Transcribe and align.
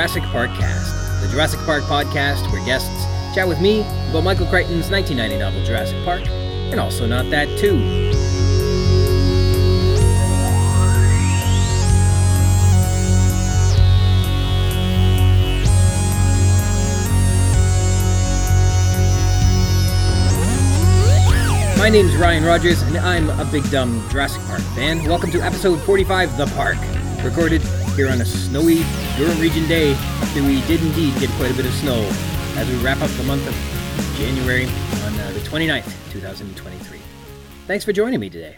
Jurassic 0.00 0.22
Park 0.32 0.50
Cast, 0.54 1.20
the 1.20 1.28
Jurassic 1.28 1.60
Park 1.66 1.82
podcast 1.82 2.50
where 2.50 2.64
guests 2.64 3.04
chat 3.34 3.46
with 3.46 3.60
me 3.60 3.80
about 4.08 4.24
Michael 4.24 4.46
Crichton's 4.46 4.90
1990 4.90 5.36
novel 5.36 5.62
Jurassic 5.62 6.02
Park, 6.06 6.26
and 6.26 6.80
also 6.80 7.06
Not 7.06 7.28
That 7.28 7.46
Too. 7.58 7.76
My 21.78 21.90
name's 21.90 22.16
Ryan 22.16 22.44
Rogers, 22.44 22.80
and 22.80 22.96
I'm 22.96 23.28
a 23.28 23.44
big 23.44 23.70
dumb 23.70 24.02
Jurassic 24.08 24.40
Park 24.44 24.62
fan. 24.74 25.04
Welcome 25.04 25.30
to 25.32 25.42
episode 25.42 25.78
45, 25.82 26.38
The 26.38 26.46
Park, 26.46 26.78
recorded 27.22 27.60
here 27.96 28.10
on 28.10 28.20
a 28.20 28.24
snowy 28.24 28.82
Durham 29.16 29.38
Region 29.40 29.66
day 29.68 29.92
after 29.92 30.42
we 30.42 30.60
did 30.62 30.80
indeed 30.80 31.14
get 31.18 31.30
quite 31.30 31.50
a 31.50 31.54
bit 31.54 31.66
of 31.66 31.72
snow 31.74 32.08
as 32.56 32.68
we 32.68 32.76
wrap 32.76 33.00
up 33.00 33.10
the 33.10 33.24
month 33.24 33.46
of 33.46 33.54
January 34.18 34.64
on 34.64 35.20
uh, 35.20 35.30
the 35.32 35.40
29th, 35.40 36.12
2023. 36.12 36.98
Thanks 37.66 37.84
for 37.84 37.92
joining 37.92 38.20
me 38.20 38.30
today. 38.30 38.56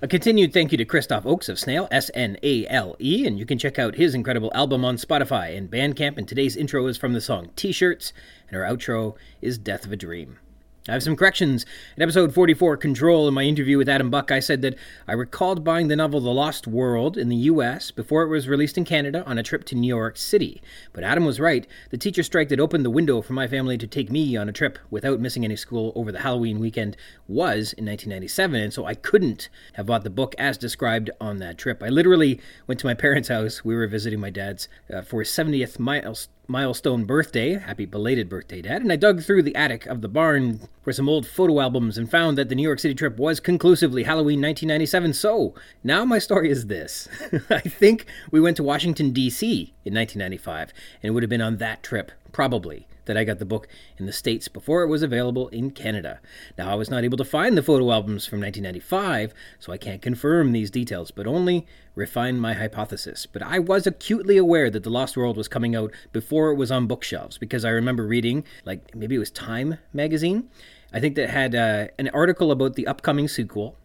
A 0.00 0.06
continued 0.06 0.52
thank 0.52 0.70
you 0.70 0.78
to 0.78 0.84
Christoph 0.84 1.26
Oakes 1.26 1.48
of 1.48 1.58
Snale, 1.58 1.88
S 1.90 2.08
N 2.14 2.38
A 2.42 2.66
L 2.68 2.94
E, 3.00 3.26
and 3.26 3.36
you 3.36 3.44
can 3.44 3.58
check 3.58 3.78
out 3.78 3.96
his 3.96 4.14
incredible 4.14 4.52
album 4.54 4.84
on 4.84 4.96
Spotify 4.96 5.56
and 5.56 5.68
Bandcamp. 5.68 6.16
And 6.16 6.28
today's 6.28 6.56
intro 6.56 6.86
is 6.86 6.96
from 6.96 7.14
the 7.14 7.20
song 7.20 7.50
T 7.56 7.72
shirts, 7.72 8.12
and 8.48 8.56
our 8.56 8.62
outro 8.62 9.16
is 9.42 9.58
Death 9.58 9.84
of 9.84 9.92
a 9.92 9.96
Dream. 9.96 10.38
I 10.88 10.92
have 10.92 11.02
some 11.02 11.16
corrections. 11.16 11.66
In 11.98 12.02
episode 12.02 12.32
44, 12.32 12.78
Control, 12.78 13.28
in 13.28 13.34
my 13.34 13.42
interview 13.42 13.76
with 13.76 13.90
Adam 13.90 14.08
Buck, 14.08 14.32
I 14.32 14.40
said 14.40 14.62
that 14.62 14.74
I 15.06 15.12
recalled 15.12 15.62
buying 15.62 15.88
the 15.88 15.96
novel 15.96 16.18
The 16.18 16.30
Lost 16.30 16.66
World 16.66 17.18
in 17.18 17.28
the 17.28 17.36
US 17.36 17.90
before 17.90 18.22
it 18.22 18.28
was 18.28 18.48
released 18.48 18.78
in 18.78 18.86
Canada 18.86 19.22
on 19.26 19.36
a 19.36 19.42
trip 19.42 19.64
to 19.64 19.74
New 19.74 19.86
York 19.86 20.16
City. 20.16 20.62
But 20.94 21.04
Adam 21.04 21.26
was 21.26 21.40
right. 21.40 21.66
The 21.90 21.98
teacher 21.98 22.22
strike 22.22 22.48
that 22.48 22.58
opened 22.58 22.86
the 22.86 22.90
window 22.90 23.20
for 23.20 23.34
my 23.34 23.46
family 23.46 23.76
to 23.76 23.86
take 23.86 24.10
me 24.10 24.34
on 24.34 24.48
a 24.48 24.52
trip 24.52 24.78
without 24.88 25.20
missing 25.20 25.44
any 25.44 25.56
school 25.56 25.92
over 25.94 26.10
the 26.10 26.20
Halloween 26.20 26.58
weekend 26.58 26.96
was 27.26 27.74
in 27.74 27.84
1997, 27.84 28.58
and 28.58 28.72
so 28.72 28.86
I 28.86 28.94
couldn't 28.94 29.50
have 29.74 29.84
bought 29.84 30.04
the 30.04 30.10
book 30.10 30.34
as 30.38 30.56
described 30.56 31.10
on 31.20 31.36
that 31.36 31.58
trip. 31.58 31.82
I 31.82 31.90
literally 31.90 32.40
went 32.66 32.80
to 32.80 32.86
my 32.86 32.94
parents' 33.08 33.28
house. 33.28 33.62
We 33.62 33.76
were 33.76 33.86
visiting 33.88 34.20
my 34.20 34.30
dad's 34.30 34.68
uh, 34.90 35.02
for 35.02 35.20
his 35.20 35.28
70th 35.28 35.78
milestone 35.78 36.32
milestone 36.48 37.04
birthday. 37.04 37.58
Happy 37.58 37.84
belated 37.84 38.28
birthday, 38.28 38.62
Dad. 38.62 38.80
And 38.80 38.90
I 38.90 38.96
dug 38.96 39.22
through 39.22 39.42
the 39.42 39.54
attic 39.54 39.84
of 39.86 40.00
the 40.00 40.08
barn 40.08 40.60
for 40.82 40.92
some 40.92 41.08
old 41.08 41.26
photo 41.26 41.60
albums 41.60 41.98
and 41.98 42.10
found 42.10 42.38
that 42.38 42.48
the 42.48 42.54
New 42.54 42.62
York 42.62 42.78
City 42.78 42.94
trip 42.94 43.18
was 43.18 43.38
conclusively 43.38 44.04
Halloween 44.04 44.40
1997. 44.40 45.12
So 45.12 45.54
now 45.84 46.04
my 46.06 46.18
story 46.18 46.50
is 46.50 46.66
this 46.66 47.08
I 47.50 47.60
think 47.60 48.06
we 48.30 48.40
went 48.40 48.56
to 48.56 48.62
Washington, 48.62 49.12
D.C. 49.12 49.74
in 49.84 49.94
1995, 49.94 50.72
and 51.02 51.10
it 51.10 51.12
would 51.12 51.22
have 51.22 51.30
been 51.30 51.42
on 51.42 51.58
that 51.58 51.82
trip, 51.82 52.10
probably, 52.32 52.88
that 53.08 53.16
I 53.16 53.24
got 53.24 53.40
the 53.40 53.44
book 53.44 53.66
in 53.96 54.06
the 54.06 54.12
States 54.12 54.46
before 54.46 54.82
it 54.82 54.86
was 54.86 55.02
available 55.02 55.48
in 55.48 55.72
Canada. 55.72 56.20
Now, 56.56 56.70
I 56.70 56.76
was 56.76 56.90
not 56.90 57.02
able 57.02 57.16
to 57.16 57.24
find 57.24 57.56
the 57.56 57.62
photo 57.62 57.90
albums 57.90 58.26
from 58.26 58.40
1995, 58.40 59.34
so 59.58 59.72
I 59.72 59.78
can't 59.78 60.00
confirm 60.00 60.52
these 60.52 60.70
details, 60.70 61.10
but 61.10 61.26
only 61.26 61.66
refine 61.96 62.38
my 62.38 62.52
hypothesis. 62.52 63.26
But 63.26 63.42
I 63.42 63.58
was 63.58 63.86
acutely 63.86 64.36
aware 64.36 64.70
that 64.70 64.84
The 64.84 64.90
Lost 64.90 65.16
World 65.16 65.36
was 65.36 65.48
coming 65.48 65.74
out 65.74 65.90
before 66.12 66.50
it 66.50 66.56
was 66.56 66.70
on 66.70 66.86
bookshelves, 66.86 67.38
because 67.38 67.64
I 67.64 67.70
remember 67.70 68.06
reading, 68.06 68.44
like, 68.64 68.94
maybe 68.94 69.16
it 69.16 69.20
was 69.20 69.30
Time 69.30 69.78
magazine. 69.92 70.48
I 70.92 71.00
think 71.00 71.16
that 71.16 71.30
had 71.30 71.54
uh, 71.54 71.88
an 71.98 72.10
article 72.10 72.52
about 72.52 72.74
the 72.74 72.86
upcoming 72.86 73.26
sequel 73.26 73.76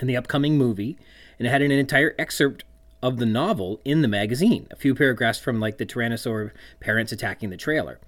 and 0.00 0.08
the 0.08 0.16
upcoming 0.16 0.56
movie, 0.56 0.98
and 1.38 1.46
it 1.46 1.50
had 1.50 1.62
an 1.62 1.70
entire 1.70 2.14
excerpt 2.18 2.64
of 3.02 3.18
the 3.18 3.26
novel 3.26 3.80
in 3.84 4.02
the 4.02 4.08
magazine, 4.08 4.66
a 4.70 4.76
few 4.76 4.94
paragraphs 4.94 5.38
from 5.38 5.60
like 5.60 5.78
the 5.78 5.86
Tyrannosaur 5.86 6.52
parents 6.80 7.12
attacking 7.12 7.50
the 7.50 7.56
trailer 7.56 7.98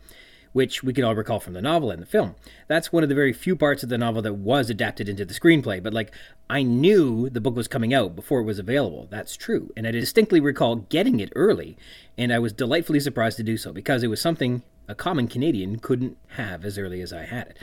which 0.53 0.83
we 0.83 0.93
can 0.93 1.05
all 1.05 1.15
recall 1.15 1.41
from 1.41 1.55
the 1.55 1.63
novel 1.63 1.91
and 1.91 2.03
the 2.03 2.07
film. 2.07 2.35
That's 2.69 2.93
one 2.93 3.03
of 3.03 3.09
the 3.09 3.15
very 3.15 3.33
few 3.33 3.57
parts 3.57 3.83
of 3.83 3.89
the 3.89 3.99
novel 3.99 4.23
that 4.23 4.35
was 4.35 4.71
adapted 4.71 5.09
into 5.09 5.25
the 5.25 5.35
screenplay, 5.35 5.83
but 5.83 5.95
like 5.95 6.13
I 6.49 6.63
knew 6.63 7.31
the 7.31 7.41
book 7.41 7.57
was 7.57 7.69
coming 7.69 7.95
out 7.95 8.15
before 8.15 8.41
it 8.41 8.45
was 8.45 8.59
available. 8.59 9.09
That's 9.11 9.37
true. 9.37 9.71
And 9.77 9.87
I 9.87 9.91
distinctly 9.91 10.41
recall 10.41 10.77
getting 10.77 11.21
it 11.21 11.33
early, 11.35 11.77
and 12.19 12.33
I 12.33 12.39
was 12.39 12.53
delightfully 12.53 13.01
surprised 13.01 13.37
to 13.39 13.43
do 13.43 13.57
so 13.57 13.73
because 13.73 14.03
it 14.03 14.09
was 14.09 14.21
something 14.21 14.63
a 14.89 14.95
common 14.95 15.29
Canadian 15.29 15.79
couldn't 15.79 16.19
have 16.37 16.65
as 16.65 16.79
early 16.79 17.01
as 17.01 17.13
I 17.13 17.25
had 17.25 17.49
it. 17.49 17.59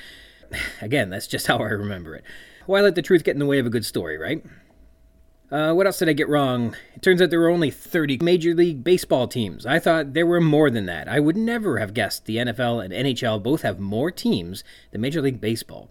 Again, 0.81 1.09
that's 1.09 1.27
just 1.27 1.47
how 1.47 1.57
I 1.57 1.69
remember 1.69 2.15
it. 2.15 2.23
Why 2.65 2.81
let 2.81 2.95
the 2.95 3.01
truth 3.01 3.23
get 3.23 3.35
in 3.35 3.39
the 3.39 3.45
way 3.45 3.59
of 3.59 3.65
a 3.65 3.71
good 3.71 3.85
story, 3.85 4.17
right? 4.17 4.43
Uh, 5.51 5.73
what 5.73 5.87
else 5.87 5.97
did 5.97 6.09
I 6.09 6.13
get 6.13 6.29
wrong? 6.29 6.75
It 6.95 7.01
turns 7.01 7.21
out 7.21 7.31
there 7.31 7.39
were 7.39 7.49
only 7.49 7.71
30 7.71 8.19
Major 8.21 8.53
League 8.53 8.83
Baseball 8.83 9.27
teams. 9.27 9.65
I 9.65 9.79
thought 9.79 10.13
there 10.13 10.27
were 10.27 10.41
more 10.41 10.69
than 10.69 10.85
that. 10.85 11.07
I 11.07 11.19
would 11.19 11.35
never 11.35 11.79
have 11.79 11.95
guessed 11.95 12.25
the 12.25 12.37
NFL 12.37 12.85
and 12.85 12.93
NHL 12.93 13.41
both 13.41 13.63
have 13.63 13.79
more 13.79 14.11
teams 14.11 14.63
than 14.91 15.01
Major 15.01 15.23
League 15.23 15.41
Baseball. 15.41 15.89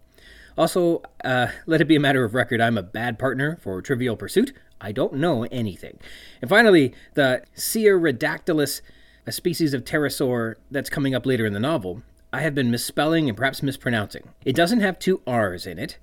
Also, 0.57 1.03
uh, 1.25 1.49
let 1.67 1.81
it 1.81 1.87
be 1.89 1.97
a 1.97 2.01
matter 2.01 2.25
of 2.25 2.35
record, 2.35 2.61
I'm 2.61 2.79
a 2.79 2.83
bad 2.85 3.19
partner 3.19 3.59
for 3.61 3.83
Trivial 3.83 4.17
Pursuit. 4.17 4.53
I 4.81 4.93
don't 4.93 5.15
know 5.15 5.43
anything. 5.45 5.99
And 6.41 6.49
finally, 6.49 6.95
the 7.15 7.43
Redactylus, 7.57 8.81
a 9.27 9.33
species 9.33 9.75
of 9.75 9.83
pterosaur 9.83 10.55
that's 10.71 10.91
coming 10.91 11.17
up 11.17 11.27
later 11.27 11.47
in 11.47 11.53
the 11.53 11.61
novel, 11.61 12.03
I 12.33 12.43
have 12.43 12.55
been 12.55 12.71
misspelling 12.71 13.29
and 13.29 13.37
perhaps 13.37 13.63
mispronouncing. 13.63 14.29
It 14.45 14.55
doesn't 14.55 14.81
have 14.81 15.01
two 15.01 15.21
R's 15.27 15.67
in 15.67 15.81
it, 15.81 15.99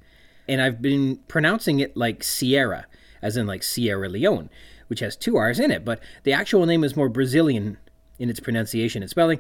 and 0.46 0.62
I've 0.62 0.82
been 0.82 1.20
pronouncing 1.30 1.80
it 1.80 1.96
like 1.96 2.22
Sierra 2.22 2.86
as 3.26 3.36
in 3.36 3.48
like 3.48 3.64
Sierra 3.64 4.08
Leone, 4.08 4.52
which 4.88 5.00
has 5.00 5.18
two 5.18 5.36
R's 5.36 5.60
in 5.60 5.72
it, 5.72 5.84
but 5.84 6.00
the 6.24 6.32
actual 6.32 6.68
name 6.68 6.84
is 6.84 6.96
more 6.96 7.10
Brazilian 7.10 7.80
in 8.20 8.30
its 8.30 8.40
pronunciation 8.40 9.02
and 9.02 9.10
spelling. 9.10 9.40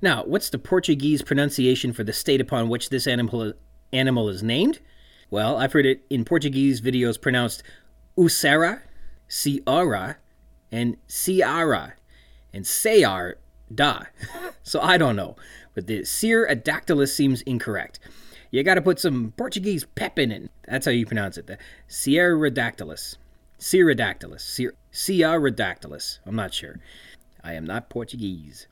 Now, 0.00 0.22
what's 0.22 0.50
the 0.50 0.58
Portuguese 0.58 1.20
pronunciation 1.20 1.92
for 1.92 2.04
the 2.04 2.12
state 2.12 2.40
upon 2.40 2.68
which 2.68 2.90
this 2.90 3.08
animal 3.08 3.54
animal 3.92 4.28
is 4.28 4.44
named? 4.44 4.78
Well, 5.30 5.56
I've 5.56 5.72
heard 5.72 5.84
it 5.84 6.04
in 6.08 6.24
Portuguese 6.24 6.80
videos 6.80 7.20
pronounced 7.20 7.64
Usera, 8.16 8.82
Ciara, 9.28 10.18
and 10.70 10.96
Ciara, 11.08 11.94
and 12.52 12.64
Sayar 12.64 13.34
da. 13.74 14.04
so 14.62 14.80
I 14.80 14.96
don't 14.96 15.16
know, 15.16 15.34
but 15.74 15.88
the 15.88 16.04
Seer 16.04 16.46
Adactylus 16.48 17.08
seems 17.08 17.42
incorrect. 17.42 17.98
You 18.52 18.62
gotta 18.62 18.80
put 18.80 19.00
some 19.00 19.32
Portuguese 19.36 19.84
pep 19.96 20.20
in 20.20 20.30
it. 20.30 20.48
That's 20.68 20.86
how 20.86 20.92
you 20.92 21.04
pronounce 21.04 21.36
it. 21.36 21.48
The 21.48 21.58
Sierra 21.88 22.38
Redactylus. 23.58 24.42
Cyrrodactylus. 24.42 24.72
Cyrrodactylus. 24.92 26.18
I'm 26.26 26.36
not 26.36 26.54
sure. 26.54 26.78
I 27.42 27.54
am 27.54 27.64
not 27.64 27.90
Portuguese. 27.90 28.66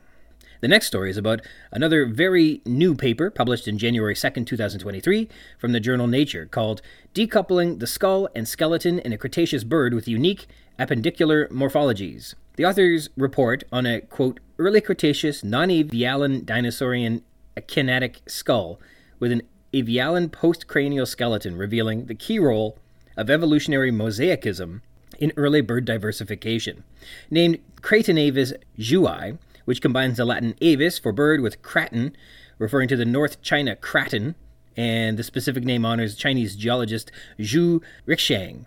The 0.61 0.69
next 0.69 0.89
story 0.89 1.11
is 1.11 1.17
about 1.17 1.41
another 1.71 2.05
very 2.05 2.61
new 2.67 2.97
paper 2.97 3.31
published 3.31 3.69
in 3.69 3.79
January 3.79 4.15
2nd, 4.15 4.45
2023, 4.45 5.29
from 5.57 5.71
the 5.71 5.79
journal 5.79 6.09
Nature 6.09 6.47
called 6.47 6.83
Decoupling 7.15 7.79
the 7.79 7.87
Skull 7.87 8.29
and 8.35 8.49
Skeleton 8.49 8.99
in 8.99 9.13
a 9.13 9.19
Cretaceous 9.19 9.63
Bird 9.63 9.95
with 9.95 10.09
Unique 10.09 10.49
Appendicular 10.77 11.49
Morphologies. 11.51 12.35
The 12.57 12.65
authors 12.65 13.09
report 13.17 13.63
on 13.71 13.87
a, 13.87 14.01
quote, 14.01 14.41
early 14.59 14.81
Cretaceous 14.81 15.45
non 15.45 15.69
avialan 15.69 16.45
dinosaurian 16.45 17.23
akinetic 17.57 18.29
skull 18.29 18.81
with 19.21 19.31
an 19.31 19.43
avialan 19.73 20.29
postcranial 20.29 21.07
skeleton 21.07 21.57
revealing 21.57 22.07
the 22.07 22.17
key 22.17 22.41
role 22.41 22.77
of 23.17 23.31
evolutionary 23.31 23.93
mosaicism 23.93 24.81
in 25.21 25.33
early 25.37 25.61
bird 25.61 25.85
diversification. 25.85 26.83
Named 27.31 27.59
Cratonavis 27.81 28.55
zhui, 28.77 29.39
which 29.69 29.83
combines 29.83 30.17
the 30.17 30.25
Latin 30.25 30.55
avis 30.63 30.99
for 30.99 31.13
bird 31.13 31.43
with 31.43 31.61
craton, 31.61 32.15
referring 32.57 32.89
to 32.89 32.97
the 32.97 33.05
North 33.05 33.43
China 33.43 33.77
craton, 33.77 34.35
and 34.79 35.19
the 35.19 35.23
specific 35.23 35.63
name 35.63 35.85
honors 35.85 36.17
Chinese 36.17 36.57
geologist 36.57 37.13
Zhu 37.39 37.83
Rixiang, 38.07 38.65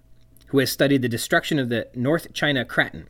who 0.49 0.59
has 0.59 0.71
studied 0.71 1.01
the 1.01 1.09
destruction 1.09 1.57
of 1.57 1.69
the 1.69 1.87
North 1.95 2.31
China 2.33 2.63
craton. 2.63 3.07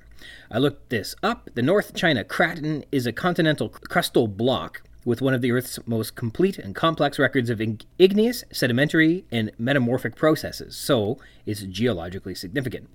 I 0.49 0.57
looked 0.57 0.89
this 0.89 1.17
up. 1.21 1.49
The 1.53 1.61
North 1.61 1.93
China 1.93 2.23
craton 2.23 2.85
is 2.93 3.05
a 3.05 3.11
continental 3.11 3.69
crustal 3.69 4.37
block 4.37 4.83
with 5.03 5.21
one 5.21 5.33
of 5.33 5.41
the 5.41 5.51
Earth's 5.51 5.77
most 5.85 6.15
complete 6.15 6.57
and 6.57 6.73
complex 6.73 7.19
records 7.19 7.49
of 7.49 7.61
igneous, 7.99 8.45
sedimentary, 8.53 9.25
and 9.33 9.51
metamorphic 9.57 10.15
processes, 10.15 10.77
so 10.77 11.17
it's 11.45 11.63
geologically 11.63 12.35
significant. 12.35 12.87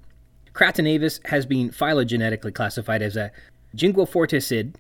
Cratonavis 0.55 1.21
has 1.27 1.45
been 1.45 1.69
phylogenetically 1.69 2.55
classified 2.55 3.03
as 3.03 3.15
a 3.15 3.31
jinguofortisid, 3.77 4.77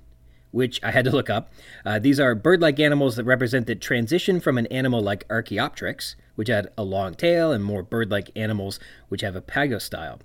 which 0.56 0.82
I 0.82 0.90
had 0.90 1.04
to 1.04 1.10
look 1.10 1.28
up. 1.28 1.52
Uh, 1.84 1.98
these 1.98 2.18
are 2.18 2.34
bird 2.34 2.62
like 2.62 2.80
animals 2.80 3.16
that 3.16 3.24
represent 3.24 3.66
the 3.66 3.74
transition 3.74 4.40
from 4.40 4.56
an 4.56 4.64
animal 4.68 5.02
like 5.02 5.26
Archaeopteryx, 5.28 6.16
which 6.34 6.48
had 6.48 6.68
a 6.78 6.82
long 6.82 7.14
tail, 7.14 7.52
and 7.52 7.62
more 7.62 7.82
bird 7.82 8.10
like 8.10 8.30
animals 8.34 8.80
which 9.10 9.20
have 9.20 9.36
a 9.36 9.42
pygostyle, 9.42 10.18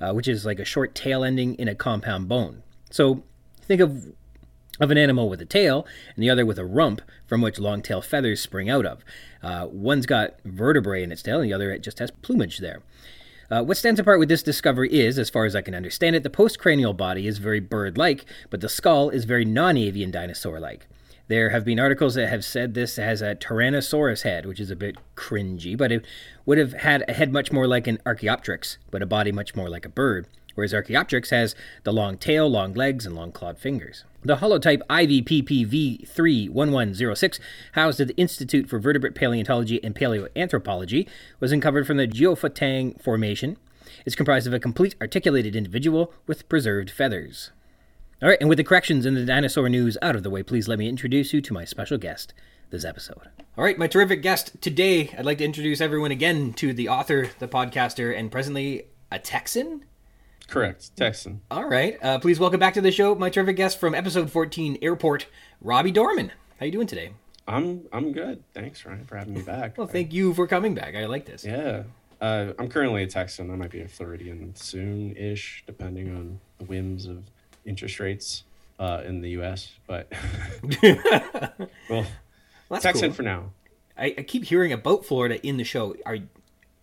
uh, 0.00 0.12
which 0.12 0.28
is 0.28 0.46
like 0.46 0.60
a 0.60 0.64
short 0.64 0.94
tail 0.94 1.24
ending 1.24 1.56
in 1.56 1.66
a 1.66 1.74
compound 1.74 2.28
bone. 2.28 2.62
So 2.90 3.24
think 3.60 3.80
of 3.80 4.12
of 4.80 4.92
an 4.92 4.98
animal 4.98 5.28
with 5.28 5.40
a 5.42 5.44
tail 5.44 5.84
and 6.14 6.22
the 6.22 6.30
other 6.30 6.46
with 6.46 6.58
a 6.58 6.64
rump 6.64 7.02
from 7.26 7.42
which 7.42 7.58
long 7.58 7.82
tail 7.82 8.00
feathers 8.00 8.40
spring 8.40 8.70
out 8.70 8.86
of. 8.86 9.04
Uh, 9.42 9.66
one's 9.70 10.06
got 10.06 10.40
vertebrae 10.44 11.02
in 11.02 11.12
its 11.12 11.22
tail 11.22 11.40
and 11.40 11.44
the 11.50 11.52
other 11.52 11.72
it 11.72 11.82
just 11.82 11.98
has 11.98 12.10
plumage 12.10 12.58
there. 12.58 12.82
Uh, 13.52 13.62
what 13.62 13.76
stands 13.76 14.00
apart 14.00 14.18
with 14.18 14.30
this 14.30 14.42
discovery 14.42 14.90
is, 14.90 15.18
as 15.18 15.28
far 15.28 15.44
as 15.44 15.54
I 15.54 15.60
can 15.60 15.74
understand 15.74 16.16
it, 16.16 16.22
the 16.22 16.30
postcranial 16.30 16.96
body 16.96 17.26
is 17.26 17.36
very 17.36 17.60
bird 17.60 17.98
like, 17.98 18.24
but 18.48 18.62
the 18.62 18.68
skull 18.68 19.10
is 19.10 19.26
very 19.26 19.44
non 19.44 19.76
avian 19.76 20.10
dinosaur 20.10 20.58
like. 20.58 20.86
There 21.28 21.50
have 21.50 21.62
been 21.62 21.78
articles 21.78 22.14
that 22.14 22.30
have 22.30 22.46
said 22.46 22.72
this 22.72 22.96
has 22.96 23.20
a 23.20 23.34
Tyrannosaurus 23.34 24.22
head, 24.22 24.46
which 24.46 24.58
is 24.58 24.70
a 24.70 24.76
bit 24.76 24.96
cringy, 25.16 25.76
but 25.76 25.92
it 25.92 26.06
would 26.46 26.56
have 26.56 26.72
had 26.72 27.04
a 27.06 27.12
head 27.12 27.30
much 27.30 27.52
more 27.52 27.66
like 27.66 27.86
an 27.86 27.98
Archaeopteryx, 28.06 28.78
but 28.90 29.02
a 29.02 29.06
body 29.06 29.32
much 29.32 29.54
more 29.54 29.68
like 29.68 29.84
a 29.84 29.90
bird, 29.90 30.28
whereas 30.54 30.74
Archaeopteryx 30.74 31.30
has 31.30 31.54
the 31.84 31.92
long 31.92 32.18
tail, 32.18 32.48
long 32.48 32.74
legs, 32.74 33.06
and 33.06 33.14
long 33.14 33.30
clawed 33.32 33.58
fingers. 33.58 34.04
The 34.24 34.36
holotype 34.36 34.82
IVPPV31106, 34.88 37.40
housed 37.72 38.00
at 38.00 38.06
the 38.08 38.16
Institute 38.16 38.68
for 38.68 38.78
Vertebrate 38.78 39.14
Paleontology 39.14 39.82
and 39.82 39.94
Paleoanthropology, 39.94 41.08
was 41.40 41.50
uncovered 41.50 41.86
from 41.86 41.96
the 41.96 42.06
Jiufotang 42.06 43.00
Formation. 43.02 43.56
It's 44.06 44.14
comprised 44.14 44.46
of 44.46 44.54
a 44.54 44.60
complete 44.60 44.94
articulated 45.00 45.56
individual 45.56 46.12
with 46.26 46.48
preserved 46.48 46.90
feathers. 46.90 47.50
All 48.22 48.28
right, 48.28 48.38
and 48.40 48.48
with 48.48 48.58
the 48.58 48.64
corrections 48.64 49.04
in 49.04 49.14
the 49.14 49.24
dinosaur 49.24 49.68
news 49.68 49.98
out 50.00 50.14
of 50.14 50.22
the 50.22 50.30
way, 50.30 50.44
please 50.44 50.68
let 50.68 50.78
me 50.78 50.88
introduce 50.88 51.32
you 51.32 51.40
to 51.40 51.52
my 51.52 51.64
special 51.64 51.98
guest 51.98 52.32
this 52.70 52.84
episode. 52.84 53.28
All 53.58 53.64
right, 53.64 53.76
my 53.76 53.88
terrific 53.88 54.22
guest 54.22 54.52
today, 54.60 55.10
I'd 55.18 55.24
like 55.24 55.38
to 55.38 55.44
introduce 55.44 55.80
everyone 55.80 56.12
again 56.12 56.52
to 56.54 56.72
the 56.72 56.88
author, 56.88 57.30
the 57.40 57.48
podcaster, 57.48 58.16
and 58.16 58.30
presently 58.30 58.84
a 59.10 59.18
Texan 59.18 59.84
Correct, 60.48 60.94
Texan. 60.96 61.40
All 61.50 61.64
right. 61.64 61.98
Uh, 62.02 62.18
please 62.18 62.38
welcome 62.38 62.60
back 62.60 62.74
to 62.74 62.80
the 62.80 62.92
show 62.92 63.14
my 63.14 63.30
terrific 63.30 63.56
guest 63.56 63.78
from 63.80 63.94
episode 63.94 64.30
14, 64.30 64.78
Airport, 64.82 65.26
Robbie 65.60 65.90
Dorman. 65.90 66.32
How 66.60 66.66
you 66.66 66.72
doing 66.72 66.86
today? 66.86 67.12
I'm 67.48 67.86
I'm 67.92 68.12
good. 68.12 68.42
Thanks, 68.54 68.84
Ryan, 68.84 69.04
for 69.04 69.16
having 69.16 69.34
me 69.34 69.42
back. 69.42 69.76
well, 69.78 69.86
thank 69.86 70.12
you 70.12 70.34
for 70.34 70.46
coming 70.46 70.74
back. 70.74 70.94
I 70.94 71.06
like 71.06 71.24
this. 71.26 71.44
Yeah. 71.44 71.84
Uh, 72.20 72.52
I'm 72.58 72.68
currently 72.68 73.02
a 73.02 73.06
Texan. 73.06 73.50
I 73.50 73.56
might 73.56 73.70
be 73.70 73.80
a 73.80 73.88
Floridian 73.88 74.54
soon-ish, 74.54 75.64
depending 75.66 76.14
on 76.14 76.38
the 76.58 76.64
whims 76.66 77.06
of 77.06 77.24
interest 77.64 77.98
rates 77.98 78.44
uh, 78.78 79.02
in 79.04 79.20
the 79.22 79.30
U.S. 79.30 79.72
But 79.88 80.12
well, 81.90 82.06
That's 82.68 82.84
Texan 82.84 83.08
cool. 83.08 83.14
for 83.14 83.22
now. 83.22 83.50
I, 83.98 84.14
I, 84.18 84.22
keep 84.22 84.44
hearing 84.44 84.72
about 84.72 85.04
Florida 85.04 85.44
in 85.44 85.56
the 85.56 85.64
show. 85.64 85.96
Are 86.06 86.18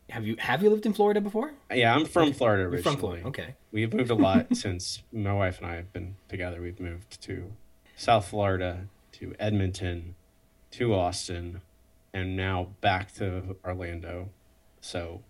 have 0.09 0.25
you 0.25 0.35
have 0.39 0.63
you 0.63 0.69
lived 0.69 0.85
in 0.85 0.93
Florida 0.93 1.21
before? 1.21 1.51
Yeah, 1.73 1.95
I'm 1.95 2.05
from 2.05 2.33
Florida 2.33 2.63
originally. 2.63 2.83
You're 2.83 2.91
from 2.91 2.99
Florida, 2.99 3.27
okay. 3.27 3.55
We've 3.71 3.93
moved 3.93 4.09
a 4.09 4.15
lot 4.15 4.47
since 4.55 5.03
my 5.11 5.33
wife 5.33 5.59
and 5.59 5.67
I 5.67 5.75
have 5.75 5.93
been 5.93 6.15
together. 6.27 6.61
We've 6.61 6.79
moved 6.79 7.21
to 7.23 7.51
South 7.95 8.27
Florida, 8.27 8.87
to 9.13 9.35
Edmonton, 9.39 10.15
to 10.71 10.93
Austin, 10.93 11.61
and 12.13 12.35
now 12.35 12.69
back 12.81 13.13
to 13.15 13.55
Orlando. 13.65 14.29
So 14.81 15.21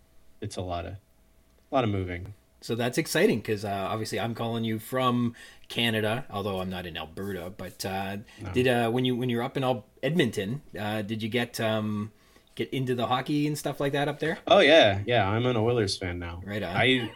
it's 0.41 0.57
a 0.57 0.61
lot 0.61 0.85
of 0.85 0.93
a 0.93 1.75
lot 1.75 1.83
of 1.83 1.89
moving. 1.89 2.33
So 2.61 2.75
that's 2.75 2.97
exciting 2.97 3.39
because 3.39 3.63
uh, 3.63 3.87
obviously 3.89 4.19
I'm 4.19 4.35
calling 4.35 4.65
you 4.65 4.79
from 4.79 5.33
Canada, 5.69 6.25
although 6.29 6.59
I'm 6.59 6.69
not 6.69 6.85
in 6.85 6.97
Alberta. 6.97 7.51
But 7.55 7.85
uh, 7.85 8.17
no. 8.41 8.51
did 8.51 8.67
uh, 8.67 8.89
when 8.89 9.05
you 9.05 9.15
when 9.15 9.29
you're 9.29 9.43
up 9.43 9.55
in 9.55 9.83
Edmonton, 10.03 10.61
uh, 10.77 11.01
did 11.01 11.23
you 11.23 11.29
get 11.29 11.59
um, 11.59 12.11
get 12.59 12.73
into 12.73 12.93
the 12.93 13.07
hockey 13.07 13.47
and 13.47 13.57
stuff 13.57 13.79
like 13.79 13.93
that 13.93 14.07
up 14.07 14.19
there? 14.19 14.37
Oh 14.45 14.59
yeah, 14.59 14.99
yeah. 15.05 15.27
I'm 15.27 15.45
an 15.45 15.55
Oilers 15.55 15.97
fan 15.97 16.19
now. 16.19 16.41
Right 16.45 16.61
on. 16.61 16.75
I 16.75 17.11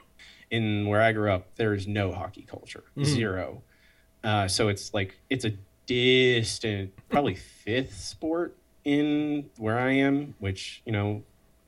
in 0.49 0.87
where 0.87 1.01
I 1.01 1.11
grew 1.11 1.31
up, 1.31 1.55
there 1.55 1.73
is 1.73 1.87
no 1.87 2.11
hockey 2.11 2.43
culture, 2.43 2.83
mm-hmm. 2.95 3.03
zero. 3.03 3.61
Uh, 4.23 4.47
so 4.47 4.69
it's 4.69 4.93
like 4.93 5.19
it's 5.29 5.45
a 5.45 5.53
distant, 5.85 6.93
probably 7.09 7.35
fifth 7.35 7.99
sport 7.99 8.55
in 8.85 9.49
where 9.57 9.77
I 9.77 9.91
am, 9.91 10.35
which 10.39 10.81
you 10.85 10.93
know, 10.93 11.23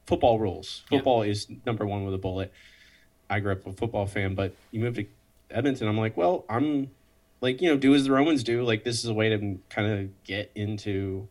football 0.06 0.40
rules. 0.40 0.84
Football 0.90 1.26
yeah. 1.26 1.32
is 1.32 1.48
number 1.66 1.86
one 1.86 2.06
with 2.06 2.14
a 2.14 2.20
bullet. 2.20 2.54
I 3.30 3.40
grew 3.40 3.52
up 3.52 3.68
a 3.68 3.74
football 3.74 4.06
fan, 4.06 4.36
but 4.36 4.56
you 4.72 4.80
move 4.80 4.96
to 4.96 5.06
Edmonton, 5.50 5.88
I'm 5.88 5.98
like, 5.98 6.16
well, 6.16 6.46
I'm 6.48 6.92
like, 7.42 7.62
you 7.62 7.70
know, 7.70 7.78
do 7.78 7.94
as 7.94 8.06
the 8.06 8.12
Romans 8.12 8.44
do. 8.44 8.64
Like, 8.64 8.84
this 8.84 9.04
is 9.04 9.10
a 9.10 9.14
way 9.14 9.30
to 9.30 9.60
kind 9.70 9.92
of 9.92 10.24
get 10.24 10.52
into 10.56 11.28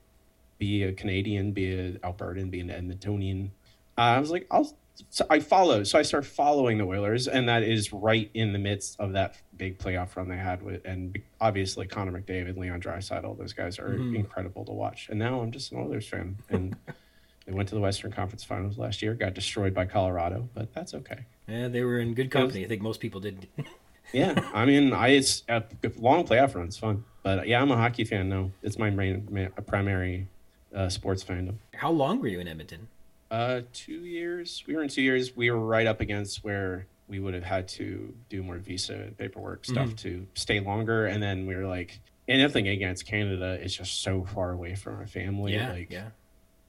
be 0.58 0.84
a 0.84 0.92
Canadian, 0.92 1.52
be 1.52 1.74
an 1.74 1.98
Albertan, 2.02 2.50
be 2.50 2.60
an 2.60 2.68
Edmontonian. 2.68 3.50
Uh, 3.96 4.00
I 4.00 4.20
was 4.20 4.30
like, 4.30 4.46
I'll. 4.50 4.76
So 5.10 5.26
I 5.28 5.40
follow, 5.40 5.82
so 5.82 5.98
I 5.98 6.02
start 6.02 6.24
following 6.24 6.78
the 6.78 6.84
Oilers, 6.84 7.26
and 7.26 7.48
that 7.48 7.64
is 7.64 7.92
right 7.92 8.30
in 8.32 8.52
the 8.52 8.60
midst 8.60 9.00
of 9.00 9.12
that 9.14 9.36
big 9.56 9.76
playoff 9.76 10.14
run 10.14 10.28
they 10.28 10.36
had 10.36 10.62
with, 10.62 10.84
and 10.84 11.18
obviously 11.40 11.86
Connor 11.88 12.12
McDavid, 12.12 12.56
Leon 12.56 12.80
Draisaitl, 12.80 13.36
those 13.36 13.52
guys 13.52 13.80
are 13.80 13.88
mm-hmm. 13.88 14.14
incredible 14.14 14.64
to 14.64 14.70
watch. 14.70 15.08
And 15.08 15.18
now 15.18 15.40
I'm 15.40 15.50
just 15.50 15.72
an 15.72 15.78
Oilers 15.78 16.06
fan, 16.06 16.36
and 16.48 16.76
they 17.46 17.52
went 17.52 17.68
to 17.70 17.74
the 17.74 17.80
Western 17.80 18.12
Conference 18.12 18.44
Finals 18.44 18.78
last 18.78 19.02
year, 19.02 19.14
got 19.14 19.34
destroyed 19.34 19.74
by 19.74 19.84
Colorado, 19.84 20.48
but 20.54 20.72
that's 20.72 20.94
okay. 20.94 21.24
Yeah, 21.48 21.66
they 21.66 21.82
were 21.82 21.98
in 21.98 22.14
good 22.14 22.30
company. 22.30 22.60
Was, 22.60 22.66
I 22.66 22.68
think 22.68 22.82
most 22.82 23.00
people 23.00 23.20
did. 23.20 23.48
yeah, 24.12 24.48
I 24.54 24.64
mean, 24.64 24.92
I 24.92 25.08
it's 25.08 25.42
a 25.48 25.64
long 25.96 26.24
playoff 26.24 26.54
run. 26.54 26.66
It's 26.66 26.78
fun, 26.78 27.04
but 27.24 27.48
yeah, 27.48 27.60
I'm 27.60 27.70
a 27.70 27.76
hockey 27.76 28.04
fan 28.04 28.28
now. 28.28 28.50
It's 28.62 28.78
my 28.78 28.90
main, 28.90 29.26
main 29.30 29.50
primary 29.66 30.28
uh, 30.74 30.88
sports 30.88 31.24
fandom. 31.24 31.56
How 31.74 31.90
long 31.90 32.20
were 32.20 32.28
you 32.28 32.40
in 32.40 32.48
Edmonton? 32.48 32.88
Uh, 33.30 33.62
two 33.72 34.04
years. 34.04 34.62
We 34.66 34.74
were 34.74 34.82
in 34.82 34.88
two 34.88 35.02
years. 35.02 35.36
We 35.36 35.50
were 35.50 35.58
right 35.58 35.86
up 35.86 36.00
against 36.00 36.44
where 36.44 36.86
we 37.08 37.18
would 37.18 37.34
have 37.34 37.44
had 37.44 37.68
to 37.68 38.14
do 38.28 38.42
more 38.42 38.58
visa 38.58 39.10
paperwork 39.18 39.64
stuff 39.64 39.88
mm-hmm. 39.88 39.94
to 39.96 40.26
stay 40.34 40.60
longer. 40.60 41.06
And 41.06 41.22
then 41.22 41.46
we 41.46 41.54
were 41.54 41.66
like, 41.66 42.00
and 42.26 42.40
nothing 42.40 42.68
against 42.68 43.06
Canada, 43.06 43.58
it's 43.60 43.74
just 43.74 44.02
so 44.02 44.24
far 44.24 44.52
away 44.52 44.74
from 44.74 44.96
our 44.96 45.06
family. 45.06 45.54
Yeah, 45.54 45.72
like, 45.72 45.90
yeah. 45.90 46.08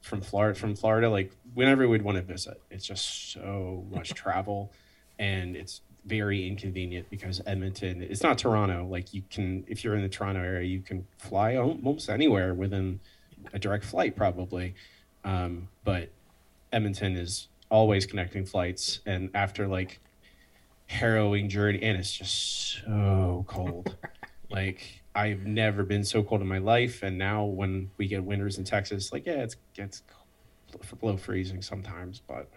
From 0.02 0.20
Florida, 0.20 0.58
from 0.58 0.76
Florida, 0.76 1.08
like 1.08 1.32
whenever 1.54 1.88
we'd 1.88 2.02
want 2.02 2.16
to 2.16 2.22
visit, 2.22 2.60
it's 2.70 2.86
just 2.86 3.32
so 3.32 3.84
much 3.90 4.10
travel, 4.14 4.70
and 5.18 5.56
it's 5.56 5.80
very 6.04 6.46
inconvenient 6.46 7.10
because 7.10 7.40
Edmonton, 7.44 8.02
it's 8.02 8.22
not 8.22 8.38
Toronto. 8.38 8.86
Like 8.86 9.12
you 9.12 9.22
can, 9.30 9.64
if 9.66 9.82
you're 9.82 9.96
in 9.96 10.02
the 10.02 10.08
Toronto 10.08 10.40
area, 10.40 10.66
you 10.66 10.80
can 10.80 11.06
fly 11.18 11.56
almost 11.56 12.08
anywhere 12.08 12.54
within 12.54 13.00
a 13.52 13.58
direct 13.58 13.84
flight 13.84 14.16
probably. 14.16 14.74
Um, 15.24 15.68
but 15.84 16.10
Edmonton 16.72 17.16
is 17.16 17.48
always 17.70 18.06
connecting 18.06 18.44
flights, 18.44 19.00
and 19.06 19.30
after 19.34 19.66
like 19.66 20.00
harrowing 20.86 21.48
journey, 21.48 21.82
and 21.82 21.98
it's 21.98 22.12
just 22.12 22.82
so 22.84 23.44
cold. 23.48 23.96
like 24.50 25.02
I've 25.14 25.46
never 25.46 25.82
been 25.82 26.04
so 26.04 26.22
cold 26.22 26.40
in 26.40 26.46
my 26.46 26.58
life, 26.58 27.02
and 27.02 27.18
now 27.18 27.44
when 27.44 27.90
we 27.96 28.06
get 28.06 28.24
winters 28.24 28.58
in 28.58 28.64
Texas, 28.64 29.12
like 29.12 29.26
yeah, 29.26 29.42
it's 29.42 29.56
gets 29.74 30.02
below 31.00 31.16
freezing 31.16 31.62
sometimes, 31.62 32.20
but 32.26 32.48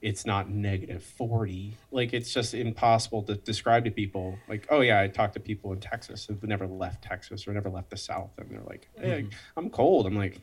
it's 0.00 0.24
not 0.24 0.48
negative 0.48 1.02
40 1.02 1.76
like 1.90 2.12
it's 2.12 2.32
just 2.32 2.54
impossible 2.54 3.22
to 3.24 3.34
describe 3.34 3.84
to 3.84 3.90
people 3.90 4.38
like 4.48 4.66
oh 4.70 4.80
yeah 4.80 5.00
i 5.00 5.08
talked 5.08 5.34
to 5.34 5.40
people 5.40 5.72
in 5.72 5.80
texas 5.80 6.26
who've 6.26 6.42
never 6.44 6.66
left 6.66 7.02
texas 7.02 7.48
or 7.48 7.52
never 7.52 7.68
left 7.68 7.90
the 7.90 7.96
south 7.96 8.30
and 8.38 8.50
they're 8.50 8.60
like 8.62 8.88
hey 8.96 9.22
mm-hmm. 9.22 9.28
i'm 9.56 9.70
cold. 9.70 10.06
I'm 10.06 10.14
like 10.14 10.40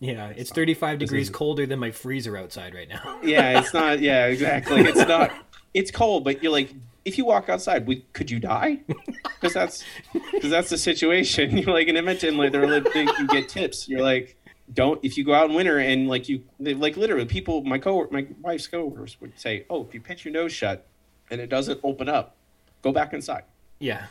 yeah 0.00 0.28
it's 0.36 0.50
35 0.50 0.98
degrees 0.98 1.30
colder 1.30 1.66
than 1.66 1.78
my 1.78 1.90
freezer 1.90 2.36
outside 2.36 2.74
right 2.74 2.88
now. 2.88 3.20
Yeah 3.22 3.60
it's 3.60 3.72
not 3.72 4.00
yeah 4.00 4.26
exactly. 4.26 4.80
It's 4.86 5.08
not 5.08 5.32
it's 5.72 5.90
cold 5.90 6.24
but 6.24 6.42
you're 6.42 6.52
like 6.52 6.74
if 7.04 7.16
you 7.16 7.24
walk 7.24 7.48
outside 7.48 7.86
we, 7.86 8.04
could 8.12 8.30
you 8.30 8.38
die? 8.38 8.80
Because 9.40 9.54
that's 9.54 9.84
because 10.12 10.50
that's 10.50 10.68
the 10.68 10.76
situation. 10.76 11.56
You're 11.56 11.72
like 11.72 11.88
in 11.88 11.96
edmonton 11.96 12.36
like 12.36 12.52
they're 12.52 12.66
like 12.66 12.94
you 12.94 13.26
get 13.26 13.48
tips. 13.48 13.88
You're 13.88 14.02
like 14.02 14.36
don't 14.72 15.04
if 15.04 15.18
you 15.18 15.24
go 15.24 15.34
out 15.34 15.50
in 15.50 15.56
winter 15.56 15.78
and 15.78 16.08
like 16.08 16.28
you 16.28 16.42
like 16.58 16.96
literally 16.96 17.24
people 17.24 17.62
my 17.64 17.78
co 17.78 18.06
my 18.10 18.26
wife's 18.40 18.66
coworkers 18.66 19.16
would 19.20 19.38
say 19.38 19.64
oh 19.68 19.84
if 19.84 19.92
you 19.94 20.00
pinch 20.00 20.24
your 20.24 20.32
nose 20.32 20.52
shut 20.52 20.86
and 21.30 21.40
it 21.40 21.48
doesn't 21.48 21.80
open 21.82 22.08
up 22.08 22.36
go 22.82 22.92
back 22.92 23.12
inside. 23.12 23.44
Yeah. 23.78 24.06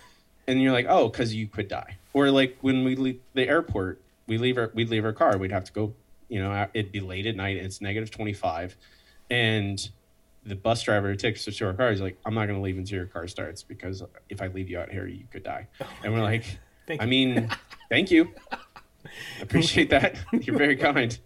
And 0.48 0.62
you're 0.62 0.74
like 0.74 0.88
oh 0.90 1.10
because 1.10 1.34
you 1.34 1.48
could 1.48 1.68
die. 1.68 1.98
Or 2.14 2.32
like 2.32 2.58
when 2.62 2.84
we 2.84 2.96
leave 2.96 3.20
the 3.34 3.48
airport 3.48 4.02
we 4.30 4.38
leave 4.38 4.58
our 4.58 4.72
we'd 4.74 4.90
leave 4.90 5.04
our 5.04 5.12
car 5.12 5.38
we'd 5.38 5.52
have 5.52 5.66
to 5.66 5.74
go 5.74 5.94
you 6.30 6.42
know 6.42 6.68
it'd 6.74 6.94
be 6.94 7.02
late 7.02 7.26
at 7.26 7.36
night 7.36 7.58
it's 7.58 7.82
negative 7.82 8.12
25 8.12 8.78
and 9.30 9.90
the 10.46 10.56
bus 10.56 10.84
driver 10.84 11.14
takes 11.16 11.46
us 11.48 11.58
to 11.58 11.66
our 11.66 11.74
car 11.74 11.90
he's 11.90 12.00
like 12.00 12.18
i'm 12.26 12.36
not 12.36 12.46
going 12.46 12.58
to 12.58 12.64
leave 12.64 12.78
until 12.78 12.98
your 12.98 13.08
car 13.08 13.28
starts 13.28 13.64
because 13.64 14.04
if 14.30 14.42
i 14.42 14.48
leave 14.48 14.70
you 14.70 14.80
out 14.80 14.90
here 14.90 15.08
you 15.08 15.26
could 15.32 15.44
die. 15.44 15.68
Oh, 15.82 15.88
and 16.04 16.14
we're 16.14 16.22
like 16.22 16.60
i 17.00 17.06
mean 17.06 17.50
thank 17.90 18.12
you 18.12 18.30
appreciate 19.42 19.90
that. 19.92 20.16
You're 20.42 20.58
very 20.58 20.76
kind. 20.76 21.18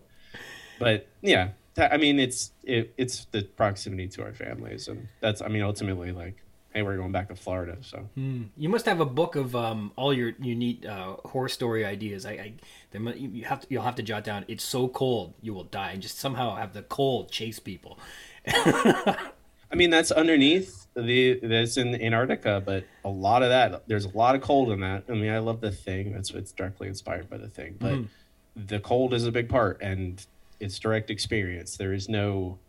But 0.80 1.08
yeah, 1.22 1.50
I 1.78 1.98
mean, 1.98 2.20
it's 2.20 2.52
it, 2.64 2.94
it's 2.98 3.26
the 3.26 3.44
proximity 3.44 4.08
to 4.10 4.24
our 4.24 4.34
families, 4.34 4.88
and 4.88 5.08
that's 5.20 5.42
I 5.42 5.48
mean, 5.48 5.62
ultimately 5.62 6.12
like, 6.12 6.36
hey, 6.74 6.82
we're 6.82 6.98
going 6.98 7.12
back 7.12 7.30
to 7.30 7.36
Florida, 7.36 7.78
so 7.82 8.10
hmm. 8.16 8.44
you 8.58 8.70
must 8.70 8.86
have 8.86 9.00
a 9.00 9.06
book 9.06 9.36
of 9.36 9.56
um, 9.56 9.92
all 9.96 10.14
your 10.14 10.34
unique 10.40 10.86
uh, 10.86 11.16
horror 11.26 11.50
story 11.50 11.86
ideas. 11.86 12.26
I, 12.26 12.32
I 12.32 12.54
there, 12.92 13.02
you 13.16 13.46
have 13.46 13.62
to 13.62 13.68
you'll 13.70 13.84
have 13.84 13.96
to 13.96 14.04
jot 14.04 14.24
down. 14.24 14.46
It's 14.48 14.64
so 14.64 14.88
cold 14.88 15.34
you 15.42 15.54
will 15.54 15.66
die, 15.66 15.92
and 15.92 16.02
just 16.02 16.20
somehow 16.20 16.56
have 16.56 16.74
the 16.74 16.84
cold 16.84 17.32
chase 17.32 17.60
people. 17.60 18.00
I 18.46 19.76
mean, 19.76 19.90
that's 19.90 20.12
underneath 20.12 20.83
the 20.96 21.40
that's 21.42 21.78
in 21.78 22.00
Antarctica, 22.02 22.62
but 22.64 22.86
a 23.04 23.10
lot 23.10 23.44
of 23.44 23.50
that 23.50 23.88
there's 23.88 24.06
a 24.06 24.18
lot 24.18 24.36
of 24.36 24.42
cold 24.42 24.72
in 24.72 24.82
that. 24.82 25.06
I 25.10 25.14
mean, 25.14 25.32
I 25.32 25.40
love 25.40 25.62
the 25.62 25.72
thing. 25.72 26.14
That's 26.14 26.32
it's 26.32 26.52
directly 26.52 26.88
inspired 26.88 27.30
by 27.30 27.38
the 27.38 27.48
thing, 27.48 27.78
but 27.80 27.94
mm. 27.94 28.08
the 28.56 28.80
cold 28.80 29.14
is 29.14 29.26
a 29.26 29.32
big 29.32 29.50
part, 29.50 29.82
and 29.82 30.24
it's 30.60 30.78
direct 30.80 31.10
experience. 31.10 31.78
There 31.78 31.94
is 31.94 32.10
no. 32.10 32.60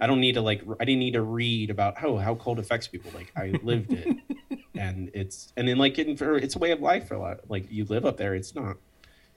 I 0.00 0.06
don't 0.06 0.20
need 0.20 0.34
to 0.34 0.40
like. 0.40 0.62
I 0.80 0.84
didn't 0.84 1.00
need 1.00 1.12
to 1.12 1.22
read 1.22 1.70
about 1.70 2.02
oh 2.02 2.16
how 2.16 2.34
cold 2.36 2.58
affects 2.58 2.88
people. 2.88 3.10
Like 3.14 3.32
I 3.36 3.58
lived 3.62 3.92
it, 3.92 4.16
and 4.74 5.10
it's 5.14 5.52
and 5.56 5.68
then 5.68 5.78
like 5.78 5.98
in, 5.98 6.16
for, 6.16 6.36
it's 6.36 6.56
a 6.56 6.58
way 6.58 6.70
of 6.72 6.80
life 6.80 7.08
for 7.08 7.14
a 7.14 7.20
lot. 7.20 7.40
Like 7.48 7.70
you 7.70 7.84
live 7.84 8.04
up 8.04 8.16
there. 8.16 8.34
It's 8.34 8.54
not 8.54 8.76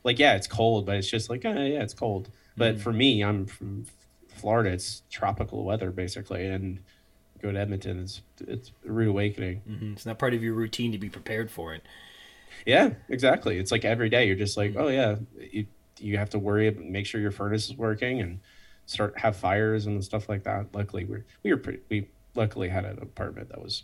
like 0.04 0.20
yeah, 0.20 0.36
it's 0.36 0.48
cold, 0.48 0.86
but 0.86 0.96
it's 0.96 1.10
just 1.10 1.30
like 1.30 1.46
oh, 1.46 1.52
yeah, 1.52 1.84
it's 1.84 1.94
cold. 1.94 2.30
But 2.56 2.78
mm. 2.78 2.80
for 2.82 2.94
me, 2.94 3.24
I'm 3.24 3.46
from 3.46 3.86
Florida. 4.30 4.72
It's 4.72 5.04
tropical 5.10 5.64
weather 5.64 5.92
basically, 5.92 6.48
and 6.48 6.80
go 7.42 7.52
to 7.52 7.60
Edmonton. 7.60 8.00
It's 8.00 8.22
it's 8.40 8.72
a 8.88 8.92
rude 8.92 9.10
awakening. 9.10 9.62
Mm-hmm. 9.70 9.94
It's 9.94 10.06
not 10.06 10.20
part 10.20 10.34
of 10.34 10.44
your 10.44 10.54
routine 10.54 10.92
to 10.92 10.98
be 10.98 11.10
prepared 11.10 11.52
for 11.52 11.74
it. 11.74 11.84
Yeah, 12.66 12.92
exactly. 13.10 13.58
It's 13.58 13.72
like 13.72 13.86
every 13.86 14.10
day 14.10 14.28
you're 14.28 14.36
just 14.36 14.58
like, 14.58 14.72
mm-hmm. 14.72 14.82
oh 14.82 14.88
yeah, 14.88 15.16
you 15.52 15.68
you 16.00 16.18
have 16.18 16.30
to 16.32 16.40
worry, 16.40 16.68
about 16.68 16.86
make 16.86 17.06
sure 17.06 17.22
your 17.22 17.32
furnace 17.32 17.70
is 17.70 17.78
working, 17.78 18.22
and 18.22 18.40
start 18.86 19.18
have 19.20 19.36
fires 19.36 19.86
and 19.86 20.04
stuff 20.04 20.30
like 20.30 20.44
that. 20.44 20.68
Luckily, 20.74 21.06
we 21.06 21.24
we 21.44 21.52
were 21.52 21.58
pretty. 21.58 21.80
We 21.90 22.10
luckily 22.36 22.70
had 22.70 22.86
an 22.86 23.00
apartment 23.02 23.50
that 23.50 23.62
was 23.62 23.84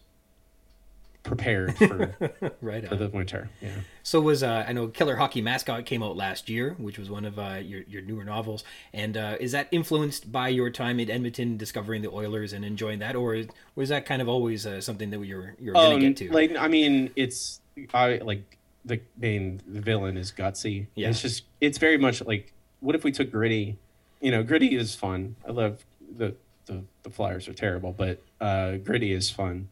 prepared 1.23 1.75
for 1.77 2.15
right 2.61 2.87
for 2.87 2.95
the 2.95 3.09
winter. 3.09 3.49
Yeah. 3.61 3.69
So 4.03 4.21
was 4.21 4.43
uh, 4.43 4.65
I 4.67 4.73
know 4.73 4.87
Killer 4.87 5.15
Hockey 5.15 5.41
Mascot 5.41 5.85
came 5.85 6.03
out 6.03 6.15
last 6.15 6.49
year, 6.49 6.75
which 6.77 6.99
was 6.99 7.09
one 7.09 7.25
of 7.25 7.39
uh, 7.39 7.59
your 7.63 7.81
your 7.83 8.01
newer 8.01 8.23
novels, 8.23 8.63
and 8.93 9.17
uh, 9.17 9.37
is 9.39 9.53
that 9.53 9.67
influenced 9.71 10.31
by 10.31 10.49
your 10.49 10.69
time 10.69 10.99
in 10.99 11.09
Edmonton, 11.09 11.57
discovering 11.57 12.01
the 12.01 12.11
Oilers 12.11 12.53
and 12.53 12.63
enjoying 12.63 12.99
that, 12.99 13.15
or 13.15 13.41
was 13.75 13.89
that 13.89 14.05
kind 14.05 14.21
of 14.21 14.29
always 14.29 14.65
uh, 14.65 14.81
something 14.81 15.09
that 15.09 15.25
you're 15.25 15.55
you're 15.59 15.75
um, 15.75 15.93
gonna 15.93 15.99
get 16.01 16.17
to? 16.17 16.31
Like 16.31 16.55
I 16.57 16.67
mean, 16.67 17.11
it's 17.15 17.61
I 17.93 18.17
like 18.17 18.57
the 18.85 18.99
main 19.17 19.61
villain 19.65 20.17
is 20.17 20.31
gutsy. 20.31 20.87
Yeah. 20.95 21.09
It's 21.09 21.21
just 21.21 21.43
it's 21.61 21.77
very 21.77 21.97
much 21.97 22.21
like 22.21 22.53
what 22.81 22.95
if 22.95 23.03
we 23.03 23.11
took 23.11 23.31
gritty? 23.31 23.77
You 24.19 24.31
know, 24.31 24.43
gritty 24.43 24.75
is 24.75 24.93
fun. 24.93 25.35
I 25.47 25.51
love 25.51 25.83
the 26.17 26.35
the, 26.65 26.83
the 27.03 27.09
Flyers 27.09 27.47
are 27.47 27.53
terrible, 27.53 27.91
but 27.91 28.21
uh, 28.39 28.77
gritty 28.77 29.11
is 29.11 29.29
fun 29.29 29.69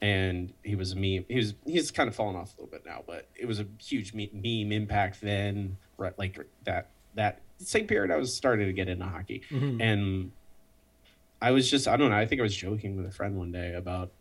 and 0.00 0.52
he 0.62 0.76
was 0.76 0.92
a 0.92 0.96
meme. 0.96 1.24
He 1.28 1.36
was 1.36 1.54
he's 1.66 1.90
kind 1.90 2.08
of 2.08 2.14
fallen 2.14 2.36
off 2.36 2.56
a 2.56 2.62
little 2.62 2.70
bit 2.70 2.86
now, 2.86 3.02
but 3.06 3.28
it 3.34 3.46
was 3.46 3.60
a 3.60 3.66
huge 3.82 4.14
meme 4.14 4.72
impact 4.72 5.20
then. 5.20 5.76
Right, 5.96 6.16
like 6.18 6.38
that 6.64 6.90
that 7.14 7.40
same 7.58 7.86
period 7.86 8.10
I 8.10 8.16
was 8.16 8.34
starting 8.34 8.66
to 8.66 8.72
get 8.72 8.88
into 8.88 9.04
hockey, 9.04 9.42
mm-hmm. 9.50 9.80
and 9.80 10.32
I 11.42 11.50
was 11.50 11.70
just 11.70 11.88
I 11.88 11.96
don't 11.96 12.10
know. 12.10 12.16
I 12.16 12.26
think 12.26 12.40
I 12.40 12.42
was 12.42 12.56
joking 12.56 12.96
with 12.96 13.06
a 13.06 13.10
friend 13.10 13.36
one 13.36 13.52
day 13.52 13.74
about, 13.74 14.12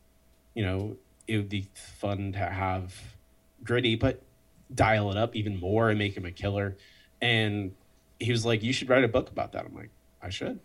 you 0.55 0.65
know, 0.65 0.97
it 1.27 1.37
would 1.37 1.49
be 1.49 1.67
fun 1.73 2.31
to 2.33 2.39
have 2.39 2.95
gritty, 3.63 3.95
but 3.95 4.21
dial 4.73 5.11
it 5.11 5.17
up 5.17 5.35
even 5.35 5.59
more 5.59 5.89
and 5.89 5.99
make 5.99 6.15
him 6.15 6.25
a 6.25 6.31
killer. 6.31 6.75
And 7.21 7.73
he 8.19 8.31
was 8.31 8.45
like, 8.45 8.63
"You 8.63 8.73
should 8.73 8.89
write 8.89 9.03
a 9.03 9.07
book 9.07 9.29
about 9.29 9.51
that." 9.51 9.65
I'm 9.65 9.75
like, 9.75 9.91
"I 10.21 10.29
should." 10.29 10.59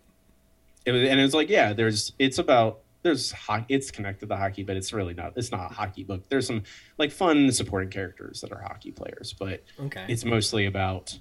It 0.85 0.91
was, 0.91 1.07
and 1.07 1.19
it 1.19 1.23
was 1.23 1.33
like, 1.33 1.49
"Yeah, 1.49 1.73
there's 1.73 2.13
it's 2.17 2.37
about 2.37 2.82
there's 3.03 3.31
hockey 3.31 3.73
it's 3.75 3.91
connected 3.91 4.29
to 4.29 4.35
hockey 4.35 4.63
but 4.63 4.75
it's 4.75 4.91
really 4.91 5.13
not 5.13 5.33
it's 5.35 5.51
not 5.51 5.71
a 5.71 5.73
hockey 5.73 6.03
book. 6.03 6.23
There's 6.29 6.47
some 6.47 6.63
like 6.97 7.11
fun 7.11 7.51
supporting 7.51 7.89
characters 7.89 8.41
that 8.41 8.51
are 8.51 8.61
hockey 8.61 8.91
players 8.91 9.33
but 9.37 9.63
okay. 9.79 10.05
it's 10.07 10.25
mostly 10.25 10.65
about 10.65 11.19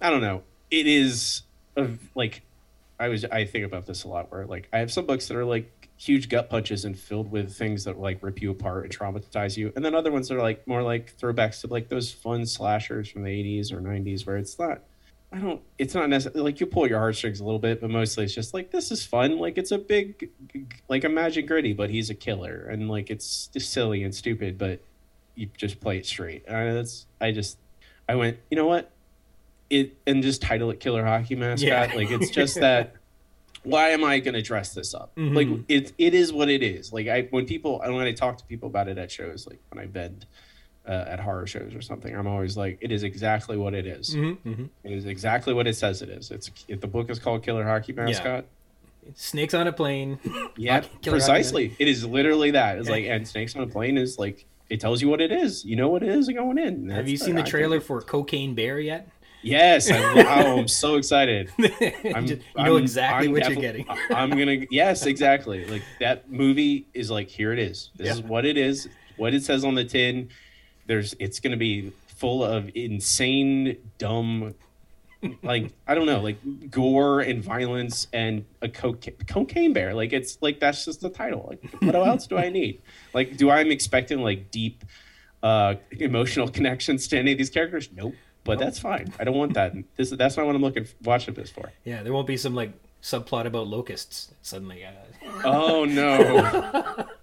i 0.00 0.08
don't 0.08 0.22
know 0.22 0.42
it 0.70 0.86
is 0.86 1.42
of 1.76 1.98
like 2.14 2.42
i 2.98 3.08
was 3.08 3.24
i 3.26 3.44
think 3.44 3.64
about 3.64 3.86
this 3.86 4.04
a 4.04 4.08
lot 4.08 4.30
where 4.32 4.46
like 4.46 4.68
i 4.72 4.78
have 4.78 4.90
some 4.90 5.06
books 5.06 5.28
that 5.28 5.36
are 5.36 5.44
like 5.44 5.88
huge 5.96 6.30
gut 6.30 6.48
punches 6.48 6.86
and 6.86 6.98
filled 6.98 7.30
with 7.30 7.52
things 7.54 7.84
that 7.84 7.98
like 7.98 8.22
rip 8.22 8.40
you 8.40 8.50
apart 8.50 8.84
and 8.84 8.96
traumatize 8.96 9.56
you 9.56 9.72
and 9.76 9.84
then 9.84 9.94
other 9.94 10.10
ones 10.10 10.28
that 10.28 10.36
are 10.36 10.42
like 10.42 10.66
more 10.66 10.82
like 10.82 11.14
throwbacks 11.18 11.60
to 11.60 11.66
like 11.66 11.88
those 11.88 12.10
fun 12.10 12.46
slashers 12.46 13.08
from 13.08 13.22
the 13.22 13.30
80s 13.30 13.70
or 13.70 13.80
90s 13.80 14.26
where 14.26 14.38
it's 14.38 14.58
not 14.58 14.80
I 15.32 15.38
don't. 15.38 15.62
It's 15.78 15.94
not 15.94 16.08
necessarily 16.08 16.42
like 16.42 16.60
you 16.60 16.66
pull 16.66 16.88
your 16.88 16.98
heartstrings 16.98 17.40
a 17.40 17.44
little 17.44 17.60
bit, 17.60 17.80
but 17.80 17.90
mostly 17.90 18.24
it's 18.24 18.34
just 18.34 18.52
like 18.52 18.72
this 18.72 18.90
is 18.90 19.04
fun. 19.04 19.38
Like 19.38 19.58
it's 19.58 19.70
a 19.70 19.78
big, 19.78 20.30
like 20.88 21.04
imagine 21.04 21.46
gritty, 21.46 21.72
but 21.72 21.88
he's 21.88 22.10
a 22.10 22.14
killer, 22.14 22.66
and 22.68 22.90
like 22.90 23.10
it's 23.10 23.46
just 23.48 23.72
silly 23.72 24.02
and 24.02 24.12
stupid, 24.12 24.58
but 24.58 24.80
you 25.36 25.48
just 25.56 25.80
play 25.80 25.98
it 25.98 26.06
straight. 26.06 26.44
And 26.48 26.76
that's 26.76 27.06
I 27.20 27.30
just 27.30 27.58
I 28.08 28.16
went, 28.16 28.38
you 28.50 28.56
know 28.56 28.66
what, 28.66 28.90
it 29.70 29.96
and 30.04 30.20
just 30.22 30.42
title 30.42 30.70
it 30.70 30.80
Killer 30.80 31.04
Hockey 31.04 31.36
Mascot. 31.36 31.68
Yeah. 31.68 31.92
Like 31.94 32.10
it's 32.10 32.30
just 32.30 32.56
that. 32.56 32.94
Why 33.62 33.90
am 33.90 34.02
I 34.04 34.20
going 34.20 34.34
to 34.34 34.40
dress 34.42 34.72
this 34.72 34.94
up? 34.94 35.14
Mm-hmm. 35.16 35.36
Like 35.36 35.48
it, 35.68 35.92
it 35.98 36.14
is 36.14 36.32
what 36.32 36.48
it 36.48 36.62
is. 36.62 36.94
Like 36.94 37.08
I 37.08 37.28
when 37.30 37.46
people 37.46 37.80
I 37.84 37.90
when 37.90 38.06
I 38.06 38.12
talk 38.12 38.38
to 38.38 38.44
people 38.46 38.68
about 38.68 38.88
it 38.88 38.98
at 38.98 39.12
shows, 39.12 39.46
like 39.46 39.60
when 39.70 39.84
I 39.84 39.86
bend 39.86 40.26
uh, 40.86 41.04
at 41.06 41.20
horror 41.20 41.46
shows 41.46 41.74
or 41.74 41.82
something, 41.82 42.14
I'm 42.14 42.26
always 42.26 42.56
like, 42.56 42.78
it 42.80 42.92
is 42.92 43.02
exactly 43.02 43.56
what 43.56 43.74
it 43.74 43.86
is. 43.86 44.14
Mm-hmm, 44.14 44.48
mm-hmm. 44.48 44.64
It 44.84 44.92
is 44.92 45.06
exactly 45.06 45.54
what 45.54 45.66
it 45.66 45.76
says 45.76 46.02
it 46.02 46.08
is. 46.08 46.30
It's 46.30 46.50
if 46.68 46.80
the 46.80 46.86
book 46.86 47.10
is 47.10 47.18
called 47.18 47.42
Killer 47.42 47.64
Hockey 47.64 47.92
Mascot. 47.92 48.44
Yeah. 49.04 49.10
Snakes 49.14 49.54
on 49.54 49.66
a 49.66 49.72
plane. 49.72 50.18
Yeah, 50.56 50.82
precisely. 51.02 51.74
It 51.78 51.88
is 51.88 52.04
literally 52.04 52.50
that. 52.50 52.78
It's 52.78 52.88
like, 52.88 53.06
and 53.06 53.26
snakes 53.26 53.56
on 53.56 53.62
a 53.62 53.66
plane 53.66 53.96
is 53.96 54.18
like, 54.18 54.44
it 54.68 54.78
tells 54.78 55.00
you 55.00 55.08
what 55.08 55.22
it 55.22 55.32
is. 55.32 55.64
You 55.64 55.74
know 55.74 55.88
what 55.88 56.02
it 56.02 56.10
is 56.10 56.28
going 56.28 56.58
in. 56.58 56.90
Have 56.90 57.08
you 57.08 57.16
seen 57.16 57.34
the 57.34 57.42
trailer 57.42 57.80
for 57.80 58.02
Cocaine 58.02 58.54
Bear 58.54 58.78
yet? 58.78 59.08
Yes, 59.42 59.90
I'm, 59.90 60.18
oh, 60.26 60.58
I'm 60.58 60.68
so 60.68 60.96
excited. 60.96 61.50
I'm, 61.58 62.26
you 62.26 62.36
know 62.56 62.76
I'm, 62.76 62.82
exactly 62.82 63.28
I'm 63.28 63.32
what 63.32 63.48
you're 63.48 63.60
getting. 63.60 63.86
I'm 64.10 64.30
gonna 64.30 64.66
yes, 64.70 65.06
exactly. 65.06 65.64
Like 65.64 65.82
that 65.98 66.30
movie 66.30 66.86
is 66.92 67.10
like 67.10 67.28
here 67.28 67.52
it 67.52 67.58
is. 67.58 67.90
This 67.96 68.06
yeah. 68.06 68.12
is 68.12 68.22
what 68.22 68.44
it 68.44 68.56
is. 68.56 68.88
What 69.16 69.34
it 69.34 69.42
says 69.42 69.64
on 69.64 69.74
the 69.74 69.84
tin 69.84 70.28
there's 70.90 71.14
it's 71.20 71.38
going 71.38 71.52
to 71.52 71.56
be 71.56 71.92
full 72.08 72.42
of 72.42 72.68
insane 72.74 73.76
dumb 73.98 74.54
like 75.42 75.72
I 75.86 75.94
don't 75.94 76.06
know, 76.06 76.20
like 76.20 76.38
gore 76.68 77.20
and 77.20 77.44
violence 77.44 78.08
and 78.12 78.44
a 78.60 78.68
cocaine, 78.68 79.14
cocaine 79.28 79.72
bear. 79.72 79.94
Like 79.94 80.12
it's 80.12 80.38
like 80.40 80.58
that's 80.58 80.84
just 80.84 81.00
the 81.00 81.10
title. 81.10 81.46
Like 81.48 81.82
what 81.82 81.94
else 81.94 82.26
do 82.26 82.36
I 82.36 82.48
need? 82.48 82.82
Like 83.14 83.36
do 83.36 83.50
I'm 83.50 83.70
expecting 83.70 84.20
like 84.20 84.50
deep 84.50 84.84
uh 85.44 85.76
emotional 85.92 86.48
connections 86.48 87.06
to 87.08 87.18
any 87.18 87.32
of 87.32 87.38
these 87.38 87.50
characters? 87.50 87.88
Nope. 87.94 88.14
But 88.42 88.54
nope. 88.54 88.60
that's 88.60 88.80
fine. 88.80 89.12
I 89.20 89.24
don't 89.24 89.36
want 89.36 89.54
that. 89.54 89.74
This 89.94 90.10
that's 90.10 90.36
not 90.36 90.46
what 90.46 90.56
I'm 90.56 90.62
looking 90.62 90.86
watching 91.04 91.34
this 91.34 91.50
for. 91.50 91.70
Yeah, 91.84 92.02
there 92.02 92.12
won't 92.12 92.26
be 92.26 92.36
some 92.36 92.56
like 92.56 92.72
subplot 93.00 93.46
about 93.46 93.68
locusts 93.68 94.32
suddenly. 94.42 94.84
Uh... 94.84 94.90
Oh 95.44 95.84
no. 95.84 97.06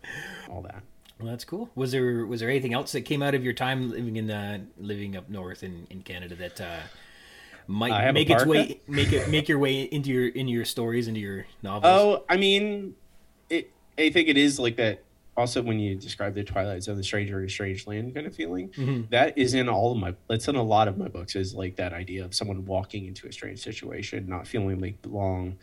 All 1.19 1.23
that. 1.23 1.23
Well, 1.23 1.31
that's 1.31 1.45
cool. 1.45 1.69
Was 1.75 1.91
there 1.91 2.25
was 2.25 2.39
there 2.39 2.49
anything 2.49 2.73
else 2.73 2.91
that 2.91 3.01
came 3.01 3.21
out 3.21 3.35
of 3.35 3.43
your 3.43 3.53
time 3.53 3.89
living 3.89 4.17
in 4.17 4.29
uh, 4.29 4.59
living 4.77 5.15
up 5.15 5.29
north 5.29 5.63
in, 5.63 5.87
in 5.89 6.01
Canada 6.01 6.35
that 6.35 6.61
uh, 6.61 6.79
might 7.67 8.11
make 8.13 8.29
its 8.29 8.45
way 8.45 8.79
make 8.87 9.11
it 9.11 9.29
make 9.29 9.47
your 9.47 9.59
way 9.59 9.83
into 9.83 10.09
your 10.09 10.27
into 10.29 10.51
your 10.51 10.65
stories 10.65 11.07
into 11.07 11.19
your 11.19 11.45
novels? 11.61 11.83
Oh, 11.85 12.23
I 12.29 12.37
mean, 12.37 12.95
it. 13.49 13.71
I 13.97 14.09
think 14.09 14.29
it 14.29 14.37
is 14.37 14.59
like 14.59 14.77
that. 14.77 15.03
Also, 15.35 15.61
when 15.61 15.77
you 15.77 15.95
describe 15.95 16.33
the 16.33 16.43
Twilight 16.43 16.81
Zone, 16.81 16.97
the 16.97 17.03
Stranger 17.03 17.39
in 17.39 17.45
a 17.45 17.49
Strange 17.49 17.85
Land 17.85 18.15
kind 18.15 18.25
of 18.25 18.35
feeling, 18.35 18.69
mm-hmm. 18.69 19.03
that 19.11 19.37
is 19.37 19.53
in 19.53 19.69
all 19.69 19.91
of 19.91 19.97
my. 19.99 20.15
That's 20.27 20.47
in 20.47 20.55
a 20.55 20.63
lot 20.63 20.87
of 20.87 20.97
my 20.97 21.07
books. 21.07 21.35
Is 21.35 21.53
like 21.53 21.75
that 21.75 21.93
idea 21.93 22.25
of 22.25 22.33
someone 22.33 22.65
walking 22.65 23.05
into 23.05 23.27
a 23.27 23.31
strange 23.31 23.59
situation, 23.59 24.27
not 24.27 24.47
feeling 24.47 24.79
like 24.79 24.99
belong. 25.03 25.57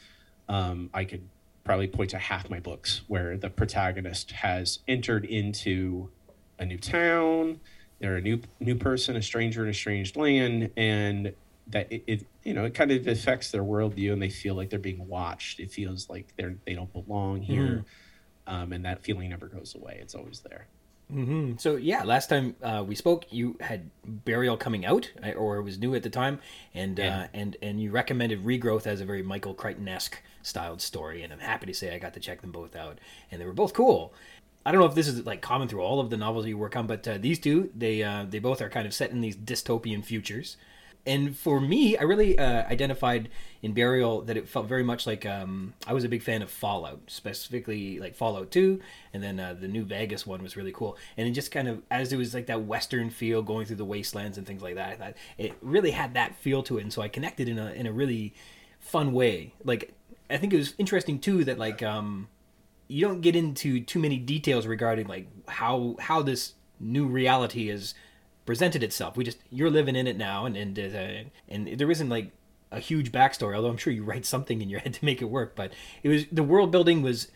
Um, 0.48 0.90
I 0.94 1.04
could 1.04 1.22
probably 1.64 1.88
point 1.88 2.10
to 2.10 2.18
half 2.18 2.50
my 2.50 2.60
books 2.60 3.00
where 3.08 3.36
the 3.36 3.50
protagonist 3.50 4.30
has 4.32 4.80
entered 4.86 5.24
into 5.24 6.10
a 6.58 6.66
new 6.66 6.78
town. 6.78 7.60
They're 8.00 8.16
a 8.16 8.20
new 8.20 8.40
new 8.60 8.76
person, 8.76 9.16
a 9.16 9.22
stranger 9.22 9.64
in 9.64 9.70
a 9.70 9.74
strange 9.74 10.14
land, 10.14 10.70
and 10.76 11.34
that 11.68 11.90
it, 11.90 12.04
it, 12.06 12.26
you 12.42 12.54
know 12.54 12.64
it 12.64 12.74
kind 12.74 12.90
of 12.90 13.06
affects 13.06 13.50
their 13.50 13.62
worldview 13.62 14.12
and 14.12 14.20
they 14.20 14.28
feel 14.28 14.54
like 14.54 14.70
they're 14.70 14.78
being 14.78 15.06
watched 15.08 15.60
it 15.60 15.70
feels 15.70 16.08
like 16.10 16.34
they're 16.36 16.56
they 16.66 16.74
don't 16.74 16.92
belong 16.92 17.40
here 17.40 17.84
mm-hmm. 18.48 18.54
um, 18.54 18.72
and 18.72 18.84
that 18.84 19.02
feeling 19.02 19.30
never 19.30 19.46
goes 19.46 19.74
away 19.74 19.98
it's 20.00 20.14
always 20.14 20.40
there 20.40 20.66
mm-hmm. 21.12 21.56
so 21.56 21.76
yeah 21.76 22.02
last 22.02 22.28
time 22.28 22.54
uh, 22.62 22.84
we 22.86 22.94
spoke 22.94 23.24
you 23.30 23.56
had 23.60 23.90
burial 24.04 24.56
coming 24.56 24.84
out 24.84 25.10
or 25.36 25.56
it 25.56 25.62
was 25.62 25.78
new 25.78 25.94
at 25.94 26.02
the 26.02 26.10
time 26.10 26.38
and 26.74 26.98
yeah. 26.98 27.20
uh, 27.20 27.26
and 27.32 27.56
and 27.62 27.80
you 27.80 27.90
recommended 27.90 28.44
regrowth 28.44 28.86
as 28.86 29.00
a 29.00 29.04
very 29.04 29.22
michael 29.22 29.54
crichton-esque 29.54 30.20
styled 30.44 30.80
story 30.80 31.22
and 31.22 31.32
i'm 31.32 31.40
happy 31.40 31.66
to 31.66 31.74
say 31.74 31.94
i 31.94 31.98
got 31.98 32.14
to 32.14 32.20
check 32.20 32.40
them 32.40 32.52
both 32.52 32.76
out 32.76 32.98
and 33.30 33.40
they 33.40 33.46
were 33.46 33.52
both 33.52 33.72
cool 33.72 34.12
I 34.66 34.72
don't 34.72 34.80
know 34.80 34.86
if 34.86 34.94
this 34.94 35.08
is 35.08 35.26
like 35.26 35.42
common 35.42 35.68
through 35.68 35.82
all 35.82 36.00
of 36.00 36.08
the 36.08 36.16
novels 36.16 36.46
you 36.46 36.56
work 36.56 36.74
on, 36.74 36.86
but 36.86 37.06
uh, 37.06 37.18
these 37.18 37.38
two, 37.38 37.70
they 37.76 38.02
uh, 38.02 38.24
they 38.26 38.38
both 38.38 38.62
are 38.62 38.70
kind 38.70 38.86
of 38.86 38.94
set 38.94 39.10
in 39.10 39.20
these 39.20 39.36
dystopian 39.36 40.02
futures 40.02 40.56
and 41.06 41.36
for 41.36 41.60
me, 41.60 41.98
I 41.98 42.02
really 42.02 42.38
uh, 42.38 42.64
identified 42.66 43.28
in 43.62 43.72
Burial 43.72 44.22
that 44.22 44.36
it 44.38 44.48
felt 44.48 44.66
very 44.66 44.82
much 44.82 45.06
like 45.06 45.26
um, 45.26 45.74
I 45.86 45.92
was 45.92 46.04
a 46.04 46.08
big 46.08 46.22
fan 46.22 46.40
of 46.40 46.50
Fallout, 46.50 47.00
specifically 47.08 47.98
like 47.98 48.14
Fallout 48.14 48.50
2, 48.50 48.80
and 49.12 49.22
then 49.22 49.38
uh, 49.38 49.54
the 49.58 49.68
new 49.68 49.84
Vegas 49.84 50.26
one 50.26 50.42
was 50.42 50.56
really 50.56 50.72
cool. 50.72 50.96
And 51.16 51.28
it 51.28 51.32
just 51.32 51.50
kind 51.50 51.68
of, 51.68 51.82
as 51.90 52.12
it 52.12 52.16
was 52.16 52.32
like 52.32 52.46
that 52.46 52.64
Western 52.64 53.10
feel 53.10 53.42
going 53.42 53.66
through 53.66 53.76
the 53.76 53.84
wastelands 53.84 54.38
and 54.38 54.46
things 54.46 54.62
like 54.62 54.76
that, 54.76 54.90
I 54.90 54.96
thought 54.96 55.14
it 55.36 55.54
really 55.60 55.90
had 55.90 56.14
that 56.14 56.36
feel 56.36 56.62
to 56.64 56.78
it. 56.78 56.82
And 56.82 56.92
so 56.92 57.02
I 57.02 57.08
connected 57.08 57.48
in 57.48 57.58
a, 57.58 57.72
in 57.72 57.86
a 57.86 57.92
really 57.92 58.32
fun 58.80 59.12
way. 59.12 59.52
Like, 59.62 59.93
I 60.30 60.36
think 60.38 60.52
it 60.52 60.56
was 60.56 60.74
interesting 60.78 61.18
too 61.18 61.44
that 61.44 61.58
like, 61.58 61.82
um, 61.82 62.28
you 62.88 63.06
don't 63.06 63.20
get 63.20 63.34
into 63.34 63.80
too 63.80 63.98
many 63.98 64.18
details 64.18 64.66
regarding 64.66 65.06
like 65.06 65.28
how, 65.48 65.96
how 66.00 66.22
this 66.22 66.54
new 66.80 67.06
reality 67.06 67.68
is 67.68 67.94
presented 68.46 68.82
itself. 68.82 69.16
We 69.16 69.24
just 69.24 69.38
you're 69.50 69.70
living 69.70 69.96
in 69.96 70.06
it 70.06 70.16
now, 70.16 70.46
and 70.46 70.56
and 70.56 70.78
uh, 70.78 71.28
and 71.48 71.78
there 71.78 71.90
isn't 71.90 72.08
like 72.08 72.32
a 72.70 72.80
huge 72.80 73.12
backstory. 73.12 73.54
Although 73.54 73.70
I'm 73.70 73.76
sure 73.76 73.92
you 73.92 74.04
write 74.04 74.26
something 74.26 74.60
in 74.60 74.68
your 74.68 74.80
head 74.84 74.94
to 74.94 75.04
make 75.04 75.22
it 75.22 75.26
work. 75.26 75.54
But 75.54 75.72
it 76.02 76.08
was 76.08 76.26
the 76.30 76.42
world 76.42 76.70
building 76.70 77.02
was 77.02 77.28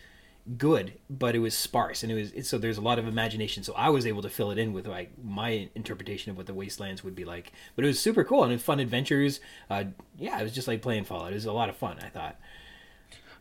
good, 0.57 0.93
but 1.09 1.35
it 1.35 1.39
was 1.39 1.55
sparse, 1.55 2.03
and 2.03 2.11
it 2.11 2.15
was 2.15 2.47
so 2.47 2.57
there's 2.57 2.77
a 2.77 2.81
lot 2.81 2.99
of 2.99 3.07
imagination. 3.07 3.63
So 3.63 3.73
I 3.73 3.89
was 3.89 4.05
able 4.05 4.21
to 4.21 4.29
fill 4.29 4.51
it 4.51 4.57
in 4.57 4.73
with 4.73 4.87
like 4.87 5.11
my 5.23 5.69
interpretation 5.75 6.31
of 6.31 6.37
what 6.37 6.45
the 6.45 6.53
wastelands 6.53 7.03
would 7.03 7.15
be 7.15 7.25
like. 7.25 7.51
But 7.75 7.85
it 7.85 7.87
was 7.87 7.99
super 7.99 8.23
cool 8.23 8.43
and 8.43 8.61
fun 8.61 8.79
adventures. 8.79 9.39
Uh, 9.69 9.85
yeah, 10.17 10.39
it 10.39 10.43
was 10.43 10.53
just 10.53 10.67
like 10.67 10.81
playing 10.81 11.05
Fallout. 11.05 11.31
It 11.31 11.35
was 11.35 11.45
a 11.45 11.53
lot 11.53 11.69
of 11.69 11.77
fun. 11.77 11.97
I 12.01 12.09
thought. 12.09 12.39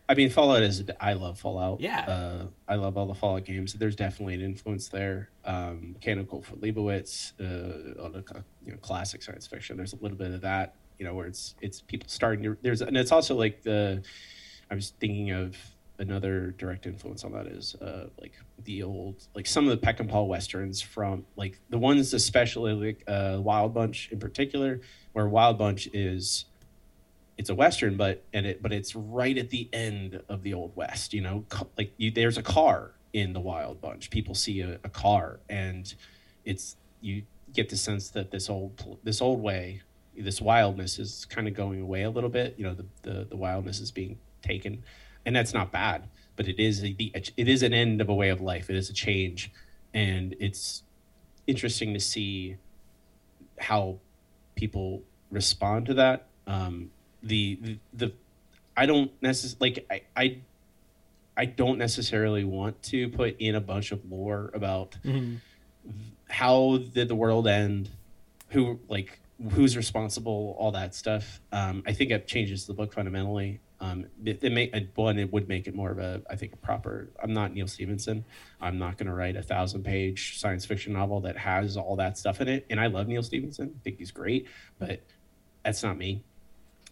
I 0.09 0.15
mean, 0.15 0.31
Fallout 0.31 0.63
is. 0.63 0.85
I 1.01 1.13
love 1.13 1.39
Fallout. 1.39 1.81
Yeah. 1.81 2.01
Uh, 2.01 2.47
I 2.67 2.77
love 2.77 2.97
all 2.97 3.07
the 3.07 3.15
Fallout 3.15 3.45
games. 3.45 3.75
There's 3.75 3.97
definitely 3.97 4.35
an 4.35 4.41
influence 4.41 4.89
there. 4.89 5.29
Um, 5.45 5.95
A 5.97 5.99
Canticle 5.99 6.43
for 6.43 6.57
Leibowitz, 6.57 7.33
uh, 7.41 8.03
on 8.03 8.15
a, 8.15 8.45
you 8.65 8.73
know, 8.73 8.79
classic 8.79 9.23
science 9.23 9.47
fiction. 9.47 9.77
There's 9.77 9.93
a 9.93 9.99
little 10.01 10.17
bit 10.17 10.33
of 10.33 10.41
that, 10.41 10.77
you 10.99 11.05
know, 11.05 11.15
where 11.15 11.27
it's 11.27 11.55
it's 11.61 11.83
people 11.83 12.09
starting 12.09 12.43
to. 12.45 12.57
There's 12.63 12.81
and 12.81 12.97
it's 12.97 13.13
also 13.13 13.35
like 13.35 13.63
the. 13.63 14.03
I 14.71 14.75
was 14.75 14.93
thinking 14.99 15.31
of 15.31 15.57
another 15.99 16.53
direct 16.53 16.87
influence 16.87 17.25
on 17.25 17.33
that 17.33 17.47
is 17.47 17.75
uh, 17.77 18.09
like 18.21 18.33
the 18.65 18.83
old 18.83 19.27
like 19.35 19.47
some 19.47 19.69
of 19.69 19.79
the 19.79 19.87
Peckinpah 19.87 20.27
westerns 20.27 20.81
from 20.81 21.27
like 21.37 21.59
the 21.71 21.79
ones 21.79 22.15
especially 22.15 22.73
like 22.73 23.03
uh, 23.09 23.39
Wild 23.41 23.75
Bunch 23.75 24.11
in 24.11 24.19
particular, 24.19 24.81
where 25.13 25.29
Wild 25.29 25.59
Bunch 25.59 25.89
is 25.93 26.47
it's 27.39 27.49
a 27.49 27.55
western 27.55 27.97
but 27.97 28.25
and 28.33 28.45
it 28.47 28.61
but 28.63 28.73
it's 28.73 28.95
right 28.95 29.39
at 29.39 29.51
the 29.51 29.69
end 29.73 30.21
of 30.29 30.43
the 30.43 30.53
old 30.53 30.75
west 30.77 31.15
you 31.15 31.21
know? 31.21 31.45
Like 31.77 31.93
you, 31.97 32.11
there's 32.11 32.37
a 32.37 32.43
car 32.43 32.93
in 33.15 33.33
the 33.33 33.41
wild 33.41 33.81
bunch. 33.81 34.11
People 34.11 34.35
see 34.35 34.61
a, 34.61 34.79
a, 34.85 34.91
car 34.91 35.41
and 35.49 35.95
it's 36.45 36.77
you 37.01 37.23
get 37.55 37.71
the 37.71 37.77
sense 37.77 38.11
that 38.11 38.31
this 38.31 38.51
old 38.51 38.99
this 39.03 39.23
old 39.23 39.41
way 39.41 39.83
this 40.17 40.41
wildness 40.41 40.99
is 40.99 41.25
kind 41.27 41.49
of 41.49 41.55
going 41.55 41.81
away 41.81 42.03
a 42.03 42.11
little 42.11 42.29
bit 42.29 42.55
you 42.59 42.65
know 42.65 42.75
the 42.75 42.85
the, 43.03 43.27
the 43.31 43.37
wildness 43.37 43.81
is 43.81 43.91
being 43.91 44.19
taken. 44.43 44.83
And 45.25 45.35
that's 45.35 45.55
not 45.55 45.73
bad 45.73 46.09
but 46.39 46.47
it 46.47 46.61
is 46.61 46.85
a, 46.85 46.95
it 47.37 47.49
is 47.49 47.65
an 47.65 47.75
end 47.75 48.01
of 48.01 48.09
a 48.09 48.15
way 48.15 48.29
of 48.29 48.41
life. 48.41 48.71
It 48.71 48.77
is 48.77 48.89
a 48.89 48.93
change. 48.93 49.51
And 49.93 50.37
it's 50.39 50.85
interesting 51.49 51.95
to 51.95 52.01
see 52.01 52.57
how 53.59 53.99
people 54.55 55.03
respond 55.33 55.87
to 55.87 55.95
that. 55.95 56.29
Um, 56.47 56.93
the 57.29 57.79
the, 57.93 58.13
I 58.77 58.87
don't 58.87 59.11
necessarily 59.23 59.59
like 59.61 59.87
I, 59.91 60.03
I 60.17 60.39
I 61.37 61.45
don't 61.45 61.79
necessarily 61.79 62.43
want 62.45 62.83
to 62.85 63.09
put 63.11 63.37
in 63.39 63.55
a 63.55 63.61
bunch 63.61 63.93
of 63.93 64.11
lore 64.11 64.51
about 64.55 64.97
mm-hmm. 65.05 65.37
how 66.29 66.79
did 66.79 67.09
the 67.09 67.15
world 67.15 67.47
end, 67.47 67.91
who 68.49 68.81
like 68.89 69.21
who's 69.53 69.77
responsible, 69.77 70.57
all 70.59 70.73
that 70.73 70.97
stuff. 70.97 71.41
Um, 71.53 71.85
I 71.87 71.93
think 71.93 72.11
it 72.11 72.27
changes 72.27 72.67
the 72.67 72.75
book 72.75 72.93
fundamentally. 72.93 73.61
Um, 73.81 74.07
it, 74.25 74.43
it 74.43 74.51
may 74.51 74.89
one 74.97 75.21
it 75.21 75.33
would 75.33 75.49
make 75.49 75.69
it 75.69 75.75
more 75.77 75.93
of 75.93 76.01
a 76.01 76.23
I 76.29 76.35
think 76.35 76.53
a 76.55 76.57
proper. 76.57 77.09
I'm 77.23 77.33
not 77.33 77.55
Neal 77.55 77.69
Stephenson. 77.69 78.25
I'm 78.61 78.79
not 78.79 78.99
going 78.99 79.07
to 79.07 79.15
write 79.15 79.37
a 79.37 79.43
thousand 79.43 79.85
page 79.85 80.41
science 80.41 80.65
fiction 80.65 80.93
novel 80.93 81.21
that 81.21 81.37
has 81.37 81.77
all 81.77 81.95
that 81.97 82.19
stuff 82.19 82.41
in 82.41 82.49
it. 82.49 82.67
And 82.69 82.81
I 82.81 82.89
love 82.89 83.07
Neal 83.07 83.23
Stephenson. 83.23 83.75
I 83.77 83.81
think 83.85 83.99
he's 83.99 84.11
great, 84.11 84.49
but 84.81 85.03
that's 85.63 85.85
not 85.85 85.97
me 85.97 86.25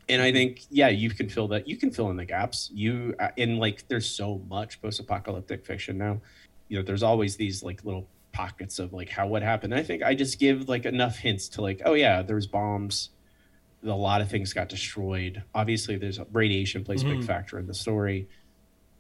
and 0.09 0.23
I 0.23 0.33
think 0.33 0.62
yeah, 0.71 0.88
you 0.88 1.11
can 1.11 1.29
fill 1.29 1.49
that. 1.49 1.66
You 1.66 1.77
can 1.77 1.90
fill 1.90 2.11
in 2.11 2.16
the 2.16 2.25
gaps. 2.25 2.71
You 2.73 3.14
and 3.37 3.57
uh, 3.57 3.61
like 3.61 3.88
there's 3.88 4.09
so 4.09 4.42
much 4.49 4.81
post-apocalyptic 4.81 5.64
fiction 5.64 5.99
now. 5.99 6.21
You 6.69 6.79
know, 6.79 6.85
there's 6.85 7.03
always 7.03 7.37
these 7.37 7.62
like 7.62 7.85
little 7.85 8.09
pockets 8.33 8.79
of 8.79 8.92
like 8.92 9.09
how 9.09 9.27
what 9.27 9.42
happened. 9.42 9.73
And 9.73 9.81
I 9.81 9.83
think 9.83 10.03
I 10.03 10.14
just 10.14 10.38
give 10.38 10.69
like 10.69 10.85
enough 10.85 11.16
hints 11.16 11.49
to 11.51 11.62
like, 11.62 11.83
oh 11.85 11.95
yeah, 11.95 12.23
there's 12.23 12.47
bombs. 12.47 13.11
A 13.85 13.88
lot 13.88 14.21
of 14.21 14.31
things 14.31 14.53
got 14.53 14.69
destroyed. 14.69 15.42
Obviously, 15.55 15.97
there's 15.97 16.19
radiation 16.33 16.85
plays 16.85 17.01
mm-hmm. 17.01 17.09
a 17.09 17.12
big 17.12 17.21
mm-hmm. 17.21 17.27
factor 17.27 17.59
in 17.59 17.66
the 17.66 17.75
story. 17.75 18.29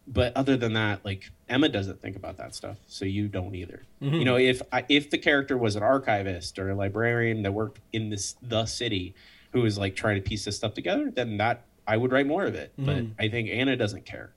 But 0.08 0.36
other 0.36 0.56
than 0.56 0.74
that, 0.74 1.04
like 1.04 1.30
Emma 1.48 1.68
doesn't 1.68 2.00
think 2.00 2.14
about 2.16 2.36
that 2.36 2.54
stuff, 2.54 2.78
so 2.86 3.04
you 3.04 3.26
don't 3.26 3.54
either. 3.54 3.82
Mm-hmm. 4.00 4.14
You 4.14 4.24
know, 4.24 4.36
if 4.36 4.62
if 4.88 5.10
the 5.10 5.18
character 5.18 5.58
was 5.58 5.76
an 5.76 5.82
archivist 5.82 6.58
or 6.58 6.70
a 6.70 6.74
librarian 6.74 7.42
that 7.42 7.52
worked 7.52 7.80
in 7.92 8.10
this 8.10 8.36
the 8.40 8.66
city, 8.66 9.14
who 9.56 9.64
is 9.64 9.78
like 9.78 9.96
trying 9.96 10.16
to 10.16 10.20
piece 10.20 10.44
this 10.44 10.56
stuff 10.56 10.74
together, 10.74 11.10
then 11.10 11.38
that 11.38 11.62
I 11.86 11.96
would 11.96 12.12
write 12.12 12.26
more 12.26 12.44
of 12.44 12.54
it. 12.54 12.72
Mm. 12.78 12.84
But 12.84 13.24
I 13.24 13.28
think 13.30 13.48
Anna 13.48 13.74
doesn't 13.74 14.04
care. 14.04 14.32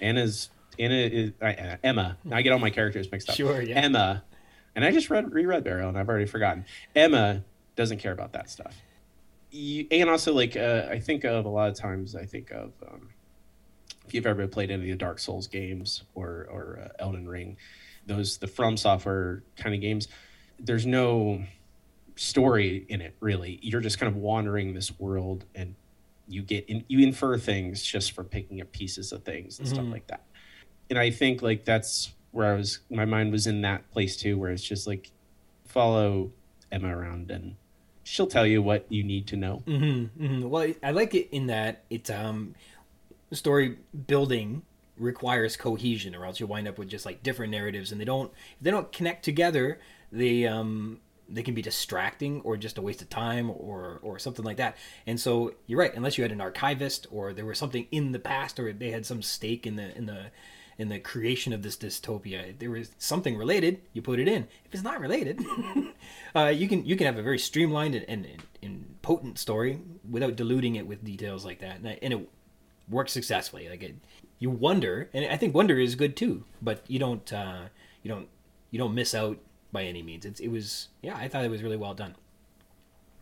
Anna's 0.00 0.50
Anna 0.78 0.94
is 0.94 1.32
uh, 1.42 1.76
Emma. 1.82 2.16
I 2.30 2.42
get 2.42 2.52
all 2.52 2.60
my 2.60 2.70
characters 2.70 3.10
mixed 3.10 3.28
up. 3.28 3.34
Sure, 3.34 3.60
yeah. 3.60 3.80
Emma, 3.80 4.22
and 4.76 4.84
I 4.84 4.92
just 4.92 5.10
read 5.10 5.32
reread 5.32 5.64
Burial, 5.64 5.88
and 5.88 5.98
I've 5.98 6.08
already 6.08 6.26
forgotten. 6.26 6.64
Emma 6.94 7.42
doesn't 7.74 7.98
care 7.98 8.12
about 8.12 8.32
that 8.34 8.48
stuff. 8.48 8.76
You, 9.50 9.88
and 9.90 10.08
also, 10.08 10.32
like 10.32 10.56
uh, 10.56 10.86
I 10.88 11.00
think 11.00 11.24
of 11.24 11.44
a 11.44 11.48
lot 11.48 11.68
of 11.68 11.74
times, 11.74 12.14
I 12.14 12.24
think 12.24 12.52
of 12.52 12.72
um, 12.88 13.08
if 14.06 14.14
you've 14.14 14.26
ever 14.26 14.46
played 14.46 14.70
any 14.70 14.84
of 14.84 14.98
the 14.98 15.04
Dark 15.04 15.18
Souls 15.18 15.48
games 15.48 16.04
or 16.14 16.46
or 16.48 16.78
uh, 16.84 17.02
Elden 17.02 17.28
Ring, 17.28 17.56
those 18.06 18.38
the 18.38 18.46
From 18.46 18.76
Software 18.76 19.42
kind 19.56 19.74
of 19.74 19.80
games. 19.80 20.06
There's 20.60 20.86
no 20.86 21.42
story 22.16 22.84
in 22.88 23.00
it 23.00 23.14
really 23.20 23.58
you're 23.62 23.80
just 23.80 23.98
kind 23.98 24.10
of 24.10 24.16
wandering 24.16 24.74
this 24.74 24.98
world 24.98 25.44
and 25.54 25.74
you 26.28 26.42
get 26.42 26.68
in, 26.68 26.84
you 26.88 27.00
infer 27.00 27.36
things 27.36 27.82
just 27.82 28.12
from 28.12 28.26
picking 28.26 28.60
up 28.60 28.70
pieces 28.72 29.12
of 29.12 29.24
things 29.24 29.58
and 29.58 29.66
mm-hmm. 29.66 29.76
stuff 29.76 29.86
like 29.90 30.06
that 30.06 30.22
and 30.88 30.98
i 30.98 31.10
think 31.10 31.42
like 31.42 31.64
that's 31.64 32.12
where 32.32 32.52
i 32.52 32.56
was 32.56 32.80
my 32.90 33.04
mind 33.04 33.32
was 33.32 33.46
in 33.46 33.62
that 33.62 33.88
place 33.90 34.16
too 34.16 34.38
where 34.38 34.50
it's 34.50 34.62
just 34.62 34.86
like 34.86 35.10
follow 35.64 36.30
emma 36.70 36.96
around 36.96 37.30
and 37.30 37.56
she'll 38.04 38.26
tell 38.26 38.46
you 38.46 38.62
what 38.62 38.86
you 38.88 39.02
need 39.02 39.26
to 39.26 39.36
know 39.36 39.62
mm-hmm, 39.66 40.24
mm-hmm. 40.24 40.48
well 40.48 40.72
i 40.82 40.90
like 40.90 41.14
it 41.14 41.28
in 41.32 41.46
that 41.46 41.84
it's 41.90 42.10
um 42.10 42.54
story 43.32 43.76
building 44.06 44.62
requires 44.96 45.56
cohesion 45.56 46.14
or 46.14 46.26
else 46.26 46.38
you 46.38 46.46
wind 46.46 46.68
up 46.68 46.78
with 46.78 46.88
just 46.88 47.06
like 47.06 47.22
different 47.22 47.50
narratives 47.50 47.90
and 47.90 48.00
they 48.00 48.04
don't 48.04 48.30
if 48.58 48.62
they 48.62 48.70
don't 48.70 48.92
connect 48.92 49.24
together 49.24 49.80
they 50.12 50.46
um 50.46 51.00
they 51.30 51.42
can 51.42 51.54
be 51.54 51.62
distracting 51.62 52.40
or 52.42 52.56
just 52.56 52.78
a 52.78 52.82
waste 52.82 53.02
of 53.02 53.08
time 53.08 53.50
or 53.50 54.00
or 54.02 54.18
something 54.18 54.44
like 54.44 54.56
that. 54.56 54.76
And 55.06 55.18
so 55.18 55.54
you're 55.66 55.78
right, 55.78 55.94
unless 55.94 56.18
you 56.18 56.24
had 56.24 56.32
an 56.32 56.40
archivist 56.40 57.06
or 57.10 57.32
there 57.32 57.46
was 57.46 57.58
something 57.58 57.86
in 57.90 58.12
the 58.12 58.18
past 58.18 58.58
or 58.58 58.72
they 58.72 58.90
had 58.90 59.06
some 59.06 59.22
stake 59.22 59.66
in 59.66 59.76
the 59.76 59.96
in 59.96 60.06
the 60.06 60.26
in 60.80 60.88
the 60.88 60.98
creation 60.98 61.52
of 61.52 61.62
this 61.62 61.76
dystopia. 61.76 62.50
If 62.50 62.58
there 62.58 62.70
was 62.70 62.90
something 62.96 63.36
related, 63.36 63.82
you 63.92 64.00
put 64.00 64.18
it 64.18 64.26
in. 64.26 64.48
If 64.64 64.72
it's 64.72 64.82
not 64.82 64.98
related, 64.98 65.38
uh, 66.34 66.46
you 66.46 66.68
can 66.68 66.86
you 66.86 66.96
can 66.96 67.06
have 67.06 67.18
a 67.18 67.22
very 67.22 67.38
streamlined 67.38 67.94
and, 67.94 68.08
and, 68.08 68.26
and, 68.62 68.86
potent 69.02 69.38
story 69.38 69.78
without 70.08 70.36
diluting 70.36 70.76
it 70.76 70.86
with 70.86 71.04
details 71.04 71.44
like 71.44 71.58
that, 71.60 71.76
and, 71.76 71.98
and 72.02 72.12
it 72.12 72.28
works 72.88 73.12
successfully. 73.12 73.68
Like 73.68 73.82
it, 73.82 73.94
you 74.38 74.48
wonder, 74.48 75.10
and 75.12 75.26
I 75.26 75.36
think 75.36 75.54
wonder 75.54 75.78
is 75.78 75.94
good 75.94 76.16
too, 76.16 76.44
but 76.62 76.82
you 76.88 76.98
don't 76.98 77.30
uh, 77.30 77.64
you 78.02 78.10
don't 78.10 78.28
you 78.70 78.78
don't 78.78 78.94
miss 78.94 79.14
out 79.14 79.38
by 79.72 79.84
any 79.84 80.02
means. 80.02 80.24
It's, 80.24 80.40
it 80.40 80.48
was 80.48 80.88
yeah, 81.02 81.16
I 81.16 81.28
thought 81.28 81.44
it 81.44 81.50
was 81.50 81.62
really 81.62 81.76
well 81.76 81.94
done. 81.94 82.14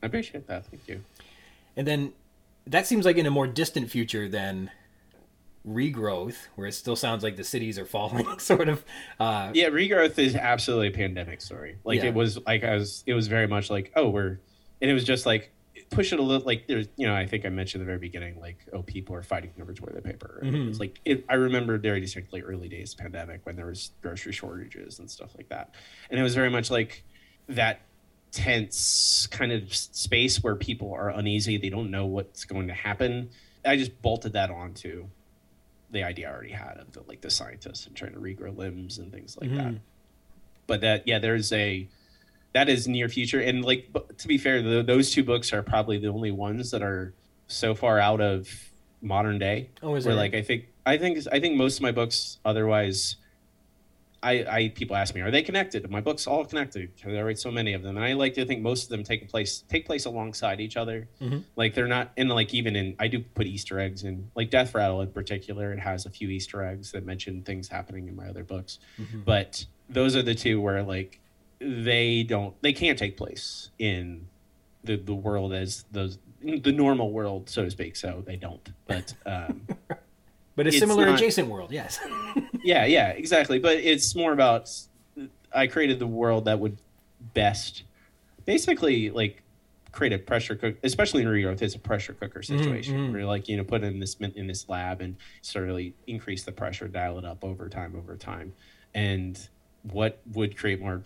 I 0.03 0.07
appreciate 0.07 0.47
that. 0.47 0.67
Thank 0.67 0.89
you. 0.89 1.05
And 1.77 1.87
then 1.87 2.13
that 2.67 2.87
seems 2.87 3.05
like 3.05 3.17
in 3.17 3.27
a 3.27 3.31
more 3.31 3.47
distant 3.47 3.91
future 3.91 4.29
than 4.29 4.71
regrowth, 5.67 6.37
where 6.55 6.67
it 6.67 6.73
still 6.73 6.97
sounds 6.97 7.23
like 7.23 7.37
the 7.37 7.45
cities 7.45 7.79
are 7.79 7.85
falling, 7.87 8.39
sort 8.39 8.69
of. 8.69 8.85
Uh, 9.19 9.51
yeah, 9.55 9.69
regrowth 9.69 10.19
is 10.19 10.35
absolutely 10.35 10.89
a 10.89 10.93
pandemic 10.93 11.41
story. 11.41 11.79
Like 11.85 12.01
yeah. 12.01 12.09
it 12.09 12.15
was 12.15 12.39
like 12.47 12.65
I 12.65 12.75
was, 12.75 13.03
it 13.07 13.15
was 13.15 13.29
very 13.29 13.47
much 13.47 13.71
like 13.71 13.93
oh 13.97 14.09
we're, 14.09 14.39
and 14.81 14.91
it 14.91 14.95
was 14.95 15.05
just 15.05 15.27
like 15.27 15.51
push 15.91 16.13
it 16.13 16.19
a 16.19 16.23
little 16.23 16.45
like 16.47 16.67
there's 16.67 16.89
you 16.97 17.07
know 17.07 17.15
I 17.15 17.27
think 17.27 17.47
I 17.47 17.49
mentioned 17.49 17.81
at 17.81 17.85
the 17.85 17.87
very 17.87 17.99
beginning 17.99 18.41
like 18.41 18.59
oh 18.73 18.83
people 18.83 19.15
are 19.15 19.23
fighting 19.23 19.53
over 19.61 19.73
toilet 19.73 20.05
paper. 20.05 20.41
Mm-hmm. 20.45 20.69
It's 20.69 20.81
like 20.81 21.01
it, 21.05 21.25
I 21.29 21.35
remember 21.35 21.79
very 21.79 22.01
distinctly 22.01 22.43
early 22.43 22.69
days 22.69 22.95
pandemic 22.95 23.41
when 23.45 23.57
there 23.57 23.67
was 23.67 23.93
grocery 24.03 24.33
shortages 24.33 24.99
and 24.99 25.11
stuff 25.11 25.35
like 25.37 25.49
that, 25.49 25.75
and 26.11 26.19
it 26.19 26.23
was 26.23 26.35
very 26.35 26.51
much 26.51 26.71
like 26.71 27.05
that 27.49 27.81
tense 28.31 29.27
kind 29.31 29.53
of 29.53 29.75
space 29.75 30.43
where 30.43 30.55
people 30.55 30.93
are 30.93 31.09
uneasy 31.09 31.57
they 31.57 31.71
don't 31.71 31.91
know 31.91 32.05
what's 32.05 32.45
going 32.45 32.69
to 32.69 32.75
happen 32.75 33.31
i 33.65 33.75
just 33.75 34.03
bolted 34.03 34.35
that 34.35 34.51
onto 34.51 35.07
the 35.93 36.03
idea 36.03 36.29
i 36.29 36.33
already 36.33 36.53
had 36.53 36.77
of 36.77 36.93
the 36.93 37.03
like 37.09 37.23
the 37.23 37.31
scientists 37.31 37.87
and 37.87 37.97
trying 37.97 38.13
to 38.13 38.21
regrow 38.21 38.55
limbs 38.55 38.99
and 38.99 39.11
things 39.11 39.39
like 39.41 39.49
mm-hmm. 39.49 39.73
that 39.73 39.81
but 40.67 40.83
that 40.83 41.09
yeah 41.09 41.19
there's 41.19 41.51
a 41.55 41.89
that 42.53 42.69
is 42.69 42.89
near 42.89 43.09
future 43.09 43.41
and 43.41 43.65
like 43.65 43.89
to 44.17 44.29
be 44.29 44.39
fair 44.39 44.63
the, 44.63 44.83
those 44.83 45.11
two 45.11 45.23
books 45.23 45.53
are 45.53 45.63
probably 45.63 45.99
the 45.99 46.09
only 46.09 46.31
ones 46.31 46.71
that 46.71 46.83
are 46.83 47.15
so 47.47 47.75
far 47.75 47.99
out 47.99 48.21
of 48.21 48.49
modern 49.01 49.39
day 49.39 49.71
oh 49.83 49.95
is 49.95 50.07
where 50.07 50.15
like 50.15 50.35
i 50.35 50.43
think 50.43 50.67
i 50.87 50.97
think 50.97 51.19
i 51.33 51.39
think 51.39 51.57
most 51.57 51.77
of 51.77 51.83
my 51.83 51.93
books 51.93 52.39
otherwise 52.45 53.17
I, 54.23 54.45
I 54.49 54.69
people 54.75 54.97
ask 54.97 55.15
me, 55.15 55.21
are 55.21 55.31
they 55.31 55.43
connected? 55.43 55.89
My 55.91 56.01
books 56.01 56.27
all 56.27 56.45
connected 56.45 56.95
because 56.95 57.17
I 57.17 57.23
write 57.23 57.39
so 57.39 57.51
many 57.51 57.73
of 57.75 57.83
them, 57.83 57.97
and 57.97 58.05
I 58.05 58.15
like 58.15 58.35
to 58.35 58.45
think 58.45 58.63
most 58.63 58.85
of 58.85 58.89
them 58.91 59.05
take 59.05 59.29
place 59.29 59.63
take 59.69 59.87
place 59.87 60.07
alongside 60.07 60.61
each 60.61 60.77
other. 60.77 61.09
Mm-hmm. 61.21 61.39
Like 61.57 61.75
they're 61.75 61.87
not, 61.87 62.11
and 62.17 62.29
like 62.29 62.53
even 62.53 62.75
in 62.75 62.97
I 62.99 63.09
do 63.09 63.21
put 63.21 63.47
Easter 63.47 63.79
eggs 63.79 64.05
in, 64.05 64.31
like 64.35 64.51
Death 64.51 64.75
Rattle 64.75 65.03
in 65.03 65.13
particular. 65.13 65.73
It 65.73 65.79
has 65.79 66.05
a 66.05 66.11
few 66.11 66.29
Easter 66.29 66.65
eggs 66.65 66.93
that 66.93 67.07
mention 67.07 67.43
things 67.43 67.69
happening 67.69 68.09
in 68.09 68.17
my 68.17 68.29
other 68.29 68.43
books, 68.43 68.81
mm-hmm. 69.01 69.21
but 69.21 69.65
those 69.89 70.17
are 70.17 70.23
the 70.23 70.35
two 70.35 70.61
where 70.61 70.83
like 70.83 71.21
they 71.61 72.23
don't, 72.23 72.61
they 72.63 72.73
can't 72.73 72.99
take 72.99 73.17
place 73.17 73.71
in 73.79 74.29
the 74.85 74.97
the 74.97 75.15
world 75.15 75.53
as 75.53 75.85
those 75.91 76.19
the 76.41 76.73
normal 76.73 77.11
world, 77.13 77.49
so 77.49 77.65
to 77.65 77.71
speak. 77.71 77.97
So 77.97 78.23
they 78.27 78.37
don't, 78.37 78.69
but. 78.87 79.15
um 79.27 79.67
but 80.57 80.67
a 80.67 80.73
similar 80.73 81.07
not, 81.07 81.15
adjacent 81.17 81.49
world, 81.49 81.71
yes. 81.71 82.01
yeah, 82.65 82.85
yeah, 82.85 83.09
exactly. 83.11 83.59
But 83.59 83.79
it's 83.79 84.15
more 84.15 84.33
about 84.33 84.71
I 85.55 85.67
created 85.67 85.99
the 85.99 86.07
world 86.07 86.47
that 86.47 86.59
would 86.59 86.79
best, 87.35 87.85
basically, 88.45 89.11
like 89.11 89.43
create 89.93 90.13
a 90.13 90.19
pressure 90.19 90.55
cook, 90.55 90.77
especially 90.83 91.23
in 91.23 91.29
regrowth. 91.29 91.63
It's 91.63 91.75
a 91.75 91.79
pressure 91.79 92.13
cooker 92.13 92.41
mm-hmm, 92.41 92.59
situation 92.59 92.95
mm-hmm. 92.95 93.13
where, 93.13 93.25
like, 93.25 93.49
you 93.49 93.57
know, 93.57 93.65
put 93.65 93.83
in 93.83 93.99
this 94.01 94.17
in 94.17 94.47
this 94.47 94.69
lab 94.69 95.01
and 95.01 95.17
sort 95.43 95.65
of 95.65 95.69
really 95.69 95.95
increase 96.07 96.45
the 96.45 96.53
pressure, 96.53 96.89
dial 96.89 97.19
it 97.19 97.25
up 97.25 97.45
over 97.45 97.69
time, 97.69 97.95
over 97.97 98.17
time, 98.17 98.53
and 98.95 99.49
what 99.83 100.21
would 100.33 100.57
create 100.57 100.81
more 100.81 101.03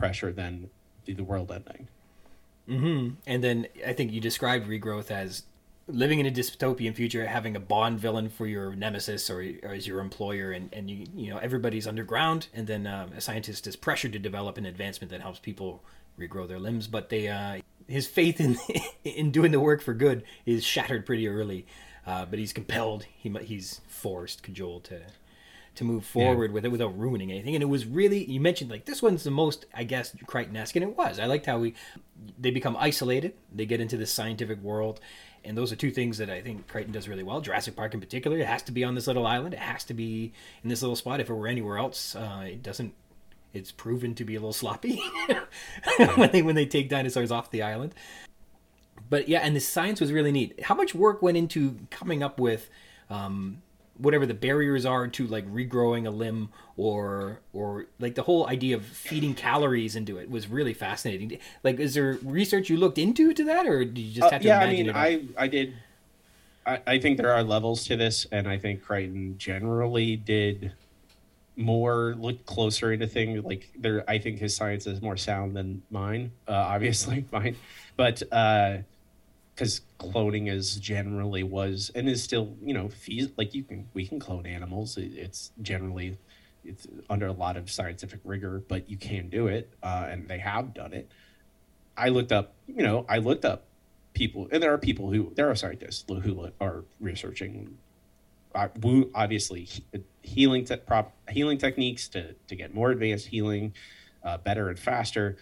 pressure 0.00 0.32
than 0.32 0.70
the 1.06 1.22
world 1.22 1.52
ending. 1.52 1.88
Mm-hmm. 2.68 3.14
And 3.26 3.44
then 3.44 3.66
I 3.86 3.92
think 3.92 4.12
you 4.12 4.20
described 4.20 4.68
regrowth 4.68 5.10
as 5.10 5.44
living 5.88 6.20
in 6.20 6.26
a 6.26 6.30
dystopian 6.30 6.94
future, 6.94 7.26
having 7.26 7.56
a 7.56 7.60
Bond 7.60 7.98
villain 7.98 8.28
for 8.28 8.46
your 8.46 8.74
nemesis 8.74 9.28
or, 9.28 9.44
or 9.62 9.74
as 9.74 9.86
your 9.86 10.00
employer, 10.00 10.52
and, 10.52 10.72
and 10.72 10.90
you 10.90 11.06
you 11.14 11.30
know 11.30 11.38
everybody's 11.38 11.86
underground, 11.86 12.48
and 12.54 12.66
then 12.66 12.86
um, 12.86 13.12
a 13.16 13.20
scientist 13.20 13.66
is 13.66 13.76
pressured 13.76 14.12
to 14.12 14.18
develop 14.18 14.56
an 14.56 14.66
advancement 14.66 15.10
that 15.10 15.20
helps 15.20 15.38
people 15.38 15.82
regrow 16.18 16.46
their 16.46 16.58
limbs, 16.58 16.86
but 16.86 17.08
they 17.08 17.28
uh, 17.28 17.58
his 17.88 18.06
faith 18.06 18.40
in 18.40 18.56
in 19.04 19.30
doing 19.30 19.52
the 19.52 19.60
work 19.60 19.82
for 19.82 19.94
good 19.94 20.22
is 20.46 20.64
shattered 20.64 21.04
pretty 21.06 21.26
early, 21.28 21.66
uh, 22.06 22.24
but 22.24 22.38
he's 22.38 22.52
compelled, 22.52 23.04
he 23.16 23.30
he's 23.42 23.80
forced, 23.88 24.42
cajoled 24.42 24.84
to 24.84 25.00
to 25.80 25.84
move 25.84 26.04
forward 26.04 26.50
yeah. 26.50 26.54
with 26.54 26.64
it 26.66 26.68
without 26.68 26.96
ruining 26.98 27.32
anything. 27.32 27.54
And 27.54 27.62
it 27.62 27.66
was 27.66 27.86
really 27.86 28.22
you 28.24 28.38
mentioned 28.38 28.70
like 28.70 28.84
this 28.84 29.02
one's 29.02 29.24
the 29.24 29.30
most 29.30 29.64
I 29.74 29.84
guess 29.84 30.14
Crichton-esque, 30.26 30.76
and 30.76 30.84
it 30.84 30.96
was. 30.96 31.18
I 31.18 31.24
liked 31.24 31.46
how 31.46 31.58
we 31.58 31.74
they 32.38 32.50
become 32.50 32.76
isolated, 32.78 33.32
they 33.52 33.64
get 33.64 33.80
into 33.80 33.96
this 33.96 34.12
scientific 34.12 34.62
world, 34.62 35.00
and 35.42 35.56
those 35.56 35.72
are 35.72 35.76
two 35.76 35.90
things 35.90 36.18
that 36.18 36.28
I 36.28 36.42
think 36.42 36.68
Crichton 36.68 36.92
does 36.92 37.08
really 37.08 37.22
well. 37.22 37.40
Jurassic 37.40 37.76
Park, 37.76 37.94
in 37.94 38.00
particular, 38.00 38.36
it 38.38 38.46
has 38.46 38.62
to 38.64 38.72
be 38.72 38.84
on 38.84 38.94
this 38.94 39.06
little 39.06 39.26
island. 39.26 39.54
It 39.54 39.60
has 39.60 39.84
to 39.84 39.94
be 39.94 40.34
in 40.62 40.68
this 40.68 40.82
little 40.82 40.96
spot. 40.96 41.18
If 41.18 41.30
it 41.30 41.34
were 41.34 41.48
anywhere 41.48 41.78
else, 41.78 42.14
uh, 42.14 42.44
it 42.44 42.62
doesn't. 42.62 42.92
It's 43.54 43.72
proven 43.72 44.14
to 44.16 44.24
be 44.24 44.36
a 44.36 44.38
little 44.38 44.52
sloppy 44.52 45.02
when 46.14 46.30
they 46.30 46.42
when 46.42 46.56
they 46.56 46.66
take 46.66 46.90
dinosaurs 46.90 47.32
off 47.32 47.50
the 47.50 47.62
island. 47.62 47.94
But 49.08 49.28
yeah, 49.28 49.40
and 49.40 49.56
the 49.56 49.60
science 49.60 49.98
was 49.98 50.12
really 50.12 50.30
neat. 50.30 50.62
How 50.64 50.74
much 50.74 50.94
work 50.94 51.22
went 51.22 51.38
into 51.38 51.78
coming 51.90 52.22
up 52.22 52.38
with 52.38 52.68
um, 53.08 53.62
whatever 54.00 54.26
the 54.26 54.34
barriers 54.34 54.84
are 54.86 55.06
to 55.08 55.26
like 55.26 55.46
regrowing 55.52 56.06
a 56.06 56.10
limb 56.10 56.48
or 56.76 57.40
or 57.52 57.86
like 57.98 58.14
the 58.14 58.22
whole 58.22 58.46
idea 58.48 58.76
of 58.76 58.84
feeding 58.84 59.34
calories 59.34 59.96
into 59.96 60.18
it 60.18 60.30
was 60.30 60.48
really 60.48 60.74
fascinating. 60.74 61.38
Like 61.62 61.78
is 61.78 61.94
there 61.94 62.18
research 62.22 62.70
you 62.70 62.76
looked 62.76 62.98
into 62.98 63.32
to 63.32 63.44
that 63.44 63.66
or 63.66 63.84
did 63.84 63.98
you 63.98 64.14
just 64.14 64.26
uh, 64.26 64.30
have 64.30 64.42
to 64.42 64.48
yeah, 64.48 64.62
imagine 64.62 64.90
I 64.90 65.08
mean, 65.10 65.28
it 65.28 65.34
I, 65.38 65.44
I 65.44 65.48
did 65.48 65.74
I, 66.66 66.80
I 66.86 66.98
think 66.98 67.16
there 67.16 67.32
are 67.32 67.42
levels 67.42 67.86
to 67.86 67.96
this 67.96 68.26
and 68.30 68.48
i 68.48 68.58
think 68.58 68.82
crichton 68.82 69.36
generally 69.38 70.16
did 70.16 70.72
more 71.56 72.14
look 72.18 72.44
closer 72.46 72.92
into 72.92 73.06
things 73.06 73.44
like 73.44 73.70
there 73.78 74.08
i 74.08 74.18
think 74.18 74.38
his 74.38 74.54
science 74.54 74.86
is 74.86 75.02
more 75.02 75.16
sound 75.16 75.56
than 75.56 75.82
mine 75.90 76.32
uh, 76.48 76.52
obviously 76.52 77.24
mine 77.32 77.56
but 77.96 78.22
uh 78.32 78.78
because 79.60 79.82
cloning 79.98 80.50
is 80.50 80.76
generally 80.76 81.42
was 81.42 81.90
and 81.94 82.08
is 82.08 82.24
still 82.24 82.56
you 82.64 82.72
know 82.72 82.88
fees 82.88 83.28
like 83.36 83.54
you 83.54 83.62
can 83.62 83.86
we 83.92 84.06
can 84.06 84.18
clone 84.18 84.46
animals 84.46 84.96
it's 84.96 85.52
generally 85.60 86.16
it's 86.64 86.86
under 87.10 87.26
a 87.26 87.32
lot 87.32 87.58
of 87.58 87.70
scientific 87.70 88.20
rigor 88.24 88.62
but 88.68 88.88
you 88.88 88.96
can 88.96 89.28
do 89.28 89.48
it 89.48 89.70
uh, 89.82 90.06
and 90.08 90.26
they 90.28 90.38
have 90.38 90.72
done 90.72 90.94
it. 90.94 91.10
I 91.94 92.08
looked 92.08 92.32
up 92.32 92.54
you 92.66 92.82
know 92.82 93.04
i 93.06 93.18
looked 93.18 93.44
up 93.44 93.64
people 94.14 94.48
and 94.50 94.62
there 94.62 94.72
are 94.72 94.78
people 94.78 95.12
who 95.12 95.30
there 95.34 95.50
are 95.50 95.54
scientists 95.54 96.06
who 96.08 96.48
are 96.58 96.84
researching 96.98 97.76
uh, 98.54 98.68
obviously 99.14 99.68
healing 100.22 100.64
te- 100.64 100.76
prop, 100.76 101.12
healing 101.28 101.58
techniques 101.58 102.08
to 102.08 102.34
to 102.48 102.56
get 102.56 102.72
more 102.72 102.92
advanced 102.92 103.26
healing 103.26 103.74
uh, 104.24 104.38
better 104.38 104.70
and 104.70 104.78
faster 104.78 105.36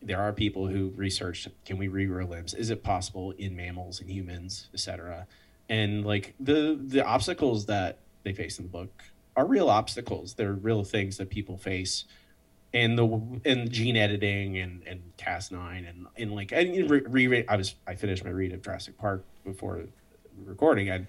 there 0.00 0.20
are 0.20 0.32
people 0.32 0.66
who 0.66 0.92
research 0.96 1.48
can 1.64 1.78
we 1.78 1.88
regrow 1.88 2.28
limbs? 2.28 2.54
Is 2.54 2.70
it 2.70 2.82
possible 2.82 3.32
in 3.32 3.56
mammals 3.56 4.00
and 4.00 4.10
humans 4.10 4.68
etc 4.72 5.26
and 5.68 6.04
like 6.04 6.34
the 6.40 6.78
the 6.80 7.04
obstacles 7.04 7.66
that 7.66 7.98
they 8.24 8.32
face 8.32 8.58
in 8.58 8.64
the 8.64 8.70
book 8.70 9.04
are 9.36 9.46
real 9.46 9.70
obstacles. 9.70 10.34
They're 10.34 10.52
real 10.52 10.82
things 10.82 11.16
that 11.18 11.30
people 11.30 11.56
face. 11.56 12.04
And 12.74 12.98
the 12.98 13.40
and 13.44 13.70
gene 13.70 13.96
editing 13.96 14.58
and 14.58 14.82
and 14.86 15.00
cas9 15.16 15.88
and 15.88 16.06
and 16.16 16.34
like 16.34 16.52
I 16.52 16.62
re, 16.86 17.44
I 17.48 17.56
was 17.56 17.74
I 17.86 17.94
finished 17.94 18.24
my 18.24 18.30
read 18.30 18.52
of 18.52 18.62
Jurassic 18.62 18.98
Park 18.98 19.24
before 19.44 19.84
recording 20.44 20.90
and 20.90 21.06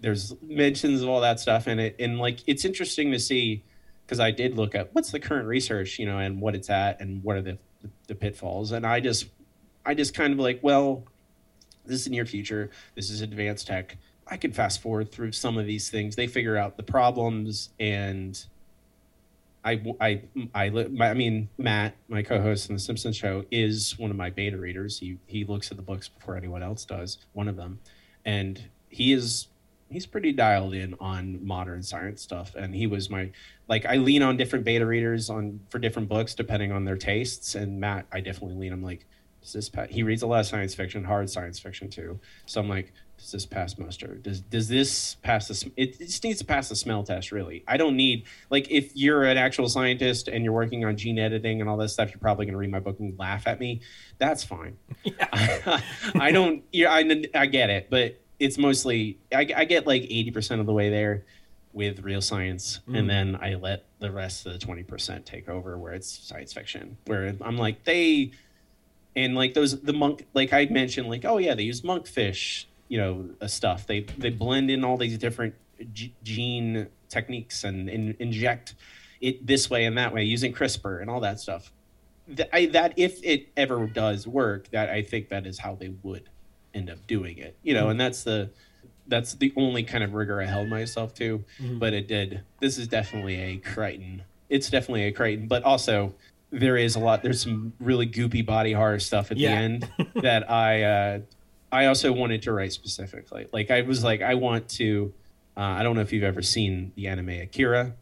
there's 0.00 0.34
mentions 0.42 1.02
of 1.02 1.08
all 1.08 1.22
that 1.22 1.40
stuff 1.40 1.66
in 1.66 1.78
it. 1.78 1.96
And 1.98 2.18
like 2.18 2.40
it's 2.46 2.64
interesting 2.64 3.12
to 3.12 3.18
see 3.18 3.64
because 4.04 4.20
I 4.20 4.30
did 4.32 4.56
look 4.56 4.74
at 4.74 4.94
what's 4.94 5.10
the 5.10 5.20
current 5.20 5.46
research 5.46 5.98
you 5.98 6.04
know 6.04 6.18
and 6.18 6.42
what 6.42 6.54
it's 6.54 6.68
at 6.68 7.00
and 7.00 7.22
what 7.24 7.36
are 7.36 7.42
the 7.42 7.58
the, 7.82 7.90
the 8.08 8.14
pitfalls. 8.14 8.72
And 8.72 8.86
I 8.86 9.00
just, 9.00 9.26
I 9.84 9.94
just 9.94 10.14
kind 10.14 10.32
of 10.32 10.38
like, 10.38 10.60
well, 10.62 11.04
this 11.86 12.02
is 12.02 12.08
near 12.08 12.26
future. 12.26 12.70
This 12.94 13.10
is 13.10 13.20
advanced 13.22 13.66
tech. 13.66 13.96
I 14.26 14.36
can 14.36 14.52
fast 14.52 14.82
forward 14.82 15.10
through 15.10 15.32
some 15.32 15.56
of 15.56 15.66
these 15.66 15.88
things. 15.88 16.14
They 16.16 16.26
figure 16.26 16.56
out 16.56 16.76
the 16.76 16.82
problems, 16.82 17.70
and 17.80 18.38
I, 19.64 19.82
I, 20.00 20.22
I, 20.54 20.66
I 21.00 21.14
mean, 21.14 21.48
Matt, 21.56 21.96
my 22.08 22.22
co-host 22.22 22.68
on 22.68 22.76
the 22.76 22.80
Simpsons 22.80 23.16
show, 23.16 23.44
is 23.50 23.98
one 23.98 24.10
of 24.10 24.16
my 24.16 24.28
beta 24.28 24.58
readers. 24.58 24.98
He 24.98 25.18
he 25.26 25.44
looks 25.44 25.70
at 25.70 25.78
the 25.78 25.82
books 25.82 26.08
before 26.08 26.36
anyone 26.36 26.62
else 26.62 26.84
does. 26.84 27.18
One 27.32 27.48
of 27.48 27.56
them, 27.56 27.80
and 28.24 28.68
he 28.90 29.14
is 29.14 29.48
he's 29.90 30.06
pretty 30.06 30.32
dialed 30.32 30.74
in 30.74 30.94
on 31.00 31.44
modern 31.44 31.82
science 31.82 32.22
stuff 32.22 32.54
and 32.54 32.74
he 32.74 32.86
was 32.86 33.10
my 33.10 33.30
like 33.68 33.84
i 33.86 33.96
lean 33.96 34.22
on 34.22 34.36
different 34.36 34.64
beta 34.64 34.84
readers 34.84 35.30
on 35.30 35.60
for 35.70 35.78
different 35.78 36.08
books 36.08 36.34
depending 36.34 36.72
on 36.72 36.84
their 36.84 36.96
tastes 36.96 37.54
and 37.54 37.80
matt 37.80 38.06
i 38.12 38.20
definitely 38.20 38.56
lean 38.56 38.72
i'm 38.72 38.82
like 38.82 39.06
does 39.40 39.52
this 39.52 39.68
pass? 39.68 39.88
he 39.90 40.02
reads 40.02 40.22
a 40.22 40.26
lot 40.26 40.40
of 40.40 40.46
science 40.46 40.74
fiction 40.74 41.04
hard 41.04 41.28
science 41.30 41.58
fiction 41.58 41.88
too 41.88 42.18
so 42.46 42.60
i'm 42.60 42.68
like 42.68 42.92
does 43.18 43.32
this 43.32 43.46
pass 43.46 43.76
muster? 43.78 44.14
Does 44.14 44.40
does 44.40 44.68
this 44.68 45.16
pass 45.16 45.48
the? 45.48 45.72
It, 45.76 46.00
it 46.00 46.06
just 46.06 46.22
needs 46.22 46.38
to 46.38 46.44
pass 46.44 46.68
the 46.68 46.76
smell 46.76 47.02
test. 47.02 47.32
Really, 47.32 47.64
I 47.66 47.76
don't 47.76 47.96
need 47.96 48.26
like 48.48 48.70
if 48.70 48.94
you're 48.94 49.24
an 49.24 49.36
actual 49.36 49.68
scientist 49.68 50.28
and 50.28 50.44
you're 50.44 50.52
working 50.52 50.84
on 50.84 50.96
gene 50.96 51.18
editing 51.18 51.60
and 51.60 51.68
all 51.68 51.76
this 51.76 51.92
stuff, 51.92 52.10
you're 52.10 52.20
probably 52.20 52.46
going 52.46 52.52
to 52.52 52.58
read 52.58 52.70
my 52.70 52.78
book 52.78 53.00
and 53.00 53.18
laugh 53.18 53.46
at 53.46 53.58
me. 53.58 53.80
That's 54.18 54.44
fine. 54.44 54.78
Yeah. 55.04 55.28
I, 55.32 55.82
I, 56.20 56.32
don't. 56.32 56.62
Yeah, 56.70 56.92
I 56.92 57.24
I 57.34 57.46
get 57.46 57.70
it, 57.70 57.88
but 57.90 58.20
it's 58.38 58.58
mostly 58.58 59.18
I, 59.32 59.46
I 59.56 59.64
get 59.64 59.86
like 59.86 60.02
eighty 60.02 60.30
percent 60.30 60.60
of 60.60 60.66
the 60.66 60.72
way 60.72 60.90
there 60.90 61.24
with 61.72 62.00
real 62.00 62.20
science, 62.20 62.80
mm. 62.88 62.98
and 62.98 63.08
then 63.08 63.36
I 63.40 63.54
let 63.54 63.84
the 63.98 64.10
rest 64.10 64.46
of 64.46 64.52
the 64.52 64.58
twenty 64.58 64.82
percent 64.82 65.26
take 65.26 65.48
over 65.48 65.78
where 65.78 65.92
it's 65.92 66.08
science 66.08 66.52
fiction. 66.52 66.96
Where 67.06 67.34
I'm 67.40 67.56
like 67.56 67.84
they 67.84 68.32
and 69.16 69.34
like 69.34 69.54
those 69.54 69.80
the 69.80 69.92
monk 69.92 70.26
like 70.34 70.52
I 70.52 70.66
mentioned 70.66 71.08
like 71.08 71.24
oh 71.24 71.38
yeah 71.38 71.54
they 71.54 71.64
use 71.64 71.82
monkfish 71.82 72.66
you 72.88 72.98
know 72.98 73.30
uh, 73.40 73.46
stuff. 73.46 73.86
They 73.86 74.00
they 74.18 74.30
blend 74.30 74.70
in 74.70 74.84
all 74.84 74.96
these 74.96 75.18
different 75.18 75.54
g- 75.92 76.14
gene 76.22 76.88
techniques 77.08 77.64
and, 77.64 77.88
and, 77.88 78.14
inject 78.18 78.74
it 79.20 79.46
this 79.46 79.70
way 79.70 79.84
and 79.84 79.96
that 79.96 80.12
way 80.12 80.22
using 80.24 80.52
CRISPR 80.52 81.00
and 81.00 81.08
all 81.08 81.20
that 81.20 81.40
stuff. 81.40 81.72
That, 82.28 82.54
I, 82.54 82.66
that 82.66 82.92
if 82.96 83.24
it 83.24 83.48
ever 83.56 83.86
does 83.86 84.26
work, 84.26 84.70
that 84.70 84.90
I 84.90 85.02
think 85.02 85.30
that 85.30 85.46
is 85.46 85.58
how 85.58 85.74
they 85.74 85.88
would 86.02 86.28
end 86.74 86.90
up 86.90 87.06
doing 87.06 87.38
it. 87.38 87.56
You 87.62 87.74
know, 87.74 87.82
mm-hmm. 87.82 87.90
and 87.92 88.00
that's 88.00 88.22
the 88.24 88.50
that's 89.06 89.34
the 89.34 89.52
only 89.56 89.82
kind 89.82 90.04
of 90.04 90.14
rigor 90.14 90.40
I 90.40 90.44
held 90.44 90.68
myself 90.68 91.14
to. 91.14 91.44
Mm-hmm. 91.60 91.78
But 91.78 91.94
it 91.94 92.08
did. 92.08 92.42
This 92.60 92.78
is 92.78 92.88
definitely 92.88 93.36
a 93.36 93.56
Crichton. 93.56 94.22
It's 94.48 94.70
definitely 94.70 95.04
a 95.04 95.12
Crichton, 95.12 95.48
but 95.48 95.62
also 95.64 96.14
there 96.50 96.76
is 96.76 96.96
a 96.96 97.00
lot. 97.00 97.22
There's 97.22 97.42
some 97.42 97.72
really 97.80 98.06
goopy 98.06 98.44
body 98.44 98.72
horror 98.72 98.98
stuff 98.98 99.30
at 99.30 99.36
yeah. 99.36 99.50
the 99.50 99.56
end 99.56 99.90
that 100.22 100.50
I 100.50 100.82
uh, 100.82 101.18
I 101.70 101.86
also 101.86 102.12
wanted 102.12 102.42
to 102.42 102.52
write 102.52 102.72
specifically. 102.72 103.46
Like 103.52 103.70
I 103.70 103.82
was 103.82 104.04
like, 104.04 104.22
I 104.22 104.34
want 104.34 104.68
to. 104.70 105.12
Uh, 105.56 105.60
I 105.60 105.82
don't 105.82 105.96
know 105.96 106.02
if 106.02 106.12
you've 106.12 106.24
ever 106.24 106.42
seen 106.42 106.92
the 106.94 107.08
anime 107.08 107.30
Akira. 107.30 107.94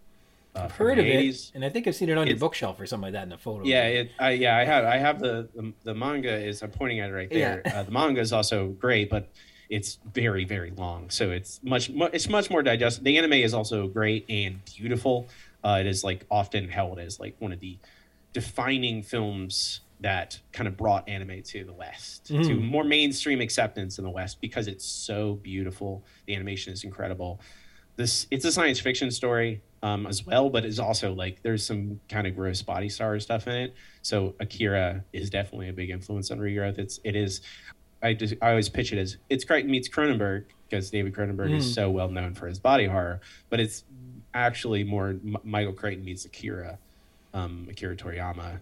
Uh, 0.57 0.65
I've 0.65 0.73
heard 0.73 0.99
of 0.99 1.05
80s. 1.05 1.51
it, 1.51 1.53
and 1.55 1.65
I 1.65 1.69
think 1.69 1.87
I've 1.87 1.95
seen 1.95 2.09
it 2.09 2.17
on 2.17 2.27
it's, 2.27 2.31
your 2.31 2.39
bookshelf 2.39 2.81
or 2.81 2.87
something 2.87 3.05
like 3.05 3.13
that 3.13 3.25
in 3.25 3.33
a 3.33 3.39
photo. 3.39 3.65
Yeah, 3.65 3.85
it, 3.85 4.11
I, 4.19 4.31
yeah, 4.31 4.57
I 4.57 4.65
have. 4.65 4.85
I 4.85 4.97
have 4.97 5.21
the, 5.21 5.49
the, 5.55 5.73
the 5.85 5.95
manga 5.95 6.35
is. 6.35 6.63
I'm 6.63 6.71
pointing 6.71 7.01
at 7.01 7.11
it 7.11 7.13
right 7.13 7.31
there. 7.31 7.63
Yeah. 7.65 7.81
Uh, 7.81 7.83
the 7.83 7.91
manga 7.91 8.21
is 8.21 8.33
also 8.33 8.69
great, 8.69 9.11
but 9.11 9.29
it's 9.69 9.99
very 10.15 10.45
very 10.45 10.71
long, 10.71 11.11
so 11.11 11.31
it's 11.31 11.61
much. 11.63 11.91
It's 11.91 12.29
much 12.29 12.51
more 12.51 12.63
digestible. 12.63 13.05
The 13.05 13.19
anime 13.19 13.35
is 13.35 13.53
also 13.53 13.87
great 13.89 14.25
and 14.29 14.61
beautiful. 14.65 15.29
Uh, 15.63 15.79
it 15.81 15.87
is 15.87 16.05
like 16.05 16.25
often 16.31 16.69
held 16.69 16.99
as 16.99 17.21
like 17.21 17.37
one 17.39 17.53
of 17.53 17.61
the 17.61 17.77
defining 18.33 19.03
films 19.03 19.81
that 20.01 20.39
kind 20.53 20.69
of 20.69 20.77
brought 20.77 21.09
anime 21.09 21.43
to 21.43 21.65
the 21.65 21.73
West, 21.73 22.31
mm. 22.31 22.47
to 22.47 22.55
more 22.55 22.85
mainstream 22.85 23.41
acceptance 23.41 23.99
in 23.99 24.05
the 24.05 24.11
West 24.11 24.41
because 24.41 24.69
it's 24.69 24.85
so 24.85 25.35
beautiful. 25.43 26.05
The 26.27 26.35
animation 26.35 26.73
is 26.73 26.85
incredible. 26.85 27.41
This 27.97 28.27
it's 28.31 28.45
a 28.45 28.53
science 28.53 28.79
fiction 28.79 29.11
story 29.11 29.63
um, 29.83 30.07
as 30.07 30.25
well, 30.25 30.51
but 30.51 30.65
it's 30.65 30.79
also 30.79 31.13
like 31.13 31.43
there's 31.43 31.65
some 31.65 32.01
kind 32.09 32.27
of 32.27 32.35
gross 32.35 32.63
body 32.63 32.89
star 32.89 33.19
stuff 33.21 33.47
in 33.47 33.55
it. 33.55 33.75
So 34.03 34.35
Akira 34.41 35.05
is 35.13 35.31
definitely 35.31 35.69
a 35.69 35.73
big 35.73 35.91
influence 35.91 36.31
on 36.31 36.39
regrowth. 36.39 36.79
It's 36.79 37.01
it 37.05 37.17
is. 37.17 37.41
I 38.03 38.15
just 38.15 38.35
I 38.43 38.51
always 38.51 38.69
pitch 38.69 38.93
it 38.93 38.99
as 38.99 39.17
it's 39.31 39.45
Crichton 39.45 39.71
meets 39.71 39.89
Cronenberg 39.89 40.47
because 40.69 40.91
David 40.91 41.15
Cronenberg 41.15 41.51
mm. 41.51 41.57
is 41.57 41.75
so 41.75 41.91
well 41.91 42.09
known 42.09 42.35
for 42.35 42.47
his 42.47 42.59
body 42.59 42.87
horror, 42.87 43.21
but 43.51 43.61
it's 43.61 43.85
actually 44.35 44.85
more 44.85 45.09
M- 45.09 45.37
Michael 45.45 45.73
Crichton 45.73 46.05
meets 46.05 46.25
Akira, 46.25 46.79
um, 47.33 47.67
Akira 47.71 47.97
Toriyama 47.97 48.61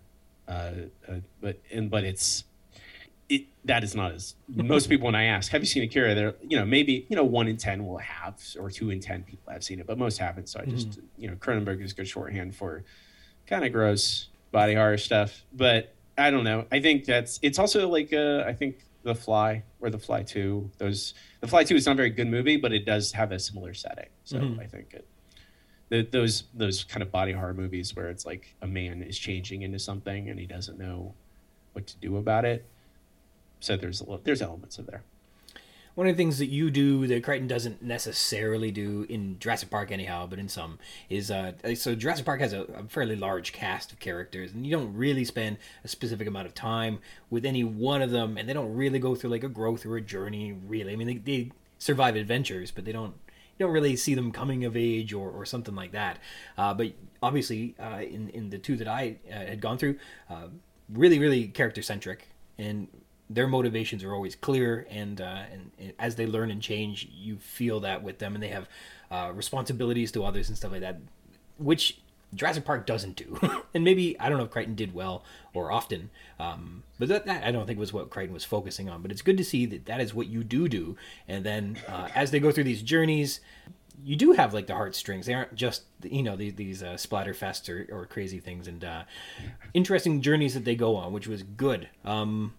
uh, 0.48 0.70
uh, 1.08 1.14
but 1.40 1.58
and 1.72 1.90
but 1.90 2.04
it's 2.04 2.44
it 3.28 3.46
that 3.64 3.82
is 3.82 3.94
not 3.94 4.12
as 4.12 4.34
most 4.48 4.88
people 4.88 5.06
when 5.06 5.14
I 5.14 5.24
ask, 5.24 5.50
have 5.52 5.62
you 5.62 5.66
seen 5.66 5.82
Akira? 5.82 6.14
They're 6.14 6.34
you 6.42 6.56
know 6.56 6.64
maybe 6.64 7.06
you 7.08 7.16
know 7.16 7.24
one 7.24 7.48
in 7.48 7.56
ten 7.56 7.86
will 7.86 7.98
have 7.98 8.40
or 8.58 8.70
two 8.70 8.90
in 8.90 9.00
ten 9.00 9.22
people 9.22 9.52
have 9.52 9.64
seen 9.64 9.80
it, 9.80 9.86
but 9.86 9.98
most 9.98 10.18
haven't. 10.18 10.48
So 10.48 10.60
I 10.60 10.66
just 10.66 10.90
mm-hmm. 10.90 11.06
you 11.16 11.30
know 11.30 11.36
Cronenberg 11.36 11.82
is 11.82 11.92
good 11.92 12.08
shorthand 12.08 12.54
for 12.54 12.84
kind 13.46 13.64
of 13.64 13.72
gross 13.72 14.28
body 14.52 14.74
horror 14.74 14.98
stuff. 14.98 15.44
But 15.52 15.94
I 16.18 16.30
don't 16.30 16.44
know. 16.44 16.66
I 16.70 16.80
think 16.80 17.04
that's 17.04 17.38
it's 17.42 17.58
also 17.58 17.88
like 17.88 18.12
uh, 18.12 18.44
I 18.46 18.52
think 18.52 18.84
The 19.02 19.14
Fly 19.14 19.64
or 19.80 19.90
The 19.90 19.98
Fly 19.98 20.22
Two. 20.22 20.70
Those 20.78 21.14
The 21.40 21.48
Fly 21.48 21.64
Two 21.64 21.76
is 21.76 21.86
not 21.86 21.92
a 21.92 21.96
very 21.96 22.10
good 22.10 22.28
movie, 22.28 22.56
but 22.56 22.72
it 22.72 22.84
does 22.84 23.12
have 23.12 23.32
a 23.32 23.38
similar 23.38 23.74
setting. 23.74 24.08
So 24.24 24.38
mm-hmm. 24.38 24.60
I 24.60 24.66
think 24.66 24.94
it 24.94 25.06
the, 25.88 26.02
those 26.02 26.44
those 26.54 26.84
kind 26.84 27.02
of 27.02 27.10
body 27.10 27.32
horror 27.32 27.54
movies 27.54 27.94
where 27.94 28.08
it's 28.08 28.26
like 28.26 28.54
a 28.62 28.66
man 28.66 29.02
is 29.02 29.18
changing 29.18 29.62
into 29.62 29.78
something 29.78 30.28
and 30.28 30.38
he 30.38 30.46
doesn't 30.46 30.78
know 30.78 31.14
what 31.72 31.86
to 31.86 31.96
do 31.98 32.16
about 32.16 32.44
it. 32.44 32.68
So 33.64 33.76
there's 33.76 34.02
a, 34.02 34.20
there's 34.22 34.42
elements 34.42 34.78
of 34.78 34.86
there. 34.86 35.02
One 35.94 36.08
of 36.08 36.16
the 36.16 36.20
things 36.20 36.38
that 36.38 36.48
you 36.48 36.70
do 36.70 37.06
that 37.06 37.22
Crichton 37.22 37.46
doesn't 37.46 37.80
necessarily 37.80 38.70
do 38.72 39.06
in 39.08 39.38
Jurassic 39.38 39.70
Park, 39.70 39.92
anyhow, 39.92 40.26
but 40.26 40.40
in 40.40 40.48
some, 40.48 40.80
is 41.08 41.30
uh, 41.30 41.52
so 41.76 41.94
Jurassic 41.94 42.26
Park 42.26 42.40
has 42.40 42.52
a, 42.52 42.62
a, 42.62 42.82
fairly 42.88 43.14
large 43.14 43.52
cast 43.52 43.92
of 43.92 44.00
characters, 44.00 44.52
and 44.52 44.66
you 44.66 44.72
don't 44.72 44.92
really 44.92 45.24
spend 45.24 45.56
a 45.84 45.88
specific 45.88 46.26
amount 46.26 46.46
of 46.46 46.54
time 46.54 46.98
with 47.30 47.46
any 47.46 47.62
one 47.62 48.02
of 48.02 48.10
them, 48.10 48.36
and 48.36 48.48
they 48.48 48.52
don't 48.52 48.74
really 48.74 48.98
go 48.98 49.14
through 49.14 49.30
like 49.30 49.44
a 49.44 49.48
growth 49.48 49.86
or 49.86 49.96
a 49.96 50.00
journey, 50.00 50.52
really. 50.52 50.92
I 50.92 50.96
mean, 50.96 51.06
they, 51.06 51.16
they 51.18 51.52
survive 51.78 52.16
adventures, 52.16 52.72
but 52.72 52.84
they 52.84 52.92
don't 52.92 53.14
you 53.56 53.64
don't 53.64 53.72
really 53.72 53.94
see 53.94 54.14
them 54.14 54.32
coming 54.32 54.64
of 54.64 54.76
age 54.76 55.12
or, 55.12 55.30
or 55.30 55.46
something 55.46 55.76
like 55.76 55.92
that. 55.92 56.18
Uh, 56.58 56.74
but 56.74 56.92
obviously, 57.22 57.76
uh, 57.78 58.00
in 58.00 58.30
in 58.30 58.50
the 58.50 58.58
two 58.58 58.76
that 58.76 58.88
I 58.88 59.16
uh, 59.30 59.34
had 59.34 59.60
gone 59.60 59.78
through, 59.78 59.96
uh, 60.28 60.48
really 60.88 61.20
really 61.20 61.46
character 61.46 61.82
centric, 61.82 62.28
and 62.58 62.88
their 63.30 63.46
motivations 63.46 64.04
are 64.04 64.14
always 64.14 64.34
clear. 64.34 64.86
And, 64.90 65.20
uh, 65.20 65.42
and, 65.52 65.92
as 65.98 66.16
they 66.16 66.26
learn 66.26 66.50
and 66.50 66.60
change, 66.60 67.08
you 67.12 67.36
feel 67.36 67.80
that 67.80 68.02
with 68.02 68.18
them, 68.18 68.34
and 68.34 68.42
they 68.42 68.48
have 68.48 68.68
uh, 69.10 69.32
responsibilities 69.34 70.12
to 70.12 70.24
others 70.24 70.48
and 70.48 70.56
stuff 70.56 70.72
like 70.72 70.80
that, 70.80 70.98
which 71.58 71.98
Jurassic 72.34 72.64
Park 72.64 72.86
doesn't 72.86 73.16
do. 73.16 73.38
and 73.74 73.84
maybe 73.84 74.18
I 74.18 74.28
don't 74.28 74.38
know 74.38 74.44
if 74.44 74.50
Crichton 74.50 74.74
did 74.74 74.94
well 74.94 75.24
or 75.52 75.70
often, 75.70 76.10
um, 76.38 76.82
but 76.98 77.08
that, 77.08 77.26
that, 77.26 77.44
I 77.44 77.52
don't 77.52 77.66
think 77.66 77.78
was 77.78 77.92
what 77.92 78.10
Crichton 78.10 78.34
was 78.34 78.44
focusing 78.44 78.88
on. 78.88 79.02
But 79.02 79.10
it's 79.10 79.22
good 79.22 79.36
to 79.38 79.44
see 79.44 79.66
that 79.66 79.86
that 79.86 80.00
is 80.00 80.14
what 80.14 80.26
you 80.26 80.44
do 80.44 80.68
do. 80.68 80.96
And 81.28 81.44
then 81.44 81.78
uh, 81.88 82.08
as 82.14 82.30
they 82.30 82.40
go 82.40 82.50
through 82.50 82.64
these 82.64 82.82
journeys, 82.82 83.40
you 84.04 84.16
do 84.16 84.32
have 84.32 84.52
like 84.52 84.66
the 84.66 84.74
heartstrings. 84.74 85.26
They 85.26 85.34
aren't 85.34 85.54
just 85.54 85.84
you 86.02 86.22
know 86.22 86.36
these, 86.36 86.54
these 86.54 86.82
uh, 86.82 86.94
splatterfests 86.94 87.68
or, 87.68 87.86
or 87.94 88.06
crazy 88.06 88.40
things 88.40 88.68
and 88.68 88.84
uh, 88.84 89.04
interesting 89.72 90.20
journeys 90.20 90.54
that 90.54 90.64
they 90.64 90.74
go 90.74 90.96
on, 90.96 91.12
which 91.12 91.26
was 91.26 91.42
good. 91.42 91.88
Um, 92.04 92.54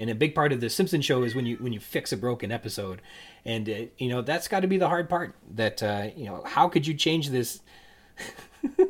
and 0.00 0.10
a 0.10 0.14
big 0.14 0.34
part 0.34 0.52
of 0.52 0.60
the 0.60 0.70
Simpson 0.70 1.02
show 1.02 1.22
is 1.22 1.34
when 1.34 1.46
you 1.46 1.56
when 1.56 1.72
you 1.72 1.80
fix 1.80 2.10
a 2.10 2.16
broken 2.16 2.50
episode, 2.50 3.02
and 3.44 3.68
uh, 3.68 3.74
you 3.98 4.08
know 4.08 4.22
that's 4.22 4.48
got 4.48 4.60
to 4.60 4.66
be 4.66 4.78
the 4.78 4.88
hard 4.88 5.08
part. 5.08 5.34
That 5.54 5.82
uh, 5.82 6.08
you 6.16 6.24
know 6.24 6.42
how 6.46 6.68
could 6.68 6.86
you 6.86 6.94
change 6.94 7.28
this? 7.28 7.60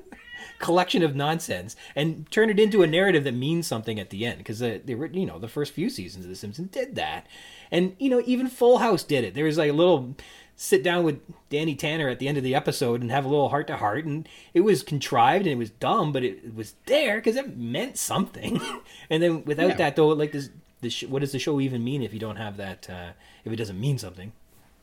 collection 0.60 1.02
of 1.02 1.16
nonsense 1.16 1.74
and 1.96 2.30
turn 2.30 2.50
it 2.50 2.60
into 2.60 2.82
a 2.82 2.86
narrative 2.86 3.24
that 3.24 3.34
means 3.34 3.66
something 3.66 3.98
at 3.98 4.10
the 4.10 4.26
end 4.26 4.38
because 4.38 4.58
the, 4.58 4.80
the 4.84 4.94
you 5.12 5.24
know 5.24 5.38
the 5.38 5.48
first 5.48 5.72
few 5.72 5.88
seasons 5.88 6.24
of 6.24 6.28
the 6.28 6.36
simpsons 6.36 6.70
did 6.70 6.94
that 6.94 7.26
and 7.70 7.96
you 7.98 8.10
know 8.10 8.22
even 8.26 8.46
full 8.46 8.78
house 8.78 9.02
did 9.02 9.24
it 9.24 9.32
there 9.34 9.46
was 9.46 9.56
like 9.56 9.70
a 9.70 9.74
little 9.74 10.14
sit 10.56 10.84
down 10.84 11.02
with 11.02 11.18
danny 11.48 11.74
tanner 11.74 12.10
at 12.10 12.18
the 12.18 12.28
end 12.28 12.36
of 12.36 12.44
the 12.44 12.54
episode 12.54 13.00
and 13.00 13.10
have 13.10 13.24
a 13.24 13.28
little 13.28 13.48
heart 13.48 13.66
to 13.66 13.78
heart 13.78 14.04
and 14.04 14.28
it 14.52 14.60
was 14.60 14.82
contrived 14.82 15.46
and 15.46 15.54
it 15.54 15.58
was 15.58 15.70
dumb 15.70 16.12
but 16.12 16.22
it, 16.22 16.54
was 16.54 16.74
there 16.84 17.16
because 17.16 17.36
it 17.36 17.56
meant 17.56 17.96
something 17.96 18.60
and 19.10 19.22
then 19.22 19.42
without 19.46 19.70
yeah. 19.70 19.76
that 19.76 19.96
though 19.96 20.08
like 20.08 20.32
this, 20.32 20.50
this 20.80 20.92
sh- 20.92 21.04
what 21.04 21.20
does 21.20 21.32
the 21.32 21.38
show 21.38 21.60
even 21.60 21.82
mean 21.82 22.02
if 22.02 22.12
you 22.12 22.20
don't 22.20 22.36
have 22.36 22.56
that 22.56 22.88
uh, 22.90 23.10
if 23.44 23.52
it 23.52 23.56
doesn't 23.56 23.80
mean 23.80 23.98
something 23.98 24.32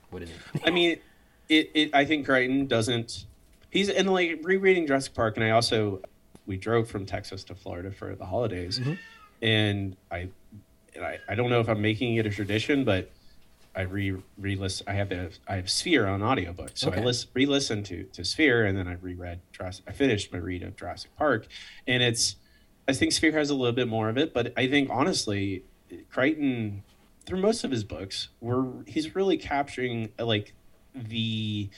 what 0.09 0.21
is 0.21 0.29
it 0.29 0.35
i 0.65 0.69
mean 0.69 0.97
it, 1.49 1.71
it 1.73 1.95
i 1.95 2.05
think 2.05 2.25
crichton 2.25 2.67
doesn't 2.67 3.25
he's 3.69 3.89
in 3.89 4.07
like 4.07 4.39
rereading 4.43 4.87
Jurassic 4.87 5.13
Park, 5.13 5.37
and 5.37 5.43
I 5.43 5.51
also 5.51 6.01
we 6.45 6.57
drove 6.57 6.89
from 6.89 7.05
Texas 7.05 7.43
to 7.45 7.55
Florida 7.55 7.91
for 7.91 8.15
the 8.15 8.25
holidays, 8.25 8.79
mm-hmm. 8.79 8.93
and 9.41 9.95
I, 10.11 10.29
and 10.95 11.03
I 11.03 11.19
I 11.27 11.35
don't 11.35 11.49
know 11.49 11.59
if 11.59 11.69
I'm 11.69 11.81
making 11.81 12.15
it 12.15 12.25
a 12.25 12.29
tradition, 12.29 12.83
but 12.83 13.11
I 13.75 13.81
re 13.81 14.15
re 14.37 14.55
listen. 14.55 14.87
I 14.87 14.93
have 14.93 15.09
the 15.09 15.31
I 15.47 15.55
have 15.55 15.69
Sphere 15.69 16.07
on 16.07 16.21
audiobook, 16.21 16.71
so 16.75 16.89
okay. 16.89 17.01
I 17.01 17.03
list 17.03 17.27
re 17.33 17.45
listen 17.45 17.83
to 17.83 18.03
to 18.03 18.23
Sphere, 18.23 18.65
and 18.65 18.77
then 18.77 18.87
I 18.87 18.93
reread 18.93 19.39
Jurassic. 19.51 19.85
I 19.87 19.91
finished 19.91 20.31
my 20.31 20.39
read 20.39 20.63
of 20.63 20.75
Jurassic 20.75 21.15
Park, 21.17 21.47
and 21.85 22.01
it's 22.01 22.37
I 22.87 22.93
think 22.93 23.11
Sphere 23.11 23.33
has 23.33 23.49
a 23.49 23.55
little 23.55 23.75
bit 23.75 23.87
more 23.87 24.09
of 24.09 24.17
it, 24.17 24.33
but 24.33 24.53
I 24.57 24.67
think 24.67 24.89
honestly, 24.91 25.63
Crichton 26.09 26.83
through 27.27 27.41
most 27.41 27.63
of 27.65 27.71
his 27.71 27.83
books, 27.83 28.29
were 28.39 28.65
he's 28.87 29.13
really 29.13 29.37
capturing 29.37 30.09
like 30.17 30.53
the 30.95 31.69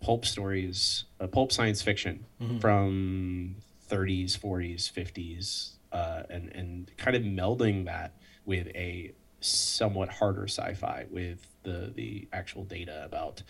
pulp 0.00 0.24
stories, 0.24 1.04
uh, 1.20 1.26
pulp 1.26 1.50
science 1.50 1.82
fiction 1.82 2.24
mm-hmm. 2.40 2.58
from 2.58 3.56
30s, 3.90 4.38
40s, 4.38 4.90
50s, 4.90 5.72
uh, 5.92 6.22
and 6.30 6.48
and 6.54 6.90
kind 6.96 7.16
of 7.16 7.22
melding 7.22 7.86
that 7.86 8.14
with 8.46 8.68
a 8.68 9.12
somewhat 9.40 10.08
harder 10.08 10.44
sci-fi 10.44 11.06
with 11.10 11.44
the 11.64 11.92
the 11.96 12.28
actual 12.32 12.64
data 12.64 13.04
about 13.04 13.42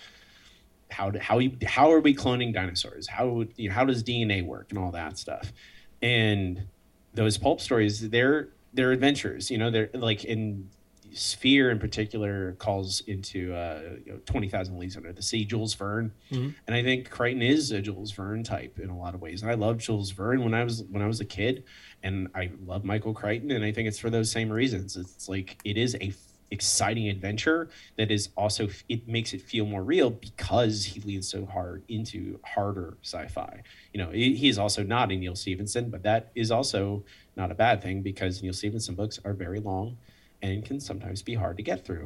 how 0.91 1.11
to, 1.11 1.19
how 1.19 1.39
you, 1.39 1.57
how 1.67 1.93
are 1.93 2.01
we 2.01 2.15
cloning 2.15 2.55
dinosaurs? 2.55 3.07
How 3.07 3.45
you 3.57 3.69
know, 3.69 3.75
how 3.75 3.85
does 3.85 4.03
DNA 4.03 4.45
work 4.45 4.69
and 4.71 4.79
all 4.79 4.93
that 4.93 5.19
stuff? 5.19 5.53
And 6.01 6.69
those 7.13 7.37
pulp 7.37 7.61
stories, 7.61 8.09
they're 8.09 8.49
they're 8.75 8.93
adventures. 8.93 9.51
You 9.51 9.59
know, 9.59 9.71
they're 9.71 9.91
like 9.95 10.25
in 10.25 10.69
Sphere 11.13 11.71
in 11.71 11.79
particular 11.79 12.53
calls 12.59 13.01
into 13.07 13.55
uh, 13.55 13.83
you 14.05 14.13
know, 14.13 14.19
20,000 14.27 14.77
Leagues 14.77 14.97
Under 14.97 15.13
the 15.13 15.23
Sea, 15.23 15.45
Jules 15.45 15.73
Verne. 15.75 16.13
Mm-hmm. 16.33 16.51
And 16.67 16.77
I 16.77 16.83
think 16.83 17.09
Crichton 17.09 17.41
is 17.41 17.71
a 17.71 17.81
Jules 17.81 18.11
Verne 18.11 18.43
type 18.43 18.81
in 18.81 18.91
a 18.91 18.99
lot 18.99 19.15
of 19.15 19.21
ways. 19.21 19.43
And 19.43 19.51
I 19.51 19.55
loved 19.55 19.81
Jules 19.81 20.11
Verne 20.11 20.43
when 20.43 20.55
I 20.55 20.65
was 20.65 20.83
when 20.91 21.03
I 21.03 21.07
was 21.07 21.21
a 21.21 21.25
kid. 21.25 21.65
And 22.03 22.29
I 22.35 22.51
love 22.67 22.85
Michael 22.85 23.15
Crichton. 23.15 23.53
And 23.53 23.65
I 23.65 23.71
think 23.71 23.87
it's 23.87 23.99
for 23.99 24.11
those 24.11 24.31
same 24.31 24.51
reasons. 24.51 24.97
It's 24.97 25.29
like 25.29 25.57
it 25.65 25.79
is 25.79 25.95
a 25.95 26.09
f- 26.09 26.17
exciting 26.51 27.09
adventure 27.09 27.69
that 27.97 28.11
is 28.11 28.31
also 28.37 28.69
it 28.89 29.07
makes 29.09 29.33
it 29.33 29.41
feel 29.41 29.67
more 29.67 29.83
real 29.83 30.11
because 30.11 30.85
he 30.85 31.01
leans 31.01 31.29
so 31.29 31.47
hard 31.47 31.83
into 31.89 32.39
harder 32.45 32.97
sci-fi 33.03 33.61
you 33.93 33.99
know 33.99 34.11
he, 34.11 34.35
he 34.35 34.49
is 34.49 34.59
also 34.59 34.83
not 34.83 35.11
a 35.11 35.17
Neal 35.17 35.35
Stephenson, 35.35 35.89
but 35.89 36.03
that 36.03 36.31
is 36.35 36.51
also 36.51 37.05
not 37.37 37.51
a 37.51 37.55
bad 37.55 37.83
thing 37.83 38.03
because 38.03 38.43
neal 38.43 38.53
stephenson 38.53 38.95
books 38.95 39.19
are 39.25 39.33
very 39.33 39.61
long 39.61 39.97
and 40.43 40.65
can 40.65 40.81
sometimes 40.81 41.23
be 41.23 41.35
hard 41.35 41.57
to 41.57 41.63
get 41.63 41.85
through 41.85 42.05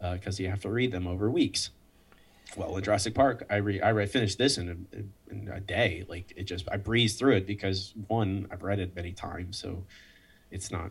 because 0.00 0.40
uh, 0.40 0.42
you 0.42 0.48
have 0.48 0.60
to 0.60 0.70
read 0.70 0.92
them 0.92 1.06
over 1.06 1.30
weeks 1.30 1.70
well 2.56 2.76
in 2.76 2.82
jurassic 2.82 3.14
park 3.14 3.44
i 3.50 3.56
re 3.56 3.80
i 3.80 3.90
read 3.90 4.10
finished 4.10 4.38
this 4.38 4.58
in 4.58 4.68
a, 4.68 5.32
in 5.32 5.48
a 5.48 5.60
day 5.60 6.04
like 6.08 6.32
it 6.36 6.44
just 6.44 6.68
i 6.70 6.76
breezed 6.76 7.18
through 7.18 7.34
it 7.34 7.46
because 7.46 7.94
one 8.08 8.46
i've 8.50 8.62
read 8.62 8.78
it 8.78 8.94
many 8.94 9.12
times 9.12 9.58
so 9.58 9.84
it's 10.50 10.70
not 10.70 10.90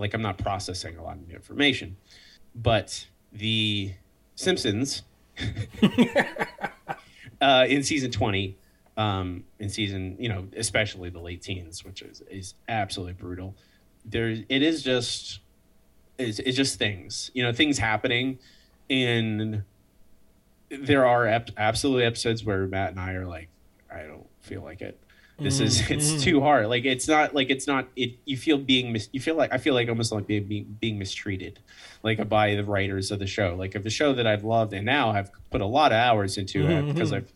like 0.00 0.14
I'm 0.14 0.22
not 0.22 0.38
processing 0.38 0.96
a 0.96 1.02
lot 1.02 1.16
of 1.16 1.28
new 1.28 1.34
information. 1.34 1.96
But 2.54 3.06
the 3.32 3.92
Simpsons 4.34 5.02
uh, 7.40 7.66
in 7.68 7.82
season 7.82 8.10
20, 8.10 8.56
um, 9.00 9.44
in 9.58 9.70
season, 9.70 10.16
you 10.18 10.28
know, 10.28 10.46
especially 10.56 11.08
the 11.08 11.20
late 11.20 11.40
teens, 11.40 11.84
which 11.84 12.02
is, 12.02 12.22
is 12.30 12.54
absolutely 12.68 13.14
brutal. 13.14 13.56
There, 14.04 14.28
it 14.28 14.62
is 14.62 14.82
just, 14.82 15.40
it's, 16.18 16.38
it's 16.40 16.56
just 16.56 16.78
things, 16.78 17.30
you 17.32 17.42
know, 17.42 17.52
things 17.52 17.78
happening. 17.78 18.38
And 18.90 19.62
there 20.68 21.06
are 21.06 21.26
ep- 21.26 21.50
absolutely 21.56 22.04
episodes 22.04 22.44
where 22.44 22.66
Matt 22.66 22.90
and 22.90 23.00
I 23.00 23.14
are 23.14 23.26
like, 23.26 23.48
I 23.90 24.02
don't 24.02 24.26
feel 24.40 24.62
like 24.62 24.82
it 24.82 25.00
this 25.38 25.58
mm, 25.58 25.62
is 25.62 25.90
it's 25.90 26.12
mm. 26.12 26.20
too 26.20 26.42
hard 26.42 26.66
like 26.66 26.84
it's 26.84 27.08
not 27.08 27.34
like 27.34 27.48
it's 27.48 27.66
not 27.66 27.88
it 27.96 28.18
you 28.26 28.36
feel 28.36 28.58
being 28.58 28.92
mis, 28.92 29.08
you 29.12 29.20
feel 29.20 29.36
like 29.36 29.50
i 29.54 29.56
feel 29.56 29.72
like 29.72 29.88
almost 29.88 30.12
like 30.12 30.26
being, 30.26 30.44
being 30.44 30.76
being 30.78 30.98
mistreated 30.98 31.58
like 32.02 32.28
by 32.28 32.54
the 32.54 32.64
writers 32.64 33.10
of 33.10 33.18
the 33.18 33.26
show 33.26 33.54
like 33.58 33.74
of 33.74 33.82
the 33.82 33.88
show 33.88 34.12
that 34.12 34.26
i've 34.26 34.44
loved 34.44 34.74
and 34.74 34.84
now 34.84 35.10
I've 35.10 35.30
put 35.50 35.62
a 35.62 35.66
lot 35.66 35.92
of 35.92 35.96
hours 35.96 36.36
into 36.36 36.62
mm-hmm. 36.62 36.90
it 36.90 36.92
because 36.92 37.12
i've 37.14 37.32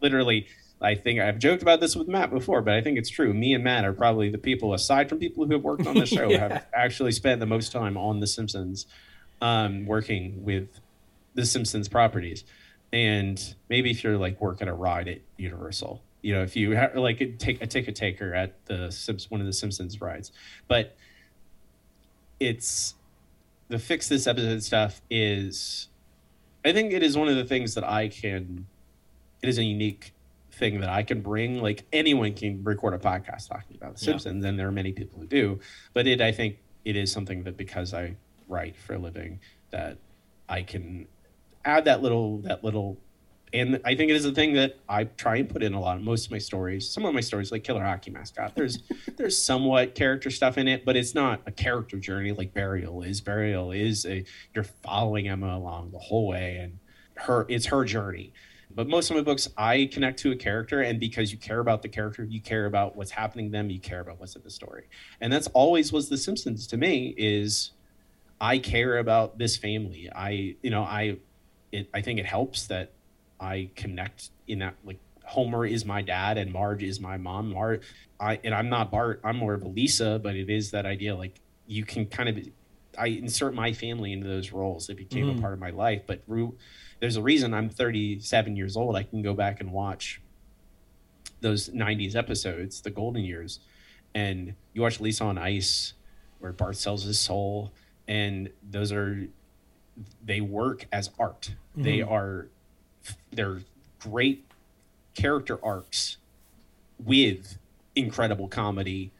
literally 0.00 0.46
i 0.80 0.94
think 0.94 1.20
i've 1.20 1.38
joked 1.38 1.62
about 1.62 1.80
this 1.80 1.96
with 1.96 2.08
matt 2.08 2.30
before 2.30 2.62
but 2.62 2.74
i 2.74 2.80
think 2.80 2.98
it's 2.98 3.10
true 3.10 3.32
me 3.32 3.54
and 3.54 3.64
matt 3.64 3.84
are 3.84 3.92
probably 3.92 4.28
the 4.28 4.38
people 4.38 4.74
aside 4.74 5.08
from 5.08 5.18
people 5.18 5.44
who 5.44 5.52
have 5.52 5.62
worked 5.62 5.86
on 5.86 5.94
the 5.94 6.06
show 6.06 6.28
yeah. 6.28 6.38
have 6.38 6.66
actually 6.74 7.12
spent 7.12 7.40
the 7.40 7.46
most 7.46 7.72
time 7.72 7.96
on 7.96 8.20
the 8.20 8.26
simpsons 8.26 8.86
um, 9.42 9.84
working 9.84 10.42
with 10.44 10.80
the 11.34 11.44
simpsons 11.44 11.88
properties 11.88 12.44
and 12.92 13.54
maybe 13.68 13.90
if 13.90 14.02
you're 14.02 14.16
like 14.16 14.40
working 14.40 14.68
a 14.68 14.74
ride 14.74 15.08
at 15.08 15.18
universal 15.36 16.02
you 16.26 16.34
know, 16.34 16.42
if 16.42 16.56
you 16.56 16.72
have, 16.72 16.96
like 16.96 17.38
take 17.38 17.62
a 17.62 17.68
ticket 17.68 17.94
taker 17.94 18.34
at 18.34 18.52
the 18.66 18.90
Sims, 18.90 19.30
one 19.30 19.40
of 19.40 19.46
the 19.46 19.52
Simpsons 19.52 20.00
rides, 20.00 20.32
but 20.66 20.96
it's 22.40 22.94
the 23.68 23.78
fix 23.78 24.08
this 24.08 24.26
episode 24.26 24.60
stuff 24.64 25.02
is, 25.08 25.86
I 26.64 26.72
think 26.72 26.92
it 26.92 27.04
is 27.04 27.16
one 27.16 27.28
of 27.28 27.36
the 27.36 27.44
things 27.44 27.74
that 27.74 27.84
I 27.84 28.08
can. 28.08 28.66
It 29.46 29.50
is 29.50 29.58
a 29.58 29.64
unique 29.64 30.12
thing 30.50 30.80
that 30.80 30.88
I 30.88 31.04
can 31.04 31.20
bring. 31.20 31.62
Like 31.62 31.86
anyone 31.92 32.34
can 32.34 32.64
record 32.64 32.94
a 32.94 32.98
podcast 32.98 33.48
talking 33.48 33.76
about 33.76 33.94
the 33.94 34.00
Simpsons, 34.00 34.42
yeah. 34.42 34.48
and 34.48 34.58
there 34.58 34.66
are 34.66 34.72
many 34.72 34.90
people 34.92 35.20
who 35.20 35.26
do. 35.26 35.60
But 35.94 36.08
it, 36.08 36.20
I 36.20 36.32
think, 36.32 36.58
it 36.84 36.96
is 36.96 37.12
something 37.12 37.44
that 37.44 37.56
because 37.56 37.94
I 37.94 38.16
write 38.48 38.76
for 38.76 38.94
a 38.94 38.98
living, 38.98 39.38
that 39.70 39.98
I 40.48 40.62
can 40.62 41.06
add 41.64 41.84
that 41.84 42.02
little 42.02 42.38
that 42.38 42.64
little 42.64 42.98
and 43.52 43.80
I 43.84 43.94
think 43.94 44.10
it 44.10 44.16
is 44.16 44.24
a 44.24 44.32
thing 44.32 44.54
that 44.54 44.78
I 44.88 45.04
try 45.04 45.36
and 45.36 45.48
put 45.48 45.62
in 45.62 45.74
a 45.74 45.80
lot 45.80 45.96
of 45.96 46.02
most 46.02 46.26
of 46.26 46.32
my 46.32 46.38
stories. 46.38 46.90
Some 46.90 47.04
of 47.04 47.14
my 47.14 47.20
stories, 47.20 47.52
like 47.52 47.62
Killer 47.62 47.84
Hockey 47.84 48.10
Mascot, 48.10 48.56
there's 48.56 48.82
there's 49.16 49.40
somewhat 49.40 49.94
character 49.94 50.30
stuff 50.30 50.58
in 50.58 50.66
it, 50.66 50.84
but 50.84 50.96
it's 50.96 51.14
not 51.14 51.42
a 51.46 51.52
character 51.52 51.98
journey 51.98 52.32
like 52.32 52.52
Burial 52.52 53.02
is. 53.02 53.20
Burial 53.20 53.70
is 53.70 54.04
a 54.06 54.24
you're 54.54 54.64
following 54.64 55.28
Emma 55.28 55.56
along 55.56 55.92
the 55.92 55.98
whole 55.98 56.26
way, 56.26 56.56
and 56.56 56.80
her 57.14 57.46
it's 57.48 57.66
her 57.66 57.84
journey. 57.84 58.32
But 58.76 58.88
most 58.88 59.10
of 59.10 59.16
my 59.16 59.22
books, 59.22 59.48
I 59.56 59.88
connect 59.90 60.18
to 60.20 60.32
a 60.32 60.36
character, 60.36 60.82
and 60.82 61.00
because 61.00 61.32
you 61.32 61.38
care 61.38 61.60
about 61.60 61.80
the 61.80 61.88
character, 61.88 62.24
you 62.24 62.42
care 62.42 62.66
about 62.66 62.94
what's 62.94 63.10
happening 63.10 63.46
to 63.46 63.52
them, 63.52 63.70
you 63.70 63.80
care 63.80 64.00
about 64.00 64.20
what's 64.20 64.36
in 64.36 64.42
the 64.42 64.50
story, 64.50 64.88
and 65.22 65.32
that's 65.32 65.46
always 65.48 65.92
was 65.92 66.10
The 66.10 66.18
Simpsons 66.18 66.66
to 66.68 66.76
me. 66.76 67.14
Is 67.16 67.70
I 68.38 68.58
care 68.58 68.98
about 68.98 69.38
this 69.38 69.56
family. 69.56 70.10
I 70.14 70.56
you 70.62 70.70
know 70.70 70.82
I 70.82 71.16
it 71.72 71.88
I 71.94 72.02
think 72.02 72.20
it 72.20 72.26
helps 72.26 72.66
that 72.66 72.92
I 73.40 73.70
connect 73.76 74.30
in 74.46 74.58
that 74.58 74.74
like 74.84 74.98
Homer 75.24 75.64
is 75.64 75.84
my 75.86 76.02
dad 76.02 76.36
and 76.36 76.52
Marge 76.52 76.82
is 76.82 77.00
my 77.00 77.16
mom. 77.16 77.52
Marge, 77.52 77.82
I 78.20 78.38
and 78.44 78.54
I'm 78.54 78.68
not 78.68 78.90
Bart. 78.90 79.20
I'm 79.24 79.38
more 79.38 79.54
of 79.54 79.62
a 79.62 79.68
Lisa, 79.68 80.20
but 80.22 80.36
it 80.36 80.50
is 80.50 80.72
that 80.72 80.84
idea 80.84 81.16
like 81.16 81.40
you 81.66 81.86
can 81.86 82.04
kind 82.04 82.28
of 82.28 82.38
I 82.98 83.08
insert 83.08 83.54
my 83.54 83.72
family 83.72 84.12
into 84.12 84.28
those 84.28 84.52
roles. 84.52 84.90
It 84.90 84.96
became 84.96 85.28
mm-hmm. 85.28 85.38
a 85.38 85.40
part 85.40 85.54
of 85.54 85.60
my 85.60 85.70
life. 85.70 86.02
But 86.06 86.22
there's 87.00 87.16
a 87.16 87.22
reason 87.22 87.54
I'm 87.54 87.68
37 87.68 88.56
years 88.56 88.76
old. 88.76 88.96
I 88.96 89.02
can 89.02 89.22
go 89.22 89.34
back 89.34 89.60
and 89.60 89.72
watch 89.72 90.20
those 91.40 91.68
90s 91.68 92.16
episodes, 92.16 92.80
the 92.80 92.90
golden 92.90 93.24
years, 93.24 93.60
and 94.14 94.54
you 94.72 94.82
watch 94.82 95.00
Lisa 95.00 95.24
on 95.24 95.38
Ice, 95.38 95.92
where 96.38 96.52
Bart 96.52 96.76
sells 96.76 97.04
his 97.04 97.20
soul, 97.20 97.72
and 98.08 98.50
those 98.70 98.92
are 98.92 99.28
they 100.24 100.40
work 100.40 100.86
as 100.92 101.10
art. 101.18 101.54
Mm-hmm. 101.72 101.82
They 101.82 102.02
are 102.02 102.48
they're 103.32 103.60
great 103.98 104.44
character 105.14 105.58
arcs 105.64 106.18
with 107.02 107.58
incredible 107.94 108.48
comedy 108.48 109.12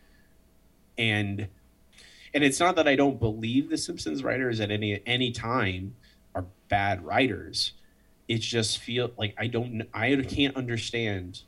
and 0.98 1.48
and 2.34 2.44
it's 2.44 2.60
not 2.60 2.76
that 2.76 2.86
I 2.86 2.96
don't 2.96 3.18
believe 3.18 3.70
the 3.70 3.78
Simpsons 3.78 4.22
writers 4.22 4.60
at 4.60 4.70
any 4.70 5.00
any 5.06 5.30
time 5.30 5.94
are 6.36 6.44
bad 6.68 7.04
writers. 7.04 7.72
It 8.28 8.38
just 8.38 8.78
feel 8.78 9.10
like 9.16 9.34
I 9.38 9.48
don't 9.48 9.82
I 9.92 10.14
can't 10.16 10.56
understand 10.56 11.42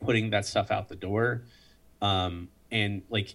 putting 0.00 0.30
that 0.30 0.44
stuff 0.46 0.70
out 0.70 0.88
the 0.88 0.96
door, 0.96 1.42
um, 2.02 2.48
and 2.70 3.02
like 3.08 3.34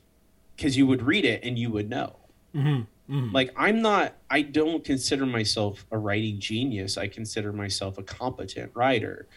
because 0.56 0.78
you 0.78 0.86
would 0.88 1.02
read 1.02 1.26
it 1.26 1.44
and 1.44 1.58
you 1.58 1.72
would 1.72 1.90
know. 1.90 2.16
Mm-hmm. 2.56 2.82
Mm. 3.10 3.34
Like 3.34 3.52
I'm 3.56 3.82
not 3.82 4.14
I 4.30 4.44
don't 4.44 4.84
consider 4.84 5.26
myself 5.26 5.86
a 5.92 5.98
writing 5.98 6.40
genius. 6.40 6.98
I 6.98 7.08
consider 7.08 7.52
myself 7.52 7.98
a 7.98 8.04
competent 8.04 8.72
writer. 8.76 9.28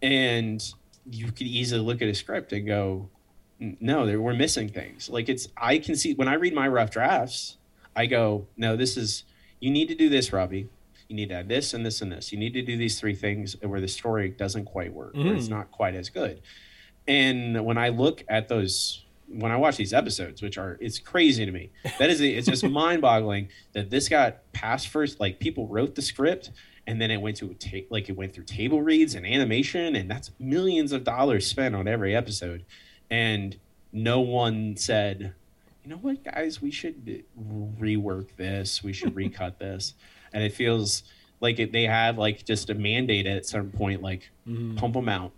And 0.00 0.62
you 1.08 1.26
could 1.26 1.46
easily 1.46 1.80
look 1.80 2.02
at 2.02 2.08
a 2.08 2.14
script 2.14 2.52
and 2.52 2.66
go, 2.66 3.08
no, 3.60 4.06
there 4.06 4.20
we're 4.20 4.34
missing 4.34 4.68
things. 4.68 5.08
Like 5.08 5.28
it's 5.28 5.48
I 5.56 5.78
can 5.78 5.94
see 5.94 6.14
when 6.14 6.26
I 6.26 6.34
read 6.34 6.54
my 6.54 6.66
rough 6.66 6.90
drafts, 6.90 7.58
I 7.94 8.06
go, 8.06 8.46
no, 8.56 8.74
this 8.74 8.96
is 8.96 9.24
you 9.60 9.70
need 9.70 9.88
to 9.88 9.94
do 9.94 10.08
this, 10.08 10.32
Robbie. 10.32 10.68
You 11.12 11.16
need 11.16 11.28
to 11.28 11.36
add 11.36 11.48
this 11.48 11.74
and 11.74 11.86
this 11.86 12.00
and 12.00 12.10
this. 12.10 12.32
You 12.32 12.38
need 12.38 12.54
to 12.54 12.62
do 12.62 12.76
these 12.76 12.98
three 12.98 13.14
things 13.14 13.54
where 13.62 13.80
the 13.80 13.88
story 13.88 14.30
doesn't 14.30 14.64
quite 14.64 14.92
work, 14.92 15.14
mm. 15.14 15.30
or 15.30 15.36
it's 15.36 15.48
not 15.48 15.70
quite 15.70 15.94
as 15.94 16.08
good. 16.08 16.40
And 17.06 17.64
when 17.64 17.78
I 17.78 17.90
look 17.90 18.24
at 18.28 18.48
those 18.48 19.04
when 19.28 19.50
I 19.50 19.56
watch 19.56 19.76
these 19.76 19.92
episodes, 19.92 20.42
which 20.42 20.58
are 20.58 20.76
it's 20.80 20.98
crazy 20.98 21.46
to 21.46 21.52
me. 21.52 21.70
That 21.98 22.10
is 22.10 22.20
it's 22.20 22.48
just 22.48 22.64
mind 22.64 23.02
boggling 23.02 23.48
that 23.72 23.90
this 23.90 24.08
got 24.08 24.52
passed 24.52 24.88
first. 24.88 25.20
Like 25.20 25.38
people 25.38 25.68
wrote 25.68 25.94
the 25.94 26.02
script 26.02 26.50
and 26.86 27.00
then 27.00 27.10
it 27.10 27.18
went 27.18 27.36
to 27.38 27.54
ta- 27.54 27.86
like 27.90 28.08
it 28.08 28.16
went 28.16 28.34
through 28.34 28.44
table 28.44 28.82
reads 28.82 29.14
and 29.14 29.26
animation 29.26 29.94
and 29.96 30.10
that's 30.10 30.30
millions 30.38 30.92
of 30.92 31.04
dollars 31.04 31.46
spent 31.46 31.74
on 31.74 31.86
every 31.86 32.14
episode 32.14 32.64
and 33.10 33.56
no 33.92 34.20
one 34.20 34.76
said 34.76 35.34
you 35.84 35.90
know 35.90 35.96
what 35.96 36.24
guys 36.24 36.60
we 36.60 36.70
should 36.70 37.24
rework 37.80 38.34
this 38.36 38.82
we 38.82 38.92
should 38.92 39.14
recut 39.22 39.58
this 39.58 39.94
and 40.32 40.42
it 40.42 40.52
feels 40.52 41.02
like 41.40 41.58
it, 41.58 41.72
they 41.72 41.84
have 41.84 42.18
like 42.18 42.44
just 42.44 42.70
a 42.70 42.74
mandate 42.74 43.26
at 43.26 43.46
some 43.46 43.70
point 43.70 44.02
like 44.02 44.30
mm-hmm. 44.48 44.76
pump 44.76 44.94
them 44.94 45.08
out 45.08 45.32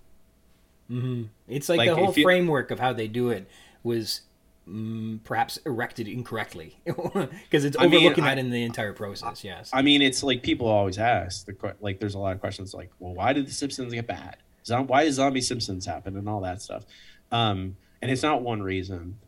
mm-hmm. 0.91 1.25
it's 1.49 1.69
like, 1.69 1.79
like 1.79 1.91
the 1.91 1.97
whole 1.97 2.13
framework 2.13 2.71
of 2.71 2.79
how 2.79 2.93
they 2.93 3.09
do 3.09 3.31
it 3.31 3.49
was 3.83 4.23
mm, 4.69 5.23
perhaps 5.25 5.59
erected 5.67 6.09
incorrectly 6.09 6.79
because 6.85 7.65
it's 7.65 7.77
overlooking 7.77 8.25
I 8.25 8.29
mean, 8.29 8.37
that 8.37 8.39
in 8.39 8.51
the 8.51 8.63
entire 8.65 8.93
process. 8.93 9.45
Yes. 9.45 9.71
I 9.73 9.83
mean, 9.83 10.03
it's 10.03 10.23
like 10.23 10.43
people 10.43 10.67
always 10.67 10.99
ask 10.99 11.47
the 11.47 11.75
like. 11.81 12.01
There's 12.01 12.15
a 12.15 12.19
lot 12.19 12.35
of 12.35 12.41
questions 12.41 12.75
like, 12.75 12.91
well, 12.99 13.15
why 13.15 13.33
did 13.33 13.47
the 13.47 13.53
Simpsons 13.53 13.93
get 13.93 14.07
bad? 14.07 14.39
Why 14.67 15.05
did 15.05 15.13
Zombie 15.13 15.43
Simpsons 15.43 15.85
happen 15.85 16.17
and 16.17 16.29
all 16.29 16.41
that 16.41 16.63
stuff? 16.63 16.85
Um, 17.31 17.77
and 18.01 18.11
it's 18.11 18.23
not 18.23 18.43
one 18.43 18.63
reason. 18.63 19.19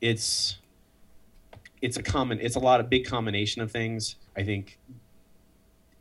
It's 0.00 0.58
it's 1.82 1.98
a 1.98 2.02
common. 2.02 2.40
It's 2.40 2.56
a 2.56 2.60
lot 2.60 2.80
of 2.80 2.88
big 2.88 3.04
combination 3.04 3.60
of 3.60 3.70
things. 3.70 4.16
I 4.36 4.44
think 4.44 4.78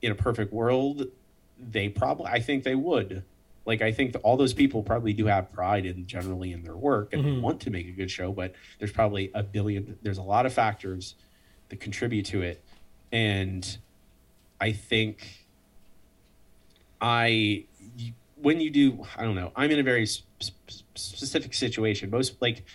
in 0.01 0.11
a 0.11 0.15
perfect 0.15 0.53
world, 0.53 1.07
they 1.59 1.89
probably. 1.89 2.27
I 2.27 2.39
think 2.39 2.63
they 2.63 2.75
would 2.75 3.23
like 3.65 3.81
I 3.81 3.91
think 3.91 4.15
all 4.23 4.37
those 4.37 4.53
people 4.53 4.81
probably 4.81 5.13
do 5.13 5.27
have 5.27 5.51
pride 5.51 5.85
in 5.85 6.07
generally 6.07 6.51
in 6.51 6.63
their 6.63 6.75
work 6.75 7.13
and 7.13 7.23
mm-hmm. 7.23 7.41
want 7.41 7.61
to 7.61 7.69
make 7.69 7.87
a 7.87 7.91
good 7.91 8.09
show, 8.09 8.31
but 8.31 8.53
there's 8.79 8.91
probably 8.91 9.31
a 9.33 9.43
billion. 9.43 9.97
There's 10.01 10.17
a 10.17 10.23
lot 10.23 10.45
of 10.45 10.53
factors 10.53 11.15
that 11.69 11.79
contribute 11.79 12.25
to 12.27 12.41
it, 12.41 12.63
and 13.11 13.77
I 14.59 14.71
think 14.71 15.45
I 16.99 17.65
when 18.35 18.59
you 18.59 18.71
do 18.71 19.05
I 19.15 19.23
don't 19.23 19.35
know 19.35 19.51
I'm 19.55 19.69
in 19.69 19.79
a 19.79 19.83
very 19.83 20.07
sp- 20.07 20.49
specific 20.95 21.53
situation. 21.53 22.09
Most 22.09 22.41
like 22.41 22.65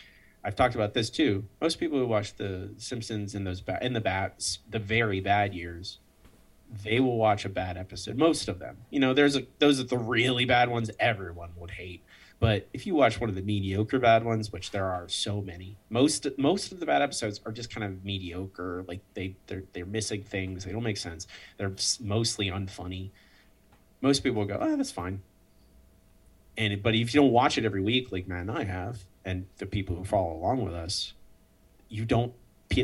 I've 0.46 0.54
talked 0.54 0.76
about 0.76 0.94
this 0.94 1.10
too. 1.10 1.44
Most 1.60 1.80
people 1.80 1.98
who 1.98 2.06
watch 2.06 2.36
the 2.36 2.70
Simpsons 2.76 3.34
in 3.34 3.42
those 3.42 3.64
in 3.82 3.94
the 3.94 4.00
bad 4.00 4.32
the 4.70 4.78
very 4.78 5.20
bad 5.20 5.54
years, 5.54 5.98
they 6.84 7.00
will 7.00 7.16
watch 7.16 7.44
a 7.44 7.48
bad 7.48 7.76
episode. 7.76 8.16
Most 8.16 8.46
of 8.46 8.60
them, 8.60 8.76
you 8.88 9.00
know, 9.00 9.12
there's 9.12 9.34
a 9.34 9.42
those 9.58 9.80
are 9.80 9.84
the 9.84 9.98
really 9.98 10.44
bad 10.44 10.68
ones 10.68 10.88
everyone 11.00 11.50
would 11.56 11.72
hate. 11.72 12.04
But 12.38 12.68
if 12.72 12.86
you 12.86 12.94
watch 12.94 13.20
one 13.20 13.28
of 13.28 13.34
the 13.34 13.42
mediocre 13.42 13.98
bad 13.98 14.22
ones, 14.22 14.52
which 14.52 14.70
there 14.70 14.84
are 14.84 15.08
so 15.08 15.42
many, 15.42 15.78
most 15.90 16.28
most 16.38 16.70
of 16.70 16.78
the 16.78 16.86
bad 16.86 17.02
episodes 17.02 17.40
are 17.44 17.50
just 17.50 17.74
kind 17.74 17.82
of 17.82 18.04
mediocre. 18.04 18.84
Like 18.86 19.00
they 19.14 19.34
they're 19.48 19.64
they're 19.72 19.84
missing 19.84 20.22
things. 20.22 20.64
They 20.64 20.70
don't 20.70 20.84
make 20.84 20.96
sense. 20.98 21.26
They're 21.56 21.74
mostly 22.00 22.50
unfunny. 22.50 23.10
Most 24.00 24.22
people 24.22 24.44
go, 24.44 24.58
oh, 24.60 24.76
that's 24.76 24.92
fine. 24.92 25.22
And 26.56 26.80
but 26.84 26.94
if 26.94 27.12
you 27.12 27.20
don't 27.22 27.32
watch 27.32 27.58
it 27.58 27.64
every 27.64 27.82
week, 27.82 28.12
like 28.12 28.28
Matt 28.28 28.42
and 28.42 28.50
I 28.52 28.62
have, 28.62 29.00
and 29.26 29.46
the 29.58 29.66
people 29.66 29.96
who 29.96 30.04
follow 30.04 30.34
along 30.34 30.64
with 30.64 30.72
us, 30.72 31.12
you 31.88 32.06
don't 32.06 32.32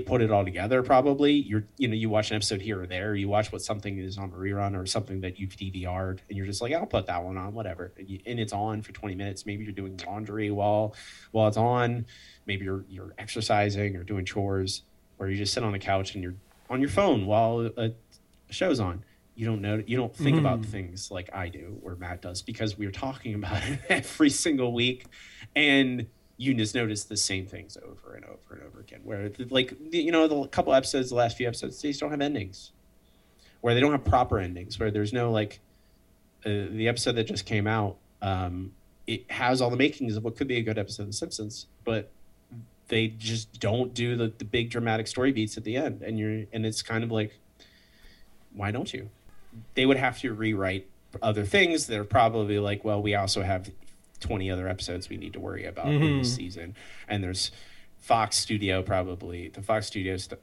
put 0.07 0.23
it 0.23 0.31
all 0.31 0.45
together 0.45 0.83
probably. 0.83 1.33
You're 1.33 1.65
you 1.77 1.89
know 1.89 1.95
you 1.95 2.09
watch 2.09 2.31
an 2.31 2.37
episode 2.37 2.61
here 2.61 2.83
or 2.83 2.87
there. 2.87 3.15
You 3.15 3.29
watch 3.29 3.53
what 3.53 3.63
something 3.63 3.99
is 3.99 4.19
on 4.19 4.31
a 4.31 4.37
rerun 4.37 4.81
or 4.81 4.87
something 4.87 5.21
that 5.21 5.39
you've 5.39 5.57
dvr'd 5.57 6.21
and 6.29 6.37
you're 6.39 6.47
just 6.47 6.63
like 6.63 6.73
i'll 6.73 6.87
put 6.87 7.07
that 7.07 7.23
one 7.23 7.37
on 7.37 7.55
whatever. 7.55 7.93
And, 7.97 8.09
you, 8.09 8.21
and, 8.27 8.39
it's 8.39 8.53
on 8.53 8.83
for 8.83 8.93
20 8.93 9.15
minutes. 9.15 9.47
Maybe 9.47 9.65
you're 9.65 9.73
doing 9.73 9.99
laundry 10.07 10.51
while 10.51 10.95
while 11.31 11.49
it's 11.49 11.57
on. 11.57 12.07
Maybe 12.47 12.65
you're 12.65 12.85
you're 12.89 13.15
exercising 13.19 13.97
or 13.97 14.05
doing 14.05 14.25
chores 14.25 14.83
or 15.19 15.29
you 15.29 15.37
just 15.37 15.53
sit 15.53 15.63
on 15.63 15.73
the 15.73 15.79
couch 15.79 16.15
and 16.15 16.23
you're 16.23 16.37
on 16.71 16.81
your 16.81 16.91
phone 16.91 17.27
while 17.27 17.71
a 17.77 17.93
show's 18.51 18.81
on. 18.81 19.05
You 19.35 19.47
don't 19.47 19.63
know 19.63 19.83
you 19.87 19.97
don't 19.97 20.15
think 20.15 20.37
mm. 20.37 20.41
about 20.41 20.65
things 20.65 21.11
like 21.11 21.31
i 21.33 21.49
do 21.49 21.81
or 21.83 21.97
matt 21.97 22.21
does 22.21 22.43
because 22.43 22.77
we're 22.77 22.91
talking 22.91 23.35
about 23.35 23.63
it 23.67 23.81
every 23.89 24.31
single 24.31 24.73
week. 24.73 25.07
And 25.55 26.07
you 26.43 26.55
just 26.55 26.75
notice 26.75 27.05
the 27.05 27.17
same 27.17 27.47
things 27.47 27.77
over 27.77 28.15
and 28.15 28.25
over 28.25 28.55
and 28.55 28.63
over 28.65 28.81
again. 28.81 29.01
Where 29.05 29.31
like 29.51 29.75
you 29.93 30.11
know 30.11 30.27
the 30.27 30.49
couple 30.49 30.75
episodes, 30.75 31.11
the 31.11 31.15
last 31.15 31.37
few 31.37 31.47
episodes, 31.47 31.81
they 31.81 31.91
just 31.91 32.01
don't 32.01 32.11
have 32.11 32.21
endings, 32.21 32.73
where 33.61 33.75
they 33.75 33.81
don't 33.81 33.93
have 33.93 34.05
proper 34.05 34.39
endings, 34.39 34.79
where 34.79 34.91
there's 34.91 35.13
no 35.13 35.31
like 35.31 35.61
uh, 36.45 36.67
the 36.71 36.89
episode 36.89 37.13
that 37.13 37.29
just 37.29 37.47
came 37.47 37.67
out. 37.67 37.97
Um, 38.21 38.73
it 39.07 39.31
has 39.31 39.61
all 39.61 39.71
the 39.71 39.77
makings 39.77 40.17
of 40.17 40.25
what 40.25 40.37
could 40.37 40.49
be 40.49 40.57
a 40.57 40.63
good 40.63 40.79
episode 40.79 41.03
of 41.03 41.09
The 41.09 41.15
Simpsons, 41.15 41.67
but 41.85 42.11
they 42.89 43.09
just 43.09 43.61
don't 43.61 43.95
do 43.95 44.17
the, 44.17 44.33
the 44.39 44.45
big 44.45 44.71
dramatic 44.71 45.07
story 45.07 45.33
beats 45.33 45.57
at 45.57 45.65
the 45.65 45.77
end, 45.77 46.03
and 46.03 46.19
you're 46.19 46.45
and 46.53 46.67
it's 46.67 46.83
kind 46.83 47.05
of 47.05 47.13
like, 47.13 47.39
why 48.53 48.73
don't 48.73 48.93
you? 48.93 49.11
They 49.75 49.87
would 49.87 49.97
have 49.97 50.19
to 50.21 50.33
rewrite 50.33 50.89
other 51.21 51.45
things. 51.45 51.87
They're 51.87 52.05
probably 52.05 52.59
like, 52.59 52.85
well, 52.85 53.01
we 53.01 53.15
also 53.15 53.43
have 53.43 53.71
20 54.23 54.51
other 54.51 54.69
episodes 54.69 55.09
we 55.09 55.17
need 55.19 55.35
to 55.35 55.41
worry 55.41 55.67
about 55.67 55.87
mm-hmm. 55.87 56.03
in 56.03 56.19
this 56.19 56.35
season. 56.35 56.75
And 57.09 57.23
there's 57.23 57.51
Fox 57.99 58.37
Studio 58.37 58.83
probably 58.83 59.49
the 59.49 59.63
Fox 59.63 59.87
Studios 59.87 60.25
st- 60.25 60.41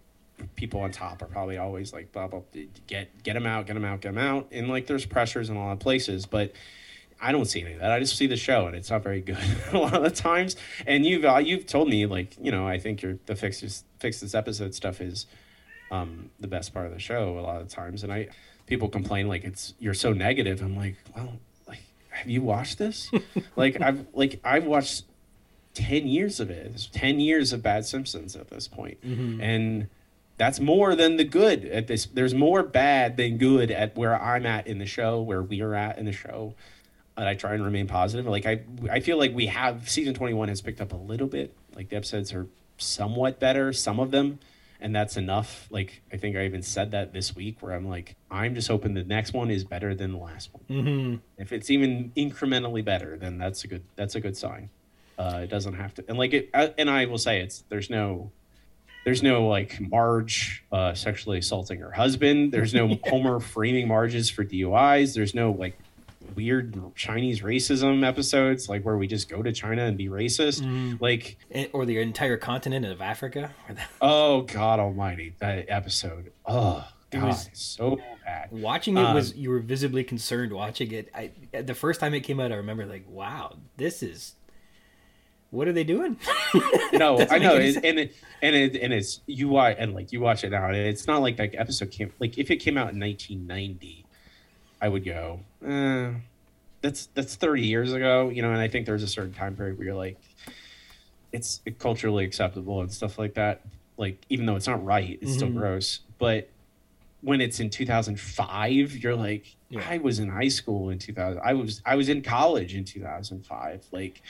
people 0.55 0.80
on 0.82 0.91
top 0.91 1.21
are 1.21 1.25
probably 1.25 1.57
always 1.57 1.91
like 1.91 2.11
blah 2.11 2.27
blah 2.27 2.41
get 2.88 3.23
get 3.23 3.34
them 3.34 3.45
out, 3.45 3.65
get 3.65 3.73
them 3.73 3.86
out, 3.86 4.01
get 4.01 4.13
them 4.13 4.23
out. 4.23 4.47
And 4.51 4.69
like 4.69 4.88
there's 4.88 5.05
pressures 5.05 5.49
in 5.49 5.55
a 5.55 5.59
lot 5.59 5.73
of 5.73 5.80
places, 5.80 6.25
but 6.25 6.53
I 7.21 7.32
don't 7.32 7.45
see 7.45 7.61
any 7.61 7.73
of 7.73 7.80
that. 7.80 7.91
I 7.91 7.99
just 7.99 8.15
see 8.15 8.27
the 8.27 8.38
show, 8.38 8.67
and 8.67 8.75
it's 8.75 8.89
not 8.89 9.03
very 9.03 9.19
good 9.21 9.38
a 9.73 9.77
lot 9.77 9.93
of 9.93 10.03
the 10.03 10.09
times. 10.09 10.55
And 10.88 11.05
you've 11.05 11.25
uh, 11.25 11.38
you've 11.38 11.65
told 11.65 11.89
me 11.89 12.05
like 12.05 12.36
you 12.41 12.51
know 12.51 12.67
I 12.67 12.80
think 12.80 13.01
your 13.01 13.17
the 13.25 13.36
fix 13.36 13.61
this 13.61 13.84
fix 13.99 14.19
this 14.21 14.34
episode 14.34 14.73
stuff 14.73 15.01
is 15.01 15.25
um, 15.91 16.30
the 16.39 16.47
best 16.47 16.73
part 16.73 16.86
of 16.86 16.93
the 16.93 16.99
show 16.99 17.38
a 17.38 17.41
lot 17.41 17.61
of 17.61 17.67
times. 17.67 18.03
And 18.03 18.13
I 18.13 18.30
people 18.65 18.88
complain 18.88 19.27
like 19.27 19.43
it's 19.43 19.73
you're 19.80 19.93
so 19.93 20.13
negative. 20.13 20.61
I'm 20.61 20.77
like, 20.77 20.95
well, 21.15 21.39
have 22.20 22.30
you 22.30 22.41
watched 22.41 22.78
this? 22.78 23.11
like 23.55 23.82
I've 23.82 24.05
like 24.13 24.39
I've 24.43 24.65
watched 24.65 25.05
ten 25.74 26.07
years 26.07 26.39
of 26.39 26.49
it. 26.49 26.72
It's 26.74 26.88
ten 26.88 27.20
years 27.20 27.53
of 27.53 27.63
Bad 27.63 27.86
Simpsons 27.86 28.36
at 28.36 28.49
this 28.49 28.67
point. 28.67 29.01
Mm-hmm. 29.01 29.41
and 29.41 29.88
that's 30.38 30.61
more 30.61 30.95
than 30.95 31.17
the 31.17 31.26
good 31.26 31.65
at 31.65 31.88
this. 31.88 32.05
There's 32.05 32.34
more 32.34 32.63
bad 32.63 33.17
than 33.17 33.38
good 33.38 33.72
at 33.72 33.97
where 33.97 34.20
I'm 34.20 34.45
at 34.45 34.67
in 34.67 34.80
the 34.80 34.86
show, 34.86 35.22
where 35.22 35.43
we 35.43 35.61
are 35.61 35.76
at 35.76 35.97
in 35.97 36.05
the 36.05 36.13
show. 36.13 36.55
And 37.17 37.28
I 37.28 37.34
try 37.34 37.53
and 37.55 37.63
remain 37.63 37.88
positive. 37.88 38.26
Like 38.26 38.45
I, 38.45 38.61
I 38.89 39.01
feel 39.01 39.17
like 39.17 39.36
we 39.36 39.47
have 39.47 39.89
season 39.89 40.13
21 40.13 40.47
has 40.47 40.61
picked 40.61 40.80
up 40.80 40.93
a 40.93 40.95
little 40.95 41.28
bit. 41.28 41.53
Like 41.76 41.89
the 41.89 41.97
episodes 41.97 42.32
are 42.32 42.47
somewhat 42.78 43.41
better, 43.41 43.74
some 43.74 43.99
of 43.99 44.11
them 44.11 44.39
and 44.80 44.95
that's 44.95 45.17
enough. 45.17 45.67
Like 45.69 46.01
I 46.11 46.17
think 46.17 46.36
I 46.36 46.45
even 46.45 46.61
said 46.61 46.91
that 46.91 47.13
this 47.13 47.36
week, 47.36 47.61
where 47.61 47.73
I'm 47.73 47.88
like, 47.88 48.15
I'm 48.32 48.55
just 48.55 48.67
hoping 48.67 48.93
the 48.93 49.03
next 49.03 49.34
one 49.34 49.51
is 49.51 49.63
better 49.63 49.93
than 49.93 50.13
the 50.13 50.17
last 50.17 50.49
one. 50.53 50.63
Mm-hmm. 50.69 51.15
If 51.38 51.51
it's 51.51 51.69
even 51.69 52.11
incrementally 52.15 52.84
better, 52.84 53.17
then 53.17 53.38
that's 53.38 53.63
a 53.63 53.67
good 53.67 53.84
that's 53.95 54.15
a 54.15 54.19
good 54.19 54.38
sign. 54.38 54.69
Uh, 55.17 55.41
it 55.43 55.49
doesn't 55.49 55.73
have 55.73 55.93
to, 55.95 56.05
and 56.07 56.17
like 56.17 56.34
it, 56.34 56.49
uh, 56.53 56.69
and 56.77 56.89
I 56.89 57.05
will 57.05 57.17
say 57.17 57.41
it's 57.41 57.63
there's 57.67 57.89
no 57.89 58.32
there's 59.03 59.21
no 59.23 59.47
like 59.47 59.80
Marge 59.82 60.63
uh, 60.71 60.93
sexually 60.93 61.39
assaulting 61.39 61.80
her 61.80 61.91
husband. 61.91 62.51
There's 62.51 62.73
no 62.73 62.88
Homer 63.05 63.39
framing 63.39 63.88
Marges 63.88 64.30
for 64.30 64.45
DUIs. 64.45 65.13
There's 65.13 65.34
no 65.34 65.51
like 65.51 65.77
weird 66.36 66.95
Chinese 66.95 67.41
racism 67.41 68.05
episodes, 68.05 68.70
like 68.70 68.84
where 68.84 68.97
we 68.97 69.07
just 69.07 69.30
go 69.30 69.41
to 69.41 69.51
China 69.51 69.84
and 69.86 69.97
be 69.97 70.07
racist, 70.07 70.61
mm. 70.61 70.99
like 71.01 71.38
or 71.74 71.86
the 71.86 71.99
entire 71.99 72.38
continent 72.38 72.86
of 72.86 73.01
Africa. 73.01 73.53
oh 74.01 74.41
God 74.41 74.80
Almighty, 74.80 75.36
that 75.39 75.65
episode! 75.70 76.32
Oh 76.45 76.88
God, 77.11 77.24
was, 77.24 77.49
so 77.53 77.99
bad. 78.26 78.49
Watching 78.51 78.97
it 78.97 79.03
um, 79.03 79.15
was 79.15 79.36
you 79.36 79.49
were 79.49 79.59
visibly 79.59 80.03
concerned 80.03 80.53
watching 80.53 80.91
it. 80.91 81.09
I 81.15 81.32
the 81.51 81.76
first 81.76 81.99
time 81.99 82.13
it 82.13 82.22
came 82.22 82.39
out, 82.39 82.51
I 82.51 82.55
remember 82.55 82.86
like, 82.86 83.05
wow, 83.07 83.57
this 83.78 84.03
is. 84.03 84.36
What 85.51 85.67
are 85.67 85.74
they 85.74 85.84
doing? 85.84 86.17
no, 86.93 87.26
I 87.28 87.39
know, 87.39 87.55
it, 87.55 87.78
and 87.84 87.97
it 87.97 88.15
and 88.43 88.55
it 88.55 88.76
and 88.76 88.93
it's 88.93 89.22
you 89.26 89.49
watch 89.49 89.78
and 89.80 89.95
like 89.95 90.11
you 90.11 90.22
watch 90.22 90.43
it 90.43 90.51
now. 90.51 90.70
It's 90.70 91.07
not 91.07 91.24
like 91.24 91.38
that 91.38 91.55
episode 91.55 91.89
came 91.89 92.13
like 92.20 92.38
if 92.38 92.51
it 92.51 92.57
came 92.57 92.78
out 92.78 92.93
in 92.93 92.99
1990 92.99 94.05
I 94.82 94.89
would 94.89 95.03
go, 95.03 95.41
eh, 95.65 96.11
that's 96.82 97.07
that's 97.13 97.36
30 97.36 97.63
years 97.63 97.93
ago, 97.93 98.30
you 98.30 98.41
know, 98.41 98.51
and 98.51 98.61
I 98.61 98.67
think 98.67 98.86
there's 98.86 99.03
a 99.03 99.07
certain 99.07 99.34
time 99.34 99.55
period 99.55 99.77
where 99.77 99.88
you're 99.88 99.95
like, 99.95 100.19
it's 101.32 101.61
culturally 101.77 102.25
acceptable 102.25 102.82
and 102.82 102.91
stuff 102.91 103.19
like 103.19 103.36
that. 103.36 103.61
Like, 103.97 104.25
even 104.30 104.45
though 104.45 104.55
it's 104.55 104.67
not 104.67 104.84
right, 104.84 105.19
it's 105.21 105.32
mm-hmm. 105.32 105.38
still 105.38 105.49
gross. 105.49 105.99
But 106.17 106.49
when 107.21 107.41
it's 107.41 107.59
in 107.59 107.69
2005, 107.69 108.97
you're 108.97 109.15
like, 109.15 109.55
yeah. 109.69 109.86
I 109.88 109.97
was 109.97 110.19
in 110.19 110.30
high 110.30 110.47
school 110.47 110.89
in 110.89 110.99
2000. 110.99 111.41
I 111.43 111.53
was 111.53 111.82
I 111.86 111.95
was 111.95 112.09
in 112.09 112.21
college 112.21 112.75
in 112.75 112.86
2005. 112.86 113.86
Like, 113.91 114.21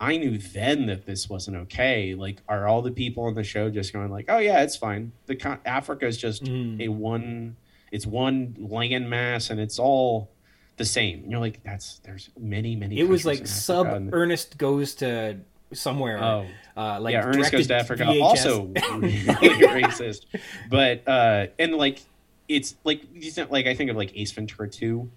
I 0.00 0.16
knew 0.16 0.38
then 0.38 0.86
that 0.86 1.04
this 1.04 1.28
wasn't 1.28 1.56
okay. 1.56 2.14
Like, 2.14 2.40
are 2.48 2.68
all 2.68 2.82
the 2.82 2.92
people 2.92 3.24
on 3.24 3.34
the 3.34 3.42
show 3.42 3.70
just 3.70 3.92
going 3.92 4.10
like, 4.10 4.26
oh 4.28 4.38
yeah, 4.38 4.62
it's 4.62 4.76
fine. 4.76 5.12
The 5.26 5.34
con- 5.34 5.60
Africa 5.66 6.06
is 6.06 6.16
just 6.16 6.44
mm. 6.44 6.80
a 6.80 6.88
one 6.88 7.56
it's 7.90 8.06
one 8.06 8.56
land 8.58 9.08
mass 9.08 9.50
and 9.50 9.60
it's 9.60 9.78
all 9.78 10.30
the 10.76 10.84
same. 10.84 11.22
And 11.22 11.30
you're 11.30 11.40
like, 11.40 11.62
that's 11.64 11.98
there's 12.00 12.30
many 12.38 12.76
many. 12.76 12.98
It 12.98 13.08
was 13.08 13.24
like 13.24 13.46
sub 13.46 13.86
and... 13.86 14.12
Ernest 14.12 14.58
goes 14.58 14.94
to 14.96 15.38
somewhere. 15.72 16.22
Oh, 16.22 16.46
uh, 16.76 17.00
like 17.00 17.12
yeah, 17.12 17.24
Ernest 17.24 17.52
goes 17.52 17.66
to 17.68 17.74
Africa. 17.74 18.04
VHS. 18.04 18.22
Also 18.22 18.62
really 18.98 19.82
racist, 19.82 20.26
but 20.70 21.06
uh, 21.06 21.46
and 21.58 21.74
like 21.74 22.00
it's 22.48 22.76
like 22.84 23.02
like 23.50 23.66
I 23.66 23.74
think 23.74 23.90
of 23.90 23.96
like 23.96 24.16
Ace 24.16 24.32
Ventura 24.32 24.68
two, 24.68 25.10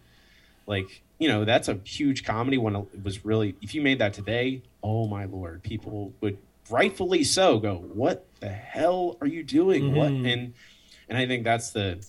like 0.68 1.02
you 1.20 1.28
know 1.28 1.46
that's 1.46 1.68
a 1.68 1.80
huge 1.84 2.24
comedy 2.24 2.58
when 2.58 2.76
it 2.76 3.04
was 3.04 3.24
really 3.24 3.56
if 3.62 3.74
you 3.74 3.82
made 3.82 4.00
that 4.00 4.14
today, 4.14 4.62
oh 4.84 5.08
my 5.08 5.26
lord, 5.26 5.64
people 5.64 6.14
would 6.22 6.38
rightfully 6.70 7.24
so 7.24 7.60
go, 7.60 7.76
what 7.94 8.26
the 8.40 8.50
hell 8.50 9.18
are 9.22 9.28
you 9.28 9.44
doing? 9.44 9.84
Mm-hmm. 9.84 9.96
What 9.96 10.12
and 10.12 10.54
and 11.10 11.18
I 11.18 11.28
think 11.28 11.44
that's 11.44 11.72
the 11.72 12.06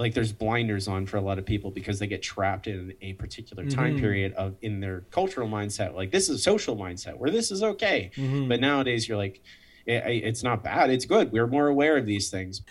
like 0.00 0.14
there's 0.14 0.32
blinders 0.32 0.88
on 0.88 1.04
for 1.04 1.18
a 1.18 1.20
lot 1.20 1.38
of 1.38 1.44
people 1.44 1.70
because 1.70 1.98
they 1.98 2.06
get 2.06 2.22
trapped 2.22 2.66
in 2.66 2.94
a 3.02 3.12
particular 3.12 3.64
time 3.66 3.92
mm-hmm. 3.92 4.00
period 4.00 4.32
of 4.32 4.56
in 4.62 4.80
their 4.80 5.02
cultural 5.10 5.46
mindset 5.46 5.94
like 5.94 6.10
this 6.10 6.28
is 6.28 6.36
a 6.36 6.42
social 6.42 6.76
mindset 6.76 7.16
where 7.16 7.30
this 7.30 7.50
is 7.50 7.62
okay 7.62 8.10
mm-hmm. 8.16 8.48
but 8.48 8.60
nowadays 8.60 9.06
you're 9.06 9.18
like 9.18 9.42
it, 9.86 10.02
it's 10.24 10.42
not 10.42 10.64
bad 10.64 10.90
it's 10.90 11.04
good 11.04 11.30
we're 11.30 11.46
more 11.46 11.68
aware 11.68 11.96
of 11.96 12.06
these 12.06 12.30
things 12.30 12.62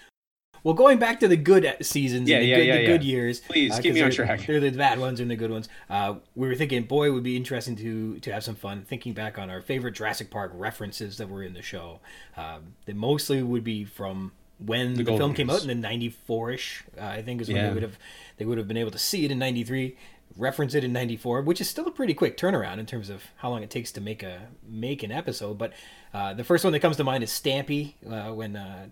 well, 0.64 0.74
going 0.74 1.00
back 1.00 1.22
to 1.22 1.28
the 1.28 1.38
good 1.38 1.78
seasons, 1.82 2.28
yeah, 2.30 2.40
the, 2.40 2.46
yeah, 2.46 2.56
good, 2.58 2.68
yeah, 2.68 2.76
the 2.76 2.82
yeah. 2.82 2.88
good 2.88 3.04
years. 3.04 3.40
Please 3.40 3.72
uh, 3.72 3.82
keep 3.82 3.94
me 3.94 4.02
on 4.02 4.12
track. 4.12 4.46
They're 4.46 4.60
the 4.60 4.72
bad 4.72 5.00
ones 5.00 5.20
and 5.20 5.32
the 5.32 5.38
good 5.38 5.52
ones. 5.52 5.70
Uh, 5.90 6.16
we 6.36 6.48
were 6.48 6.56
thinking, 6.56 6.84
boy, 6.84 7.08
it 7.08 7.12
would 7.12 7.24
be 7.24 7.38
interesting 7.38 7.76
to 7.78 8.20
to 8.20 8.34
have 8.34 8.44
some 8.44 8.56
fun 8.56 8.84
thinking 8.88 9.14
back 9.14 9.38
on 9.38 9.50
our 9.50 9.62
favorite 9.62 9.94
Jurassic 9.94 10.30
Park 10.30 10.52
references 10.54 11.18
that 11.18 11.30
were 11.30 11.44
in 11.44 11.54
the 11.54 11.62
show. 11.62 12.02
Um, 12.36 12.74
that 12.86 12.96
mostly 12.96 13.42
would 13.42 13.64
be 13.64 13.86
from 13.86 14.34
when 14.66 14.96
the, 14.96 15.04
the 15.04 15.18
film 15.18 15.34
came 15.34 15.50
out 15.50 15.62
in 15.62 15.68
the 15.68 15.76
94 15.76 16.52
ish 16.52 16.84
uh, 17.00 17.06
i 17.06 17.22
think 17.22 17.42
is 17.42 17.48
when 17.48 17.58
yeah. 17.58 17.68
they 17.68 17.74
would 17.74 17.84
have 17.84 17.98
they 18.38 18.46
would 18.46 18.58
have 18.58 18.68
been 18.68 18.78
able 18.78 18.92
to 18.92 19.00
see 19.00 19.26
it 19.26 19.32
in 19.32 19.40
93 19.40 19.98
reference 20.38 20.76
it 20.76 20.84
in 20.84 20.94
94 20.94 21.42
which 21.42 21.62
is 21.62 21.70
still 21.70 21.88
a 21.88 21.92
pretty 21.92 22.14
quick 22.14 22.38
turnaround 22.38 22.78
in 22.78 22.86
terms 22.86 23.10
of 23.10 23.24
how 23.38 23.50
long 23.50 23.64
it 23.64 23.70
takes 23.70 23.92
to 23.92 24.02
make 24.02 24.22
a 24.22 24.48
make 24.68 25.02
an 25.04 25.12
episode 25.12 25.58
but 25.58 25.74
uh, 26.14 26.34
the 26.34 26.44
first 26.44 26.64
one 26.64 26.74
that 26.74 26.80
comes 26.80 26.98
to 26.98 27.04
mind 27.04 27.24
is 27.24 27.32
stampy 27.32 27.94
uh, 28.10 28.34
when 28.34 28.56
uh, 28.56 28.88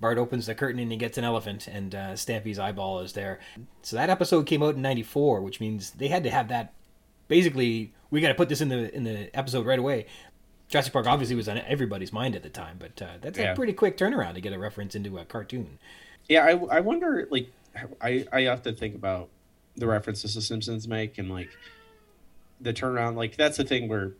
Bart 0.00 0.18
opens 0.18 0.46
the 0.46 0.54
curtain 0.54 0.80
and 0.80 0.90
he 0.90 0.98
gets 0.98 1.16
an 1.16 1.24
elephant, 1.24 1.66
and 1.66 1.94
uh, 1.94 2.12
Stampy's 2.12 2.58
eyeball 2.58 3.00
is 3.00 3.14
there. 3.14 3.40
So 3.82 3.96
that 3.96 4.10
episode 4.10 4.46
came 4.46 4.62
out 4.62 4.74
in 4.74 4.82
'94, 4.82 5.40
which 5.40 5.60
means 5.60 5.92
they 5.92 6.08
had 6.08 6.22
to 6.24 6.30
have 6.30 6.48
that. 6.48 6.74
Basically, 7.28 7.94
we 8.10 8.20
got 8.20 8.28
to 8.28 8.34
put 8.34 8.48
this 8.48 8.60
in 8.60 8.68
the 8.68 8.94
in 8.94 9.04
the 9.04 9.34
episode 9.36 9.64
right 9.64 9.78
away. 9.78 10.06
Jurassic 10.68 10.92
Park 10.92 11.06
obviously 11.06 11.36
was 11.36 11.48
on 11.48 11.58
everybody's 11.58 12.12
mind 12.12 12.34
at 12.34 12.42
the 12.42 12.48
time, 12.48 12.76
but 12.78 13.00
uh, 13.00 13.14
that's 13.20 13.38
Yeah. 13.38 13.52
a 13.52 13.54
pretty 13.56 13.72
quick 13.72 13.96
turnaround 13.96 14.34
to 14.34 14.40
get 14.40 14.52
a 14.52 14.58
reference 14.58 14.94
into 14.94 15.16
a 15.18 15.24
cartoon. 15.24 15.78
Yeah, 16.28 16.44
I, 16.44 16.78
I 16.78 16.80
wonder, 16.80 17.28
like, 17.30 17.50
I, 18.00 18.26
I 18.32 18.42
have 18.42 18.62
to 18.62 18.72
think 18.72 18.94
about 18.94 19.28
the 19.76 19.86
references 19.86 20.34
the 20.34 20.40
Simpsons 20.42 20.88
make 20.88 21.18
and, 21.18 21.30
like, 21.30 21.50
the 22.60 22.72
turnaround. 22.72 23.14
Like, 23.16 23.36
that's 23.36 23.58
the 23.58 23.64
thing 23.64 23.86
where 23.88 24.14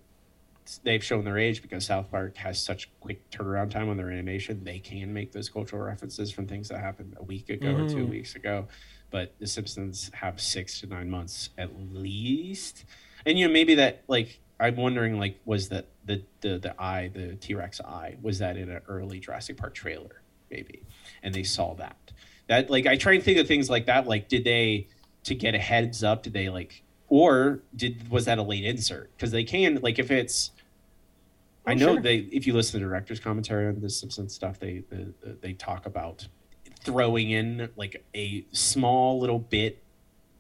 they've 0.85 1.03
shown 1.03 1.25
their 1.25 1.39
age 1.39 1.63
because 1.63 1.87
South 1.87 2.11
Park 2.11 2.37
has 2.37 2.63
such 2.63 2.91
quick 3.01 3.29
turnaround 3.31 3.71
time 3.71 3.89
on 3.89 3.97
their 3.97 4.11
animation. 4.11 4.63
They 4.63 4.79
can 4.79 5.13
make 5.13 5.33
those 5.33 5.49
cultural 5.49 5.83
references 5.83 6.31
from 6.31 6.47
things 6.47 6.69
that 6.69 6.79
happened 6.81 7.17
a 7.19 7.23
week 7.25 7.49
ago 7.51 7.71
or 7.75 7.89
two 7.89 8.05
Mhm. 8.07 8.11
weeks 8.11 8.37
ago. 8.37 8.69
But 9.11 9.35
the 9.39 9.47
Simpsons 9.47 10.11
have 10.15 10.41
six 10.41 10.81
to 10.81 10.87
nine 10.87 11.09
months 11.11 11.51
at 11.59 11.71
least. 11.93 12.85
And, 13.25 13.39
you 13.39 13.47
know, 13.47 13.53
maybe 13.53 13.77
that, 13.77 14.03
like, 14.09 14.39
I'm 14.59 14.77
wondering, 14.77 15.19
like, 15.19 15.39
was 15.45 15.69
that 15.69 15.87
the, 16.05 16.23
the, 16.41 16.59
the 16.59 16.81
eye, 16.83 17.11
the 17.13 17.37
T 17.37 17.55
Rex 17.55 17.81
eye, 17.81 18.17
was 18.23 18.39
that 18.39 18.57
in 18.57 18.71
an 18.71 18.81
early 18.89 19.19
Jurassic 19.21 19.57
Park 19.57 19.75
trailer? 19.75 20.23
Maybe 20.51 20.83
and 21.23 21.35
they 21.35 21.43
saw 21.43 21.75
that. 21.75 21.97
That 22.47 22.71
like 22.71 22.87
I 22.87 22.97
try 22.97 23.15
and 23.15 23.23
think 23.23 23.39
of 23.39 23.49
things 23.49 23.69
like 23.69 23.87
that. 23.87 24.07
Like, 24.07 24.29
did 24.29 24.45
they 24.45 24.87
to 25.25 25.35
get 25.35 25.55
a 25.55 25.59
heads 25.59 26.05
up? 26.05 26.23
Did 26.23 26.33
they 26.33 26.49
like, 26.49 26.83
or 27.09 27.61
did 27.75 28.09
was 28.09 28.27
that 28.27 28.39
a 28.39 28.43
late 28.43 28.65
insert? 28.65 29.11
Because 29.17 29.33
they 29.33 29.45
can 29.45 29.81
like 29.83 29.99
if 29.99 30.11
it's. 30.11 30.53
I 31.67 31.73
Oh, 31.73 31.75
know 31.75 31.93
sure. 31.95 32.03
they 32.03 32.19
if 32.19 32.47
you 32.47 32.53
listen 32.53 32.79
to 32.79 32.87
the 32.87 32.89
director's 32.89 33.19
commentary 33.19 33.67
on 33.67 33.81
the 33.81 33.91
Simpsons 33.91 34.33
stuff, 34.33 34.61
they 34.61 34.85
the, 34.89 35.13
the, 35.21 35.37
they 35.41 35.53
talk 35.53 35.85
about 35.87 36.29
throwing 36.85 37.31
in 37.33 37.69
like 37.75 38.05
a 38.15 38.47
small 38.53 39.19
little 39.19 39.41
bit 39.41 39.83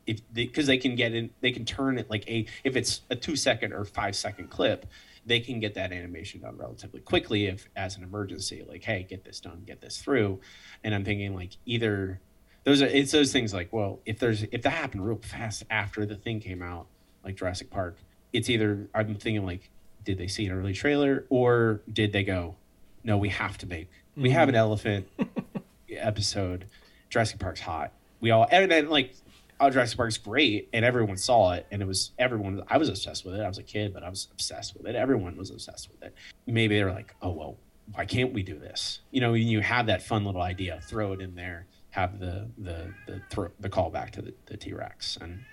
if 0.07 0.21
because 0.33 0.67
they, 0.67 0.79
can 0.79 0.95
get 0.95 1.15
in 1.15 1.31
they 1.41 1.51
can 1.51 1.65
turn 1.65 1.99
it 1.99 2.09
like 2.11 2.29
a 2.29 2.47
if 2.65 2.77
it's 2.77 3.03
a 3.11 3.17
two 3.17 3.37
second 3.37 3.73
or 3.73 3.85
five 3.85 4.15
second 4.15 4.51
clip 4.51 4.87
they 5.25 5.41
can 5.41 5.59
get 5.59 5.75
that 5.75 5.93
animation 5.93 6.41
done 6.41 6.57
relatively 6.57 7.01
quickly 7.01 7.47
if 7.47 7.69
as 7.77 7.97
an 7.97 8.03
emergency 8.03 8.65
like 8.69 8.85
hey 8.85 9.07
get 9.09 9.25
this 9.25 9.41
done 9.41 9.63
get 9.67 9.81
this 9.81 9.99
through. 9.99 10.41
And 10.85 10.95
i'm 10.95 11.05
thinking 11.05 11.35
like 11.35 11.57
either 11.65 12.21
those 12.65 12.83
are 12.83 12.87
it's 12.87 13.13
those 13.13 13.33
things 13.33 13.53
like 13.53 13.73
well 13.73 14.01
if 14.07 14.19
there's 14.19 14.45
if 14.45 14.63
that 14.63 14.71
happened 14.71 15.07
real 15.07 15.19
fast 15.23 15.65
after 15.71 16.07
the 16.07 16.17
thing 16.17 16.41
came 16.41 16.63
out 16.63 16.87
like 17.25 17.37
jurassic 17.37 17.71
park 17.71 17.99
it's 18.33 18.49
either 18.49 18.89
i'm 18.95 19.15
thinking 19.15 19.45
like 19.45 19.71
did 20.05 20.19
they 20.19 20.29
see 20.29 20.47
an 20.47 20.53
early 20.53 20.73
trailer 20.73 21.25
or 21.31 21.81
did 21.93 22.13
they 22.13 22.23
go 22.23 22.55
no 23.03 23.17
we 23.17 23.29
have 23.29 23.59
to 23.59 23.67
make 23.67 23.89
we 24.17 24.31
have 24.31 24.49
an 24.49 24.55
mm-hmm. 24.55 24.61
elephant 24.61 25.09
episode. 25.91 26.67
Jurassic 27.11 27.39
park's 27.39 27.61
hot. 27.61 27.93
We 28.21 28.31
all 28.31 28.47
and 28.51 28.71
then 28.71 28.89
like 28.89 29.15
oh, 29.61 29.71
Jurassic 29.71 29.97
Park's 29.97 30.19
great, 30.19 30.69
and 30.73 30.85
everyone 30.85 31.17
saw 31.17 31.53
it, 31.53 31.67
and 31.71 31.83
it 31.83 31.87
was 31.87 32.13
everyone. 32.19 32.63
I 32.69 32.79
was 32.79 32.89
obsessed 32.89 33.25
with 33.25 33.35
it. 33.35 33.41
I 33.41 33.49
was 33.49 33.59
a 33.59 33.63
kid, 33.63 33.93
but 33.93 34.03
I 34.03 34.09
was 34.09 34.29
obsessed 34.33 34.77
with 34.77 34.87
it. 34.87 34.95
Everyone 34.95 35.37
was 35.37 35.51
obsessed 35.51 35.91
with 35.91 36.03
it. 36.03 36.15
Maybe 36.47 36.77
they 36.77 36.85
were 36.85 36.93
like, 36.93 37.15
"Oh 37.23 37.31
well, 37.31 37.57
why 37.93 38.05
can't 38.05 38.33
we 38.33 38.43
do 38.43 38.59
this?" 38.59 39.01
You 39.11 39.21
know, 39.21 39.33
when 39.33 39.47
you 39.47 39.61
have 39.61 39.87
that 39.87 40.03
fun 40.03 40.25
little 40.25 40.43
idea, 40.43 40.81
throw 40.83 41.13
it 41.13 41.21
in 41.21 41.35
there, 41.35 41.67
have 41.91 42.19
the 42.19 42.49
the 42.59 42.93
the 43.07 43.21
throw, 43.31 43.49
the 43.61 43.71
callback 43.71 44.11
to 44.13 44.23
the, 44.23 44.35
the 44.47 44.57
T 44.57 44.73
Rex, 44.73 45.19
and 45.21 45.45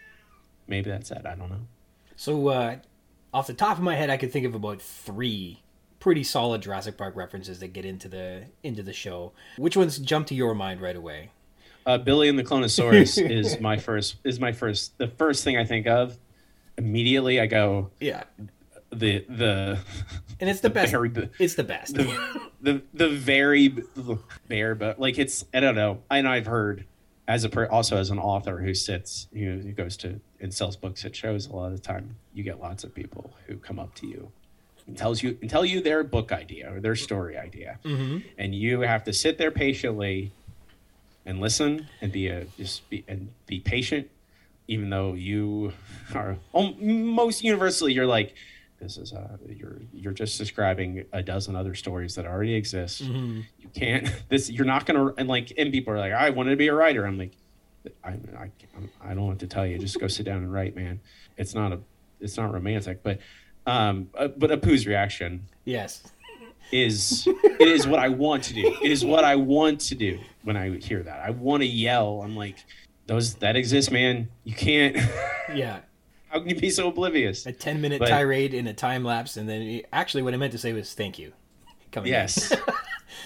maybe 0.68 0.89
that's 0.89 1.12
it. 1.12 1.26
I 1.26 1.36
don't 1.36 1.49
know. 1.49 1.68
So, 2.16 2.47
uh, 2.49 2.78
off 3.34 3.47
the 3.47 3.54
top 3.54 3.78
of 3.78 3.84
my 3.84 3.95
head, 3.95 4.10
I 4.10 4.18
could 4.18 4.32
think 4.32 4.45
of 4.45 4.54
about 4.54 4.82
three 4.82 5.64
pretty 6.04 6.24
solid 6.24 6.62
Jurassic 6.62 6.97
Park 6.97 7.16
references 7.16 7.60
that 7.60 7.70
get 7.70 7.86
into 7.86 8.10
the 8.10 8.43
into 8.62 8.84
the 8.84 8.91
show. 8.91 9.32
Which 9.58 9.78
ones 9.78 9.97
jump 9.99 10.28
to 10.28 10.36
your 10.36 10.54
mind 10.54 10.82
right 10.82 10.97
away? 10.97 11.32
Uh, 11.86 11.97
Billy 11.97 12.29
and 12.29 12.38
the 12.39 12.43
Cloneasaurus 12.43 13.17
is 13.29 13.59
my 13.59 13.77
first. 13.77 14.15
Is 14.23 14.39
my 14.39 14.51
first. 14.51 14.97
The 14.97 15.07
first 15.07 15.43
thing 15.43 15.57
I 15.57 15.65
think 15.65 15.88
of 15.88 16.17
immediately. 16.77 17.39
I 17.39 17.45
go 17.45 17.91
Yeah, 17.99 18.23
the 18.91 19.25
the 19.29 19.79
and 20.39 20.49
it's 20.49 20.61
the 20.61 20.69
best. 20.69 20.91
very 20.91 21.11
It's 21.39 21.55
the 21.55 21.63
best. 21.63 21.95
the 21.95 22.41
the 22.61 22.81
the 22.93 23.09
very 23.09 23.75
bare 24.47 24.73
but 24.75 24.97
like 24.99 25.19
it's 25.19 25.43
i 25.53 25.59
don't 25.59 25.75
know 25.75 26.01
and 26.09 26.25
i've 26.27 26.45
heard 26.45 26.86
as 27.27 27.43
a 27.43 27.49
per, 27.49 27.65
also 27.65 27.97
as 27.97 28.09
an 28.09 28.17
author 28.19 28.59
who 28.59 28.73
sits 28.73 29.27
you 29.34 29.49
know, 29.53 29.61
who 29.61 29.71
goes 29.73 29.97
to 29.97 30.19
and 30.39 30.53
sells 30.53 30.77
books 30.77 31.03
at 31.03 31.13
shows 31.15 31.47
a 31.47 31.53
lot 31.53 31.65
of 31.67 31.73
the 31.73 31.81
time 31.81 32.15
you 32.34 32.41
get 32.43 32.59
lots 32.61 32.84
of 32.86 32.93
people 32.95 33.34
who 33.47 33.57
come 33.57 33.79
up 33.79 33.93
to 33.95 34.07
you 34.07 34.31
and 34.88 34.97
tells 34.97 35.21
you 35.21 35.38
and 35.41 35.49
tell 35.49 35.65
you 35.65 35.81
their 35.81 36.03
book 36.05 36.31
idea 36.31 36.73
or 36.73 36.79
their 36.79 36.95
story 36.95 37.38
idea 37.38 37.79
hmm 37.84 38.19
and 38.38 38.55
you 38.55 38.79
have 38.81 39.03
to 39.03 39.11
sit 39.11 39.38
there 39.38 39.51
patiently 39.51 40.31
and 41.26 41.39
listen 41.39 41.88
and 42.01 42.11
be 42.11 42.28
a 42.28 42.45
just 42.57 42.89
be 42.89 43.03
and 43.07 43.30
be 43.47 43.59
patient 43.59 44.09
even 44.67 44.89
though 44.89 45.13
you 45.13 45.74
are 46.15 46.38
most 46.80 47.43
universally 47.43 47.93
you're 47.93 48.05
like 48.05 48.34
this 48.80 48.97
is 48.97 49.13
uh 49.13 49.38
you're 49.47 49.78
you're 49.93 50.13
just 50.13 50.38
describing 50.38 51.05
a 51.13 51.21
dozen 51.24 51.55
other 51.55 51.74
stories 51.76 52.15
that 52.15 52.26
already 52.26 52.53
exist. 52.55 53.03
Hmm 53.03 53.41
you 53.59 53.69
can't 53.74 54.07
this 54.30 54.49
you're 54.49 54.65
not 54.65 54.86
gonna 54.86 55.13
and 55.17 55.28
like 55.30 55.53
and 55.57 55.71
people 55.71 55.93
are 55.93 55.99
like 55.99 56.11
i 56.13 56.30
wanted 56.30 56.51
to 56.51 56.55
be 56.57 56.67
a 56.67 56.74
writer. 56.74 57.05
I'm 57.05 57.17
like 57.17 57.32
i 58.03 58.09
i, 58.38 58.49
I 59.01 59.13
don't 59.13 59.26
want 59.26 59.39
to 59.39 59.47
tell 59.47 59.65
you. 59.65 59.78
Just 59.78 59.99
go 59.99 60.07
sit 60.07 60.26
down 60.26 60.38
and 60.38 60.51
write 60.51 60.76
man. 60.76 60.99
It's 61.38 61.53
not 61.55 61.71
a 61.71 61.80
it's 62.19 62.38
not 62.38 62.51
romantic 62.53 63.03
but 63.03 63.19
um 63.65 64.09
uh, 64.15 64.28
but 64.28 64.49
apu's 64.49 64.86
reaction 64.86 65.47
Yes. 65.65 66.03
Is 66.74 67.28
it 67.43 67.67
is 67.67 67.88
what 67.88 67.99
I 67.99 68.09
want 68.09 68.43
to 68.45 68.53
do. 68.53 68.76
It 68.82 68.91
is 68.91 69.05
what 69.05 69.24
I 69.24 69.36
want 69.36 69.80
to 69.82 69.95
do 69.95 70.19
when 70.43 70.57
I 70.57 70.78
hear 70.80 71.03
that. 71.03 71.19
I 71.19 71.30
want 71.30 71.61
to 71.61 71.67
yell. 71.67 72.21
I'm 72.24 72.36
like, 72.36 72.57
those 73.07 73.36
that 73.36 73.55
exist, 73.55 73.91
man. 73.91 74.30
You 74.43 74.53
can't. 74.55 74.97
Yeah. 75.53 75.80
How 76.30 76.39
can 76.39 76.49
you 76.49 76.55
be 76.55 76.69
so 76.69 76.88
oblivious? 76.88 77.45
A 77.45 77.51
ten 77.51 77.80
minute 77.82 77.99
But- 77.99 78.07
tirade 78.07 78.53
in 78.53 78.65
a 78.65 78.74
time 78.74 79.03
lapse, 79.03 79.36
and 79.38 79.47
then 79.47 79.82
actually, 79.91 80.24
what 80.24 80.34
I 80.34 80.38
meant 80.38 80.53
to 80.53 80.57
say 80.57 80.71
was 80.74 80.93
thank 80.93 81.19
you. 81.19 81.34
Coming 81.91 82.07
in. 82.07 82.13
Yes. 82.13 82.53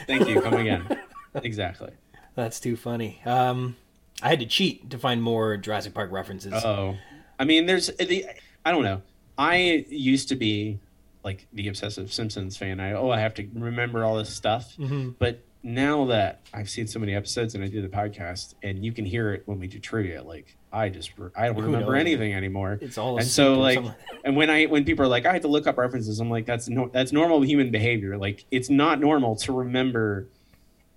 Thank 0.07 0.27
you. 0.27 0.41
Come 0.41 0.55
again. 0.55 0.85
Exactly. 1.35 1.91
That's 2.33 2.59
too 2.59 2.75
funny. 2.75 3.21
Um, 3.23 3.75
I 4.23 4.29
had 4.29 4.39
to 4.39 4.47
cheat 4.47 4.89
to 4.89 4.97
find 4.97 5.21
more 5.21 5.55
Jurassic 5.57 5.93
Park 5.93 6.11
references. 6.11 6.53
Oh, 6.65 6.97
I 7.39 7.45
mean, 7.45 7.67
there's 7.67 7.87
the. 7.95 8.25
I 8.65 8.71
don't 8.71 8.83
know. 8.83 9.03
I 9.37 9.85
used 9.87 10.29
to 10.29 10.35
be 10.35 10.79
like 11.27 11.45
the 11.51 11.67
obsessive 11.67 12.11
Simpsons 12.13 12.55
fan. 12.55 12.79
I 12.79 12.93
oh, 12.93 13.09
I 13.09 13.19
have 13.19 13.33
to 13.35 13.47
remember 13.53 14.05
all 14.05 14.15
this 14.15 14.33
stuff. 14.33 14.75
Mhm. 14.77 15.15
But 15.19 15.43
now 15.61 16.05
that 16.05 16.39
I've 16.53 16.69
seen 16.69 16.87
so 16.87 16.99
many 16.99 17.13
episodes 17.13 17.53
and 17.53 17.63
I 17.63 17.67
do 17.67 17.81
the 17.81 17.89
podcast, 17.89 18.55
and 18.63 18.85
you 18.85 18.93
can 18.93 19.03
hear 19.05 19.33
it 19.33 19.43
when 19.45 19.59
we 19.59 19.67
do 19.67 19.77
trivia, 19.79 20.23
like 20.23 20.55
I 20.71 20.87
just 20.87 21.11
I 21.35 21.47
don't 21.47 21.55
Who 21.55 21.61
remember 21.63 21.91
knows? 21.93 21.99
anything 22.01 22.33
anymore. 22.33 22.77
It's 22.81 22.97
all 22.97 23.17
and 23.17 23.27
so 23.27 23.55
like, 23.55 23.79
and 24.23 24.37
when 24.37 24.49
I 24.49 24.65
when 24.67 24.85
people 24.85 25.03
are 25.03 25.09
like, 25.09 25.25
I 25.25 25.33
had 25.33 25.41
to 25.41 25.49
look 25.49 25.67
up 25.67 25.77
references, 25.77 26.19
I'm 26.21 26.29
like, 26.29 26.45
that's 26.45 26.69
no, 26.69 26.89
that's 26.93 27.11
normal 27.11 27.41
human 27.41 27.71
behavior. 27.71 28.17
Like, 28.17 28.45
it's 28.51 28.69
not 28.69 29.01
normal 29.01 29.35
to 29.37 29.51
remember 29.51 30.27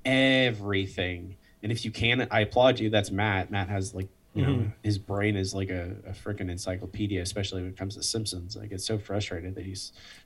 everything. 0.04 1.36
And 1.62 1.72
if 1.72 1.84
you 1.84 1.90
can, 1.90 2.26
I 2.30 2.40
applaud 2.40 2.78
you. 2.80 2.90
That's 2.90 3.10
Matt. 3.10 3.50
Matt 3.50 3.68
has 3.68 3.94
like, 3.94 4.08
you 4.34 4.42
know, 4.46 4.52
Mhm. 4.52 4.72
his 4.82 4.98
brain 4.98 5.36
is 5.36 5.54
like 5.54 5.70
a, 5.70 5.96
a 6.06 6.10
freaking 6.12 6.50
encyclopedia, 6.50 7.20
especially 7.20 7.62
when 7.62 7.70
it 7.72 7.76
comes 7.76 7.96
to 7.96 8.02
Simpsons. 8.02 8.56
I 8.56 8.66
get 8.66 8.80
so 8.80 8.96
frustrated 8.98 9.54
that 9.56 9.64
he 9.64 9.74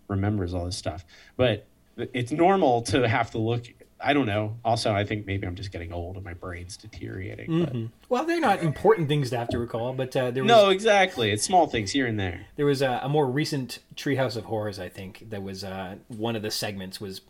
remembers 0.08 0.52
all 0.52 0.66
this 0.66 0.76
stuff. 0.76 1.04
But 1.36 1.66
it's 1.96 2.30
normal 2.32 2.82
to 2.82 3.08
have 3.08 3.30
to 3.30 3.38
look. 3.38 3.64
I 4.00 4.12
don't 4.12 4.26
know. 4.26 4.58
Also, 4.64 4.92
I 4.92 5.04
think 5.04 5.26
maybe 5.26 5.46
I'm 5.46 5.54
just 5.54 5.72
getting 5.72 5.90
old 5.92 6.16
and 6.16 6.24
my 6.24 6.34
brain's 6.34 6.76
deteriorating. 6.76 7.60
but- 7.64 7.72
Mhm. 7.72 7.90
Well, 8.10 8.26
they're 8.26 8.40
not 8.40 8.62
important 8.62 9.08
things 9.08 9.30
to 9.30 9.38
have 9.38 9.48
to 9.50 9.58
recall, 9.58 9.94
but 9.94 10.14
uh, 10.14 10.30
there 10.30 10.42
was 10.42 10.48
No, 10.48 10.68
exactly. 10.68 11.30
It's 11.30 11.42
small 11.44 11.66
things 11.66 11.92
here 11.92 12.06
and 12.06 12.20
there. 12.20 12.46
there 12.56 12.66
was 12.66 12.82
a, 12.82 13.00
a 13.02 13.08
more 13.08 13.26
recent 13.26 13.78
Treehouse 13.96 14.36
of 14.36 14.44
Horrors. 14.44 14.78
I 14.78 14.90
think 14.90 15.30
that 15.30 15.42
was 15.42 15.64
uh, 15.64 15.96
one 16.08 16.36
of 16.36 16.42
the 16.42 16.50
segments 16.50 17.00
was 17.00 17.22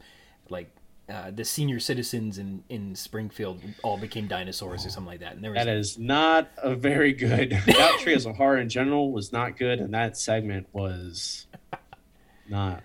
like 0.50 0.74
uh, 1.08 1.30
the 1.30 1.44
senior 1.44 1.78
citizens 1.80 2.38
in, 2.38 2.64
in 2.68 2.94
Springfield 2.94 3.60
all 3.82 3.98
became 3.98 4.26
dinosaurs 4.26 4.86
or 4.86 4.90
something 4.90 5.10
like 5.10 5.20
that. 5.20 5.34
And 5.34 5.44
there 5.44 5.50
was 5.50 5.58
That 5.64 5.68
is 5.68 5.98
not 5.98 6.48
a 6.62 6.74
very 6.74 7.12
good. 7.12 7.50
that 7.66 7.98
tree 8.00 8.14
as 8.14 8.24
a 8.26 8.32
horror 8.32 8.58
in 8.58 8.68
general 8.68 9.12
was 9.12 9.32
not 9.32 9.58
good, 9.58 9.80
and 9.80 9.92
that 9.94 10.16
segment 10.16 10.66
was 10.72 11.46
not. 12.48 12.82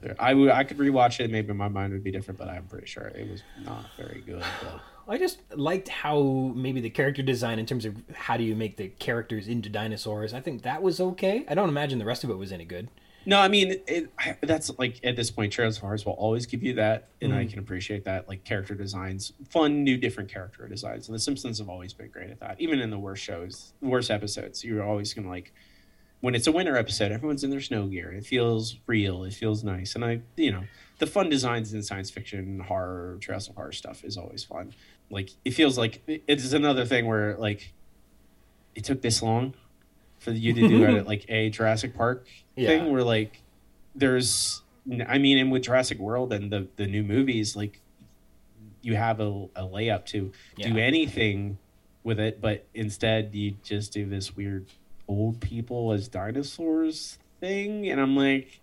There. 0.00 0.14
I 0.18 0.34
would. 0.34 0.50
I 0.50 0.62
could 0.64 0.76
rewatch 0.76 1.20
it. 1.20 1.30
Maybe 1.30 1.52
my 1.54 1.68
mind 1.68 1.92
would 1.94 2.04
be 2.04 2.10
different, 2.12 2.38
but 2.38 2.48
I'm 2.48 2.64
pretty 2.66 2.86
sure 2.86 3.04
it 3.06 3.30
was 3.30 3.42
not 3.64 3.86
very 3.96 4.22
good. 4.26 4.44
But 4.62 4.80
I 5.14 5.16
just 5.18 5.38
liked 5.56 5.88
how 5.88 6.20
maybe 6.54 6.80
the 6.82 6.90
character 6.90 7.22
design 7.22 7.58
in 7.58 7.64
terms 7.64 7.86
of 7.86 7.96
how 8.12 8.36
do 8.36 8.44
you 8.44 8.54
make 8.54 8.76
the 8.76 8.88
characters 8.88 9.48
into 9.48 9.70
dinosaurs. 9.70 10.34
I 10.34 10.40
think 10.40 10.62
that 10.64 10.82
was 10.82 11.00
okay. 11.00 11.46
I 11.48 11.54
don't 11.54 11.70
imagine 11.70 11.98
the 11.98 12.04
rest 12.04 12.24
of 12.24 12.30
it 12.30 12.34
was 12.36 12.52
any 12.52 12.64
good. 12.66 12.88
No, 13.26 13.40
I 13.40 13.48
mean 13.48 13.80
it, 13.88 14.12
I, 14.18 14.36
that's 14.40 14.70
like 14.78 15.00
at 15.04 15.16
this 15.16 15.32
point, 15.32 15.52
Trails 15.52 15.82
of 15.82 16.06
will 16.06 16.12
always 16.12 16.46
give 16.46 16.62
you 16.62 16.74
that, 16.74 17.08
and 17.20 17.34
I 17.34 17.44
mm. 17.44 17.50
can 17.50 17.58
appreciate 17.58 18.04
that. 18.04 18.28
Like 18.28 18.44
character 18.44 18.74
designs, 18.74 19.32
fun, 19.50 19.82
new, 19.82 19.96
different 19.96 20.30
character 20.30 20.66
designs, 20.68 21.08
and 21.08 21.14
The 21.14 21.18
Simpsons 21.18 21.58
have 21.58 21.68
always 21.68 21.92
been 21.92 22.08
great 22.08 22.30
at 22.30 22.38
that. 22.38 22.60
Even 22.60 22.80
in 22.80 22.90
the 22.90 22.98
worst 22.98 23.24
shows, 23.24 23.72
worst 23.82 24.12
episodes, 24.12 24.64
you're 24.64 24.82
always 24.82 25.12
gonna 25.12 25.28
like 25.28 25.52
when 26.20 26.36
it's 26.36 26.46
a 26.46 26.52
winter 26.52 26.76
episode, 26.76 27.10
everyone's 27.10 27.42
in 27.42 27.50
their 27.50 27.60
snow 27.60 27.86
gear. 27.86 28.12
It 28.12 28.24
feels 28.24 28.76
real. 28.86 29.24
It 29.24 29.34
feels 29.34 29.64
nice, 29.64 29.96
and 29.96 30.04
I, 30.04 30.20
you 30.36 30.52
know, 30.52 30.62
the 30.98 31.06
fun 31.06 31.28
designs 31.28 31.74
in 31.74 31.82
science 31.82 32.10
fiction, 32.10 32.60
horror, 32.60 33.16
Jurassic 33.18 33.56
horror 33.56 33.72
stuff 33.72 34.04
is 34.04 34.16
always 34.16 34.44
fun. 34.44 34.72
Like 35.10 35.30
it 35.44 35.50
feels 35.50 35.76
like 35.76 36.00
it's 36.06 36.52
another 36.52 36.84
thing 36.84 37.06
where 37.06 37.36
like 37.38 37.72
it 38.76 38.84
took 38.84 39.02
this 39.02 39.20
long 39.20 39.54
for 40.26 40.32
you 40.32 40.52
to 40.52 40.68
do 40.68 40.84
it 40.84 41.06
like 41.12 41.24
a 41.28 41.48
Jurassic 41.50 41.94
Park 41.96 42.26
Yeah. 42.56 42.66
thing 42.68 42.90
where 42.90 43.04
like 43.04 43.40
there's 43.94 44.62
I 45.06 45.18
mean 45.18 45.38
and 45.38 45.50
with 45.52 45.62
Jurassic 45.62 45.98
World 45.98 46.32
and 46.32 46.50
the 46.52 46.66
the 46.76 46.86
new 46.86 47.02
movies 47.04 47.54
like 47.56 47.80
you 48.82 48.96
have 48.96 49.20
a, 49.20 49.28
a 49.56 49.62
layup 49.62 50.04
to 50.06 50.32
do 50.56 50.76
anything 50.78 51.58
with 52.04 52.18
it 52.20 52.40
but 52.40 52.66
instead 52.74 53.34
you 53.34 53.54
just 53.62 53.92
do 53.92 54.06
this 54.08 54.36
weird 54.36 54.66
old 55.08 55.40
people 55.40 55.92
as 55.92 56.08
dinosaurs 56.08 57.18
thing 57.40 57.88
and 57.88 58.00
I'm 58.00 58.16
like 58.16 58.60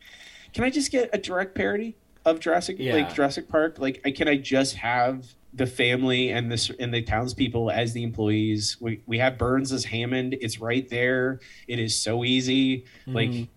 can 0.53 0.64
I 0.66 0.70
just 0.70 0.91
get 0.91 1.09
a 1.14 1.18
direct 1.18 1.55
parody 1.55 1.95
of 2.26 2.39
Jurassic 2.41 2.76
Yeah. 2.80 2.93
like 2.95 3.14
Jurassic 3.14 3.47
Park 3.47 3.80
like 3.80 4.01
I, 4.05 4.11
can 4.11 4.28
I 4.28 4.36
just 4.38 4.76
have 4.76 5.26
the 5.55 5.67
family 5.67 6.29
and 6.29 6.51
the 6.51 6.75
and 6.79 6.93
the 6.93 7.01
townspeople 7.01 7.69
as 7.69 7.93
the 7.93 8.03
employees. 8.03 8.77
We, 8.81 9.01
we 9.05 9.19
have 9.19 9.37
Burns 9.37 9.71
as 9.71 9.85
Hammond. 9.85 10.35
It's 10.41 10.59
right 10.59 10.87
there. 10.89 11.39
It 11.67 11.79
is 11.79 11.95
so 11.95 12.23
easy. 12.23 12.85
Like 13.05 13.29
Mhm. 13.29 13.47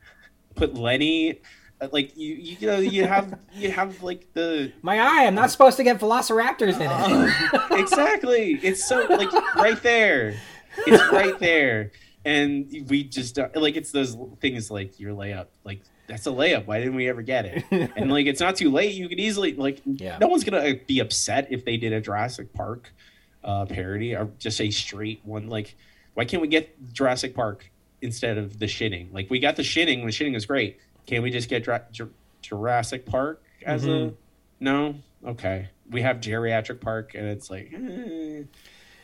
put 0.55 0.75
Lenny 0.75 1.41
uh, 1.81 1.89
like 1.93 2.17
you 2.17 2.35
you 2.35 2.67
know 2.67 2.79
you 2.79 3.05
have 3.07 3.39
you 3.55 3.71
have 3.71 4.03
like 4.03 4.27
the 4.35 4.73
My 4.83 4.99
eye, 5.01 5.27
I'm 5.27 5.35
not 5.35 5.51
supposed 5.51 5.77
to 5.79 5.85
get 5.85 5.99
velociraptors 6.01 6.77
in 6.81 6.91
it. 6.91 7.81
exactly. 7.81 8.59
It's 8.63 8.87
so 8.87 9.07
like 9.09 9.33
right 9.57 9.83
there. 9.83 10.37
It's 10.87 11.13
right 11.13 11.39
there. 11.39 11.93
And 12.25 12.67
we 12.89 13.05
just 13.05 13.39
like 13.55 13.77
it's 13.77 13.93
those 13.93 14.17
things 14.41 14.71
like 14.71 14.99
your 15.01 15.15
layup 15.15 15.47
like 15.65 15.81
that's 16.07 16.27
a 16.27 16.31
layup. 16.31 16.67
Why 16.67 16.79
didn't 16.79 16.95
we 16.95 17.09
ever 17.09 17.23
get 17.23 17.45
it? 17.47 17.65
And 17.97 18.11
like 18.11 18.27
it's 18.27 18.41
not 18.41 18.57
too 18.57 18.71
late. 18.71 18.95
You 18.95 19.09
could 19.09 19.19
easily 19.21 19.55
like 19.55 19.83
Yeah. 19.85 20.19
no 20.21 20.29
one's 20.29 20.45
gonna 20.45 20.75
be 20.87 21.01
upset 21.01 21.49
if 21.51 21.65
they 21.65 21.77
did 21.77 21.93
a 21.93 22.01
jurassic 22.01 22.53
park 22.53 22.93
uh 23.45 23.65
parody 23.67 24.15
or 24.15 24.29
just 24.39 24.61
a 24.61 24.71
straight 24.71 25.21
one. 25.25 25.49
Like 25.49 25.77
why 26.15 26.25
can't 26.25 26.41
we 26.41 26.49
get 26.49 26.93
jurassic 26.93 27.35
park 27.35 27.71
instead 28.03 28.39
of 28.39 28.59
the 28.59 28.67
Shinning? 28.69 29.11
Like 29.13 29.31
we 29.31 29.39
got 29.39 29.57
the 29.57 29.63
Shinning. 29.65 30.05
The 30.07 30.13
Shinning 30.13 30.35
is 30.35 30.47
great. 30.47 30.79
Can 31.07 31.23
we 31.23 31.31
just 31.31 31.49
get 31.49 31.63
Dra- 31.65 31.85
Jur- 31.93 32.11
jurassic 32.43 33.07
park 33.07 33.43
as 33.65 33.85
a 33.85 33.89
Mhm. 33.89 34.15
no? 34.61 34.95
Okay. 35.27 35.69
We 35.91 36.03
have 36.03 36.19
geriatric 36.21 36.81
park 36.81 37.13
and 37.15 37.27
it's 37.27 37.51
like 37.51 37.73
eh, 37.75 38.43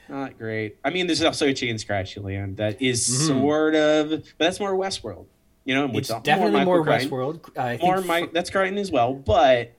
not 0.08 0.36
great. 0.38 0.76
I 0.84 0.90
mean 0.90 1.06
there's 1.06 1.22
also 1.22 1.46
itchy 1.46 1.70
and 1.70 1.80
scratchy 1.80 2.20
land 2.20 2.56
that 2.58 2.80
is 2.82 3.00
Mhm. 3.08 3.26
sort 3.28 3.74
of 3.74 4.10
but 4.10 4.22
that's 4.38 4.60
more 4.60 4.74
westworld 4.74 5.26
you 5.64 5.74
know 5.74 5.86
which 5.86 6.10
it's 6.10 6.20
definitely 6.22 6.64
more, 6.64 6.82
Crichton 6.84 7.10
Westworld. 7.10 7.58
I 7.58 7.76
think 7.76 7.88
or 7.90 8.00
Fr- 8.00 8.06
my 8.06 8.28
that's 8.32 8.50
Crichton 8.50 8.78
as 8.78 8.90
well, 8.90 9.14
but 9.14 9.72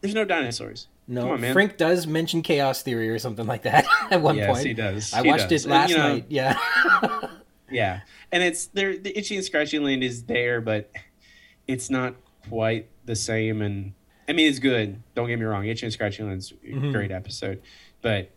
there's 0.00 0.14
no 0.14 0.24
dinosaurs. 0.24 0.88
no, 1.06 1.32
on, 1.32 1.40
man. 1.40 1.52
Frink 1.52 1.76
does 1.76 2.06
mention 2.06 2.42
chaos 2.42 2.82
theory 2.82 3.08
or 3.10 3.18
something 3.18 3.46
like 3.46 3.62
that 3.62 3.86
at 4.10 4.20
one 4.22 4.36
yes, 4.36 4.46
point. 4.46 4.58
Yes, 4.58 4.64
he 4.64 4.74
does. 4.74 5.12
I 5.14 5.22
He 5.22 5.28
watched 5.28 5.48
does. 5.48 5.62
it 5.64 5.64
And, 5.66 5.72
last 5.72 5.90
you 5.90 5.96
know, 5.96 6.08
night. 6.14 6.26
Yeah. 6.28 6.58
Yeah, 7.72 8.00
and 8.32 8.42
it's 8.42 8.66
there. 8.66 8.98
The 8.98 9.16
itchy 9.16 9.36
and 9.36 9.44
scratchy 9.44 9.78
land 9.78 10.02
is 10.02 10.24
there, 10.24 10.60
but 10.60 10.90
it's 11.68 11.88
not 11.88 12.16
quite 12.48 12.88
the 13.04 13.14
same. 13.14 13.62
And 13.62 13.92
I 14.28 14.32
mean, 14.32 14.48
it's 14.48 14.58
good. 14.58 15.00
Don't 15.14 15.28
get 15.28 15.38
me 15.38 15.44
wrong. 15.44 15.64
Itchy 15.66 15.86
and 15.86 15.92
scratchy 15.92 16.24
land's 16.24 16.50
a 16.50 16.54
Mhm. 16.66 16.92
great 16.92 17.12
episode, 17.12 17.62
but 18.02 18.32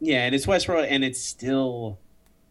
yeah, 0.00 0.24
and 0.26 0.34
it's 0.34 0.46
Westworld, 0.46 0.88
and 0.90 1.04
it's 1.04 1.20
still 1.20 2.00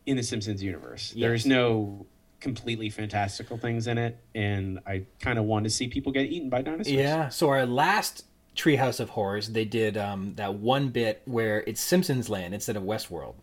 in 0.06 0.16
the 0.16 0.24
Simpsons 0.24 0.64
universe. 0.64 1.12
Yes. 1.14 1.20
There's 1.28 1.46
no 1.46 2.06
completely 2.42 2.90
fantastical 2.90 3.58
things 3.58 3.88
in 3.88 3.98
it, 3.98 4.18
and 4.36 4.80
I 4.86 5.06
kind 5.20 5.40
of 5.40 5.46
want 5.46 5.64
to 5.64 5.70
see 5.70 5.88
people 5.88 6.12
get 6.12 6.26
eaten 6.26 6.50
by 6.50 6.62
dinosaurs. 6.62 6.92
Yeah. 6.92 7.30
So 7.30 7.50
our 7.50 7.66
last 7.66 8.26
Treehouse 8.56 9.00
of 9.00 9.12
Horrors, 9.12 9.50
they 9.50 9.66
did 9.66 9.98
um, 9.98 10.34
that 10.36 10.56
one 10.56 10.90
bit 10.90 11.22
where 11.26 11.62
it's 11.62 11.80
Simpsons 11.80 12.30
Land 12.30 12.54
instead 12.54 12.76
of 12.76 12.84
Westworld, 12.84 13.36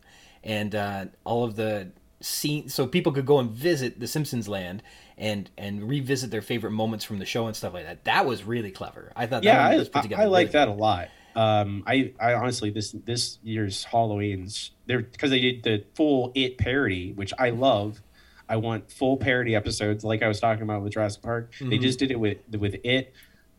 and 0.45 0.75
uh, 0.75 1.07
all 1.25 1.45
of 1.45 1.57
the 1.57 1.93
scene, 2.21 2.69
so 2.69 2.87
people 2.87 3.13
could 3.13 3.27
go 3.27 3.39
and 3.39 3.51
visit 3.51 4.01
the 4.01 4.07
Simpsons 4.07 4.49
Land 4.49 4.83
and 5.17 5.51
and 5.57 5.89
revisit 5.89 6.31
their 6.31 6.43
favorite 6.43 6.73
moments 6.73 7.05
from 7.05 7.19
the 7.19 7.27
show 7.27 7.47
and 7.47 7.57
stuff 7.57 7.73
like 7.73 7.85
that. 7.85 8.05
That 8.05 8.27
was 8.27 8.45
really 8.45 8.71
clever. 8.71 9.13
I 9.17 9.27
thought. 9.27 9.45
yeah, 9.45 9.69
that 9.69 9.75
I, 9.75 9.77
was 9.79 9.89
put 9.89 10.03
together 10.03 10.23
I 10.23 10.27
like 10.27 10.49
really 10.49 10.53
that 10.53 10.69
a 10.69 10.73
lot. 10.73 11.09
Um, 11.37 11.85
I, 11.87 12.13
I 12.21 12.35
honestly 12.35 12.71
this 12.71 12.93
this 12.93 13.39
year's 13.43 13.85
Halloween's 13.85 14.73
they're 14.87 15.01
because 15.01 15.31
they 15.31 15.41
did 15.41 15.63
the 15.63 15.85
full 15.95 16.33
it 16.35 16.59
parody, 16.59 17.13
which 17.13 17.33
I 17.39 17.51
love. 17.51 18.03
I 18.49 18.57
want 18.57 18.91
full 18.91 19.17
parody 19.17 19.55
episodes, 19.55 20.05
like 20.05 20.23
I 20.23 20.29
was 20.29 20.41
talking 20.41 20.63
about 20.63 20.83
with 20.83 20.93
Jurassic 20.93 21.23
Park. 21.23 21.53
They 21.61 21.79
Mhm. 21.79 21.83
just 21.83 21.99
did 21.99 22.11
it 22.11 22.19
with 22.19 22.39
with 22.59 22.77
it, 22.85 23.13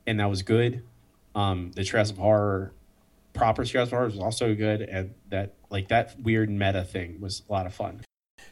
and 0.08 0.20
that 0.20 0.30
was 0.30 0.42
good. 0.42 0.84
Um, 1.36 1.72
the 1.76 1.84
Jurassic 1.84 2.18
Horror, 2.18 2.74
proper 3.34 3.64
Jurassic 3.64 3.92
Horror 3.94 4.06
was 4.06 4.20
also 4.20 4.56
good, 4.56 4.82
and 4.82 5.14
that 5.30 5.54
like 5.70 5.90
that 5.90 6.20
weird 6.22 6.50
meta 6.50 6.84
thing 6.84 7.22
was 7.22 7.44
a 7.48 7.52
lot 7.52 7.66
of 7.68 7.74
fun. 7.74 8.02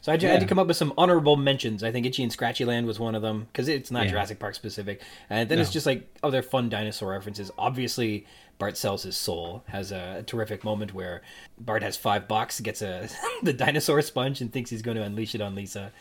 So 0.02 0.12
I 0.12 0.18
had 0.18 0.40
to 0.42 0.46
come 0.46 0.60
up 0.60 0.68
with 0.68 0.78
some 0.78 0.94
honorable 0.98 1.36
mentions. 1.38 1.84
I 1.84 1.92
think 1.92 2.06
Itchy 2.06 2.22
and 2.24 2.32
Scratchy 2.32 2.64
Land 2.66 2.86
was 2.86 3.00
one 3.00 3.16
of 3.16 3.22
them 3.24 3.48
because 3.52 3.68
it's 3.68 3.90
not 3.90 4.06
Yeah. 4.06 4.12
Jurassic 4.12 4.38
Park 4.40 4.54
specific. 4.54 5.02
And 5.30 5.50
then 5.50 5.60
it's 5.60 5.72
just 5.72 5.86
like 5.86 6.08
other 6.24 6.42
fun 6.44 6.70
dinosaur 6.70 7.12
references. 7.12 7.52
Obviously, 7.58 8.26
Bart 8.60 8.78
sells 8.78 9.04
his 9.04 9.18
soul 9.18 9.64
has 9.68 9.92
a, 9.92 10.24
terrific 10.26 10.64
moment 10.64 10.94
where 10.94 11.22
Bart 11.60 11.84
has 11.84 11.98
five 11.98 12.28
bucks, 12.28 12.60
gets 12.60 12.82
a 12.82 13.10
the 13.44 13.54
dinosaur 13.54 14.02
sponge, 14.02 14.40
and 14.40 14.52
thinks 14.54 14.70
he's 14.70 14.82
going 14.82 14.98
to 14.98 15.04
unleash 15.04 15.36
it 15.36 15.42
on 15.42 15.56
Lisa, 15.56 15.92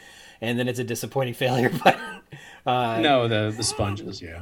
and 0.41 0.59
then 0.59 0.69
it's 0.69 0.79
a 0.79 0.85
disappointing 0.85 1.35
failure. 1.45 1.71
But 1.85 1.99
uh, 2.67 3.01
no, 3.01 3.29
the 3.29 3.53
the 3.57 3.63
sponges, 3.63 4.21
yeah. 4.23 4.41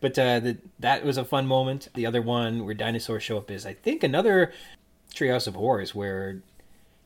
but 0.00 0.18
uh, 0.18 0.40
the, 0.40 0.58
that 0.78 1.04
was 1.04 1.16
a 1.18 1.24
fun 1.24 1.46
moment. 1.46 1.88
The 1.94 2.06
other 2.06 2.22
one 2.22 2.64
where 2.64 2.74
dinosaurs 2.74 3.22
show 3.22 3.36
up 3.38 3.50
is, 3.50 3.66
I 3.66 3.74
think, 3.74 4.02
another 4.02 4.52
Treehouse 5.14 5.46
of 5.46 5.54
Horrors 5.54 5.94
where 5.94 6.42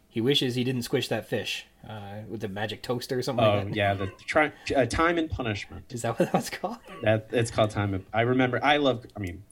he 0.08 0.20
wishes 0.20 0.54
he 0.54 0.62
didn't 0.64 0.82
squish 0.82 1.08
that 1.08 1.28
fish 1.28 1.66
uh, 1.88 2.18
with 2.28 2.40
the 2.40 2.48
magic 2.48 2.82
toaster 2.82 3.18
or 3.18 3.22
something 3.22 3.44
Oh 3.44 3.56
like 3.56 3.68
that. 3.68 3.74
yeah, 3.76 3.94
the 3.94 4.06
try, 4.26 4.52
uh, 4.76 4.86
time 4.86 5.18
and 5.18 5.28
punishment. 5.28 5.86
Is 5.92 6.02
that 6.02 6.18
what 6.18 6.30
that's 6.32 6.50
called? 6.50 6.78
That 7.02 7.28
it's 7.32 7.50
called 7.50 7.70
time. 7.70 7.94
Of, 7.94 8.04
I 8.12 8.20
remember. 8.20 8.60
I 8.62 8.76
love. 8.76 9.04
I 9.16 9.20
mean, 9.20 9.42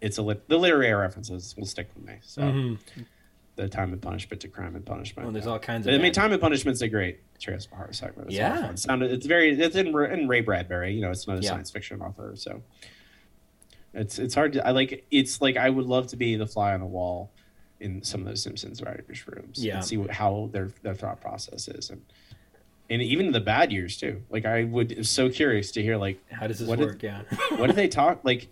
it's 0.00 0.18
a 0.18 0.22
lit, 0.22 0.48
the 0.48 0.56
literary 0.58 0.94
references 0.94 1.54
will 1.56 1.66
stick 1.66 1.88
with 1.94 2.04
me. 2.04 2.14
So 2.22 2.42
Mhm. 2.42 2.78
The 3.58 3.68
time 3.68 3.92
and 3.92 4.00
punishment 4.00 4.40
to 4.42 4.48
crime 4.48 4.74
and 4.76 4.86
punishment. 4.86 5.26
Well, 5.26 5.32
there's 5.32 5.46
all 5.46 5.58
kinds 5.58 5.86
of. 5.86 5.90
I 5.92 5.96
mean, 5.98 6.06
bad- 6.06 6.14
time 6.14 6.32
and 6.32 6.40
punishment's 6.40 6.80
a 6.80 6.88
great 6.88 7.20
Trace 7.40 7.66
Horror 7.66 7.92
segment. 7.92 8.28
It's 8.30 8.38
a 8.38 8.42
lot 8.42 8.52
of 8.52 8.56
Yeah. 8.60 8.66
fun. 8.68 8.76
Sounded, 8.76 9.10
it's 9.10 9.26
very. 9.26 9.60
It's 9.60 9.76
in, 9.76 9.88
in 9.88 10.28
Ray 10.28 10.40
Bradbury. 10.40 10.94
You 10.94 11.02
know, 11.02 11.10
it's 11.10 11.26
another 11.26 11.42
Yeah. 11.42 11.50
science 11.50 11.70
fiction 11.70 12.00
author, 12.00 12.32
so 12.36 12.62
it's 13.92 14.18
it's 14.18 14.34
hard 14.34 14.52
to. 14.54 14.66
I 14.66 14.70
like. 14.70 15.04
It's 15.10 15.40
like 15.40 15.56
I 15.56 15.68
would 15.70 15.86
love 15.86 16.06
to 16.08 16.16
be 16.16 16.36
the 16.36 16.46
fly 16.46 16.72
on 16.72 16.80
the 16.80 16.86
wall 16.86 17.30
in 17.80 18.02
some 18.02 18.20
of 18.20 18.26
those 18.26 18.42
Simpsons 18.42 18.82
writers' 18.82 19.26
rooms 19.26 19.64
Yeah. 19.64 19.76
and 19.76 19.84
see 19.84 19.96
what, 19.96 20.10
how 20.10 20.48
their 20.52 20.70
their 20.82 20.94
thought 20.94 21.20
process 21.20 21.68
is 21.68 21.90
and. 21.90 22.02
And 22.90 23.02
even 23.02 23.32
the 23.32 23.40
bad 23.40 23.70
years 23.70 23.98
too. 23.98 24.22
Like 24.30 24.46
I 24.46 24.64
would 24.64 25.04
so 25.06 25.28
curious 25.28 25.72
to 25.72 25.82
hear 25.82 25.98
like 25.98 26.22
How 26.32 26.46
does 26.46 26.58
this 26.60 26.66
what 26.66 26.78
did- 26.78 26.86
work? 26.88 27.02
yeah. 27.02 27.20
what 27.56 27.66
did 27.66 27.76
they 27.76 27.86
talk 28.02 28.20
like 28.24 28.48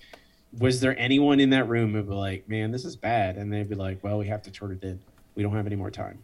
was 0.59 0.81
there 0.81 0.99
anyone 0.99 1.41
in 1.41 1.51
that 1.51 1.69
room 1.69 1.93
who'd 1.93 2.09
be 2.09 2.15
like 2.15 2.49
man 2.49 2.71
this 2.71 2.85
is 2.85 2.97
bad 2.97 3.37
and 3.37 3.53
they'd 3.53 3.69
be 3.69 3.75
like 3.75 4.03
well 4.03 4.19
we 4.19 4.27
have 4.27 4.43
to 4.43 4.51
turn 4.51 4.73
it 4.73 4.83
in 4.85 4.99
we 5.35 5.43
don't 5.43 5.55
have 5.55 5.67
any 5.67 5.77
more 5.77 5.91
time 5.91 6.19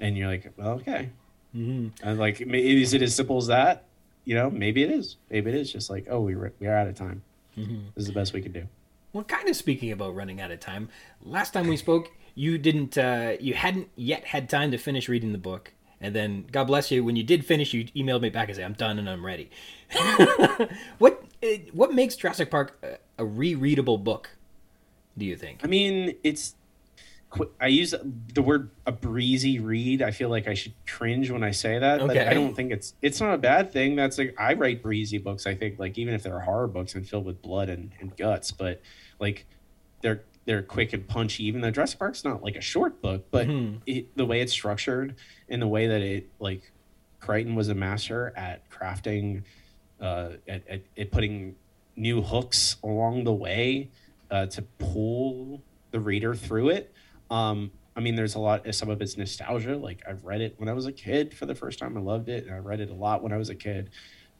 and 0.00 0.16
you're 0.16 0.28
like 0.28 0.52
well 0.56 0.70
okay 0.74 1.10
hmm 1.52 1.88
and 2.02 2.18
like 2.18 2.40
is 2.40 2.92
it 2.92 3.02
as 3.02 3.14
simple 3.14 3.38
as 3.38 3.46
that 3.46 3.84
you 4.24 4.34
know 4.34 4.50
maybe 4.50 4.82
it 4.82 4.90
is 4.90 5.16
maybe 5.30 5.50
it 5.50 5.56
is 5.56 5.72
just 5.72 5.88
like 5.88 6.06
oh 6.10 6.20
we 6.20 6.34
were, 6.36 6.52
we 6.60 6.66
are 6.66 6.76
out 6.76 6.86
of 6.88 6.94
time 6.94 7.22
hmm 7.54 7.86
this 7.94 8.02
is 8.02 8.06
the 8.08 8.12
best 8.12 8.32
we 8.32 8.42
can 8.42 8.52
do 8.52 8.66
Well, 9.12 9.24
kind 9.24 9.48
of 9.48 9.56
speaking 9.56 9.92
about 9.92 10.14
running 10.14 10.42
out 10.42 10.50
of 10.50 10.60
time. 10.60 10.90
Last 11.24 11.52
time 11.54 11.68
we 11.68 11.78
spoke, 11.78 12.10
you 12.34 12.58
didn't. 12.58 12.98
Uh, 12.98 13.36
you 13.40 13.54
hadn't 13.54 13.88
yet 13.96 14.24
had 14.26 14.50
time 14.50 14.70
to 14.72 14.78
finish 14.78 15.08
reading 15.08 15.32
the 15.32 15.38
book, 15.38 15.72
and 16.02 16.14
then 16.14 16.44
God 16.52 16.64
bless 16.66 16.90
you. 16.90 17.02
When 17.02 17.16
you 17.16 17.22
did 17.24 17.46
finish, 17.46 17.72
you 17.72 17.84
emailed 17.96 18.20
me 18.20 18.28
back 18.28 18.48
and 18.48 18.56
said, 18.56 18.66
"I'm 18.66 18.74
done 18.74 18.98
and 18.98 19.08
I'm 19.08 19.24
ready." 19.24 19.48
what 20.98 21.24
uh, 21.54 21.58
What 21.72 21.94
makes 21.94 22.16
Jurassic 22.16 22.50
Park 22.50 22.78
a, 22.82 23.22
a 23.22 23.26
rereadable 23.26 24.02
book? 24.02 24.30
Do 25.18 25.24
you 25.24 25.36
think? 25.36 25.60
i 25.64 25.66
mean 25.66 26.14
it's 26.22 26.54
i 27.60 27.66
use 27.66 27.94
the 28.34 28.42
word 28.42 28.70
a 28.86 28.92
breezy 28.92 29.58
read 29.58 30.00
i 30.00 30.10
feel 30.10 30.28
like 30.28 30.46
i 30.46 30.54
should 30.54 30.72
cringe 30.86 31.30
when 31.30 31.42
i 31.42 31.50
say 31.50 31.78
that 31.78 32.00
but 32.06 32.16
i 32.16 32.32
don't 32.34 32.54
think 32.54 32.70
it's 32.70 32.94
it's 33.02 33.20
not 33.20 33.34
a 33.34 33.38
bad 33.38 33.72
thing 33.72 33.96
that's 33.96 34.16
like 34.16 34.34
i 34.38 34.54
write 34.54 34.82
breezy 34.82 35.18
books 35.18 35.46
i 35.46 35.54
think 35.54 35.78
like 35.78 35.98
even 35.98 36.14
if 36.14 36.22
they're 36.22 36.40
horror 36.40 36.66
books 36.68 36.94
and 36.94 37.06
filled 37.08 37.24
with 37.26 37.42
blood 37.42 37.68
and, 37.68 37.90
and 38.00 38.16
guts 38.16 38.52
but 38.52 38.80
like 39.18 39.46
they're 40.02 40.22
they're 40.44 40.62
quick 40.62 40.92
and 40.92 41.06
punchy 41.08 41.44
even 41.46 41.60
though 41.60 41.70
Jurassic 41.70 41.98
Park's 41.98 42.24
not 42.24 42.42
like 42.42 42.56
a 42.56 42.60
short 42.60 43.02
book 43.02 43.26
but 43.30 43.48
Mhm. 43.48 43.80
it, 43.86 44.16
the 44.16 44.24
way 44.24 44.40
it's 44.40 44.52
structured 44.52 45.16
and 45.48 45.60
the 45.60 45.66
way 45.68 45.88
that 45.88 46.00
it 46.02 46.28
like 46.38 46.70
Crichton 47.20 47.54
was 47.54 47.68
a 47.68 47.74
master 47.74 48.32
at 48.36 48.68
crafting 48.70 49.42
uh 50.00 50.30
at, 50.48 50.66
at, 50.68 50.82
at 50.98 51.10
putting 51.10 51.54
new 51.96 52.20
hooks 52.22 52.76
along 52.82 53.24
the 53.24 53.32
way 53.32 53.88
uh, 54.30 54.44
to 54.46 54.62
pull 54.78 55.62
the 55.92 56.00
reader 56.00 56.34
through 56.34 56.68
it 56.70 56.92
um 57.30 57.70
I 57.98 58.00
mean, 58.02 58.14
there's 58.14 58.34
a 58.34 58.38
lot. 58.38 58.74
Some 58.74 58.90
of 58.90 59.00
it's 59.00 59.16
nostalgia. 59.16 59.74
Like 59.74 60.02
I've 60.06 60.22
read 60.22 60.42
it 60.42 60.54
when 60.58 60.68
I 60.68 60.74
was 60.74 60.84
a 60.84 60.92
kid 60.92 61.32
for 61.32 61.46
the 61.46 61.54
first 61.54 61.78
time. 61.78 61.96
I 61.96 62.00
loved 62.00 62.28
it, 62.28 62.44
and 62.44 62.54
I 62.54 62.58
read 62.58 62.80
it 62.80 62.90
a 62.90 62.94
lot 62.94 63.22
when 63.22 63.32
I 63.32 63.38
was 63.38 63.48
a 63.48 63.54
kid. 63.54 63.88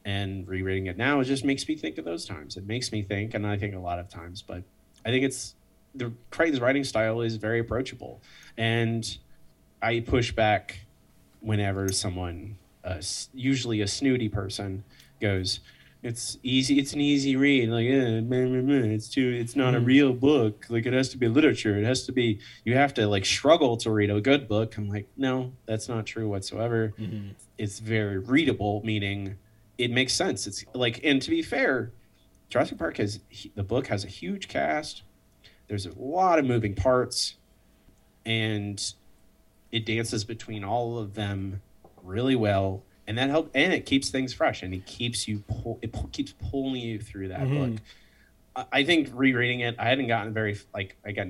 and 0.05 0.47
rereading 0.47 0.87
it 0.87 0.97
now 0.97 1.19
it 1.21 1.25
just 1.25 1.45
makes 1.45 1.67
me 1.67 1.75
think 1.75 1.99
of 1.99 2.05
those 2.05 2.25
times 2.25 2.57
it 2.57 2.67
makes 2.67 2.93
me 2.93 3.03
think 3.03 3.35
and 3.35 3.45
i 3.47 3.57
think 3.59 3.75
a 3.75 3.79
lot 3.79 3.99
of 3.99 4.09
times 4.09 4.41
but 4.43 4.63
i 5.05 5.11
think 5.11 5.25
it's 5.25 5.55
the 5.97 6.13
crichton's 6.31 6.61
writing 6.61 6.85
style 6.85 7.21
is 7.21 7.37
very 7.37 7.59
approachable 7.59 8.21
and 8.57 9.19
i 9.83 9.99
push 10.01 10.31
back 10.33 10.81
whenever 11.41 11.89
someone 11.89 12.57
uh, 12.85 13.01
usually 13.35 13.81
a 13.81 13.89
snooty 13.89 14.29
person 14.29 14.85
goes 15.21 15.61
it's 16.03 16.39
easy 16.45 16.79
it's 16.79 16.93
an 16.93 17.01
easy 17.01 17.35
read. 17.35 17.69
Like 17.69 17.87
eh, 17.87 18.21
meh, 18.21 18.45
meh, 18.45 18.61
meh, 18.61 18.87
it's 18.95 19.09
too 19.09 19.29
it's 19.41 19.57
not 19.57 19.75
a 19.75 19.81
Mhm. 19.81 19.87
real 19.87 20.13
book. 20.13 20.67
Like 20.69 20.87
it 20.87 20.93
has 20.93 21.09
to 21.09 21.19
be 21.19 21.27
literature. 21.27 21.77
It 21.79 21.85
has 21.85 22.05
to 22.07 22.13
be 22.13 22.39
you 22.65 22.75
have 22.75 22.95
to 22.95 23.09
like 23.09 23.25
struggle 23.25 23.77
to 23.79 23.91
read 23.91 24.11
a 24.11 24.21
good 24.21 24.47
book. 24.47 24.77
I'm 24.77 24.89
like 24.89 25.09
no 25.17 25.53
that's 25.65 25.89
not 25.89 26.07
true 26.07 26.29
whatsoever. 26.29 26.93
Mhm. 26.99 27.31
it's 27.59 27.79
very 27.81 28.19
readable 28.19 28.83
meaning 28.85 29.37
it 29.79 29.91
makes 29.91 30.13
sense. 30.13 30.47
It's 30.47 30.65
like 30.75 31.01
and 31.03 31.21
to 31.23 31.31
be 31.31 31.43
fair 31.43 31.91
jurassic 32.51 32.79
park 32.79 32.99
has 32.99 33.19
the 33.57 33.65
book 33.65 33.89
has 33.89 34.05
a 34.05 34.09
huge 34.09 34.47
cast. 34.49 35.03
There's 35.67 35.87
a 35.87 35.99
lot 35.99 36.39
of 36.39 36.45
moving 36.45 36.75
parts. 36.75 37.35
And 38.25 38.81
it 39.73 39.85
dances 39.87 40.25
between 40.25 40.63
all 40.63 40.99
of 40.99 41.15
them 41.15 41.63
really 42.05 42.37
well 42.37 42.85
and 43.07 43.17
that 43.19 43.31
helps 43.31 43.51
and 43.55 43.73
it 43.73 43.87
keeps 43.87 44.11
things 44.11 44.33
fresh 44.33 44.63
and 44.63 44.75
it 44.75 44.85
keeps 44.87 45.27
you 45.29 45.39
pull 45.49 45.79
it 45.83 45.93
pu- 45.93 46.09
keeps 46.09 46.33
pulling 46.51 46.81
you 46.83 46.99
through 46.99 47.29
that 47.29 47.41
Mhm. 47.41 47.73
book 47.75 47.83
I- 48.57 48.67
I 48.73 48.85
think 48.85 49.11
rereading 49.13 49.61
it, 49.61 49.77
I 49.79 49.85
hadn't 49.89 50.07
gotten 50.09 50.33
very 50.33 50.57
like 50.75 50.97
I 51.05 51.13
got 51.13 51.27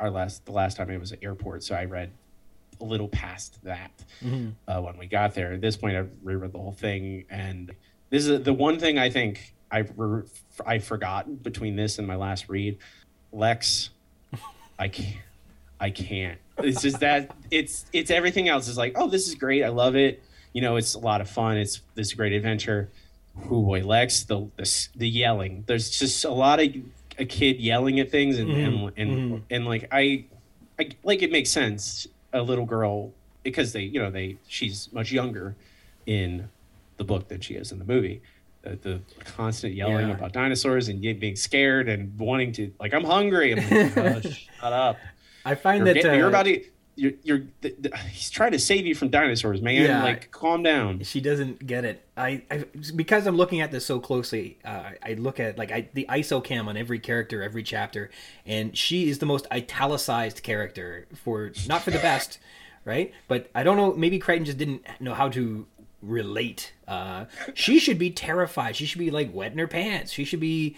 our 0.00 0.10
last 0.10 0.44
the 0.44 0.52
last 0.52 0.76
time 0.76 0.90
it 0.90 0.98
was 0.98 1.12
at 1.12 1.22
airport, 1.22 1.62
so 1.62 1.74
I 1.74 1.84
read 1.84 2.10
a 2.80 2.84
little 2.84 3.06
past 3.08 3.62
that 3.62 3.92
Mhm. 4.20 4.54
uh, 4.66 4.80
when 4.82 4.98
we 4.98 5.06
got 5.06 5.34
there. 5.34 5.52
At 5.52 5.60
this 5.60 5.76
point, 5.76 5.96
I 5.96 6.04
reread 6.24 6.50
the 6.52 6.58
whole 6.58 6.72
thing, 6.72 7.24
and 7.30 7.70
this 8.10 8.26
is 8.26 8.42
the 8.42 8.52
one 8.52 8.80
thing 8.80 8.98
I 8.98 9.08
think 9.08 9.54
I 9.70 9.84
re- 9.96 10.24
I 10.66 10.78
forgot 10.80 11.44
between 11.44 11.76
this 11.76 11.98
and 12.00 12.08
my 12.08 12.16
last 12.16 12.48
read. 12.48 12.76
Lex, 13.32 13.90
I 14.78 14.88
can't. 14.88 15.16
I 15.78 15.90
can't. 15.90 16.38
It's 16.58 16.82
just 16.82 16.98
that 17.00 17.36
it's 17.52 17.86
it's 17.92 18.10
everything 18.10 18.48
else 18.48 18.66
is 18.66 18.76
like, 18.76 18.94
oh, 18.96 19.08
this 19.08 19.28
is 19.28 19.36
great. 19.36 19.62
I 19.62 19.68
love 19.68 19.94
it. 19.94 20.22
You 20.54 20.62
know, 20.62 20.76
it's 20.76 20.94
a 20.94 20.98
lot 20.98 21.20
of 21.20 21.28
fun. 21.28 21.58
It's 21.58 21.82
this 21.94 22.14
great 22.14 22.32
adventure. 22.32 22.88
Who 23.36 23.62
boy, 23.64 23.82
Lex, 23.84 24.22
the, 24.22 24.48
the 24.56 24.88
the 24.94 25.08
yelling. 25.08 25.64
There's 25.66 25.90
just 25.90 26.24
a 26.24 26.30
lot 26.30 26.60
of 26.60 26.68
a 27.18 27.24
kid 27.24 27.60
yelling 27.60 27.98
at 28.00 28.10
things, 28.10 28.38
and 28.38 28.50
and 28.50 28.74
Mhm, 28.74 28.92
and, 28.96 29.10
mhm. 29.10 29.42
and 29.50 29.66
like 29.66 29.88
I, 29.92 30.24
I 30.78 30.90
like 31.02 31.22
it 31.22 31.30
makes 31.32 31.50
sense. 31.50 32.06
A 32.32 32.40
little 32.42 32.64
girl 32.64 33.12
because 33.42 33.72
they, 33.72 33.82
you 33.82 34.00
know, 34.00 34.10
they 34.10 34.36
she's 34.48 34.88
much 34.92 35.10
younger 35.12 35.54
in 36.06 36.48
the 36.96 37.04
book 37.04 37.28
than 37.28 37.40
she 37.40 37.54
is 37.54 37.70
in 37.72 37.78
the 37.80 37.84
movie. 37.84 38.22
The, 38.62 38.76
the 38.82 39.00
constant 39.24 39.74
yelling 39.74 40.08
Yeah. 40.08 40.14
about 40.14 40.32
dinosaurs 40.32 40.88
and 40.88 41.00
being 41.00 41.36
scared 41.36 41.88
and 41.88 42.16
wanting 42.18 42.52
to 42.52 42.72
like 42.80 42.94
I'm 42.94 43.04
hungry. 43.04 43.52
I'm 43.52 43.58
like, 43.70 43.96
"Oh, 43.96 44.20
shut 44.60 44.72
up. 44.72 44.96
I 45.44 45.54
find 45.56 45.78
You're, 45.84 45.94
that 45.94 46.02
get- 46.02 46.16
you're 46.16 46.26
uh, 46.26 46.28
about 46.28 46.44
to. 46.46 46.64
You're, 46.96 47.12
you're 47.22 47.38
th- 47.60 47.82
th- 47.82 47.94
he's 48.12 48.30
trying 48.30 48.52
to 48.52 48.58
save 48.58 48.86
you 48.86 48.94
from 48.94 49.08
dinosaurs, 49.08 49.60
man. 49.60 49.82
Yeah. 49.82 50.02
Like, 50.04 50.30
calm 50.30 50.62
down. 50.62 51.02
she 51.02 51.20
doesn't 51.20 51.66
get 51.66 51.84
it. 51.84 52.06
I, 52.16 52.42
I 52.50 52.64
because 52.94 53.26
I'm 53.26 53.36
looking 53.36 53.60
at 53.60 53.72
this 53.72 53.84
so 53.84 53.98
closely. 53.98 54.58
Uh, 54.64 54.90
I- 55.02 55.14
look 55.14 55.40
at 55.40 55.58
like 55.58 55.72
I, 55.72 55.88
the 55.92 56.06
ISO 56.08 56.42
cam 56.42 56.68
on 56.68 56.76
every 56.76 57.00
character, 57.00 57.42
every 57.42 57.62
chapter, 57.64 58.10
and 58.46 58.76
she 58.78 59.08
is 59.08 59.18
the 59.18 59.26
most 59.26 59.46
italicized 59.52 60.42
character 60.44 61.06
for 61.14 61.50
not 61.68 61.82
for 61.82 61.90
the 61.90 61.98
best, 61.98 62.38
right? 62.84 63.12
But 63.26 63.50
I 63.54 63.64
don't 63.64 63.76
know. 63.76 63.92
Maybe 63.94 64.18
Crichton 64.20 64.44
just 64.44 64.58
didn't 64.58 64.82
know 65.00 65.14
how 65.14 65.28
to 65.30 65.66
relate. 66.00 66.74
Uh, 66.86 67.24
she 67.54 67.78
should 67.80 67.98
be 67.98 68.10
terrified. 68.10 68.76
She 68.76 68.86
should 68.86 68.98
be 69.00 69.10
like 69.10 69.34
wetting 69.34 69.58
her 69.58 69.66
pants. 69.66 70.12
She 70.12 70.24
should 70.24 70.40
be 70.40 70.76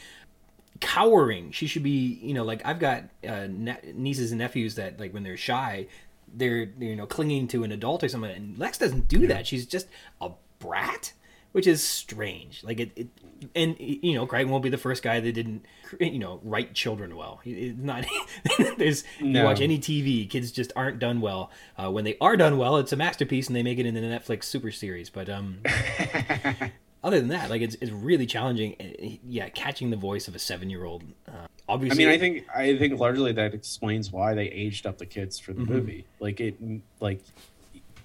cowering. 0.80 1.50
She 1.52 1.66
should 1.66 1.82
be, 1.82 2.18
you 2.22 2.34
know, 2.34 2.44
like 2.44 2.62
I've 2.64 2.78
got 2.78 3.04
uh, 3.26 3.46
ne- 3.50 3.92
nieces 3.94 4.30
and 4.32 4.38
nephews 4.38 4.74
that, 4.76 5.00
like, 5.00 5.12
when 5.14 5.22
they're 5.22 5.36
shy, 5.36 5.86
they're, 6.32 6.68
you 6.78 6.96
know, 6.96 7.06
clinging 7.06 7.48
to 7.48 7.64
an 7.64 7.72
adult 7.72 8.02
or 8.04 8.08
something. 8.08 8.30
And 8.30 8.58
Lex 8.58 8.78
doesn't 8.78 9.08
do 9.08 9.26
that. 9.26 9.46
She's 9.46 9.66
just 9.66 9.86
a 10.20 10.30
brat, 10.58 11.12
which 11.52 11.66
is 11.66 11.82
strange. 11.82 12.62
Like 12.64 12.80
it, 12.80 12.92
it 12.96 13.08
and 13.54 13.76
you 13.78 14.14
know, 14.14 14.26
Crichton 14.26 14.50
won't 14.50 14.62
be 14.62 14.70
the 14.70 14.78
first 14.78 15.02
guy 15.02 15.20
that 15.20 15.32
didn't, 15.32 15.66
you 16.00 16.18
know, 16.18 16.40
write 16.42 16.74
children 16.74 17.16
well. 17.16 17.40
It's 17.44 17.78
not. 17.78 18.06
there's 18.78 19.04
you 19.20 19.42
watch 19.42 19.60
any 19.60 19.78
TV, 19.78 20.28
kids 20.28 20.50
just 20.50 20.72
aren't 20.74 20.98
done 20.98 21.20
well. 21.20 21.50
Uh, 21.76 21.90
when 21.90 22.04
they 22.04 22.16
are 22.20 22.36
done 22.36 22.56
well, 22.56 22.78
it's 22.78 22.92
a 22.92 22.96
masterpiece, 22.96 23.46
and 23.46 23.54
they 23.54 23.62
make 23.62 23.78
it 23.78 23.86
into 23.86 24.00
the 24.00 24.06
Netflix 24.06 24.44
super 24.44 24.70
series. 24.70 25.10
But 25.10 25.28
um, 25.28 25.58
other 27.04 27.20
than 27.20 27.28
that, 27.28 27.50
like 27.50 27.62
it's, 27.62 27.76
it's 27.80 27.92
really 27.92 28.26
challenging. 28.26 28.74
uh, 28.80 29.18
Yeah, 29.26 29.48
catching 29.50 29.90
the 29.90 29.96
voice 29.96 30.28
of 30.28 30.34
a 30.34 30.38
seven 30.38 30.70
year 30.70 30.84
old. 30.84 31.04
Uh, 31.28 31.46
I 31.68 31.76
mean, 31.76 32.08
I 32.08 32.16
think 32.18 32.46
I 32.54 32.76
think 32.76 32.98
largely 33.00 33.32
that 33.32 33.52
explains 33.54 34.12
why 34.12 34.34
they 34.34 34.46
aged 34.46 34.86
up 34.86 34.98
the 34.98 35.06
kids 35.06 35.38
for 35.38 35.52
the 35.52 35.62
Mhm. 35.62 35.68
movie. 35.68 36.04
Like 36.20 36.40
it, 36.40 36.56
like 37.00 37.20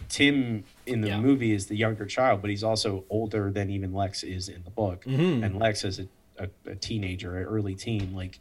Tim 0.09 0.64
in 0.86 1.01
the 1.01 1.09
Yeah. 1.09 1.22
movie 1.22 1.51
is 1.53 1.68
the 1.68 1.76
younger 1.76 2.05
child, 2.05 2.41
but 2.41 2.49
he's 2.49 2.64
also 2.64 3.05
older 3.09 3.49
than 3.51 3.70
even 3.70 3.93
Lex 3.93 4.24
is 4.24 4.49
in 4.49 4.64
the 4.64 4.72
book. 4.72 5.05
Mhm. 5.05 5.43
And 5.45 5.57
Lex 5.59 5.86
is 5.86 5.99
a, 5.99 6.07
a, 6.38 6.49
a 6.72 6.76
teenager, 6.76 7.38
an 7.38 7.45
early 7.45 7.76
teen. 7.76 8.14
Like 8.14 8.39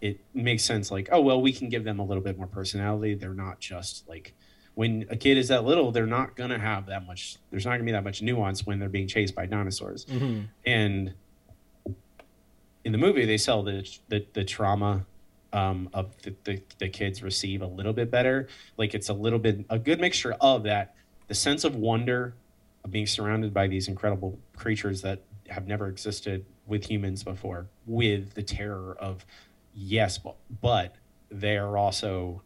it 0.00 0.20
makes 0.32 0.62
sense. 0.64 0.90
Like, 0.90 1.08
oh 1.12 1.20
well, 1.20 1.42
we 1.42 1.52
can 1.52 1.68
give 1.68 1.84
them 1.84 1.98
a 1.98 2.04
little 2.04 2.22
bit 2.22 2.38
more 2.38 2.46
personality. 2.46 3.14
They're 3.14 3.34
not 3.34 3.60
just 3.60 4.08
like 4.08 4.34
when 4.74 5.04
a 5.10 5.16
kid 5.16 5.36
is 5.36 5.48
that 5.48 5.64
little, 5.64 5.90
they're 5.92 6.06
not 6.06 6.36
gonna 6.36 6.58
have 6.58 6.86
that 6.86 7.04
much. 7.06 7.36
There's 7.50 7.66
not 7.66 7.72
gonna 7.72 7.84
be 7.84 7.92
that 7.92 8.04
much 8.04 8.22
nuance 8.22 8.64
when 8.64 8.78
they're 8.78 8.88
being 8.88 9.08
chased 9.08 9.34
by 9.34 9.44
dinosaurs 9.46 10.06
Mhm. 10.06 10.44
and 10.64 11.12
in 12.84 12.92
the 12.92 12.98
movie 12.98 13.24
they 13.24 13.36
sell 13.36 13.62
the 13.62 13.88
the, 14.08 14.26
the 14.32 14.44
trauma 14.44 15.04
um, 15.52 15.88
of 15.92 16.16
the, 16.22 16.34
the, 16.44 16.62
the 16.78 16.88
kids 16.88 17.22
receive 17.22 17.60
a 17.62 17.66
little 17.66 17.92
bit 17.92 18.10
better. 18.10 18.48
Like 18.76 18.94
it's 18.94 19.08
a 19.08 19.14
little 19.14 19.38
bit 19.38 19.64
a 19.68 19.78
good 19.78 20.00
mixture 20.00 20.34
of 20.40 20.62
that 20.64 20.94
the 21.28 21.34
sense 21.34 21.64
of 21.64 21.76
wonder 21.76 22.34
of 22.84 22.90
being 22.90 23.06
surrounded 23.06 23.52
by 23.52 23.66
these 23.66 23.88
incredible 23.88 24.38
creatures 24.56 25.02
that 25.02 25.20
have 25.48 25.66
never 25.66 25.88
existed 25.88 26.44
with 26.66 26.88
humans 26.88 27.22
before 27.22 27.66
with 27.86 28.34
the 28.34 28.42
terror 28.42 28.96
of 28.98 29.26
yes 29.74 30.18
but, 30.18 30.36
but 30.60 30.94
they're 31.30 31.76
also 31.76 32.42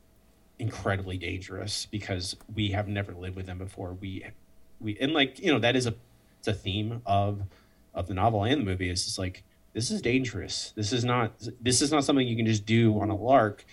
incredibly 0.59 1.18
dangerous 1.18 1.87
because 1.87 2.37
we 2.55 2.70
have 2.70 2.89
never 2.89 3.12
lived 3.12 3.37
with 3.37 3.47
them 3.47 3.59
before. 3.59 3.93
We 3.95 4.24
we 4.80 4.97
and 5.01 5.12
like 5.12 5.39
you 5.39 5.53
know 5.53 5.59
that 5.59 5.76
is 5.76 5.87
a 5.87 5.95
it's 6.39 6.49
a 6.49 6.55
theme 6.55 7.03
of 7.07 7.43
of 7.95 8.07
the 8.07 8.14
novel 8.14 8.45
and 8.45 8.61
the 8.61 8.64
movie 8.64 8.91
is 8.91 9.05
just 9.05 9.18
like 9.18 9.43
this 9.75 9.91
is 9.91 10.01
dangerous 10.01 10.72
this 10.77 10.93
is 10.93 11.05
not 11.05 11.33
this 11.61 11.83
is 11.83 11.91
not 11.93 12.05
something 12.05 12.27
you 12.27 12.37
can 12.37 12.47
just 12.47 12.64
do 12.64 12.99
on 13.01 13.11
a 13.11 13.16
lark 13.16 13.64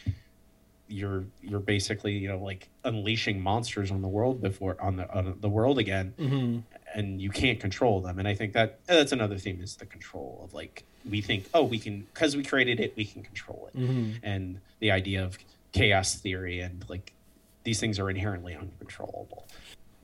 you're 0.90 1.24
you're 1.42 1.60
basically 1.62 2.12
you 2.14 2.28
know 2.28 2.38
like 2.40 2.68
unleashing 2.84 3.40
monsters 3.42 3.92
on 3.92 4.02
the 4.02 4.08
world 4.08 4.42
before 4.42 4.76
on 4.82 4.98
the 4.98 5.10
on 5.16 5.38
the 5.40 5.48
world 5.50 5.80
again 5.80 6.14
Mhm. 6.20 6.64
and 6.94 7.22
you 7.22 7.30
can't 7.30 7.60
control 7.62 8.02
them 8.02 8.20
and 8.20 8.28
i 8.28 8.36
think 8.36 8.52
that 8.54 8.80
that's 8.86 9.14
another 9.14 9.38
theme 9.38 9.62
is 9.62 9.78
the 9.78 9.86
control 9.86 10.42
of 10.44 10.54
like 10.54 10.84
we 11.10 11.22
think 11.22 11.46
oh 11.54 11.64
we 11.64 11.80
can 11.80 12.02
because 12.14 12.36
we 12.36 12.44
created 12.44 12.80
it 12.82 12.94
we 12.98 13.06
can 13.06 13.24
control 13.24 13.70
it 13.74 13.80
Mhm. 13.80 14.20
and 14.24 14.60
the 14.80 14.92
idea 14.92 15.24
of 15.24 15.38
chaos 15.72 16.16
theory 16.16 16.60
and 16.60 16.84
like 16.90 17.14
these 17.64 17.80
things 17.80 18.00
are 18.00 18.10
inherently 18.10 18.56
uncontrollable. 18.56 19.48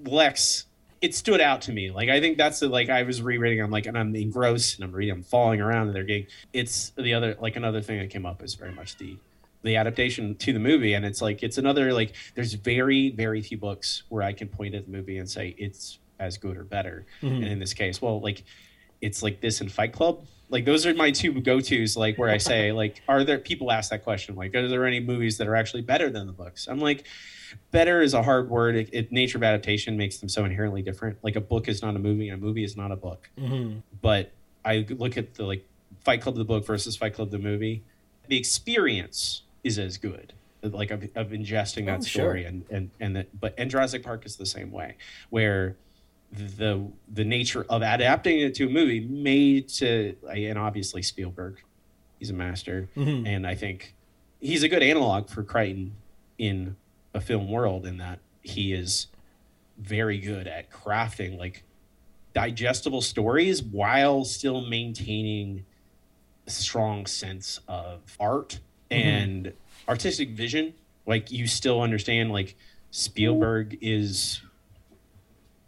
Lex, 0.06 0.67
it 1.02 1.14
stood 1.14 1.42
out 1.42 1.62
to 1.64 1.72
me. 1.72 1.92
Like 1.92 2.10
I 2.10 2.20
think 2.20 2.38
that's 2.38 2.60
the, 2.60 2.70
like 2.70 2.90
I 2.90 3.04
was 3.04 3.22
rereading. 3.22 3.62
I'm 3.62 3.72
like, 3.72 3.86
and 3.86 3.98
I'm 3.98 4.16
engrossed, 4.16 4.76
and 4.76 4.84
I'm 4.84 4.92
reading. 4.92 5.14
I'm 5.16 5.24
falling 5.24 5.62
around, 5.62 5.88
and 5.88 5.96
they're 5.96 6.04
getting. 6.04 6.28
It's 6.54 6.92
the 6.98 7.14
other 7.14 7.36
like 7.40 7.56
another 7.56 7.82
thing 7.82 8.00
that 8.00 8.10
came 8.10 8.26
up 8.26 8.44
is 8.44 8.56
very 8.56 8.72
much 8.72 8.98
the 8.98 9.18
the 9.64 9.76
adaptation 9.76 10.36
to 10.36 10.54
the 10.54 10.60
movie, 10.60 10.94
and 10.94 11.06
it's 11.06 11.22
like 11.22 11.44
it's 11.44 11.58
another 11.58 11.94
like 11.94 12.14
there's 12.36 12.54
very 12.54 13.12
very 13.12 13.42
few 13.42 13.58
books 13.58 14.04
where 14.10 14.24
I 14.24 14.34
can 14.34 14.48
point 14.48 14.76
at 14.76 14.86
the 14.86 14.92
movie 14.92 15.18
and 15.18 15.30
say 15.30 15.56
it's 15.58 16.00
as 16.20 16.38
good 16.38 16.58
or 16.58 16.64
better. 16.64 17.06
Mhm. 17.22 17.38
And 17.38 17.46
in 17.48 17.60
this 17.60 17.74
case, 17.74 18.02
well, 18.02 18.20
like 18.20 18.44
it's 19.02 19.22
like 19.22 19.42
this 19.42 19.62
in 19.62 19.70
Fight 19.70 19.94
Club. 19.94 20.26
Like 20.50 20.66
those 20.66 20.86
are 20.88 20.94
my 20.94 21.12
two 21.12 21.42
go 21.42 21.60
tos. 21.60 21.96
Like 21.98 22.18
where 22.18 22.30
I 22.30 22.38
say, 22.38 22.72
like, 22.72 23.02
are 23.08 23.24
there 23.24 23.38
people 23.38 23.72
ask 23.72 23.92
that 23.92 24.04
question? 24.04 24.36
Like, 24.36 24.56
are 24.56 24.68
there 24.68 24.86
any 24.88 25.00
movies 25.00 25.38
that 25.38 25.48
are 25.48 25.56
actually 25.56 25.82
better 25.82 26.10
than 26.10 26.26
the 26.26 26.34
books? 26.34 26.68
I'm 26.68 26.80
like, 26.80 27.06
better 27.72 28.02
is 28.02 28.14
a 28.14 28.24
hard 28.24 28.50
word. 28.50 28.76
It, 28.76 28.90
it 28.94 29.12
nature 29.12 29.38
of 29.38 29.44
adaptation 29.44 29.98
makes 29.98 30.18
them 30.18 30.30
so 30.30 30.46
inherently 30.46 30.82
different. 30.82 31.18
Like 31.24 31.36
a 31.36 31.42
book 31.42 31.68
is 31.68 31.82
not 31.82 31.96
a 31.96 32.00
movie, 32.00 32.30
and 32.30 32.42
a 32.42 32.46
movie 32.46 32.64
is 32.64 32.76
not 32.78 32.92
a 32.92 32.96
book. 32.96 33.30
Mhm. 33.38 33.82
But 34.02 34.32
I 34.66 34.86
look 34.90 35.18
at 35.18 35.36
the 35.36 35.46
like 35.46 35.66
Fight 36.02 36.22
Club 36.22 36.36
the 36.36 36.44
book 36.46 36.66
versus 36.66 36.96
Fight 36.98 37.14
Club 37.14 37.32
the 37.32 37.40
movie. 37.40 37.84
The 38.28 38.38
experience 38.38 39.44
is 39.64 39.80
as 39.80 39.98
good. 39.98 40.34
Like 40.64 40.92
of, 40.92 41.04
of 41.16 41.30
ingesting 41.30 41.86
that 41.86 42.00
Oh, 42.00 42.04
sure. 42.04 42.24
story 42.24 42.46
and 42.46 42.66
and 42.70 42.90
and 43.00 43.16
that, 43.16 43.40
but 43.40 43.54
and 43.58 43.70
Jurassic 43.70 44.04
Park 44.04 44.26
is 44.26 44.36
the 44.36 44.46
same 44.46 44.72
way, 44.72 44.96
where 45.30 45.78
the 46.32 46.86
the 47.14 47.24
nature 47.24 47.66
of 47.70 47.82
adapting 47.82 48.40
it 48.40 48.54
to 48.56 48.66
a 48.66 48.70
movie 48.70 49.00
made 49.00 49.70
to 49.70 50.16
and 50.30 50.58
obviously 50.58 51.02
Spielberg, 51.02 51.62
he's 52.20 52.30
a 52.32 52.34
master, 52.34 52.90
Mhm. 52.98 53.26
and 53.28 53.48
I 53.48 53.56
think 53.56 53.94
he's 54.42 54.64
a 54.64 54.68
good 54.68 54.84
analog 54.84 55.30
for 55.30 55.42
Crichton 55.44 55.94
in 56.38 56.76
a 57.18 57.22
film 57.22 57.50
world 57.52 57.86
in 57.86 57.98
that 57.98 58.20
he 58.44 58.72
is 58.72 59.08
very 59.78 60.20
good 60.20 60.48
at 60.48 60.72
crafting 60.72 61.38
like 61.38 61.64
digestible 62.34 63.02
stories 63.02 63.64
while 63.64 64.24
still 64.24 64.62
maintaining 64.62 65.66
a 66.46 66.52
strong 66.52 67.06
sense 67.08 67.60
of 67.68 68.16
art 68.20 68.60
mm-hmm. 68.92 69.08
and 69.08 69.54
artistic 69.90 70.30
vision. 70.30 70.74
Like 71.08 71.32
you 71.32 71.48
still 71.48 71.82
understand 71.82 72.32
like 72.32 72.56
Spielberg 72.92 73.78
is 73.82 74.42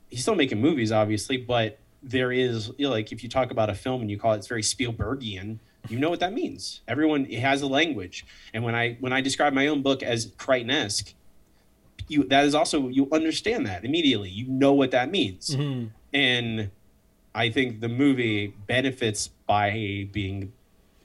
he's 0.10 0.22
still 0.22 0.36
making 0.36 0.62
movies 0.62 0.92
obviously, 0.92 1.38
but 1.38 1.80
there 2.04 2.32
is 2.32 2.72
you 2.78 2.86
know, 2.86 2.92
like 2.92 3.12
if 3.12 3.24
you 3.24 3.30
talk 3.30 3.50
about 3.50 3.70
a 3.70 3.76
film 3.76 4.02
and 4.02 4.12
you 4.12 4.20
call 4.20 4.34
it 4.34 4.38
it's 4.38 4.48
very 4.48 4.62
Spielbergian, 4.62 5.58
you 5.88 5.98
know 5.98 6.12
what 6.12 6.20
that 6.20 6.34
means. 6.34 6.82
Everyone 6.88 7.26
has 7.26 7.64
a 7.64 7.68
language. 7.68 8.26
And 8.54 8.64
when 8.64 8.76
I 8.76 8.98
when 9.00 9.12
I 9.12 9.22
describe 9.22 9.54
my 9.54 9.68
own 9.68 9.82
book 9.82 10.04
as 10.04 10.32
Crichton-esque, 10.38 11.16
you 12.10 12.26
that 12.26 12.46
is 12.46 12.56
also 12.56 12.90
you 12.90 13.08
understand 13.12 13.66
that 13.68 13.86
immediately. 13.86 14.30
You 14.30 14.48
know 14.48 14.74
what 14.74 14.92
that 14.92 15.10
means. 15.10 15.56
Mm-hmm. 15.56 15.88
And 16.14 16.72
I 17.34 17.50
think 17.50 17.80
the 17.80 17.90
movie 17.90 18.48
benefits 18.68 19.30
by 19.48 20.10
being 20.12 20.52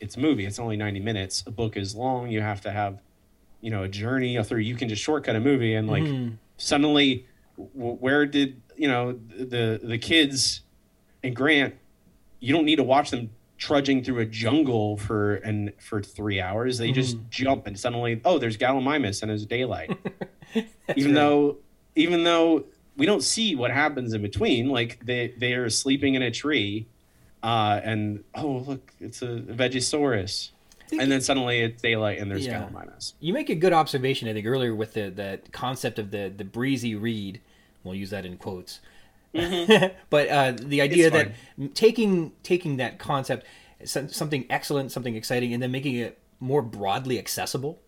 it's 0.01 0.17
a 0.17 0.21
movie. 0.21 0.45
It's 0.45 0.59
only 0.59 0.77
90 0.77 1.01
minutes. 1.01 1.45
A 1.47 1.51
book 1.51 1.77
is 1.77 1.95
long. 1.95 2.31
You 2.31 2.41
have 2.41 2.61
to 2.63 2.71
have, 2.71 3.01
you 3.61 3.71
know, 3.71 3.85
a 3.85 3.89
journey 3.89 4.43
through. 4.43 4.61
You 4.61 4.75
can 4.75 4.89
just 4.89 5.03
shortcut 5.03 5.37
a 5.37 5.41
movie 5.41 5.75
and 5.75 5.89
like 5.89 6.03
mm-hmm. 6.03 6.35
suddenly, 6.57 7.27
w- 7.57 7.97
where 7.97 8.27
did 8.27 8.61
you 8.77 8.89
know 8.89 9.13
the 9.13 9.81
the 9.83 9.99
kids 9.99 10.63
and 11.23 11.37
Grant? 11.37 11.75
You 12.41 12.53
don't 12.53 12.65
need 12.65 12.77
to 12.77 12.83
watch 12.83 13.11
them 13.11 13.31
trudging 13.57 14.05
through 14.05 14.19
a 14.19 14.27
jungle 14.27 14.97
for 14.97 15.37
and 15.37 15.73
for 15.81 16.03
three 16.03 16.41
hours. 16.41 16.79
They 16.79 16.93
just 16.93 17.17
mm-hmm. 17.17 17.27
jump 17.31 17.67
and 17.67 17.79
suddenly, 17.79 18.21
oh, 18.25 18.39
there's 18.39 18.59
Gallimimus 18.59 19.23
and 19.23 19.31
it's 19.31 19.47
daylight. 19.47 19.97
even 20.97 21.15
though, 21.15 21.59
even 21.95 22.25
though 22.25 22.65
we 22.97 23.07
don't 23.07 23.23
see 23.23 23.55
what 23.55 23.71
happens 23.71 24.13
in 24.13 24.23
between, 24.23 24.69
like 24.69 25.05
they 25.05 25.35
they 25.39 25.55
are 25.55 25.69
sleeping 25.71 26.15
in 26.15 26.23
a 26.23 26.31
tree 26.31 26.87
uh, 27.45 27.79
and 27.85 28.25
oh 28.35 28.65
look, 28.67 28.91
it's 29.01 29.21
a 29.21 29.27
Vegisaurus, 29.27 30.51
and 30.91 31.13
then 31.13 31.21
suddenly 31.21 31.61
it's 31.61 31.83
daylight 31.83 32.19
and 32.19 32.31
there's 32.31 32.47
Yeah. 32.47 32.63
Gallimimus. 32.63 33.13
You 33.21 33.35
make 33.35 33.51
a 33.51 33.55
good 33.55 33.75
observation, 33.75 34.29
I 34.29 34.33
think, 34.33 34.47
earlier 34.47 34.75
with 34.75 34.95
the 34.95 35.11
that 35.11 35.53
concept 35.53 35.99
of 35.99 36.11
the 36.11 36.33
the 36.35 36.45
breezy 36.45 36.95
read. 36.95 37.43
We'll 37.85 37.97
use 37.97 38.09
that 38.11 38.25
in 38.25 38.39
quotes. 38.39 38.81
but 39.35 40.29
uh, 40.29 40.53
the 40.59 40.81
idea 40.81 41.11
that 41.11 41.33
taking 41.75 42.33
taking 42.43 42.79
that 42.79 42.99
concept, 42.99 43.45
something 43.85 44.47
excellent, 44.49 44.91
something 44.91 45.15
exciting, 45.15 45.53
and 45.53 45.63
then 45.63 45.71
making 45.71 45.97
it 45.97 46.19
more 46.41 46.63
broadly 46.63 47.19
accessible. 47.19 47.79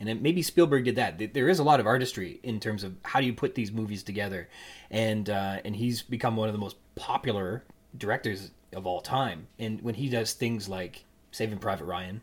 And 0.00 0.20
maybe 0.22 0.42
Spielberg 0.42 0.84
did 0.84 0.96
that. 0.96 1.34
There 1.34 1.48
is 1.48 1.58
a 1.58 1.64
lot 1.64 1.80
of 1.80 1.86
artistry 1.86 2.40
in 2.42 2.60
terms 2.60 2.84
of 2.84 2.96
how 3.02 3.20
do 3.20 3.26
you 3.26 3.32
put 3.32 3.54
these 3.54 3.72
movies 3.72 4.02
together, 4.02 4.48
and 4.90 5.30
uh, 5.30 5.58
and 5.64 5.76
he's 5.76 6.02
become 6.02 6.36
one 6.36 6.48
of 6.48 6.52
the 6.52 6.58
most 6.58 6.76
popular 6.94 7.64
directors 7.96 8.50
of 8.72 8.86
all 8.86 9.00
time. 9.00 9.46
And 9.58 9.80
when 9.82 9.94
he 9.94 10.08
does 10.08 10.32
things 10.32 10.68
like 10.68 11.04
Saving 11.30 11.58
Private 11.58 11.84
Ryan, 11.84 12.22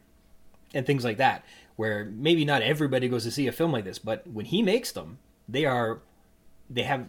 and 0.73 0.85
things 0.85 1.03
like 1.03 1.17
that, 1.17 1.45
where 1.75 2.05
maybe 2.05 2.45
not 2.45 2.61
everybody 2.61 3.09
goes 3.09 3.23
to 3.23 3.31
see 3.31 3.47
a 3.47 3.51
film 3.51 3.71
like 3.71 3.85
this, 3.85 3.99
but 3.99 4.25
when 4.27 4.45
he 4.45 4.61
makes 4.61 4.91
them, 4.91 5.19
they 5.47 5.65
are 5.65 6.01
they 6.69 6.83
have 6.83 7.07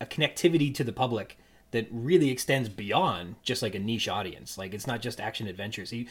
a 0.00 0.06
connectivity 0.06 0.74
to 0.74 0.84
the 0.84 0.92
public 0.92 1.38
that 1.72 1.88
really 1.90 2.30
extends 2.30 2.68
beyond 2.68 3.36
just 3.42 3.62
like 3.62 3.74
a 3.74 3.78
niche 3.78 4.08
audience. 4.08 4.56
Like 4.56 4.72
it's 4.72 4.86
not 4.86 5.02
just 5.02 5.20
action 5.20 5.46
adventures. 5.46 5.90
He, 5.90 6.08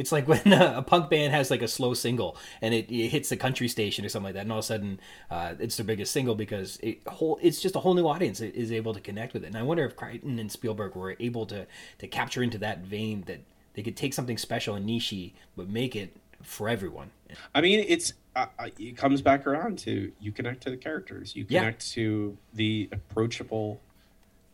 it's 0.00 0.10
like 0.12 0.26
when 0.26 0.52
a, 0.52 0.74
a 0.78 0.82
punk 0.82 1.10
band 1.10 1.32
has 1.32 1.50
like 1.50 1.62
a 1.62 1.68
slow 1.68 1.92
single 1.94 2.36
and 2.62 2.72
it, 2.74 2.90
it 2.90 3.08
hits 3.08 3.28
the 3.28 3.36
country 3.36 3.68
station 3.68 4.04
or 4.04 4.08
something 4.08 4.24
like 4.24 4.34
that, 4.34 4.42
and 4.42 4.52
all 4.52 4.58
of 4.58 4.64
a 4.64 4.66
sudden 4.66 4.98
uh, 5.30 5.54
it's 5.58 5.76
their 5.76 5.84
biggest 5.84 6.12
single 6.12 6.34
because 6.34 6.78
it 6.82 7.06
whole 7.06 7.38
it's 7.42 7.60
just 7.60 7.76
a 7.76 7.80
whole 7.80 7.94
new 7.94 8.06
audience 8.08 8.40
is 8.40 8.72
able 8.72 8.94
to 8.94 9.00
connect 9.00 9.34
with 9.34 9.44
it. 9.44 9.48
And 9.48 9.56
I 9.58 9.62
wonder 9.62 9.84
if 9.84 9.94
Crichton 9.96 10.38
and 10.38 10.50
Spielberg 10.50 10.96
were 10.96 11.16
able 11.20 11.44
to 11.46 11.66
to 11.98 12.06
capture 12.08 12.42
into 12.42 12.58
that 12.58 12.78
vein 12.80 13.24
that 13.26 13.40
they 13.74 13.82
could 13.82 13.96
take 13.96 14.14
something 14.14 14.38
special 14.38 14.74
and 14.74 14.88
nichey 14.88 15.32
but 15.56 15.68
make 15.68 15.94
it 15.94 16.16
for 16.42 16.68
everyone. 16.68 17.10
I 17.54 17.60
mean, 17.60 17.84
it's 17.86 18.14
uh, 18.34 18.46
uh, 18.58 18.68
it 18.78 18.96
comes 18.96 19.20
back 19.20 19.46
around 19.46 19.78
to 19.80 20.10
you 20.20 20.32
connect 20.32 20.62
to 20.62 20.70
the 20.70 20.76
characters, 20.76 21.36
you 21.36 21.44
Yeah. 21.48 21.60
connect 21.60 21.92
to 21.92 22.36
the 22.54 22.88
approachable 22.92 23.80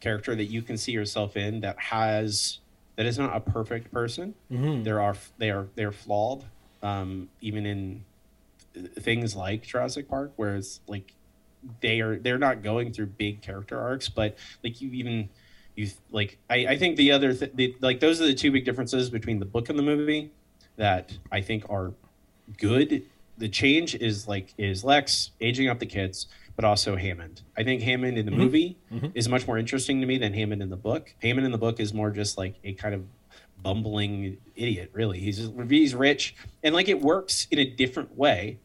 character 0.00 0.34
that 0.34 0.46
you 0.46 0.60
can 0.62 0.76
see 0.76 0.92
yourself 0.92 1.36
in 1.36 1.60
that 1.60 1.78
has 1.78 2.58
that 2.96 3.06
is 3.06 3.18
not 3.18 3.36
a 3.36 3.40
perfect 3.40 3.92
person. 3.92 4.34
There 4.82 5.00
are 5.00 5.16
they 5.38 5.50
are 5.50 5.68
they 5.74 5.84
are 5.84 5.92
flawed, 5.92 6.44
um, 6.82 7.28
even 7.40 7.66
in 7.66 8.04
things 9.00 9.34
like 9.36 9.62
Jurassic 9.66 10.08
Park, 10.08 10.32
where 10.36 10.56
it's 10.56 10.80
like 10.86 11.12
they 11.80 12.00
are 12.00 12.18
they're 12.18 12.38
not 12.38 12.62
going 12.62 12.92
through 12.92 13.06
big 13.06 13.42
character 13.42 13.80
arcs, 13.80 14.08
but 14.08 14.36
like 14.64 14.80
you 14.80 14.90
even 14.90 15.28
you 15.74 15.88
like 16.10 16.38
I, 16.48 16.66
I 16.68 16.78
think 16.78 16.96
the 16.96 17.12
other 17.12 17.34
th- 17.34 17.52
the, 17.54 17.76
like 17.80 18.00
those 18.00 18.20
are 18.20 18.26
the 18.26 18.34
two 18.34 18.50
big 18.50 18.64
differences 18.64 19.10
between 19.10 19.38
the 19.38 19.46
book 19.46 19.68
and 19.68 19.78
the 19.78 19.82
movie 19.82 20.30
that 20.76 21.16
I 21.32 21.40
think 21.40 21.68
are 21.68 21.92
good. 22.58 23.02
The 23.38 23.48
change 23.48 23.94
is 23.94 24.26
like 24.26 24.54
is 24.56 24.84
Lex 24.84 25.32
aging 25.40 25.68
up 25.68 25.78
the 25.78 25.86
kids, 25.86 26.28
but 26.56 26.64
also 26.64 26.96
Hammond. 26.96 27.42
I 27.56 27.62
think 27.62 27.82
Hammond 27.82 28.16
in 28.18 28.24
the 28.26 28.32
movie 28.32 28.78
is 29.14 29.28
much 29.28 29.46
more 29.46 29.58
interesting 29.58 30.00
to 30.00 30.06
me 30.06 30.18
than 30.18 30.32
Hammond 30.32 30.62
in 30.62 30.70
the 30.70 30.76
book. 30.76 31.14
Hammond 31.22 31.44
in 31.44 31.52
the 31.52 31.58
book 31.58 31.78
is 31.80 31.92
more 31.92 32.10
just 32.10 32.38
like 32.38 32.56
a 32.64 32.72
kind 32.72 32.94
of 32.94 33.04
bumbling 33.62 34.38
idiot. 34.54 34.90
Really, 34.92 35.18
he's 35.20 35.38
just, 35.38 35.52
he's 35.68 35.94
rich 35.94 36.34
and 36.62 36.74
like 36.74 36.88
it 36.88 37.00
works 37.00 37.46
in 37.50 37.58
a 37.58 37.64
different 37.64 38.16
way. 38.16 38.58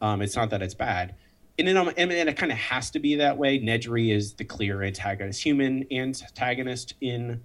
Um, 0.00 0.22
it's 0.22 0.36
not 0.36 0.50
that 0.50 0.60
it's 0.60 0.74
bad. 0.74 1.14
And 1.56 1.68
then, 1.68 1.76
um, 1.76 1.92
and 1.96 2.10
then 2.10 2.26
it 2.26 2.36
kind 2.36 2.50
of 2.50 2.58
has 2.58 2.90
to 2.90 2.98
be 2.98 3.14
that 3.16 3.38
way. 3.38 3.60
Nedry 3.60 4.12
is 4.12 4.34
the 4.34 4.44
clear 4.44 4.82
antagonist, 4.82 5.42
human 5.42 5.86
antagonist 5.92 6.94
in 7.00 7.40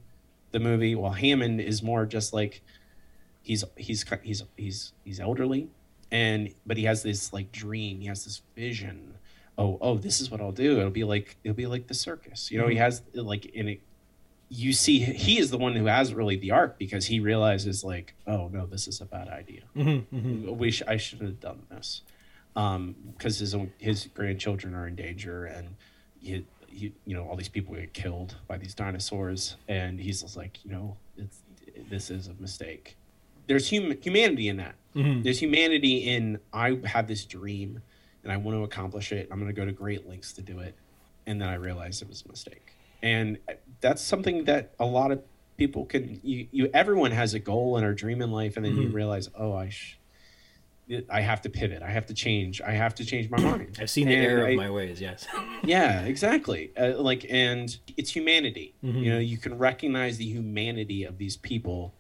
the 0.52 0.60
movie, 0.60 0.96
while 0.96 1.12
Hammond 1.12 1.62
is 1.62 1.84
more 1.84 2.08
just 2.08 2.34
like 2.34 2.62
he's 3.44 3.64
he's 3.78 4.04
he's 4.24 4.44
he's 4.58 4.94
he's 5.04 5.20
elderly, 5.20 5.70
and 6.12 6.54
but 6.66 6.78
he 6.78 6.86
has 6.86 7.04
this 7.04 7.32
like 7.32 7.52
dream, 7.52 8.02
he 8.02 8.08
has 8.08 8.26
this 8.26 8.42
vision. 8.56 9.14
Oh, 9.60 9.78
oh, 9.82 9.98
this 9.98 10.22
is 10.22 10.32
what 10.32 10.40
I'll 10.42 10.52
do. 10.52 10.80
It'll 10.80 10.90
be 10.90 11.04
like 11.04 11.38
it'll 11.44 11.56
be 11.56 11.68
like 11.68 11.88
the 11.88 11.94
circus. 11.94 12.50
You 12.50 12.60
know, 12.60 12.68
he 12.68 12.76
mm-hmm. 12.76 12.84
has 12.84 13.02
like 13.14 13.46
in 13.46 13.68
it. 13.68 13.82
You 14.52 14.74
see, 14.74 14.98
he 15.00 15.38
is 15.38 15.52
the 15.52 15.60
one 15.60 15.76
who 15.76 15.86
has 15.86 16.12
really 16.12 16.36
the 16.36 16.52
arc 16.52 16.80
because 16.80 17.06
he 17.06 17.20
realizes 17.20 17.84
like, 17.84 18.16
oh 18.26 18.48
no, 18.48 18.66
this 18.66 18.88
is 18.88 19.00
a 19.00 19.06
bad 19.06 19.28
idea. 19.28 19.62
Mm-hmm, 19.76 20.16
mm-hmm. 20.16 20.58
We 20.58 20.72
sh- 20.72 20.82
I 20.88 20.98
should 20.98 21.22
have 21.22 21.40
done 21.40 21.62
this 21.70 22.02
um, 22.56 22.96
because 23.18 23.40
his 23.40 23.56
own 23.56 23.72
his 23.78 24.08
grandchildren 24.14 24.74
are 24.74 24.88
in 24.88 24.96
danger 24.96 25.46
and 25.46 25.76
he, 26.20 26.46
he, 26.68 26.94
you 27.06 27.16
know 27.16 27.24
all 27.28 27.36
these 27.36 27.50
people 27.50 27.76
get 27.76 27.94
killed 27.94 28.36
by 28.48 28.58
these 28.58 28.74
dinosaurs 28.74 29.56
and 29.68 30.00
he's 30.00 30.22
just 30.22 30.36
like 30.36 30.64
you 30.66 30.72
know 30.72 30.98
it's 31.18 31.40
this 31.90 32.10
is 32.10 32.28
a 32.28 32.34
mistake 32.40 32.98
there's 33.48 33.70
hum- 33.70 33.96
humanity 34.02 34.50
in 34.50 34.58
that 34.58 34.76
there's 35.24 35.40
humanity 35.40 36.00
in 36.00 36.40
i 36.52 36.80
have 36.86 37.08
this 37.08 37.24
dream 37.24 37.82
and 38.30 38.34
i 38.34 38.38
want 38.38 38.56
to 38.58 38.64
accomplish 38.64 39.12
it 39.12 39.28
i'm 39.32 39.40
going 39.40 39.48
to 39.54 39.60
go 39.60 39.66
to 39.66 39.72
great 39.72 40.08
lengths 40.08 40.34
to 40.34 40.42
do 40.42 40.60
it 40.60 40.76
and 41.26 41.42
then 41.42 41.50
i 41.50 41.56
realized 41.56 42.02
it 42.02 42.08
was 42.08 42.24
a 42.26 42.28
mistake 42.28 42.74
and 43.02 43.38
that's 43.82 44.02
something 44.04 44.44
that 44.46 44.74
a 44.80 44.86
lot 44.86 45.12
of 45.12 45.22
people 45.58 45.86
can 45.86 46.20
you, 46.24 46.48
you 46.52 46.70
everyone 46.74 47.12
has 47.12 47.34
a 47.34 47.40
goal 47.40 47.76
and 47.78 47.86
a 47.86 47.94
dream 47.96 48.22
in 48.22 48.32
life 48.32 48.56
and 48.56 48.66
then 48.66 48.76
you 48.78 48.90
realize 48.90 49.30
oh 49.36 49.54
i 49.54 49.70
sh- 49.70 49.96
I 51.08 51.22
have 51.22 51.44
to 51.44 51.50
pivot. 51.52 51.84
I 51.84 51.92
have 51.92 52.08
to 52.08 52.16
change. 52.16 52.62
I 52.64 52.72
have 52.72 52.96
to 52.96 53.06
change 53.06 53.30
my 53.30 53.40
mind. 53.40 53.78
I've 53.80 53.92
seen 53.92 54.08
the 54.08 54.16
And 54.16 54.26
error 54.26 54.48
I- 54.48 54.50
of 54.50 54.58
my 54.58 54.72
ways. 54.72 55.00
Yes. 55.00 55.28
yeah, 55.64 56.02
exactly. 56.02 56.72
Uh, 56.76 57.00
like, 57.00 57.28
and 57.30 57.78
it's 57.96 58.10
humanity. 58.10 58.74
Mm-hmm. 58.84 58.98
You 58.98 59.12
know, 59.14 59.20
you 59.20 59.38
can 59.38 59.56
recognize 59.60 60.18
the 60.18 60.26
humanity 60.26 61.04
of 61.04 61.20
these 61.20 61.38
people, 61.38 61.94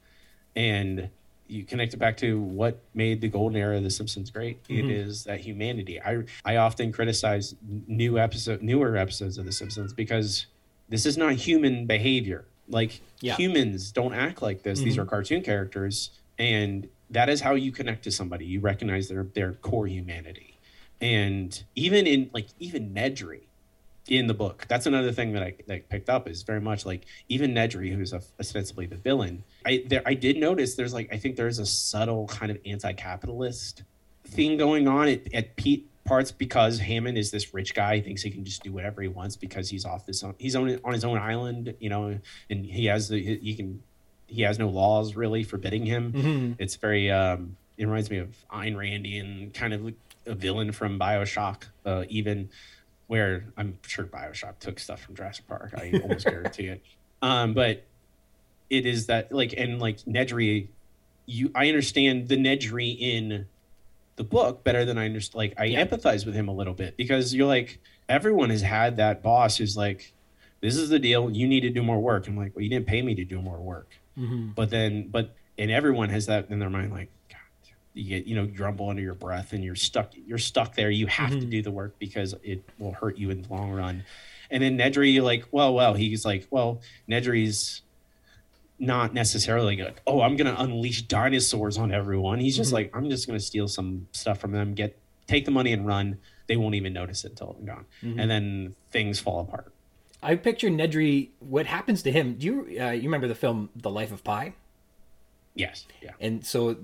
and 0.55 1.11
you 1.49 1.63
connect 1.65 1.93
it 1.93 1.97
back 1.97 2.15
to 2.17 2.39
what 2.39 2.79
made 2.93 3.21
the 3.21 3.27
golden 3.27 3.57
era 3.57 3.77
of 3.77 3.83
The 3.83 3.89
Simpsons 3.89 4.29
great. 4.29 4.59
It 4.69 4.73
Mm-hmm. 4.83 4.89
is 4.91 5.23
that 5.23 5.39
humanity. 5.39 5.99
I 6.01 6.23
I 6.45 6.57
often 6.57 6.91
criticize 6.91 7.55
new 7.87 8.17
episode, 8.19 8.61
newer 8.61 8.95
episodes 8.95 9.37
of 9.37 9.45
The 9.45 9.51
Simpsons 9.51 9.91
because 9.93 10.45
this 10.89 11.05
is 11.05 11.17
not 11.17 11.33
human 11.33 11.85
behavior. 11.85 12.45
Like 12.67 13.01
Yeah. 13.21 13.33
Mm-hmm. 13.33 13.41
humans 13.41 13.91
don't 13.91 14.13
act 14.13 14.41
like 14.41 14.63
this. 14.63 14.79
These 14.79 14.97
are 14.99 15.05
cartoon 15.05 15.41
characters, 15.41 16.11
and 16.37 16.87
that 17.09 17.29
is 17.29 17.41
how 17.41 17.55
you 17.55 17.71
connect 17.71 18.03
to 18.03 18.11
somebody. 18.11 18.45
You 18.45 18.59
recognize 18.59 19.07
their 19.09 19.23
their 19.33 19.53
core 19.53 19.87
humanity, 19.87 20.59
and 21.01 21.63
even 21.75 22.05
in 22.07 22.29
like 22.33 22.47
even 22.59 22.93
Nedry 22.93 23.41
in 24.12 24.28
the 24.28 24.34
book. 24.34 24.66
That's 24.68 24.86
another 24.86 25.12
thing 25.12 25.34
that 25.34 25.43
I, 25.43 25.55
that 25.68 25.74
I 25.74 25.80
picked 25.80 26.10
up 26.10 26.28
is 26.28 26.43
very 26.43 26.62
much 26.62 26.86
like 26.86 27.05
even 27.28 27.53
Nedry, 27.53 27.93
who's 27.93 28.14
a, 28.14 28.22
ostensibly 28.39 28.86
the 28.86 28.95
villain. 28.95 29.43
I 29.66 29.84
there 29.88 30.01
I 30.05 30.14
did 30.14 30.38
notice 30.38 30.76
there's 30.76 30.93
like 30.93 31.14
I 31.14 31.18
think 31.18 31.36
there's 31.36 31.60
a 31.60 31.66
subtle 31.66 32.28
kind 32.28 32.51
of 32.51 32.57
anti-capitalist 32.66 33.84
thing 34.26 34.57
going 34.57 34.88
on 34.88 35.07
at, 35.07 35.34
at 35.34 35.55
Pete 35.55 35.89
parts 36.05 36.32
because 36.32 36.80
Hammond 36.80 37.18
is 37.18 37.32
this 37.32 37.53
rich 37.53 37.76
guy. 37.76 37.97
He 37.97 38.01
thinks 38.01 38.22
he 38.22 38.32
can 38.32 38.43
just 38.43 38.64
do 38.64 38.72
whatever 38.72 39.01
he 39.01 39.07
wants 39.07 39.36
because 39.36 39.70
he's 39.70 39.86
off 39.86 40.05
this 40.05 40.24
own, 40.24 40.36
he's 40.38 40.55
on 40.55 40.80
on 40.84 40.93
his 40.93 41.05
own 41.05 41.18
island, 41.18 41.76
you 41.80 41.89
know, 41.89 42.20
and 42.49 42.66
he 42.66 42.86
has 42.86 43.10
the 43.10 43.22
he 43.22 43.55
can 43.55 43.84
he 44.28 44.41
has 44.43 44.60
no 44.60 44.70
laws 44.70 45.16
really 45.16 45.43
forbidding 45.43 45.86
him. 45.86 46.12
It's 46.60 46.76
very 46.76 47.12
um 47.12 47.57
it 47.78 47.86
reminds 47.86 48.10
me 48.10 48.18
of 48.18 48.36
Ayn 48.51 48.76
Randian 48.76 49.53
kind 49.53 49.74
of 49.74 49.93
a 50.26 50.36
villain 50.36 50.72
from 50.72 50.99
Bioshock, 50.99 51.64
uh, 51.86 52.03
even 52.10 52.49
where 53.10 53.43
I'm 53.57 53.80
sure 53.88 54.05
Bioshock 54.05 54.60
took 54.60 54.78
stuff 54.78 55.01
from 55.01 55.16
Jurassic 55.16 55.47
Park. 55.47 55.74
I 55.76 55.99
almost 56.03 56.26
guarantee 56.26 56.68
it. 56.68 56.82
Um, 57.22 57.53
but 57.53 57.84
it 58.70 58.86
is 58.86 59.07
that 59.07 59.34
like 59.34 59.53
and 59.57 59.82
like 59.82 59.97
Nedry, 60.05 60.70
you 61.26 61.51
I 61.53 61.68
understand 61.68 62.30
the 62.30 62.38
Nedry 62.38 62.97
in 62.97 63.45
the 64.16 64.24
book 64.24 64.64
better 64.64 64.86
than 64.86 64.97
I 64.97 65.03
understand. 65.03 65.38
Like 65.38 65.53
I 65.60 65.66
Yeah. 65.66 65.86
empathize 65.86 66.26
with 66.26 66.34
him 66.34 66.47
a 66.47 66.53
little 66.53 66.74
bit 66.74 66.95
because 66.95 67.36
you're 67.36 67.45
like 67.45 67.80
everyone 68.07 68.51
has 68.51 68.62
had 68.62 68.95
that 68.97 69.22
boss 69.22 69.57
who's 69.57 69.76
like, 69.76 70.14
this 70.62 70.78
is 70.78 70.88
the 70.88 70.97
deal. 70.97 71.30
You 71.30 71.45
need 71.45 71.60
to 71.62 71.70
do 71.70 71.84
more 71.84 71.99
work. 71.99 72.26
I'm 72.30 72.38
like, 72.38 72.55
well, 72.55 72.64
you 72.64 72.70
didn't 72.70 72.88
pay 72.88 73.01
me 73.01 73.16
to 73.16 73.26
do 73.26 73.41
more 73.41 73.60
work. 73.60 73.89
Mm-hmm. 74.18 74.51
But 74.55 74.70
then, 74.70 75.10
but 75.10 75.36
and 75.57 75.70
everyone 75.70 76.07
has 76.07 76.28
that 76.28 76.49
in 76.49 76.60
their 76.60 76.70
mind, 76.70 76.93
like, 76.93 77.10
you 77.99 78.09
get 78.09 78.25
you 78.27 78.35
know 78.35 78.45
grumble 78.45 78.89
under 78.89 79.01
your 79.01 79.13
breath, 79.13 79.53
and 79.53 79.63
you're 79.63 79.75
stuck. 79.75 80.11
You're 80.25 80.37
stuck 80.37 80.75
there. 80.75 80.89
You 80.89 81.07
have 81.07 81.31
to 81.31 81.37
Mhm. 81.37 81.49
do 81.51 81.61
the 81.61 81.71
work 81.71 81.97
because 81.99 82.33
it 82.43 82.63
will 82.79 82.93
hurt 82.93 83.17
you 83.17 83.29
in 83.29 83.41
the 83.43 83.49
long 83.53 83.71
run. 83.71 84.03
And 84.51 84.63
then 84.63 84.77
Nedry, 84.77 85.13
you're 85.13 85.23
like, 85.23 85.45
well, 85.51 85.73
well, 85.75 85.93
he's 85.93 86.25
like, 86.25 86.47
well, 86.49 86.81
Nedry's 87.07 87.81
not 88.79 89.13
necessarily 89.13 89.75
like, 89.77 90.01
oh, 90.07 90.21
I'm 90.21 90.35
gonna 90.37 90.55
unleash 90.57 91.03
dinosaurs 91.03 91.77
on 91.77 91.91
everyone. 91.91 92.39
He's 92.39 92.55
just 92.55 92.71
Mhm. 92.71 92.73
like, 92.73 92.95
I'm 92.95 93.09
just 93.09 93.27
gonna 93.27 93.39
steal 93.39 93.67
some 93.67 94.07
stuff 94.13 94.39
from 94.39 94.51
them, 94.53 94.73
get 94.73 94.97
take 95.27 95.45
the 95.45 95.51
money 95.51 95.73
and 95.73 95.85
run. 95.85 96.17
They 96.47 96.55
won't 96.57 96.73
even 96.75 96.93
notice 96.93 97.23
it 97.25 97.31
until 97.31 97.55
I'm 97.59 97.65
gone, 97.65 97.85
Mhm. 98.01 98.19
and 98.21 98.31
then 98.31 98.75
things 98.91 99.19
fall 99.19 99.41
apart. 99.41 99.71
I 100.23 100.35
picture 100.35 100.69
Nedry. 100.69 101.29
What 101.39 101.65
happens 101.67 102.01
to 102.03 102.11
him? 102.11 102.35
Do 102.35 102.45
you 102.47 102.81
uh, 102.81 102.91
you 102.91 103.03
remember 103.03 103.27
the 103.27 103.35
film 103.35 103.69
The 103.75 103.89
Life 103.91 104.11
of 104.11 104.23
Pi? 104.23 104.53
Yes, 105.55 105.85
yeah, 106.01 106.11
And 106.21 106.45
so 106.45 106.77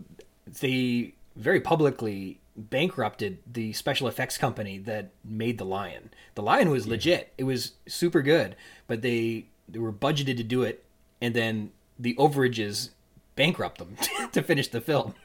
they 0.47 1.13
very 1.35 1.59
publicly 1.59 2.39
bankrupted 2.55 3.39
the 3.51 3.73
special 3.73 4.07
effects 4.07 4.37
company 4.37 4.77
that 4.77 5.11
made 5.23 5.57
the 5.57 5.65
lion. 5.65 6.09
The 6.35 6.41
lion 6.41 6.69
was 6.69 6.87
legit. 6.87 7.33
It 7.37 7.43
was 7.43 7.73
super 7.87 8.21
good, 8.21 8.55
but 8.87 9.01
they 9.01 9.47
they 9.67 9.79
were 9.79 9.91
budgeted 9.91 10.37
to 10.37 10.43
do 10.43 10.63
it 10.63 10.85
and 11.21 11.33
then 11.33 11.71
the 11.97 12.15
overages 12.15 12.89
bankrupt 13.35 13.79
them 13.79 13.97
to 14.31 14.41
finish 14.41 14.67
the 14.67 14.79
film. 14.79 15.15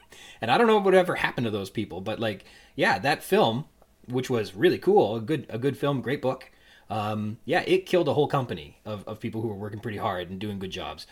And 0.41 0.49
I 0.51 0.57
don't 0.57 0.67
know 0.67 0.79
what 0.79 0.93
ever 0.93 1.15
happened 1.15 1.45
to 1.45 1.51
those 1.51 1.69
people, 1.69 2.01
but 2.01 2.19
like 2.19 2.43
yeah, 2.75 2.99
that 2.99 3.23
film 3.23 3.65
which 4.07 4.29
was 4.29 4.55
really 4.55 4.79
cool, 4.79 5.15
a 5.15 5.21
good 5.21 5.45
a 5.49 5.57
good 5.57 5.77
film, 5.77 6.01
great 6.01 6.21
book. 6.21 6.51
Um, 6.89 7.37
yeah, 7.45 7.63
it 7.65 7.85
killed 7.85 8.09
a 8.09 8.13
whole 8.13 8.27
company 8.27 8.79
of, 8.83 9.07
of 9.07 9.21
people 9.21 9.41
who 9.41 9.47
were 9.47 9.55
working 9.55 9.79
pretty 9.79 9.97
hard 9.97 10.29
and 10.29 10.39
doing 10.39 10.59
good 10.59 10.71
jobs 10.71 11.07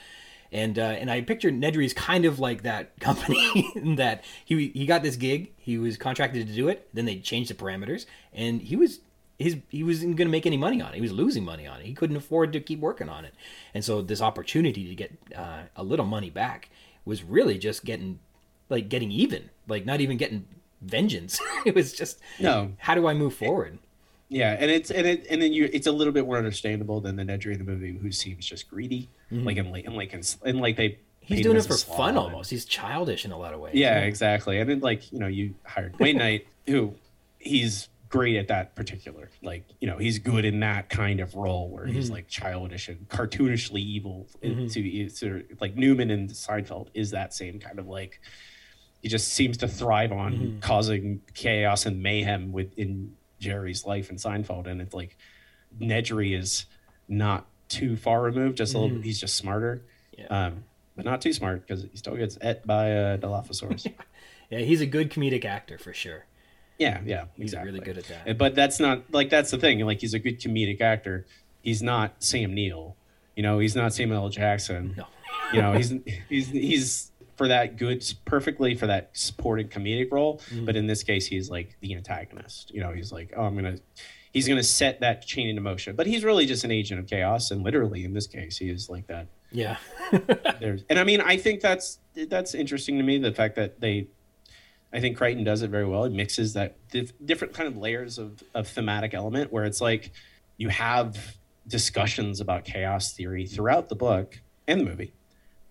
and 0.51 0.77
uh, 0.79 0.81
and 0.81 1.11
I 1.11 1.21
pictured 1.21 1.53
Nedry's 1.53 1.93
kind 1.93 2.25
of 2.25 2.39
like 2.39 2.63
that 2.63 2.99
company 2.99 3.71
in 3.75 3.95
that 3.95 4.23
he 4.45 4.69
he 4.69 4.85
got 4.85 5.03
this 5.03 5.15
gig, 5.15 5.53
he 5.57 5.77
was 5.77 5.97
contracted 5.97 6.47
to 6.47 6.53
do 6.53 6.67
it, 6.67 6.89
then 6.93 7.05
they 7.05 7.17
changed 7.17 7.49
the 7.49 7.55
parameters, 7.55 8.05
and 8.33 8.61
he 8.61 8.75
was 8.75 8.99
his 9.37 9.57
he 9.69 9.83
wasn't 9.83 10.17
going 10.17 10.27
to 10.27 10.31
make 10.31 10.45
any 10.45 10.57
money 10.57 10.81
on 10.81 10.91
it. 10.91 10.95
He 10.95 11.01
was 11.01 11.11
losing 11.11 11.45
money 11.45 11.65
on 11.65 11.79
it. 11.79 11.85
He 11.85 11.93
couldn't 11.93 12.17
afford 12.17 12.53
to 12.53 12.59
keep 12.59 12.79
working 12.79 13.09
on 13.09 13.25
it, 13.25 13.33
and 13.73 13.83
so 13.83 14.01
this 14.01 14.21
opportunity 14.21 14.87
to 14.87 14.95
get 14.95 15.17
uh, 15.35 15.63
a 15.75 15.83
little 15.83 16.05
money 16.05 16.29
back 16.29 16.69
was 17.05 17.23
really 17.23 17.57
just 17.57 17.85
getting 17.85 18.19
like 18.69 18.89
getting 18.89 19.11
even, 19.11 19.49
like 19.67 19.85
not 19.85 20.01
even 20.01 20.17
getting 20.17 20.45
vengeance. 20.81 21.39
it 21.65 21.75
was 21.75 21.93
just 21.93 22.19
no, 22.39 22.73
how 22.79 22.95
do 22.95 23.07
I 23.07 23.13
move 23.13 23.33
forward? 23.33 23.79
Yeah, 24.29 24.55
and 24.59 24.69
it's 24.69 24.91
and 24.91 25.07
it 25.07 25.25
and 25.29 25.41
then 25.41 25.51
you 25.53 25.69
it's 25.73 25.87
a 25.87 25.91
little 25.91 26.13
bit 26.13 26.25
more 26.25 26.37
understandable 26.37 27.01
than 27.01 27.15
the 27.15 27.23
Nedry 27.23 27.53
in 27.53 27.57
the 27.57 27.63
movie 27.63 27.97
who 27.97 28.11
seems 28.11 28.45
just 28.45 28.69
greedy, 28.69 29.09
like 29.31 29.57
in 29.57 29.71
like 29.71 29.85
and 29.85 29.95
like 29.95 30.13
and 30.13 30.59
like 30.61 30.77
they 30.77 30.97
Mm-hmm. 31.23 31.35
He's 31.35 31.43
doing 31.43 31.57
it 31.57 31.65
for 31.65 31.77
fun 31.77 32.17
almost. 32.17 32.49
He's 32.49 32.65
childish 32.65 33.23
in 33.23 33.31
a 33.31 33.37
lot 33.37 33.53
of 33.53 33.59
ways. 33.59 33.75
Yeah, 33.75 33.99
exactly. 33.99 34.59
And 34.59 34.67
then 34.67 34.79
like 34.79 35.11
you 35.11 35.19
know 35.19 35.27
you 35.27 35.53
hired 35.63 35.99
Wayne 35.99 36.17
Knight, 36.23 36.47
who 36.65 36.95
he's 37.37 37.87
great 38.09 38.35
at 38.37 38.47
that 38.47 38.73
particular 38.73 39.29
like 39.43 39.63
you 39.79 39.87
know 39.87 39.99
he's 39.99 40.17
good 40.17 40.43
in 40.43 40.59
that 40.61 40.89
kind 40.89 41.19
of 41.19 41.35
role 41.35 41.69
where 41.69 41.85
he's 41.85 42.09
Mhm. 42.09 42.13
like 42.13 42.27
childish 42.27 42.87
and 42.89 43.07
cartoonishly 43.09 43.79
evil. 43.79 44.27
Mhm. 44.43 44.71
To, 44.73 45.09
to 45.19 45.43
like 45.61 45.75
Newman 45.75 46.09
and 46.09 46.29
Seinfeld 46.31 46.87
is 46.95 47.11
that 47.11 47.35
same 47.35 47.59
kind 47.59 47.77
of 47.77 47.87
like 47.87 48.19
he 49.03 49.07
just 49.09 49.27
seems 49.27 49.57
to 49.57 49.67
thrive 49.67 50.11
on 50.11 50.33
Mhm. 50.33 50.61
causing 50.61 51.21
chaos 51.35 51.85
and 51.85 52.01
mayhem 52.01 52.51
within 52.51 53.15
Jerry's 53.39 53.85
life 53.85 54.09
in 54.09 54.17
Seinfeld, 54.17 54.67
and 54.67 54.81
it's 54.81 54.93
like 54.93 55.17
Nedry 55.79 56.37
is 56.37 56.65
not 57.07 57.45
too 57.67 57.95
far 57.95 58.21
removed, 58.21 58.57
just 58.57 58.73
a 58.73 58.79
little. 58.79 58.97
Mhm. 58.97 59.03
He's 59.03 59.19
just 59.19 59.35
smarter, 59.35 59.81
Yeah. 60.17 60.25
um, 60.47 60.63
but 60.95 61.05
not 61.05 61.21
too 61.21 61.33
smart 61.33 61.65
because 61.65 61.83
he 61.83 61.95
still 61.97 62.15
gets 62.15 62.37
et 62.41 62.65
by 62.65 62.91
uh, 62.91 63.17
Dilophosaurus. 63.17 63.91
yeah, 64.49 64.59
he's 64.59 64.81
a 64.81 64.85
good 64.85 65.09
comedic 65.11 65.45
actor 65.45 65.77
for 65.77 65.93
sure. 65.93 66.25
yeah, 66.77 67.01
yeah, 67.05 67.25
He's 67.35 67.45
exactly. 67.53 67.71
really 67.71 67.83
good 67.85 67.97
at 67.97 68.05
that. 68.05 68.37
But 68.37 68.55
that's 68.55 68.79
not 68.79 69.03
like 69.11 69.29
that's 69.29 69.51
the 69.51 69.57
thing. 69.57 69.79
Like 69.81 69.99
he's 70.01 70.13
a 70.13 70.19
good 70.19 70.39
comedic 70.39 70.81
actor. 70.81 71.25
He's 71.61 71.81
not 71.83 72.23
Sam 72.23 72.53
Neill. 72.53 72.95
You 73.35 73.43
know, 73.43 73.59
he's 73.59 73.75
not 73.75 73.93
Samuel 73.93 74.23
L. 74.23 74.29
Jackson. 74.29 74.95
No. 74.97 75.05
You 75.53 75.61
know, 75.61 75.73
he's 75.73 75.93
he's 76.29 76.47
he's 76.49 77.11
for 77.39 77.47
that 77.47 77.77
good 77.77 78.03
perfectly 78.25 78.75
for 78.75 78.85
that 78.87 79.11
supporting 79.13 79.69
comedic 79.69 80.11
role. 80.11 80.41
Mhm. 80.49 80.65
But 80.65 80.75
in 80.75 80.87
this 80.87 81.03
case, 81.03 81.25
he's 81.25 81.49
like 81.49 81.77
the 81.79 81.95
antagonist. 81.95 82.69
You 82.73 82.81
know, 82.81 82.91
he's 82.91 83.13
like, 83.13 83.31
oh, 83.35 83.43
I'm 83.43 83.55
gonna. 83.55 83.77
He's 84.33 84.45
gonna 84.45 84.61
set 84.61 84.99
that 84.99 85.25
chain 85.25 85.47
into 85.47 85.61
motion, 85.61 85.95
but 85.95 86.05
he's 86.05 86.25
really 86.25 86.45
just 86.45 86.65
an 86.65 86.69
agent 86.71 86.99
of 86.99 87.07
chaos, 87.07 87.49
and 87.49 87.63
literally 87.63 88.03
in 88.03 88.11
this 88.11 88.27
case, 88.27 88.57
he 88.57 88.69
is 88.69 88.89
like 88.89 89.07
that. 89.07 89.27
Yeah. 89.51 89.77
There's, 90.59 90.83
and 90.89 90.99
I 90.99 91.05
mean, 91.05 91.21
I 91.21 91.37
think 91.37 91.61
that's 91.61 91.99
that's 92.27 92.53
interesting 92.53 92.97
to 92.97 93.03
me. 93.03 93.17
The 93.19 93.31
fact 93.31 93.55
that 93.55 93.79
they, 93.79 94.09
I 94.91 94.99
think 94.99 95.15
Crichton 95.15 95.45
does 95.45 95.61
it 95.61 95.69
very 95.69 95.85
well. 95.87 96.03
It 96.03 96.11
mixes 96.11 96.53
that 96.55 96.75
dif- 96.91 97.13
different 97.25 97.53
kind 97.53 97.69
of 97.69 97.77
layers 97.77 98.17
of, 98.19 98.43
of 98.53 98.67
thematic 98.67 99.13
element 99.13 99.51
where 99.53 99.63
it's 99.63 99.79
like 99.79 100.11
you 100.57 100.67
have 100.67 101.37
discussions 101.65 102.41
about 102.41 102.65
chaos 102.65 103.13
theory 103.13 103.45
throughout 103.47 103.87
the 103.87 103.95
book 103.95 104.41
and 104.67 104.81
the 104.81 104.85
movie, 104.85 105.13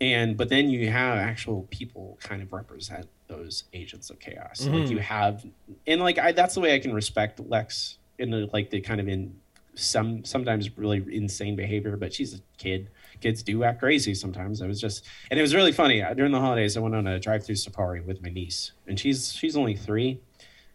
and 0.01 0.37
but 0.37 0.49
then 0.49 0.71
you 0.71 0.91
have 0.91 1.19
actual 1.19 1.67
people 1.71 2.19
kind 2.23 2.43
of 2.43 2.53
represent 2.53 3.09
those 3.27 3.65
agents 3.73 4.11
of 4.11 4.19
chaos. 4.21 4.67
Like 4.67 4.85
Mhm. 4.85 4.91
you 4.91 4.99
have, 4.99 5.45
and 5.87 6.01
like 6.01 6.19
I, 6.19 6.33
that's 6.33 6.55
the 6.55 6.61
way 6.61 6.75
I 6.75 6.79
can 6.79 6.93
respect 6.93 7.41
Lex 7.41 7.99
in 8.19 8.31
the 8.31 8.49
like 8.53 8.71
the 8.71 8.81
kind 8.81 9.01
of 9.01 9.09
in 9.09 9.37
some 9.75 10.25
sometimes 10.25 10.77
really 10.77 11.05
insane 11.15 11.55
behavior, 11.57 11.97
but 11.97 12.13
she's 12.13 12.35
a 12.35 12.41
kid 12.57 12.91
kids 13.21 13.43
do 13.43 13.65
act 13.65 13.81
crazy 13.81 14.15
sometimes. 14.15 14.63
I 14.63 14.67
was 14.69 14.81
just, 14.81 15.05
and 15.29 15.39
it 15.41 15.43
was 15.43 15.53
really 15.55 15.73
funny 15.73 16.03
Uh, 16.03 16.15
during 16.15 16.31
the 16.31 16.39
holidays. 16.41 16.77
I 16.77 16.81
went 16.81 16.95
on 16.95 17.07
a 17.09 17.19
drive-through 17.19 17.57
safari 17.57 18.01
with 18.01 18.23
my 18.23 18.29
niece, 18.31 18.73
and 18.87 18.99
she's 18.99 19.33
she's 19.33 19.57
only 19.57 19.75
three, 19.77 20.21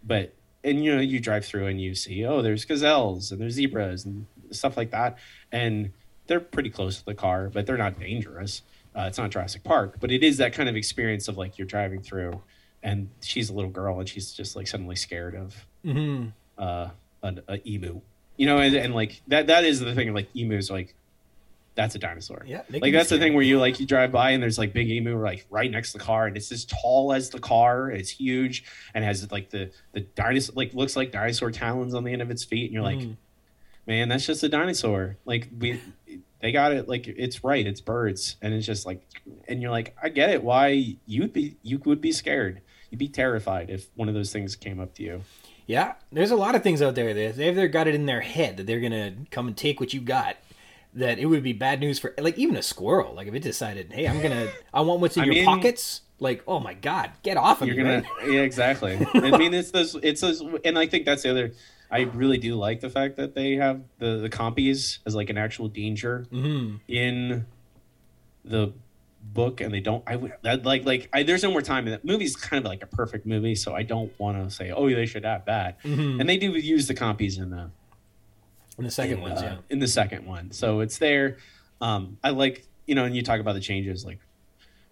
but 0.04 0.34
and 0.64 0.84
you 0.84 0.94
know 0.94 1.02
you 1.02 1.20
drive 1.20 1.46
through 1.46 1.68
and 1.68 1.80
you 1.82 1.96
see 1.96 2.26
oh 2.26 2.42
there's 2.42 2.66
gazelles 2.66 3.32
and 3.32 3.40
there's 3.42 3.54
zebras 3.54 4.04
and 4.06 4.26
stuff 4.52 4.76
like 4.78 4.92
that, 4.92 5.18
and 5.52 5.92
they're 6.28 6.40
pretty 6.40 6.70
close 6.70 7.00
to 7.00 7.06
the 7.06 7.14
car, 7.16 7.50
but 7.50 7.66
they're 7.66 7.78
not 7.78 8.00
dangerous. 8.00 8.62
Uh, 8.96 9.06
it's 9.08 9.18
not 9.18 9.32
Jurassic 9.32 9.64
Park, 9.64 9.98
but 10.00 10.12
it 10.12 10.24
is 10.24 10.38
that 10.38 10.54
kind 10.54 10.70
of 10.70 10.76
experience 10.76 11.28
of 11.28 11.38
like 11.38 11.58
you're 11.58 11.68
driving 11.68 12.02
through, 12.02 12.42
and 12.84 13.10
she's 13.22 13.50
a 13.50 13.54
little 13.54 13.72
girl 13.72 14.00
and 14.00 14.08
she's 14.08 14.32
just 14.34 14.56
like 14.56 14.68
suddenly 14.68 14.96
scared 14.96 15.36
of 15.36 15.66
hmm 15.84 16.28
uh, 16.58 16.90
an 17.24 17.42
a 17.48 17.60
emu, 17.68 18.02
you 18.38 18.46
know, 18.46 18.60
and, 18.60 18.76
and 18.76 18.94
like 18.94 19.22
that 19.28 19.48
that 19.48 19.64
is 19.66 19.80
the 19.80 19.96
thing. 19.96 20.10
Of 20.10 20.16
like 20.16 20.30
emus, 20.36 20.70
like 20.70 20.94
that's 21.76 21.96
a 21.96 22.00
dinosaur. 22.00 22.44
Yeah. 22.46 22.62
Like 22.70 22.94
that's 22.94 23.10
the 23.10 23.18
thing 23.18 23.34
where 23.34 23.44
you 23.44 23.58
like 23.60 23.80
you 23.80 23.88
drive 23.88 24.12
by 24.12 24.30
and 24.30 24.44
there's 24.44 24.60
like 24.60 24.74
big 24.74 24.92
emu 24.92 25.18
like 25.20 25.48
right 25.50 25.72
next 25.72 25.94
to 25.94 25.98
the 25.98 26.04
car 26.04 26.28
and 26.28 26.38
it's 26.38 26.52
as 26.52 26.66
tall 26.66 27.12
as 27.14 27.32
the 27.32 27.40
car 27.40 27.90
and 27.90 28.00
it's 28.00 28.12
huge 28.12 28.64
and 28.94 29.04
has 29.04 29.32
like 29.32 29.50
the 29.50 29.72
the 29.94 30.02
dinosaur 30.02 30.54
like 30.56 30.72
looks 30.76 30.96
like 30.96 31.12
dinosaur 31.12 31.50
talons 31.50 31.96
on 31.96 32.04
the 32.04 32.14
end 32.14 32.22
of 32.22 32.30
its 32.30 32.44
feet 32.44 32.66
and 32.66 32.74
you're 32.76 32.84
like 32.84 33.00
Mhm. 33.00 33.16
man 33.88 34.08
that's 34.08 34.24
just 34.28 34.44
a 34.44 34.50
dinosaur 34.50 35.18
like 35.26 35.50
we 35.58 35.82
they 36.44 36.52
got 36.52 36.72
it 36.74 36.88
like 36.88 37.08
it's 37.08 37.44
right 37.44 37.66
it's 37.66 37.82
birds 37.82 38.36
and 38.44 38.54
it's 38.54 38.68
just 38.68 38.86
like 38.86 39.02
and 39.48 39.62
you're 39.62 39.72
like 39.72 39.96
I 40.04 40.10
get 40.10 40.30
it 40.30 40.44
why 40.44 40.98
you'd 41.08 41.34
be 41.34 41.56
you 41.64 41.80
would 41.86 42.02
be 42.02 42.12
scared 42.12 42.62
you'd 42.92 43.00
be 43.00 43.08
terrified 43.08 43.72
if 43.72 43.88
one 43.96 44.08
of 44.10 44.14
those 44.14 44.32
things 44.32 44.56
came 44.56 44.80
up 44.80 44.94
to 44.96 45.04
you 45.04 45.22
Yeah, 45.66 45.94
there's 46.12 46.32
a 46.32 46.36
lot 46.36 46.54
of 46.56 46.62
things 46.62 46.82
out 46.82 46.94
there 46.96 47.14
that 47.14 47.36
they've 47.38 47.56
they've 47.56 47.72
got 47.72 47.88
it 47.88 47.96
in 47.96 48.06
their 48.06 48.22
head 48.22 48.58
that 48.58 48.68
they're 48.68 48.82
gonna 48.82 49.14
come 49.32 49.48
and 49.48 49.56
take 49.58 49.80
what 49.80 49.94
you 49.94 50.02
got. 50.02 50.36
That 50.96 51.18
it 51.18 51.26
would 51.26 51.42
be 51.42 51.54
bad 51.54 51.80
news 51.80 51.98
for 51.98 52.14
like 52.20 52.38
even 52.38 52.56
a 52.58 52.62
squirrel. 52.62 53.16
Like 53.16 53.28
if 53.28 53.34
it 53.34 53.42
decided, 53.42 53.92
hey, 53.94 54.06
I'm 54.08 54.22
gonna, 54.22 54.50
I 54.74 54.82
want 54.82 55.00
what's 55.00 55.16
in 55.18 55.24
I 55.24 55.26
your 55.28 55.36
mean- 55.36 55.46
pockets. 55.46 56.02
Like, 56.20 56.44
oh 56.48 56.60
my 56.60 56.74
god, 56.76 57.12
get 57.24 57.36
off 57.38 57.62
of 57.62 57.68
you're 57.68 57.78
me! 57.78 57.84
gonna 57.84 58.04
yeah 58.32 58.42
exactly 58.42 58.94
i 59.16 59.38
mean 59.38 59.54
it's 59.54 59.72
those 59.72 59.96
it's 60.04 60.22
those 60.22 60.42
and 60.64 60.78
i 60.80 60.86
think 60.86 61.06
that's 61.06 61.24
the 61.24 61.30
other 61.32 61.52
i 61.94 62.02
really 62.02 62.38
do 62.38 62.56
like 62.56 62.82
the 62.82 62.90
fact 62.90 63.16
that 63.18 63.34
they 63.36 63.54
have 63.56 63.82
the 64.00 64.18
the 64.18 64.30
compies 64.30 64.98
as 65.06 65.16
like 65.16 65.30
an 65.30 65.38
actual 65.38 65.68
danger 65.70 66.26
Mhm. 66.32 66.80
in 66.88 67.46
the 68.44 68.74
book 69.22 69.62
and 69.62 69.74
they 69.74 69.80
don't 69.80 70.04
i 70.06 70.18
would 70.18 70.34
like 70.66 70.84
like 70.86 71.10
I, 71.14 71.24
there's 71.24 71.44
no 71.44 71.52
more 71.52 71.62
time 71.62 71.86
that 71.86 72.04
movie's 72.04 72.36
kind 72.36 72.66
of 72.66 72.70
like 72.70 72.84
a 72.84 72.88
perfect 72.88 73.26
movie 73.26 73.56
so 73.56 73.74
i 73.74 73.82
don't 73.84 74.12
want 74.20 74.38
to 74.44 74.54
say 74.54 74.72
oh 74.72 74.90
they 74.90 75.06
should 75.06 75.24
have 75.24 75.46
that 75.46 75.82
Mhm. 75.84 76.20
and 76.20 76.28
they 76.30 76.36
do 76.38 76.52
use 76.52 76.88
the 76.88 76.94
compies 76.94 77.38
in 77.38 77.50
the 77.50 77.70
And 78.78 78.86
the 78.88 78.92
second 78.92 79.18
in, 79.20 79.22
one's 79.22 79.42
uh, 79.42 79.46
yeah. 79.46 79.58
in 79.70 79.80
the 79.80 79.88
second 79.88 80.26
one 80.26 80.52
so 80.52 80.82
it's 80.82 80.98
there 80.98 81.38
um 81.80 82.18
i 82.22 82.32
like 82.32 82.66
you 82.86 82.96
know 82.96 83.06
and 83.06 83.16
you 83.16 83.22
talk 83.22 83.40
about 83.40 83.54
the 83.54 83.62
changes 83.62 84.04
like 84.04 84.20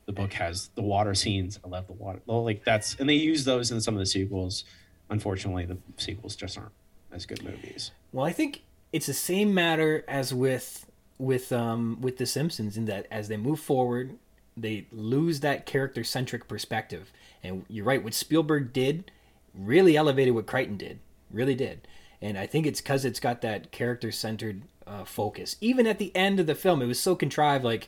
the 0.06 0.14
book 0.14 0.32
has 0.34 0.70
the 0.76 0.82
water 0.82 1.14
scenes 1.14 1.60
i 1.66 1.68
love 1.68 1.88
the 1.88 1.94
water 1.94 2.22
well, 2.26 2.44
like 2.46 2.64
that's 2.64 2.96
and 3.00 3.10
they 3.10 3.16
use 3.16 3.44
those 3.44 3.70
in 3.72 3.82
some 3.82 3.96
of 3.96 4.00
the 4.00 4.06
sequels 4.06 4.64
unfortunately 5.10 5.66
the 5.66 5.78
sequels 5.98 6.38
just 6.38 6.58
aren't 6.58 6.72
as 7.14 7.26
good 7.26 7.44
movies 7.44 7.92
Well, 8.12 8.26
I 8.26 8.32
think 8.32 8.64
it's 8.92 9.06
the 9.06 9.14
same 9.14 9.54
matter 9.54 10.04
as 10.08 10.34
with 10.34 10.86
with 11.18 11.52
um 11.52 12.00
with 12.02 12.18
the 12.18 12.26
Simpsons 12.26 12.78
in 12.78 12.86
that 12.86 13.08
as 13.12 13.28
they 13.28 13.38
move 13.38 13.60
forward, 13.60 14.18
they 14.58 14.88
lose 14.92 15.40
that 15.42 15.66
character 15.66 16.04
centric 16.04 16.48
perspective. 16.48 17.12
And 17.44 17.66
you're 17.70 17.86
right, 17.86 18.04
what 18.04 18.14
Spielberg 18.14 18.74
did 18.74 19.12
really 19.54 19.98
elevated 19.98 20.34
what 20.34 20.46
Crichton 20.46 20.78
did, 20.78 21.00
really 21.30 21.56
did. 21.56 21.88
And 22.22 22.38
I 22.38 22.46
think 22.46 22.66
it's 22.66 22.82
because 22.82 23.06
it's 23.06 23.20
got 23.20 23.42
that 23.42 23.72
character 23.72 24.12
centered 24.12 24.64
uh, 24.86 25.06
focus. 25.06 25.56
Even 25.62 25.88
at 25.88 26.00
the 26.00 26.16
end 26.16 26.40
of 26.40 26.48
the 26.48 26.56
film, 26.56 26.82
it 26.82 26.88
was 26.88 27.00
so 27.00 27.16
contrived, 27.16 27.64
like. 27.64 27.88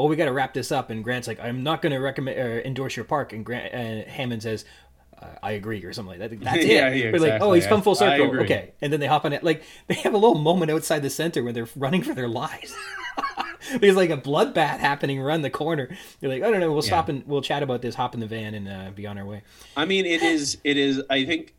Oh, 0.00 0.06
we 0.06 0.14
got 0.14 0.26
to 0.26 0.32
wrap 0.32 0.54
this 0.54 0.70
up, 0.70 0.90
and 0.90 1.02
Grant's 1.02 1.26
like, 1.26 1.40
"I'm 1.40 1.64
not 1.64 1.82
going 1.82 1.90
to 1.90 1.98
recommend 1.98 2.38
uh, 2.38 2.62
endorse 2.64 2.94
your 2.94 3.04
park," 3.04 3.32
and 3.32 3.44
Grant 3.44 3.74
uh, 3.74 4.08
Hammond 4.08 4.44
says, 4.44 4.64
I 5.42 5.52
agree 5.52 5.84
or 5.84 5.92
something 5.92 6.18
like 6.18 6.30
that. 6.30 6.40
That's 6.44 6.58
it. 6.58 6.66
Yeah, 6.66 6.90
yeah, 6.90 7.12
We're 7.12 7.18
like, 7.18 7.40
oh, 7.40 7.52
he's 7.52 7.66
come 7.66 7.82
full 7.82 7.94
circle. 7.94 8.40
okay. 8.40 8.72
And 8.80 8.92
then 8.92 9.00
they 9.00 9.06
hop 9.06 9.24
on 9.24 9.32
it. 9.32 9.42
Like, 9.42 9.62
they 9.86 9.94
have 9.94 10.14
a 10.14 10.18
little 10.18 10.38
moment 10.38 10.70
outside 10.70 11.02
the 11.02 11.10
center 11.10 11.42
where 11.42 11.52
they're 11.52 11.68
running 11.76 12.02
for 12.02 12.14
their 12.14 12.28
lives. 12.28 12.74
There's 13.80 13.96
like 13.96 14.10
a 14.10 14.16
bloodbath 14.16 14.78
happening 14.78 15.18
around 15.20 15.42
the 15.42 15.50
corner. 15.50 15.88
They're 16.20 16.30
like, 16.30 16.42
I 16.42 16.50
don't 16.50 16.60
know, 16.60 16.72
we'll 16.72 16.82
stop 16.82 17.08
and 17.08 17.26
we'll 17.26 17.42
chat 17.42 17.62
about 17.62 17.82
this, 17.82 17.94
hop 17.94 18.14
in 18.14 18.20
the 18.20 18.26
van, 18.26 18.54
and 18.54 18.68
uh, 18.68 18.90
be 18.94 19.06
on 19.06 19.18
our 19.18 19.26
way. 19.26 19.42
I 19.76 19.84
mean, 19.84 20.06
it 20.06 20.22
is. 20.22 20.58
It 20.64 20.76
is. 20.76 21.02
I 21.10 21.24
think 21.26 21.54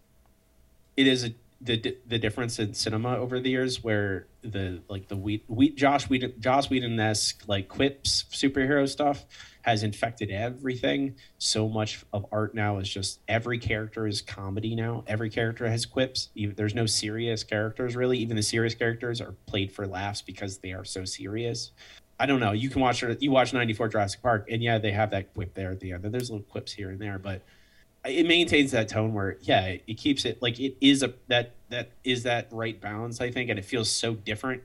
it 0.97 1.05
is 1.07 1.25
a, 1.25 1.33
the 1.61 1.97
the 2.07 2.17
difference 2.17 2.57
in 2.57 2.73
cinema 2.73 3.17
over 3.17 3.39
the 3.39 3.49
years, 3.49 3.83
where 3.83 4.25
the 4.41 4.81
like 4.89 5.07
the 5.09 5.17
Wheat, 5.17 5.43
Wheat 5.47 5.75
Josh 5.75 6.09
Whedon, 6.09 6.33
Josh 6.39 6.69
Whedon 6.69 6.99
esque 6.99 7.43
like 7.47 7.67
quips 7.67 8.23
superhero 8.31 8.87
stuff 8.87 9.25
has 9.69 9.83
infected 9.83 10.31
everything. 10.31 11.15
So 11.37 11.69
much 11.69 12.03
of 12.11 12.25
art 12.31 12.55
now 12.55 12.79
is 12.79 12.89
just 12.89 13.19
every 13.27 13.59
character 13.59 14.07
is 14.07 14.19
comedy 14.19 14.75
now. 14.75 15.03
Every 15.05 15.29
character 15.29 15.69
has 15.69 15.85
quips. 15.85 16.29
Even, 16.33 16.55
there's 16.55 16.73
no 16.73 16.87
serious 16.87 17.43
characters 17.43 17.95
really. 17.95 18.17
Even 18.17 18.35
the 18.35 18.41
serious 18.41 18.73
characters 18.73 19.21
are 19.21 19.35
played 19.45 19.71
for 19.71 19.85
laughs 19.85 20.23
because 20.23 20.57
they 20.57 20.73
are 20.73 20.83
so 20.83 21.05
serious. 21.05 21.71
I 22.19 22.25
don't 22.25 22.39
know. 22.39 22.51
You 22.51 22.69
can 22.69 22.81
watch 22.81 23.03
you 23.19 23.31
watch 23.31 23.53
'94 23.53 23.89
Jurassic 23.89 24.21
Park, 24.23 24.47
and 24.49 24.61
yeah, 24.61 24.79
they 24.79 24.91
have 24.91 25.11
that 25.11 25.33
quip 25.35 25.53
there 25.53 25.71
at 25.71 25.79
the 25.79 25.91
end. 25.91 26.03
There's 26.03 26.31
little 26.31 26.45
quips 26.45 26.73
here 26.73 26.89
and 26.89 26.99
there, 26.99 27.19
but 27.19 27.43
it 28.03 28.25
maintains 28.27 28.71
that 28.71 28.89
tone 28.89 29.13
where 29.13 29.37
yeah, 29.41 29.65
it, 29.67 29.83
it 29.85 29.93
keeps 29.95 30.25
it 30.25 30.41
like 30.41 30.59
it 30.59 30.77
is 30.81 31.03
a 31.03 31.13
that 31.27 31.55
that 31.69 31.91
is 32.03 32.23
that 32.23 32.47
right 32.51 32.79
balance, 32.81 33.21
I 33.21 33.29
think, 33.29 33.51
and 33.51 33.59
it 33.59 33.65
feels 33.65 33.89
so 33.89 34.15
different. 34.15 34.63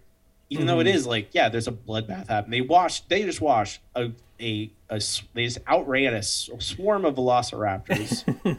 Even 0.55 0.67
though 0.67 0.81
it 0.81 0.87
is 0.87 1.07
like 1.07 1.29
yeah, 1.33 1.49
there's 1.49 1.69
a 1.69 1.73
bloodbath 1.73 2.29
happening. 2.29 2.63
They 2.63 2.67
watched. 2.67 3.09
They 3.09 3.23
just 3.25 3.41
watched 3.41 3.81
a 3.95 4.13
they 4.39 4.71
just 4.91 5.59
outran 5.67 6.15
a 6.15 6.23
swarm 6.23 7.05
of 7.05 7.15
velociraptors. 7.17 8.59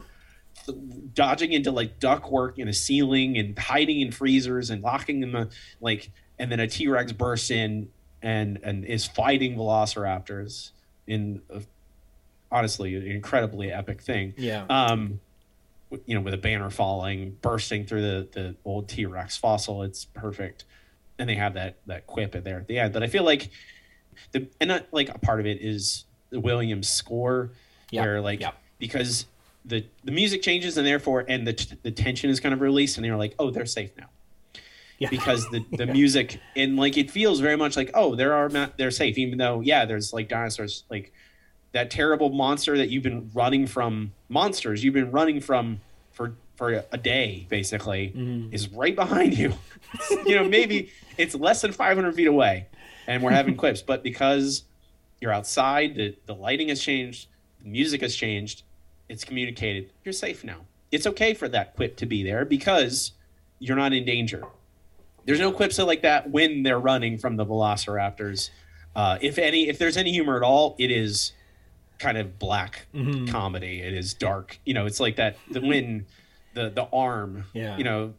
dodging 1.14 1.52
into 1.52 1.70
like 1.70 2.00
ductwork 2.00 2.58
in 2.58 2.66
a 2.66 2.72
ceiling 2.72 3.38
and 3.38 3.56
hiding 3.58 4.00
in 4.00 4.10
freezers 4.10 4.70
and 4.70 4.82
locking 4.82 5.20
them 5.20 5.32
the 5.32 5.48
like 5.80 6.10
and 6.38 6.50
then 6.50 6.58
a 6.58 6.66
T-Rex 6.66 7.12
bursts 7.12 7.50
in 7.50 7.88
and 8.22 8.58
and 8.64 8.84
is 8.84 9.06
fighting 9.06 9.56
velociraptors 9.56 10.72
in 11.06 11.40
a, 11.50 11.62
honestly 12.50 12.96
an 12.96 13.06
incredibly 13.06 13.70
epic 13.70 14.00
thing 14.00 14.34
Yeah. 14.36 14.64
um 14.68 15.20
you 16.04 16.16
know 16.16 16.20
with 16.20 16.34
a 16.34 16.38
banner 16.38 16.70
falling 16.70 17.36
bursting 17.42 17.86
through 17.86 18.02
the 18.02 18.28
the 18.32 18.56
old 18.64 18.88
T-Rex 18.88 19.36
fossil 19.36 19.82
it's 19.84 20.04
perfect 20.06 20.64
and 21.18 21.28
they 21.28 21.34
have 21.34 21.54
that 21.54 21.76
that 21.86 22.06
quip 22.06 22.34
in 22.34 22.44
there 22.44 22.58
at 22.58 22.66
the 22.66 22.78
end 22.78 22.92
but 22.92 23.02
I 23.02 23.06
feel 23.06 23.24
like 23.24 23.50
the 24.32 24.48
and 24.60 24.68
not 24.68 24.86
like 24.92 25.08
a 25.08 25.18
part 25.18 25.40
of 25.40 25.46
it 25.46 25.60
is 25.60 26.04
the 26.30 26.40
Williams 26.40 26.88
score 26.88 27.50
Yeah, 27.90 28.02
where 28.02 28.20
like 28.20 28.40
yeah. 28.40 28.52
because 28.78 29.26
the 29.64 29.84
the 30.04 30.12
music 30.12 30.42
changes 30.42 30.76
and 30.76 30.86
therefore 30.86 31.24
and 31.28 31.46
the 31.46 31.76
the 31.82 31.90
tension 31.90 32.30
is 32.30 32.40
kind 32.40 32.52
of 32.54 32.60
released 32.60 32.96
and 32.96 33.04
they're 33.04 33.16
like 33.16 33.34
oh 33.38 33.50
they're 33.50 33.66
safe 33.66 33.90
now 33.98 34.08
yeah. 34.98 35.08
because 35.10 35.48
the 35.50 35.64
the 35.76 35.86
music 35.86 36.40
and 36.54 36.76
like 36.76 36.96
it 36.96 37.10
feels 37.10 37.40
very 37.40 37.56
much 37.56 37.76
like 37.76 37.90
oh 37.94 38.14
there 38.14 38.34
are 38.34 38.48
not 38.48 38.76
they're 38.78 38.90
safe 38.90 39.18
even 39.18 39.38
though 39.38 39.60
yeah 39.60 39.84
there's 39.84 40.12
like 40.12 40.28
dinosaurs 40.28 40.84
like 40.90 41.12
that 41.72 41.90
terrible 41.90 42.30
monster 42.30 42.78
that 42.78 42.88
you've 42.88 43.02
been 43.02 43.30
running 43.34 43.66
from 43.66 44.12
monsters 44.28 44.82
you've 44.84 44.94
been 44.94 45.10
running 45.10 45.40
from 45.40 45.80
for 46.12 46.34
for 46.56 46.84
a, 46.90 46.98
day 46.98 47.46
basically 47.48 48.12
Mm-hmm. 48.16 48.52
is 48.54 48.68
right 48.70 48.94
behind 48.96 49.36
you. 49.36 49.52
You 50.26 50.34
know 50.36 50.48
maybe 50.48 50.90
it's 51.16 51.34
less 51.34 51.62
than 51.62 51.72
500 51.72 52.14
feet 52.14 52.26
away 52.26 52.66
and 53.06 53.22
we're 53.22 53.30
having 53.30 53.56
clips 53.62 53.82
but 53.82 54.02
because 54.02 54.64
you're 55.20 55.32
outside 55.32 55.94
the, 55.94 56.16
the 56.26 56.34
lighting 56.34 56.68
has 56.68 56.80
changed 56.82 57.28
the 57.62 57.68
music 57.68 58.00
has 58.02 58.14
changed 58.14 58.62
it's 59.08 59.24
communicated 59.24 59.90
you're 60.04 60.12
safe 60.12 60.42
now. 60.44 60.60
It's 60.90 61.06
okay 61.06 61.32
for 61.34 61.48
that 61.48 61.74
quip 61.76 61.96
to 61.98 62.06
be 62.06 62.22
there 62.24 62.44
because 62.44 63.12
you're 63.58 63.76
not 63.76 63.92
in 63.92 64.04
danger. 64.04 64.42
There's 65.24 65.40
no 65.40 65.50
quips 65.52 65.78
like 65.78 66.02
that 66.02 66.30
when 66.30 66.62
they're 66.62 66.78
running 66.78 67.16
from 67.18 67.36
the 67.36 67.44
velociraptors. 67.46 68.50
Uh, 68.94 69.18
if 69.20 69.38
any 69.38 69.68
if 69.68 69.78
there's 69.78 69.96
any 69.96 70.10
humor 70.12 70.36
at 70.36 70.42
all 70.42 70.74
it 70.78 70.90
is 70.90 71.32
kind 71.98 72.18
of 72.18 72.38
black 72.38 72.86
Mm-hmm. 72.94 73.26
comedy. 73.26 73.80
It 73.80 73.94
is 73.94 74.14
dark. 74.14 74.58
You 74.64 74.74
know 74.74 74.86
it's 74.86 75.00
like 75.00 75.16
that 75.16 75.36
the 75.50 75.60
when 75.70 76.06
the 76.56 76.70
the 76.70 76.88
arm 76.92 77.44
Yeah. 77.54 77.76
you 77.76 77.84
know 77.84 78.14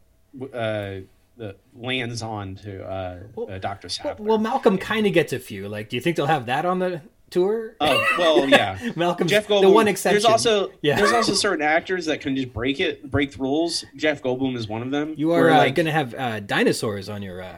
uh 0.54 1.00
the 1.36 1.54
lands 1.76 2.22
on 2.22 2.54
to 2.56 2.82
uh, 2.84 3.18
uh 3.48 3.58
dr 3.58 3.80
Well, 3.84 3.90
Sadler. 3.90 4.24
well, 4.26 4.38
Malcolm 4.38 4.76
kind 4.78 5.06
of 5.06 5.12
gets 5.12 5.32
a 5.32 5.38
few. 5.38 5.68
Like, 5.68 5.88
do 5.88 5.96
you 5.96 6.00
think 6.00 6.16
they'll 6.16 6.26
have 6.26 6.46
that 6.46 6.64
on 6.64 6.78
the 6.80 7.00
tour? 7.30 7.74
oh 7.80 8.06
well 8.18 8.48
yeah 8.48 8.78
Malcolm, 8.96 9.28
Jeff 9.28 9.46
the 9.46 9.54
Goldblum. 9.54 9.74
one 9.74 9.86
exception. 9.88 10.14
There's 10.14 10.24
also 10.24 10.72
Yeah. 10.82 10.96
there's 10.96 11.12
also 11.12 11.34
certain 11.34 11.62
actors 11.64 12.06
that 12.06 12.20
can 12.20 12.34
just 12.34 12.52
break 12.52 12.80
it, 12.80 13.08
break 13.10 13.32
the 13.32 13.38
rules. 13.38 13.84
Jeff 13.96 14.22
Goldblum 14.22 14.56
is 14.56 14.66
one 14.66 14.82
of 14.82 14.90
them. 14.90 15.14
You 15.16 15.32
are 15.32 15.50
uh, 15.50 15.58
like, 15.58 15.74
going 15.74 15.86
to 15.86 15.92
have 15.92 16.14
uh, 16.14 16.40
dinosaurs 16.40 17.08
on 17.08 17.22
your. 17.22 17.42
Uh... 17.42 17.54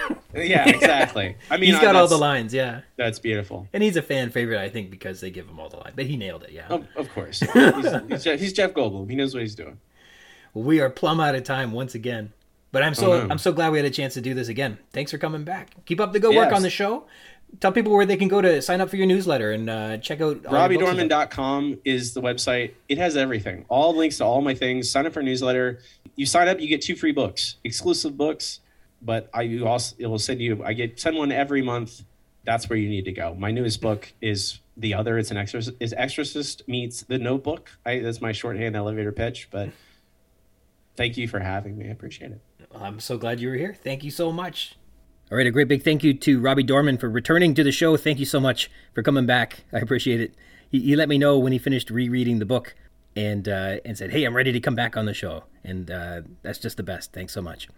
yeah, 0.34 0.68
exactly. 0.68 1.36
I 1.50 1.56
mean, 1.56 1.70
he's 1.70 1.78
got 1.80 1.94
all 1.96 2.08
the 2.08 2.18
lines, 2.18 2.52
yeah. 2.54 2.80
That's 2.96 3.18
beautiful. 3.18 3.68
And 3.72 3.82
he's 3.82 3.96
a 3.96 4.02
fan 4.02 4.30
favorite, 4.30 4.58
I 4.58 4.68
think, 4.70 4.90
because 4.90 5.20
they 5.20 5.30
give 5.30 5.46
him 5.48 5.60
all 5.60 5.68
the 5.68 5.76
lines. 5.76 5.92
But 5.94 6.06
he 6.06 6.16
nailed 6.16 6.42
it, 6.44 6.50
yeah. 6.52 6.66
Of, 6.68 6.86
of 6.96 7.12
course, 7.14 7.40
he's, 7.40 7.50
he's, 8.08 8.24
Jeff, 8.24 8.40
he's 8.40 8.52
Jeff 8.54 8.72
Goldblum. 8.72 9.08
He 9.10 9.14
knows 9.16 9.34
what 9.34 9.42
he's 9.42 9.54
doing. 9.54 9.78
We 10.54 10.80
are 10.80 10.90
plumb 10.90 11.20
out 11.20 11.34
of 11.34 11.44
time 11.44 11.72
once 11.72 11.94
again. 11.94 12.32
But 12.72 12.82
I'm 12.84 12.94
so 12.94 13.12
Oh, 13.12 13.24
no. 13.24 13.30
I'm 13.30 13.38
so 13.38 13.52
glad 13.52 13.72
we 13.72 13.78
had 13.78 13.84
a 13.86 13.90
chance 13.90 14.14
to 14.14 14.20
do 14.20 14.32
this 14.34 14.48
again. 14.48 14.78
Thanks 14.92 15.10
for 15.10 15.18
coming 15.18 15.42
back. 15.44 15.74
Keep 15.86 16.00
up 16.00 16.12
the 16.12 16.20
good 16.20 16.34
work 16.34 16.52
on 16.52 16.62
the 16.62 16.70
show. 16.70 17.04
Tell 17.58 17.72
people 17.72 17.92
where 17.92 18.06
they 18.06 18.16
can 18.16 18.28
go 18.28 18.40
to 18.40 18.62
sign 18.62 18.80
up 18.80 18.90
for 18.90 18.96
your 18.96 19.06
newsletter 19.08 19.50
and 19.50 19.68
uh, 19.68 19.96
check 19.98 20.20
out 20.20 20.46
all 20.46 20.52
your 20.70 20.78
books 20.78 20.90
and 20.90 21.10
stuff. 21.10 21.30
RobbieDorman.com 21.30 21.78
is 21.84 22.14
the 22.14 22.22
website. 22.22 22.74
It 22.88 22.98
has 22.98 23.16
everything. 23.16 23.64
All 23.68 23.96
links 23.96 24.18
to 24.18 24.24
all 24.24 24.40
my 24.40 24.54
things. 24.54 24.88
Sign 24.88 25.04
up 25.04 25.12
for 25.12 25.18
a 25.18 25.22
newsletter. 25.24 25.80
You 26.14 26.26
sign 26.26 26.46
up, 26.46 26.60
you 26.60 26.68
get 26.68 26.80
two 26.82 26.94
free 26.94 27.10
books, 27.10 27.56
exclusive 27.64 28.16
books. 28.16 28.60
But 29.02 29.30
I 29.34 29.42
you 29.42 29.66
also 29.66 29.96
it 29.98 30.06
will 30.06 30.18
send 30.20 30.40
you. 30.40 30.62
I 30.64 30.74
get 30.74 31.00
send 31.00 31.16
one 31.16 31.32
every 31.32 31.62
month. 31.62 32.02
That's 32.44 32.68
where 32.70 32.78
you 32.78 32.88
need 32.88 33.06
to 33.06 33.12
go. 33.12 33.34
My 33.34 33.50
newest 33.50 33.80
book 33.80 34.12
is 34.20 34.60
the 34.76 34.94
other. 34.94 35.18
It's 35.18 35.30
an 35.32 35.36
exorcist. 35.38 35.76
Is 35.80 35.92
Exorcist 35.96 36.68
meets 36.68 37.02
the 37.02 37.18
Notebook. 37.18 37.70
I, 37.84 37.98
that's 37.98 38.20
my 38.20 38.30
shorthand 38.32 38.76
elevator 38.76 39.10
pitch. 39.10 39.48
But 39.50 39.70
thank 41.00 41.16
you 41.16 41.26
for 41.26 41.40
having 41.40 41.78
me. 41.78 41.88
I 41.88 41.92
appreciate 41.92 42.30
it. 42.30 42.42
I'm 42.74 43.00
so 43.00 43.16
glad 43.16 43.40
you 43.40 43.48
were 43.48 43.54
here. 43.54 43.74
Thank 43.74 44.04
you 44.04 44.10
so 44.10 44.30
much. 44.30 44.76
All 45.30 45.38
right, 45.38 45.46
a 45.46 45.50
great 45.50 45.66
big 45.66 45.82
thank 45.82 46.04
you 46.04 46.12
to 46.12 46.40
Robbie 46.40 46.62
Dorman 46.62 46.98
for 46.98 47.08
returning 47.08 47.54
to 47.54 47.64
the 47.64 47.72
show. 47.72 47.96
Thank 47.96 48.18
you 48.18 48.26
so 48.26 48.38
much 48.38 48.70
for 48.94 49.02
coming 49.02 49.24
back. 49.24 49.64
I 49.72 49.78
appreciate 49.78 50.20
it. 50.20 50.34
He, 50.68 50.80
he 50.80 50.96
let 50.96 51.08
me 51.08 51.16
know 51.16 51.38
when 51.38 51.52
he 51.52 51.58
finished 51.58 51.88
rereading 51.88 52.38
the 52.38 52.44
book 52.44 52.74
and 53.16 53.48
uh, 53.48 53.78
and 53.84 53.96
said, 53.96 54.10
"Hey, 54.10 54.24
I'm 54.24 54.36
ready 54.36 54.52
to 54.52 54.60
come 54.60 54.74
back 54.74 54.96
on 54.96 55.06
the 55.06 55.14
show," 55.14 55.44
and 55.64 55.90
uh, 55.90 56.22
that's 56.42 56.58
just 56.58 56.76
the 56.76 56.82
best. 56.82 57.12
Thanks 57.12 57.32
so 57.32 57.40
much. 57.40 57.68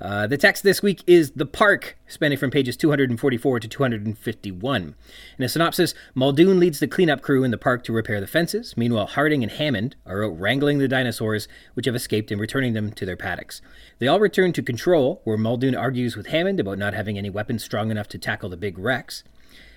Uh, 0.00 0.26
the 0.26 0.38
text 0.38 0.62
this 0.62 0.82
week 0.82 1.02
is 1.06 1.32
The 1.32 1.44
Park, 1.44 1.98
spanning 2.08 2.38
from 2.38 2.50
pages 2.50 2.74
244 2.78 3.60
to 3.60 3.68
251. 3.68 4.94
In 5.36 5.44
a 5.44 5.48
synopsis, 5.48 5.94
Muldoon 6.14 6.58
leads 6.58 6.80
the 6.80 6.88
cleanup 6.88 7.20
crew 7.20 7.44
in 7.44 7.50
the 7.50 7.58
park 7.58 7.84
to 7.84 7.92
repair 7.92 8.18
the 8.18 8.26
fences. 8.26 8.74
Meanwhile, 8.78 9.08
Harding 9.08 9.42
and 9.42 9.52
Hammond 9.52 9.96
are 10.06 10.24
out 10.24 10.40
wrangling 10.40 10.78
the 10.78 10.88
dinosaurs 10.88 11.48
which 11.74 11.84
have 11.84 11.94
escaped 11.94 12.30
and 12.30 12.40
returning 12.40 12.72
them 12.72 12.92
to 12.92 13.04
their 13.04 13.16
paddocks. 13.16 13.60
They 13.98 14.06
all 14.06 14.20
return 14.20 14.54
to 14.54 14.62
Control, 14.62 15.20
where 15.24 15.36
Muldoon 15.36 15.74
argues 15.74 16.16
with 16.16 16.28
Hammond 16.28 16.60
about 16.60 16.78
not 16.78 16.94
having 16.94 17.18
any 17.18 17.28
weapons 17.28 17.62
strong 17.62 17.90
enough 17.90 18.08
to 18.08 18.18
tackle 18.18 18.48
the 18.48 18.56
big 18.56 18.78
Rex. 18.78 19.22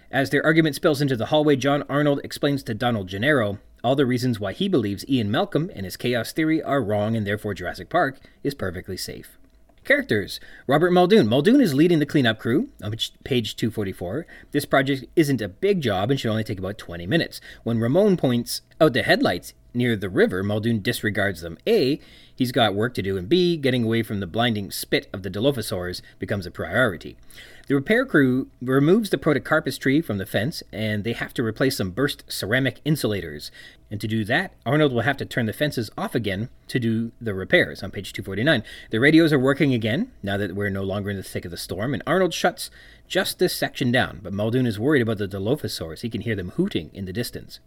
As 0.09 0.29
their 0.29 0.45
argument 0.45 0.75
spills 0.75 1.01
into 1.01 1.17
the 1.17 1.27
hallway, 1.27 1.57
John 1.57 1.83
Arnold 1.89 2.21
explains 2.23 2.63
to 2.63 2.73
Donald 2.73 3.09
Gennaro 3.09 3.57
all 3.83 3.97
the 3.97 4.05
reasons 4.05 4.39
why 4.39 4.53
he 4.53 4.69
believes 4.69 5.03
Ian 5.09 5.29
Malcolm 5.29 5.69
and 5.75 5.83
his 5.83 5.97
chaos 5.97 6.31
theory 6.31 6.63
are 6.63 6.81
wrong 6.81 7.17
and 7.17 7.27
therefore 7.27 7.53
Jurassic 7.53 7.89
Park 7.89 8.19
is 8.41 8.53
perfectly 8.53 8.95
safe. 8.95 9.37
Characters 9.83 10.39
Robert 10.65 10.91
Muldoon. 10.91 11.27
Muldoon 11.27 11.59
is 11.59 11.73
leading 11.73 11.99
the 11.99 12.05
cleanup 12.05 12.39
crew 12.39 12.69
on 12.81 12.91
page- 12.91 13.13
page 13.23 13.55
244. 13.55 14.25
This 14.51 14.65
project 14.65 15.05
isn't 15.15 15.41
a 15.41 15.49
big 15.49 15.81
job 15.81 16.09
and 16.09 16.19
should 16.19 16.31
only 16.31 16.43
take 16.43 16.59
about 16.59 16.77
20 16.77 17.05
minutes. 17.05 17.41
When 17.63 17.79
Ramon 17.79 18.17
points 18.17 18.61
out 18.79 18.93
the 18.93 19.03
headlights 19.03 19.53
near 19.73 19.95
the 19.95 20.09
river, 20.09 20.43
Muldoon 20.43 20.81
disregards 20.81 21.41
them. 21.41 21.57
A, 21.67 21.99
he's 22.33 22.51
got 22.51 22.75
work 22.75 22.93
to 22.93 23.01
do, 23.01 23.17
and 23.17 23.27
B, 23.27 23.57
getting 23.57 23.83
away 23.83 24.03
from 24.03 24.19
the 24.19 24.27
blinding 24.27 24.71
spit 24.71 25.09
of 25.11 25.23
the 25.23 25.29
Dilophosaurs 25.29 26.01
becomes 26.19 26.45
a 26.45 26.51
priority. 26.51 27.17
The 27.65 27.75
repair 27.75 28.05
crew 28.05 28.47
removes 28.61 29.09
the 29.09 29.17
Protocarpus 29.17 29.79
tree 29.79 30.01
from 30.01 30.17
the 30.17 30.25
fence, 30.25 30.63
and 30.73 31.05
they 31.05 31.13
have 31.13 31.33
to 31.35 31.43
replace 31.43 31.77
some 31.77 31.91
burst 31.91 32.25
ceramic 32.27 32.81
insulators. 32.83 33.51
And 33.89 34.01
to 34.01 34.07
do 34.07 34.25
that, 34.25 34.53
Arnold 34.65 34.91
will 34.91 35.03
have 35.03 35.15
to 35.17 35.25
turn 35.25 35.45
the 35.45 35.53
fences 35.53 35.89
off 35.97 36.13
again 36.13 36.49
to 36.67 36.77
do 36.77 37.13
the 37.21 37.33
repairs 37.33 37.81
on 37.81 37.91
page 37.91 38.11
249. 38.11 38.63
The 38.89 38.99
radios 38.99 39.31
are 39.31 39.39
working 39.39 39.73
again 39.73 40.11
now 40.21 40.35
that 40.35 40.55
we're 40.55 40.69
no 40.69 40.83
longer 40.83 41.09
in 41.09 41.15
the 41.15 41.23
thick 41.23 41.45
of 41.45 41.51
the 41.51 41.57
storm, 41.57 41.93
and 41.93 42.03
Arnold 42.05 42.33
shuts 42.33 42.69
just 43.07 43.39
this 43.39 43.55
section 43.55 43.93
down, 43.93 44.19
but 44.21 44.33
Muldoon 44.33 44.65
is 44.65 44.77
worried 44.77 45.01
about 45.01 45.17
the 45.17 45.27
Dilophosaurs. 45.27 46.01
He 46.01 46.09
can 46.09 46.21
hear 46.21 46.35
them 46.35 46.49
hooting 46.51 46.89
in 46.93 47.05
the 47.05 47.13
distance. 47.13 47.61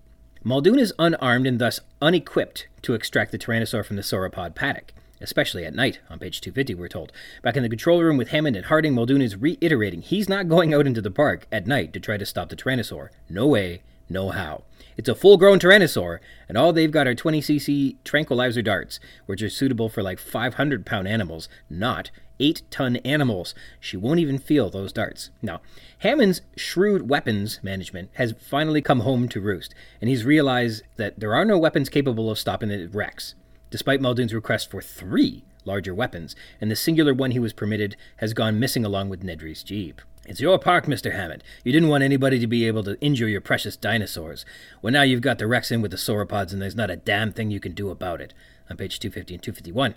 Muldoon 0.45 0.79
is 0.79 0.93
unarmed 0.99 1.47
and 1.47 1.59
thus 1.59 1.81
unequipped 2.03 2.67
to 2.83 2.93
extract 2.93 3.33
the 3.33 3.39
Tyrannosaur 3.39 3.85
from 3.85 3.97
the 3.97 4.03
sauropod 4.03 4.55
paddock, 4.55 4.93
especially 5.21 5.65
at 5.65 5.75
night, 5.75 6.01
on 6.11 6.19
page 6.19 6.41
250, 6.41 6.75
we're 6.75 6.89
told. 6.89 7.13
Back 7.43 7.57
in 7.57 7.63
the 7.63 7.69
control 7.69 8.03
room 8.03 8.17
with 8.17 8.29
Hammond 8.29 8.57
and 8.57 8.67
Harding, 8.67 8.95
Muldoon 8.95 9.23
is 9.23 9.37
reiterating 9.37 10.03
he's 10.03 10.29
not 10.29 10.49
going 10.49 10.75
out 10.75 10.87
into 10.87 11.01
the 11.01 11.11
park 11.11 11.47
at 11.51 11.67
night 11.67 11.93
to 11.93 12.01
try 12.01 12.17
to 12.17 12.27
stop 12.27 12.49
the 12.49 12.57
Tyrannosaur. 12.57 13.09
No 13.29 13.47
way, 13.47 13.83
no 14.09 14.31
how. 14.31 14.63
It's 14.97 15.09
a 15.09 15.15
full 15.15 15.37
grown 15.37 15.59
Tyrannosaur, 15.59 16.21
and 16.49 16.57
all 16.57 16.73
they've 16.73 16.91
got 16.91 17.07
are 17.07 17.15
20cc 17.15 17.97
tranquilizer 18.05 18.63
darts, 18.63 18.99
which 19.27 19.43
are 19.43 19.51
suitable 19.51 19.89
for 19.89 20.03
like 20.03 20.19
500 20.19 20.87
pound 20.87 21.07
animals, 21.07 21.49
not 21.69 22.11
8 22.41 22.63
ton 22.71 22.97
animals. 22.97 23.55
She 23.81 23.97
won't 23.97 24.21
even 24.21 24.39
feel 24.39 24.71
those 24.71 24.93
darts. 24.93 25.31
Now, 25.43 25.61
Hammond's 25.99 26.43
shrewd 26.57 27.09
weapons 27.09 27.61
management 27.63 28.11
has 28.15 28.35
finally 28.39 28.81
come 28.81 29.01
home 29.01 29.29
to 29.29 29.41
roost, 29.41 29.75
and 30.01 30.09
he's 30.09 30.25
realized 30.25 30.83
that 30.97 31.21
there 31.21 31.35
are 31.35 31.45
no 31.45 31.59
weapons 31.59 31.89
capable 31.89 32.31
of 32.31 32.39
stopping 32.39 32.69
the 32.69 32.87
Rex, 32.87 33.35
despite 33.77 34.01
Muldoon's 34.01 34.33
request 34.33 34.71
for 34.71 34.81
three 34.81 35.45
larger 35.67 35.95
weapons, 35.95 36.35
and 36.63 36.71
the 36.71 36.75
singular 36.75 37.13
one 37.13 37.33
he 37.33 37.39
was 37.39 37.53
permitted 37.53 37.95
has 38.17 38.33
gone 38.33 38.59
missing 38.59 38.87
along 38.87 39.11
with 39.11 39.23
Nedry's 39.23 39.63
Jeep. 39.63 40.01
It's 40.25 40.41
your 40.41 40.59
park, 40.59 40.87
Mr. 40.87 41.13
Hammond. 41.13 41.45
You 41.63 41.73
didn't 41.73 41.91
want 41.91 42.03
anybody 42.03 42.39
to 42.39 42.47
be 42.47 42.67
able 42.67 42.83
to 42.85 42.99
injure 43.03 43.29
your 43.29 43.43
precious 43.43 43.77
dinosaurs. 43.77 44.47
Well, 44.81 44.95
now 44.95 45.03
you've 45.03 45.21
got 45.21 45.37
the 45.37 45.47
Rex 45.47 45.71
in 45.71 45.83
with 45.83 45.91
the 45.91 45.99
sauropods, 45.99 46.55
and 46.55 46.63
there's 46.63 46.75
not 46.75 46.89
a 46.89 46.97
damn 46.97 47.33
thing 47.33 47.51
you 47.51 47.61
can 47.61 47.73
do 47.73 47.91
about 47.91 48.23
it. 48.23 48.33
On 48.71 48.79
page 48.79 48.99
250 48.99 49.35
and 49.35 49.43
251, 49.43 49.95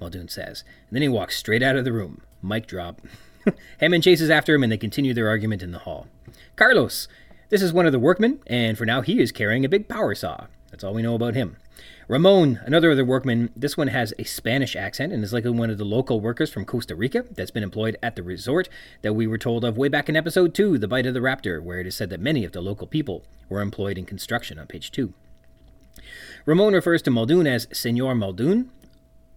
Muldoon 0.00 0.28
says. 0.28 0.64
And 0.88 0.96
then 0.96 1.02
he 1.02 1.08
walks 1.08 1.36
straight 1.36 1.62
out 1.62 1.76
of 1.76 1.84
the 1.84 1.92
room. 1.92 2.22
Mic 2.42 2.66
drop. 2.66 3.02
Hammond 3.78 4.04
chases 4.04 4.30
after 4.30 4.54
him, 4.54 4.62
and 4.62 4.72
they 4.72 4.78
continue 4.78 5.12
their 5.12 5.28
argument 5.28 5.62
in 5.62 5.72
the 5.72 5.80
hall. 5.80 6.06
Carlos! 6.56 7.08
This 7.50 7.60
is 7.60 7.74
one 7.74 7.84
of 7.84 7.92
the 7.92 7.98
workmen, 7.98 8.40
and 8.46 8.78
for 8.78 8.86
now 8.86 9.02
he 9.02 9.20
is 9.20 9.32
carrying 9.32 9.66
a 9.66 9.68
big 9.68 9.86
power 9.86 10.14
saw. 10.14 10.46
That's 10.70 10.82
all 10.82 10.94
we 10.94 11.02
know 11.02 11.14
about 11.14 11.34
him. 11.34 11.58
Ramon, 12.08 12.60
another 12.64 12.92
of 12.92 12.96
the 12.96 13.04
workmen, 13.04 13.50
this 13.54 13.76
one 13.76 13.88
has 13.88 14.14
a 14.18 14.24
Spanish 14.24 14.74
accent 14.74 15.12
and 15.12 15.22
is 15.22 15.34
likely 15.34 15.50
one 15.50 15.68
of 15.68 15.76
the 15.76 15.84
local 15.84 16.22
workers 16.22 16.50
from 16.50 16.64
Costa 16.64 16.94
Rica 16.96 17.26
that's 17.30 17.50
been 17.50 17.62
employed 17.62 17.98
at 18.02 18.16
the 18.16 18.22
resort 18.22 18.66
that 19.02 19.12
we 19.12 19.26
were 19.26 19.36
told 19.36 19.62
of 19.62 19.76
way 19.76 19.88
back 19.88 20.08
in 20.08 20.16
episode 20.16 20.54
2, 20.54 20.78
The 20.78 20.88
Bite 20.88 21.04
of 21.04 21.12
the 21.12 21.20
Raptor, 21.20 21.62
where 21.62 21.80
it 21.80 21.86
is 21.86 21.94
said 21.94 22.08
that 22.08 22.18
many 22.18 22.46
of 22.46 22.52
the 22.52 22.62
local 22.62 22.86
people 22.86 23.24
were 23.50 23.60
employed 23.60 23.98
in 23.98 24.06
construction 24.06 24.58
on 24.58 24.66
page 24.66 24.90
2. 24.90 25.12
Ramon 26.46 26.72
refers 26.72 27.02
to 27.02 27.10
Muldoon 27.10 27.46
as 27.46 27.68
Senor 27.74 28.14
Muldoon, 28.14 28.70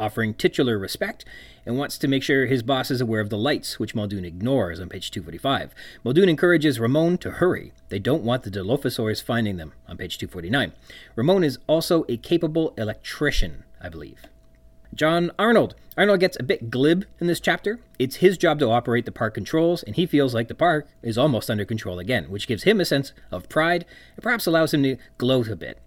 offering 0.02 0.34
titular 0.34 0.78
respect, 0.78 1.24
and 1.66 1.78
wants 1.78 1.98
to 2.00 2.08
make 2.08 2.24
sure 2.24 2.46
his 2.46 2.64
boss 2.64 2.90
is 2.90 3.00
aware 3.00 3.22
of 3.22 3.30
the 3.30 3.38
lights, 3.38 3.80
which 3.80 3.94
Muldoon 3.94 4.26
ignores 4.26 4.80
on 4.80 4.90
page 4.90 5.12
245. 5.12 5.74
Muldoon 6.04 6.28
encourages 6.28 6.80
Ramon 6.80 7.18
to 7.20 7.32
hurry. 7.32 7.72
They 7.90 8.00
don't 8.00 8.24
want 8.24 8.44
the 8.44 8.52
Dilophosaurs 8.52 9.22
finding 9.24 9.58
them 9.58 9.74
on 9.88 9.98
page 9.98 10.18
249. 10.18 10.74
Ramon 11.16 11.44
is 11.44 11.60
also 11.68 12.04
a 12.10 12.18
capable 12.18 12.74
electrician, 12.78 13.64
I 13.80 13.90
believe. 13.90 14.22
John 14.94 15.32
Arnold. 15.40 15.76
Arnold 15.98 16.20
gets 16.20 16.38
a 16.40 16.44
bit 16.44 16.70
glib 16.70 17.06
in 17.20 17.28
this 17.28 17.40
chapter. 17.40 17.80
It's 18.00 18.18
his 18.18 18.38
job 18.38 18.60
to 18.60 18.70
operate 18.70 19.06
the 19.06 19.12
park 19.12 19.34
controls, 19.34 19.84
and 19.84 19.96
he 19.96 20.06
feels 20.06 20.34
like 20.34 20.48
the 20.48 20.56
park 20.56 20.88
is 21.02 21.18
almost 21.18 21.50
under 21.50 21.64
control 21.64 22.00
again, 22.00 22.26
which 22.26 22.48
gives 22.48 22.64
him 22.64 22.82
a 22.82 22.86
sense 22.86 23.14
of 23.30 23.50
pride 23.50 23.86
and 24.16 24.24
perhaps 24.24 24.46
allows 24.46 24.74
him 24.74 24.84
to 24.84 24.98
gloat 25.18 25.48
a 25.48 25.56
bit. 25.56 25.80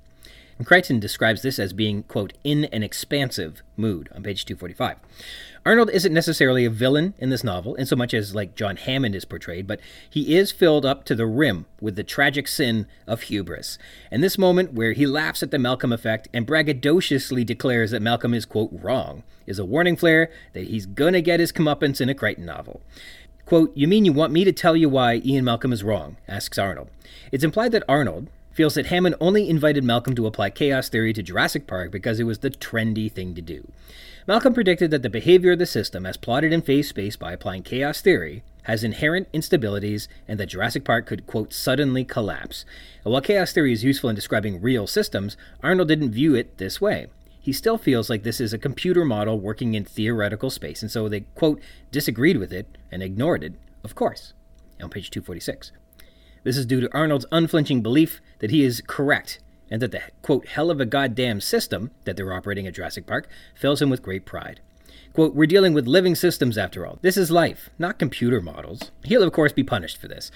And 0.58 0.66
Crichton 0.66 1.00
describes 1.00 1.42
this 1.42 1.58
as 1.58 1.72
being, 1.72 2.04
quote, 2.04 2.32
in 2.44 2.66
an 2.66 2.82
expansive 2.82 3.62
mood 3.76 4.08
on 4.14 4.22
page 4.22 4.44
245. 4.44 4.96
Arnold 5.66 5.90
isn't 5.90 6.12
necessarily 6.12 6.64
a 6.64 6.70
villain 6.70 7.14
in 7.18 7.30
this 7.30 7.42
novel, 7.42 7.74
in 7.74 7.86
so 7.86 7.96
much 7.96 8.12
as 8.14 8.34
like 8.34 8.54
John 8.54 8.76
Hammond 8.76 9.14
is 9.14 9.24
portrayed, 9.24 9.66
but 9.66 9.80
he 10.08 10.36
is 10.36 10.52
filled 10.52 10.84
up 10.84 11.04
to 11.06 11.14
the 11.14 11.26
rim 11.26 11.66
with 11.80 11.96
the 11.96 12.04
tragic 12.04 12.46
sin 12.46 12.86
of 13.06 13.22
hubris. 13.22 13.78
And 14.10 14.22
this 14.22 14.38
moment 14.38 14.74
where 14.74 14.92
he 14.92 15.06
laughs 15.06 15.42
at 15.42 15.50
the 15.50 15.58
Malcolm 15.58 15.92
effect 15.92 16.28
and 16.32 16.46
braggadociously 16.46 17.44
declares 17.46 17.90
that 17.90 18.02
Malcolm 18.02 18.34
is, 18.34 18.44
quote, 18.44 18.70
wrong, 18.72 19.22
is 19.46 19.58
a 19.58 19.64
warning 19.64 19.96
flare 19.96 20.30
that 20.52 20.68
he's 20.68 20.86
gonna 20.86 21.20
get 21.20 21.40
his 21.40 21.52
comeuppance 21.52 22.00
in 22.00 22.08
a 22.08 22.14
Crichton 22.14 22.46
novel. 22.46 22.80
Quote, 23.46 23.72
You 23.74 23.88
mean 23.88 24.04
you 24.04 24.12
want 24.12 24.32
me 24.32 24.44
to 24.44 24.52
tell 24.52 24.76
you 24.76 24.88
why 24.88 25.16
Ian 25.24 25.44
Malcolm 25.44 25.72
is 25.72 25.84
wrong? 25.84 26.16
asks 26.28 26.58
Arnold. 26.58 26.88
It's 27.32 27.44
implied 27.44 27.72
that 27.72 27.82
Arnold, 27.88 28.28
feels 28.54 28.74
that 28.74 28.86
Hammond 28.86 29.16
only 29.20 29.48
invited 29.50 29.84
Malcolm 29.84 30.14
to 30.14 30.26
apply 30.26 30.50
chaos 30.50 30.88
theory 30.88 31.12
to 31.12 31.22
Jurassic 31.22 31.66
Park 31.66 31.90
because 31.90 32.20
it 32.20 32.24
was 32.24 32.38
the 32.38 32.50
trendy 32.50 33.10
thing 33.10 33.34
to 33.34 33.42
do. 33.42 33.68
Malcolm 34.26 34.54
predicted 34.54 34.90
that 34.90 35.02
the 35.02 35.10
behavior 35.10 35.52
of 35.52 35.58
the 35.58 35.66
system, 35.66 36.06
as 36.06 36.16
plotted 36.16 36.52
in 36.52 36.62
phase 36.62 36.88
space 36.88 37.16
by 37.16 37.32
applying 37.32 37.62
chaos 37.62 38.00
theory, 38.00 38.42
has 38.62 38.82
inherent 38.82 39.30
instabilities 39.32 40.08
and 40.26 40.40
that 40.40 40.46
Jurassic 40.46 40.84
Park 40.84 41.04
could, 41.04 41.26
quote, 41.26 41.52
suddenly 41.52 42.04
collapse. 42.04 42.64
And 43.04 43.12
while 43.12 43.20
chaos 43.20 43.52
theory 43.52 43.72
is 43.72 43.84
useful 43.84 44.08
in 44.08 44.16
describing 44.16 44.62
real 44.62 44.86
systems, 44.86 45.36
Arnold 45.62 45.88
didn't 45.88 46.12
view 46.12 46.34
it 46.34 46.56
this 46.56 46.80
way. 46.80 47.08
He 47.38 47.52
still 47.52 47.76
feels 47.76 48.08
like 48.08 48.22
this 48.22 48.40
is 48.40 48.54
a 48.54 48.58
computer 48.58 49.04
model 49.04 49.38
working 49.38 49.74
in 49.74 49.84
theoretical 49.84 50.48
space, 50.48 50.80
and 50.80 50.90
so 50.90 51.10
they, 51.10 51.20
quote, 51.34 51.60
disagreed 51.92 52.38
with 52.38 52.54
it 52.54 52.78
and 52.90 53.02
ignored 53.02 53.44
it, 53.44 53.52
of 53.82 53.94
course. 53.94 54.32
On 54.80 54.88
page 54.88 55.10
246. 55.10 55.70
This 56.44 56.58
is 56.58 56.66
due 56.66 56.80
to 56.80 56.94
Arnold's 56.94 57.26
unflinching 57.32 57.82
belief 57.82 58.20
that 58.38 58.50
he 58.50 58.62
is 58.62 58.82
correct 58.86 59.40
and 59.70 59.80
that 59.80 59.90
the 59.90 60.02
quote 60.22 60.46
hell 60.48 60.70
of 60.70 60.78
a 60.78 60.86
goddamn 60.86 61.40
system 61.40 61.90
that 62.04 62.16
they're 62.16 62.32
operating 62.32 62.66
at 62.66 62.74
Jurassic 62.74 63.06
Park 63.06 63.28
fills 63.54 63.80
him 63.80 63.90
with 63.90 64.02
great 64.02 64.26
pride. 64.26 64.60
Quote, 65.14 65.34
we're 65.34 65.46
dealing 65.46 65.72
with 65.72 65.86
living 65.86 66.14
systems 66.14 66.58
after 66.58 66.86
all. 66.86 66.98
This 67.00 67.16
is 67.16 67.30
life, 67.30 67.70
not 67.78 67.98
computer 67.98 68.40
models. 68.40 68.90
He'll, 69.04 69.22
of 69.22 69.32
course, 69.32 69.52
be 69.52 69.64
punished 69.64 69.96
for 69.96 70.08
this. 70.08 70.30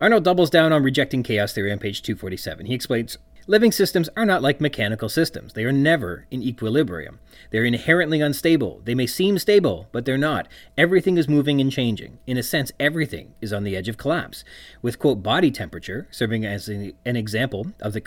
Arnold 0.00 0.24
doubles 0.24 0.50
down 0.50 0.72
on 0.72 0.82
rejecting 0.82 1.22
chaos 1.22 1.52
theory 1.52 1.70
on 1.70 1.78
page 1.78 2.02
247. 2.02 2.66
He 2.66 2.74
explains 2.74 3.16
Living 3.46 3.72
systems 3.72 4.08
are 4.16 4.24
not 4.24 4.40
like 4.40 4.58
mechanical 4.58 5.10
systems. 5.10 5.52
They 5.52 5.64
are 5.64 5.72
never 5.72 6.24
in 6.30 6.42
equilibrium. 6.42 7.20
They're 7.50 7.66
inherently 7.66 8.22
unstable. 8.22 8.80
They 8.86 8.94
may 8.94 9.06
seem 9.06 9.38
stable, 9.38 9.86
but 9.92 10.06
they're 10.06 10.16
not. 10.16 10.48
Everything 10.78 11.18
is 11.18 11.28
moving 11.28 11.60
and 11.60 11.70
changing. 11.70 12.18
In 12.26 12.38
a 12.38 12.42
sense, 12.42 12.72
everything 12.80 13.34
is 13.42 13.52
on 13.52 13.64
the 13.64 13.76
edge 13.76 13.86
of 13.86 13.98
collapse. 13.98 14.44
With, 14.80 14.98
quote, 14.98 15.22
body 15.22 15.50
temperature 15.50 16.08
serving 16.10 16.46
as 16.46 16.70
an, 16.70 16.94
example 17.04 17.66
of 17.80 17.92
the 17.92 18.00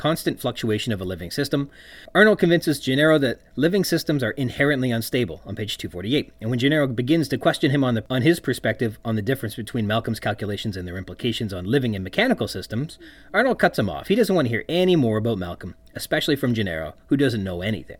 constant 0.00 0.40
fluctuation 0.40 0.94
of 0.94 1.00
a 1.02 1.04
living 1.04 1.30
system. 1.30 1.68
Arnold 2.14 2.38
convinces 2.38 2.80
Gennaro 2.80 3.18
that 3.18 3.38
living 3.54 3.84
systems 3.84 4.22
are 4.22 4.30
inherently 4.30 4.90
unstable 4.90 5.42
on 5.44 5.54
page 5.54 5.76
248. 5.76 6.32
And 6.40 6.48
when 6.48 6.58
Gennaro 6.58 6.86
begins 6.86 7.28
to 7.28 7.36
question 7.36 7.70
him 7.70 7.84
on, 7.84 7.96
the, 7.96 8.04
on 8.08 8.22
his 8.22 8.40
perspective 8.40 8.98
on 9.04 9.16
the 9.16 9.20
difference 9.20 9.56
between 9.56 9.86
Malcolm's 9.86 10.18
calculations 10.18 10.74
and 10.74 10.88
their 10.88 10.96
implications 10.96 11.52
on 11.52 11.66
living 11.66 11.94
and 11.94 12.02
mechanical 12.02 12.48
systems, 12.48 12.98
Arnold 13.34 13.58
cuts 13.58 13.78
him 13.78 13.90
off. 13.90 14.08
He 14.08 14.14
doesn't 14.14 14.34
want 14.34 14.46
to 14.46 14.50
hear 14.50 14.64
any 14.70 14.96
more 14.96 15.18
about 15.18 15.36
Malcolm, 15.36 15.74
especially 15.94 16.34
from 16.34 16.54
Gennaro, 16.54 16.94
who 17.08 17.18
doesn't 17.18 17.44
know 17.44 17.60
anything. 17.60 17.98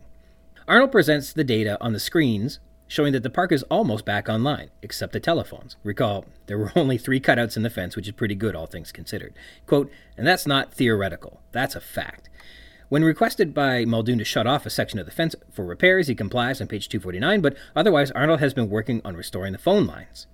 Arnold 0.67 0.91
presents 0.91 1.31
the 1.31 1.43
data 1.43 1.77
on 1.81 1.93
the 1.93 1.99
screens 1.99 2.59
showing 2.91 3.13
that 3.13 3.23
the 3.23 3.29
park 3.29 3.53
is 3.53 3.63
almost 3.63 4.03
back 4.03 4.27
online, 4.27 4.69
except 4.81 5.13
the 5.13 5.19
telephones. 5.21 5.77
Recall, 5.81 6.25
there 6.47 6.57
were 6.57 6.73
only 6.75 6.97
three 6.97 7.21
cutouts 7.21 7.55
in 7.55 7.63
the 7.63 7.69
fence, 7.69 7.95
which 7.95 8.05
is 8.05 8.13
pretty 8.13 8.35
good, 8.35 8.53
all 8.53 8.65
things 8.65 8.91
considered. 8.91 9.33
Quote, 9.65 9.89
and 10.17 10.27
that's 10.27 10.45
not 10.45 10.73
theoretical, 10.73 11.39
that's 11.53 11.73
a 11.73 11.79
fact. 11.79 12.29
When 12.89 13.05
requested 13.05 13.53
by 13.53 13.85
Muldoon 13.85 14.17
to 14.17 14.25
shut 14.25 14.45
off 14.45 14.65
a 14.65 14.69
section 14.69 14.99
of 14.99 15.05
the 15.05 15.11
fence 15.13 15.35
for 15.53 15.63
repairs, 15.63 16.07
he 16.07 16.15
complies 16.15 16.59
on 16.59 16.67
page 16.67 16.89
249, 16.89 17.39
but 17.39 17.55
otherwise, 17.77 18.11
Arnold 18.11 18.41
has 18.41 18.53
been 18.53 18.69
working 18.69 18.99
on 19.05 19.15
restoring 19.15 19.53
the 19.53 19.57
phone 19.57 19.87
lines. 19.87 20.27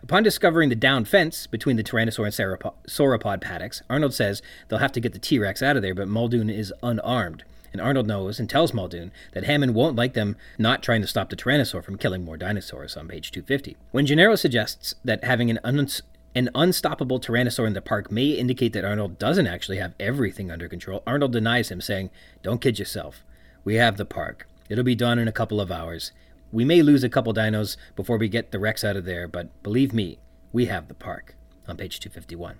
Upon 0.00 0.22
discovering 0.22 0.68
the 0.68 0.76
down 0.76 1.04
fence 1.04 1.48
between 1.48 1.74
the 1.74 1.82
Tyrannosaur 1.82 2.26
and 2.26 2.72
Sauropod 2.86 3.40
paddocks, 3.40 3.82
Arnold 3.90 4.14
says 4.14 4.40
they'll 4.68 4.78
have 4.78 4.92
to 4.92 5.00
get 5.00 5.14
the 5.14 5.18
T 5.18 5.40
Rex 5.40 5.64
out 5.64 5.74
of 5.74 5.82
there, 5.82 5.96
but 5.96 6.06
Muldoon 6.06 6.48
is 6.48 6.72
unarmed 6.80 7.42
and 7.74 7.80
Arnold 7.80 8.06
knows 8.06 8.38
and 8.38 8.48
tells 8.48 8.72
Muldoon 8.72 9.10
that 9.32 9.44
Hammond 9.44 9.74
won't 9.74 9.96
like 9.96 10.14
them 10.14 10.36
not 10.58 10.80
trying 10.80 11.00
to 11.00 11.08
stop 11.08 11.28
the 11.28 11.34
Tyrannosaur 11.34 11.82
from 11.82 11.98
killing 11.98 12.24
more 12.24 12.36
dinosaurs 12.36 12.96
on 12.96 13.08
page 13.08 13.32
250. 13.32 13.76
When 13.90 14.06
Gennaro 14.06 14.36
suggests 14.36 14.94
that 15.04 15.24
having 15.24 15.50
an 15.50 15.58
un- 15.64 15.88
an 16.36 16.50
unstoppable 16.54 17.18
Tyrannosaur 17.18 17.66
in 17.66 17.72
the 17.72 17.82
park 17.82 18.12
may 18.12 18.26
indicate 18.26 18.72
that 18.74 18.84
Arnold 18.84 19.18
doesn't 19.18 19.48
actually 19.48 19.78
have 19.78 19.94
everything 19.98 20.52
under 20.52 20.68
control. 20.68 21.02
Arnold 21.04 21.32
denies 21.32 21.72
him, 21.72 21.80
saying, 21.80 22.10
Don't 22.44 22.60
kid 22.60 22.78
yourself. 22.78 23.24
We 23.64 23.74
have 23.74 23.96
the 23.96 24.04
park. 24.04 24.48
It'll 24.68 24.84
be 24.84 24.94
done 24.94 25.18
in 25.18 25.26
a 25.26 25.32
couple 25.32 25.60
of 25.60 25.72
hours. 25.72 26.12
We 26.52 26.64
may 26.64 26.80
lose 26.80 27.02
a 27.02 27.08
couple 27.08 27.34
dinos 27.34 27.76
before 27.96 28.18
we 28.18 28.28
get 28.28 28.52
the 28.52 28.60
Rex 28.60 28.84
out 28.84 28.96
of 28.96 29.04
there, 29.04 29.26
but 29.26 29.62
believe 29.64 29.92
me, 29.92 30.20
we 30.52 30.66
have 30.66 30.86
the 30.86 30.94
park. 30.94 31.34
On 31.66 31.76
page 31.76 31.98
251. 31.98 32.56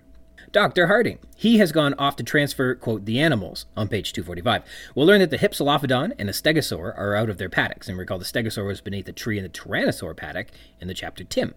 Dr. 0.51 0.87
Harding. 0.87 1.19
He 1.35 1.57
has 1.57 1.71
gone 1.71 1.93
off 1.95 2.15
to 2.17 2.23
transfer, 2.23 2.75
quote, 2.75 3.05
the 3.05 3.19
animals 3.19 3.65
on 3.75 3.87
page 3.87 4.13
245. 4.13 4.63
We'll 4.93 5.05
learn 5.05 5.19
that 5.19 5.29
the 5.29 5.37
Hypsilophodon 5.37 6.13
and 6.17 6.29
the 6.29 6.33
Stegosaur 6.33 6.97
are 6.97 7.15
out 7.15 7.29
of 7.29 7.37
their 7.37 7.49
paddocks, 7.49 7.89
and 7.89 7.97
recall 7.97 8.17
the 8.19 8.25
Stegosaur 8.25 8.65
was 8.65 8.81
beneath 8.81 9.07
a 9.07 9.11
tree 9.11 9.37
in 9.37 9.43
the 9.43 9.49
Tyrannosaur 9.49 10.15
paddock 10.15 10.47
in 10.79 10.87
the 10.87 10.93
chapter 10.93 11.23
Tim. 11.23 11.53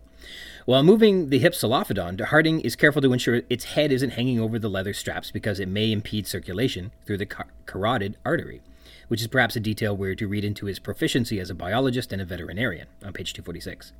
While 0.64 0.82
moving 0.82 1.30
the 1.30 1.40
Hypsilophodon, 1.40 2.20
Harding 2.20 2.60
is 2.60 2.76
careful 2.76 3.00
to 3.02 3.12
ensure 3.12 3.42
its 3.48 3.64
head 3.64 3.92
isn't 3.92 4.10
hanging 4.10 4.40
over 4.40 4.58
the 4.58 4.68
leather 4.68 4.92
straps 4.92 5.30
because 5.30 5.60
it 5.60 5.68
may 5.68 5.92
impede 5.92 6.26
circulation 6.26 6.90
through 7.06 7.18
the 7.18 7.26
car- 7.26 7.46
carotid 7.66 8.16
artery, 8.24 8.60
which 9.08 9.20
is 9.20 9.28
perhaps 9.28 9.56
a 9.56 9.60
detail 9.60 9.96
we're 9.96 10.14
to 10.14 10.28
read 10.28 10.44
into 10.44 10.66
his 10.66 10.78
proficiency 10.78 11.40
as 11.40 11.50
a 11.50 11.54
biologist 11.54 12.12
and 12.12 12.20
a 12.20 12.24
veterinarian 12.24 12.88
on 13.04 13.12
page 13.12 13.32
246. 13.32 13.92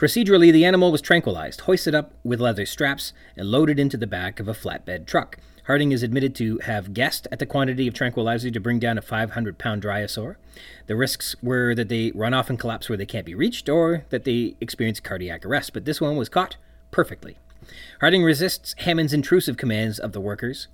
Procedurally, 0.00 0.50
the 0.50 0.64
animal 0.64 0.90
was 0.90 1.02
tranquilized, 1.02 1.60
hoisted 1.60 1.94
up 1.94 2.14
with 2.24 2.40
leather 2.40 2.64
straps, 2.64 3.12
and 3.36 3.50
loaded 3.50 3.78
into 3.78 3.98
the 3.98 4.06
back 4.06 4.40
of 4.40 4.48
a 4.48 4.54
flatbed 4.54 5.04
truck. 5.04 5.36
Harding 5.66 5.92
is 5.92 6.02
admitted 6.02 6.34
to 6.36 6.56
have 6.60 6.94
guessed 6.94 7.28
at 7.30 7.38
the 7.38 7.44
quantity 7.44 7.86
of 7.86 7.92
tranquilizer 7.92 8.50
to 8.50 8.60
bring 8.60 8.78
down 8.78 8.96
a 8.96 9.02
500 9.02 9.58
pound 9.58 9.82
dryosaur. 9.82 10.36
The 10.86 10.96
risks 10.96 11.36
were 11.42 11.74
that 11.74 11.90
they 11.90 12.12
run 12.12 12.32
off 12.32 12.48
and 12.48 12.58
collapse 12.58 12.88
where 12.88 12.96
they 12.96 13.04
can't 13.04 13.26
be 13.26 13.34
reached, 13.34 13.68
or 13.68 14.06
that 14.08 14.24
they 14.24 14.56
experience 14.58 15.00
cardiac 15.00 15.44
arrest, 15.44 15.74
but 15.74 15.84
this 15.84 16.00
one 16.00 16.16
was 16.16 16.30
caught 16.30 16.56
perfectly. 16.90 17.36
Harding 18.00 18.24
resists 18.24 18.74
Hammond's 18.78 19.12
intrusive 19.12 19.58
commands 19.58 19.98
of 19.98 20.12
the 20.12 20.20
workers, 20.20 20.68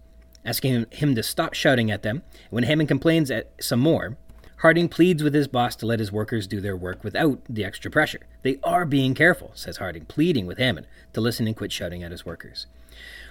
asking 0.44 0.86
him 0.90 1.16
to 1.16 1.24
stop 1.24 1.52
shouting 1.52 1.90
at 1.90 2.04
them. 2.04 2.22
When 2.50 2.62
Hammond 2.62 2.88
complains 2.88 3.32
at 3.32 3.50
some 3.58 3.80
more, 3.80 4.18
Harding 4.60 4.88
pleads 4.88 5.22
with 5.22 5.34
his 5.34 5.48
boss 5.48 5.76
to 5.76 5.86
let 5.86 5.98
his 5.98 6.10
workers 6.10 6.46
do 6.46 6.62
their 6.62 6.76
work 6.76 7.04
without 7.04 7.40
the 7.46 7.64
extra 7.64 7.90
pressure. 7.90 8.20
They 8.42 8.58
are 8.64 8.86
being 8.86 9.14
careful, 9.14 9.52
says 9.54 9.76
Harding, 9.76 10.06
pleading 10.06 10.46
with 10.46 10.56
Hammond 10.56 10.86
to 11.12 11.20
listen 11.20 11.46
and 11.46 11.54
quit 11.54 11.72
shouting 11.72 12.02
at 12.02 12.10
his 12.10 12.24
workers. 12.24 12.66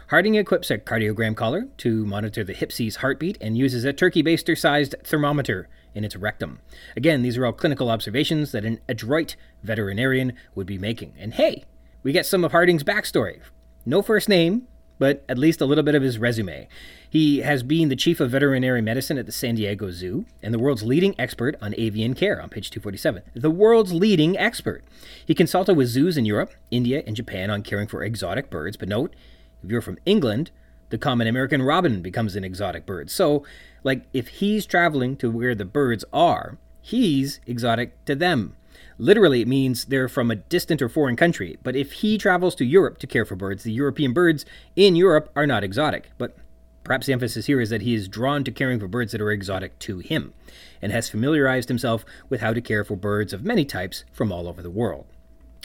Harding 0.09 0.35
equips 0.35 0.69
a 0.69 0.77
cardiogram 0.77 1.35
collar 1.35 1.67
to 1.77 2.05
monitor 2.05 2.43
the 2.43 2.53
Hypsi's 2.53 2.97
heartbeat 2.97 3.39
and 3.41 3.57
uses 3.57 3.83
a 3.85 3.93
turkey 3.93 4.21
baster 4.21 4.55
sized 4.55 4.93
thermometer 5.03 5.67
in 5.95 6.03
its 6.03 6.15
rectum. 6.15 6.59
Again, 6.95 7.23
these 7.23 7.37
are 7.37 7.45
all 7.45 7.53
clinical 7.53 7.89
observations 7.89 8.51
that 8.51 8.65
an 8.65 8.79
adroit 8.87 9.35
veterinarian 9.63 10.33
would 10.53 10.67
be 10.67 10.77
making. 10.77 11.13
And 11.17 11.33
hey, 11.33 11.63
we 12.03 12.11
get 12.11 12.27
some 12.27 12.43
of 12.43 12.51
Harding's 12.51 12.83
backstory. 12.83 13.39
No 13.83 14.03
first 14.03 14.29
name, 14.29 14.67
but 14.99 15.23
at 15.27 15.37
least 15.37 15.61
a 15.61 15.65
little 15.65 15.83
bit 15.83 15.95
of 15.95 16.03
his 16.03 16.17
resume. 16.17 16.67
He 17.09 17.39
has 17.39 17.63
been 17.63 17.89
the 17.89 17.95
chief 17.95 18.19
of 18.19 18.31
veterinary 18.31 18.81
medicine 18.81 19.17
at 19.17 19.25
the 19.25 19.31
San 19.31 19.55
Diego 19.55 19.91
Zoo 19.91 20.25
and 20.41 20.53
the 20.53 20.59
world's 20.59 20.83
leading 20.83 21.15
expert 21.19 21.55
on 21.61 21.75
avian 21.77 22.13
care 22.13 22.41
on 22.41 22.49
page 22.49 22.69
247. 22.69 23.23
The 23.33 23.51
world's 23.51 23.93
leading 23.93 24.37
expert. 24.37 24.83
He 25.25 25.33
consulted 25.33 25.75
with 25.75 25.87
zoos 25.87 26.17
in 26.17 26.25
Europe, 26.25 26.51
India, 26.71 27.03
and 27.05 27.15
Japan 27.15 27.49
on 27.49 27.63
caring 27.63 27.87
for 27.87 28.03
exotic 28.03 28.49
birds, 28.49 28.77
but 28.77 28.89
note, 28.89 29.15
if 29.63 29.71
you're 29.71 29.81
from 29.81 29.97
England, 30.05 30.51
the 30.89 30.97
common 30.97 31.27
American 31.27 31.61
robin 31.61 32.01
becomes 32.01 32.35
an 32.35 32.43
exotic 32.43 32.85
bird. 32.85 33.09
So, 33.09 33.43
like, 33.83 34.03
if 34.13 34.27
he's 34.27 34.65
traveling 34.65 35.17
to 35.17 35.31
where 35.31 35.55
the 35.55 35.65
birds 35.65 36.05
are, 36.13 36.57
he's 36.81 37.39
exotic 37.47 38.03
to 38.05 38.15
them. 38.15 38.55
Literally, 38.97 39.41
it 39.41 39.47
means 39.47 39.85
they're 39.85 40.07
from 40.07 40.31
a 40.31 40.35
distant 40.35 40.81
or 40.81 40.89
foreign 40.89 41.15
country. 41.15 41.57
But 41.63 41.75
if 41.75 41.91
he 41.93 42.17
travels 42.17 42.55
to 42.55 42.65
Europe 42.65 42.97
to 42.99 43.07
care 43.07 43.25
for 43.25 43.35
birds, 43.35 43.63
the 43.63 43.71
European 43.71 44.13
birds 44.13 44.45
in 44.75 44.95
Europe 44.95 45.31
are 45.35 45.47
not 45.47 45.63
exotic. 45.63 46.11
But 46.17 46.35
perhaps 46.83 47.07
the 47.07 47.13
emphasis 47.13 47.47
here 47.47 47.59
is 47.59 47.69
that 47.71 47.81
he 47.81 47.93
is 47.93 48.07
drawn 48.07 48.43
to 48.43 48.51
caring 48.51 48.79
for 48.79 48.87
birds 48.87 49.11
that 49.11 49.21
are 49.21 49.31
exotic 49.31 49.77
to 49.79 49.99
him, 49.99 50.33
and 50.81 50.91
has 50.91 51.09
familiarized 51.09 51.67
himself 51.67 52.05
with 52.29 52.41
how 52.41 52.53
to 52.53 52.61
care 52.61 52.83
for 52.83 52.95
birds 52.95 53.33
of 53.33 53.43
many 53.43 53.65
types 53.65 54.05
from 54.13 54.31
all 54.31 54.47
over 54.47 54.61
the 54.61 54.69
world. 54.69 55.05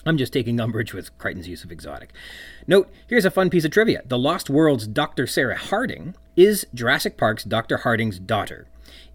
I'm 0.06 0.16
just 0.16 0.32
taking 0.32 0.58
umbrage 0.58 0.94
with 0.94 1.16
Crichton's 1.18 1.46
use 1.46 1.62
of 1.62 1.70
exotic. 1.70 2.10
Note, 2.66 2.90
here's 3.06 3.26
a 3.26 3.30
fun 3.30 3.50
piece 3.50 3.66
of 3.66 3.70
trivia. 3.70 4.02
The 4.06 4.18
Lost 4.18 4.48
World's 4.48 4.86
Dr. 4.86 5.26
Sarah 5.26 5.58
Harding 5.58 6.14
is 6.36 6.66
Jurassic 6.72 7.18
Park's 7.18 7.44
Dr. 7.44 7.78
Harding's 7.78 8.18
daughter. 8.18 8.66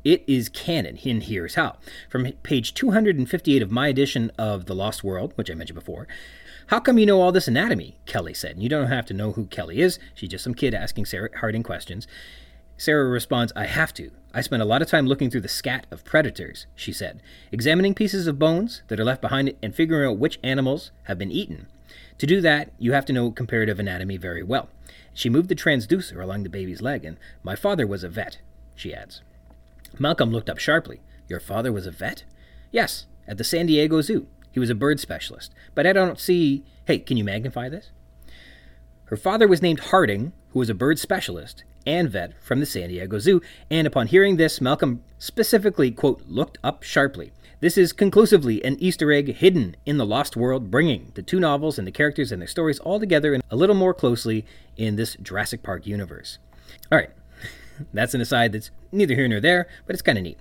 It 0.06 0.24
is 0.28 0.50
canon, 0.50 1.00
and 1.04 1.24
here's 1.24 1.56
how. 1.56 1.78
From 2.12 2.32
page 2.44 2.76
258 2.76 3.64
of 3.64 3.72
my 3.72 3.88
edition 3.88 4.32
of 4.38 4.68
The 4.68 4.76
Lost 4.76 5.04
World, 5.04 5.34
which 5.34 5.50
I 5.50 5.56
mentioned 5.56 5.80
before, 5.80 6.08
how 6.68 6.80
come 6.80 7.00
you 7.00 7.08
know 7.08 7.22
all 7.22 7.32
this 7.32 7.48
anatomy? 7.48 7.98
Kelly 8.06 8.36
said. 8.36 8.52
And 8.52 8.62
you 8.62 8.70
don't 8.70 8.86
have 8.86 9.08
to 9.08 9.16
know 9.16 9.32
who 9.32 9.48
Kelly 9.48 9.82
is. 9.82 9.98
She's 10.14 10.30
just 10.30 10.44
some 10.44 10.54
kid 10.54 10.76
asking 10.76 11.06
Sarah 11.06 11.32
Harding 11.40 11.64
questions. 11.64 12.08
Sarah 12.78 13.10
responds, 13.10 13.52
I 13.56 13.66
have 13.66 13.96
to. 13.96 14.12
I 14.32 14.42
spent 14.42 14.62
a 14.62 14.66
lot 14.66 14.84
of 14.84 14.88
time 14.88 15.08
looking 15.08 15.32
through 15.32 15.42
the 15.42 15.48
scat 15.48 15.88
of 15.90 16.06
predators, 16.06 16.68
she 16.76 16.94
said, 16.94 17.24
examining 17.52 17.96
pieces 17.96 18.28
of 18.28 18.38
bones 18.38 18.84
that 18.90 19.00
are 19.00 19.06
left 19.06 19.24
behind 19.24 19.56
and 19.64 19.74
figuring 19.74 20.08
out 20.08 20.20
which 20.20 20.40
animals 20.44 20.92
have 21.06 21.18
been 21.18 21.32
eaten. 21.32 21.66
To 22.20 22.28
do 22.28 22.42
that, 22.42 22.72
you 22.78 22.92
have 22.92 23.06
to 23.06 23.14
know 23.14 23.32
comparative 23.32 23.80
anatomy 23.80 24.18
very 24.18 24.44
well. 24.44 24.70
She 25.16 25.32
moved 25.32 25.50
the 25.50 25.56
transducer 25.56 26.22
along 26.22 26.44
the 26.44 26.50
baby's 26.50 26.84
leg, 26.84 27.06
and 27.06 27.18
my 27.42 27.56
father 27.56 27.88
was 27.88 28.04
a 28.04 28.10
vet, 28.10 28.38
she 28.76 28.94
adds. 28.94 29.22
Malcolm 30.00 30.32
looked 30.32 30.50
up 30.50 30.58
sharply. 30.58 31.02
Your 31.28 31.40
father 31.40 31.72
was 31.72 31.88
a 31.88 31.92
vet? 31.92 32.24
Yes, 32.72 33.06
at 33.28 33.38
the 33.38 33.44
San 33.44 33.66
Diego 33.66 34.02
Zoo. 34.02 34.28
He 34.52 34.60
was 34.60 34.70
a 34.70 34.76
bird 34.76 35.00
specialist. 35.00 35.54
But 35.74 35.88
I 35.88 35.94
don't 35.94 36.20
see. 36.20 36.64
Hey, 36.86 37.00
can 37.00 37.18
you 37.18 37.24
magnify 37.24 37.70
this? 37.70 37.92
Her 39.06 39.18
father 39.18 39.48
was 39.48 39.62
named 39.62 39.80
Harding, 39.80 40.34
who 40.50 40.60
was 40.60 40.70
a 40.70 40.74
bird 40.74 40.98
specialist 41.00 41.64
and 41.86 42.10
vet 42.10 42.34
from 42.42 42.60
the 42.60 42.66
San 42.66 42.90
Diego 42.90 43.20
Zoo, 43.20 43.42
and 43.70 43.86
upon 43.86 44.08
hearing 44.08 44.38
this, 44.38 44.60
Malcolm 44.60 45.04
specifically, 45.20 45.92
quote, 45.92 46.24
looked 46.28 46.58
up 46.64 46.82
sharply. 46.82 47.32
This 47.60 47.78
is 47.78 47.94
conclusively 47.94 48.64
an 48.66 48.76
Easter 48.80 49.12
egg 49.12 49.36
hidden 49.36 49.76
in 49.86 49.98
the 49.98 50.06
Lost 50.06 50.36
World, 50.36 50.72
bringing 50.72 51.12
the 51.14 51.22
two 51.22 51.40
novels 51.40 51.78
and 51.78 51.88
the 51.88 51.92
characters 51.92 52.32
and 52.32 52.42
their 52.42 52.48
stories 52.48 52.80
all 52.80 53.00
together 53.00 53.34
and 53.34 53.44
a 53.50 53.56
little 53.56 53.76
more 53.76 53.94
closely 53.94 54.46
in 54.76 54.96
this 54.96 55.16
Jurassic 55.22 55.64
Park 55.64 55.86
universe. 55.86 56.40
All 56.92 56.98
right, 56.98 57.12
that's 57.94 58.14
an 58.14 58.22
aside 58.22 58.52
that's 58.52 58.72
neither 58.92 59.16
here 59.16 59.28
nor 59.28 59.40
there, 59.40 59.68
but 59.86 59.94
it's 59.94 60.02
kind 60.02 60.18
of 60.18 60.24
neat. 60.24 60.40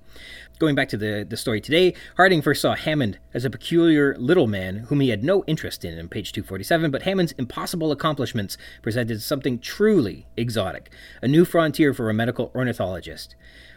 Going 0.57 0.75
back 0.75 0.87
to 0.89 0.97
the, 0.97 1.25
the 1.27 1.35
story 1.35 1.59
today, 1.59 1.93
Harding 2.15 2.41
first 2.41 2.61
saw 2.61 2.75
Hammond 2.75 3.17
as 3.33 3.43
a 3.43 3.49
peculiar 3.49 4.15
little 4.17 4.47
man 4.47 4.85
whom 4.87 5.01
he 5.01 5.09
had 5.09 5.23
no 5.23 5.43
interest 5.45 5.83
in 5.83 5.99
on 5.99 6.07
page 6.07 6.31
247, 6.31 6.91
but 6.91 7.01
Hammond's 7.01 7.33
impossible 7.33 7.91
accomplishments 7.91 8.57
presented 8.81 9.21
something 9.21 9.59
truly 9.59 10.25
exotic, 10.37 10.89
a 11.21 11.27
new 11.27 11.43
frontier 11.43 11.93
for 11.93 12.09
a 12.09 12.13
medical 12.13 12.51
ornithologist. 12.55 13.35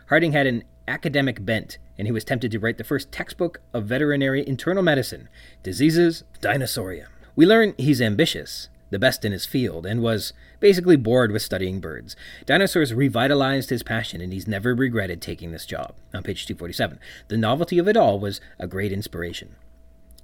Harding 0.09 0.33
had 0.33 0.47
an 0.47 0.63
academic 0.87 1.45
bent, 1.45 1.79
and 1.99 2.07
he 2.07 2.13
was 2.13 2.25
tempted 2.25 2.51
to 2.53 2.59
write 2.59 2.79
the 2.79 2.85
first 2.85 3.11
textbook 3.11 3.61
of 3.75 3.87
veterinary 3.87 4.47
internal 4.47 4.83
medicine, 4.83 5.29
Diseases 5.63 6.25
Dinosauria. 6.41 7.07
We 7.35 7.45
learn 7.45 7.75
he's 7.77 8.01
ambitious, 8.01 8.69
the 8.91 8.99
best 8.99 9.25
in 9.25 9.33
his 9.33 9.47
field, 9.47 9.87
and 9.87 10.03
was 10.03 10.33
basically 10.61 10.97
bored 10.97 11.33
with 11.33 11.43
studying 11.43 11.81
birds. 11.81 12.17
Dinosaurs 12.47 12.95
revitalized 12.95 13.71
his 13.71 13.83
passion, 13.83 14.21
and 14.21 14.33
he's 14.33 14.49
never 14.49 14.75
regretted 14.75 15.21
taking 15.21 15.53
this 15.53 15.67
job. 15.67 15.95
On 16.15 16.23
page 16.23 16.47
247, 16.47 16.99
the 17.29 17.37
novelty 17.37 17.79
of 17.79 17.89
it 17.89 17.97
all 17.97 18.19
was 18.19 18.41
a 18.59 18.67
great 18.67 18.93
inspiration. 18.93 19.57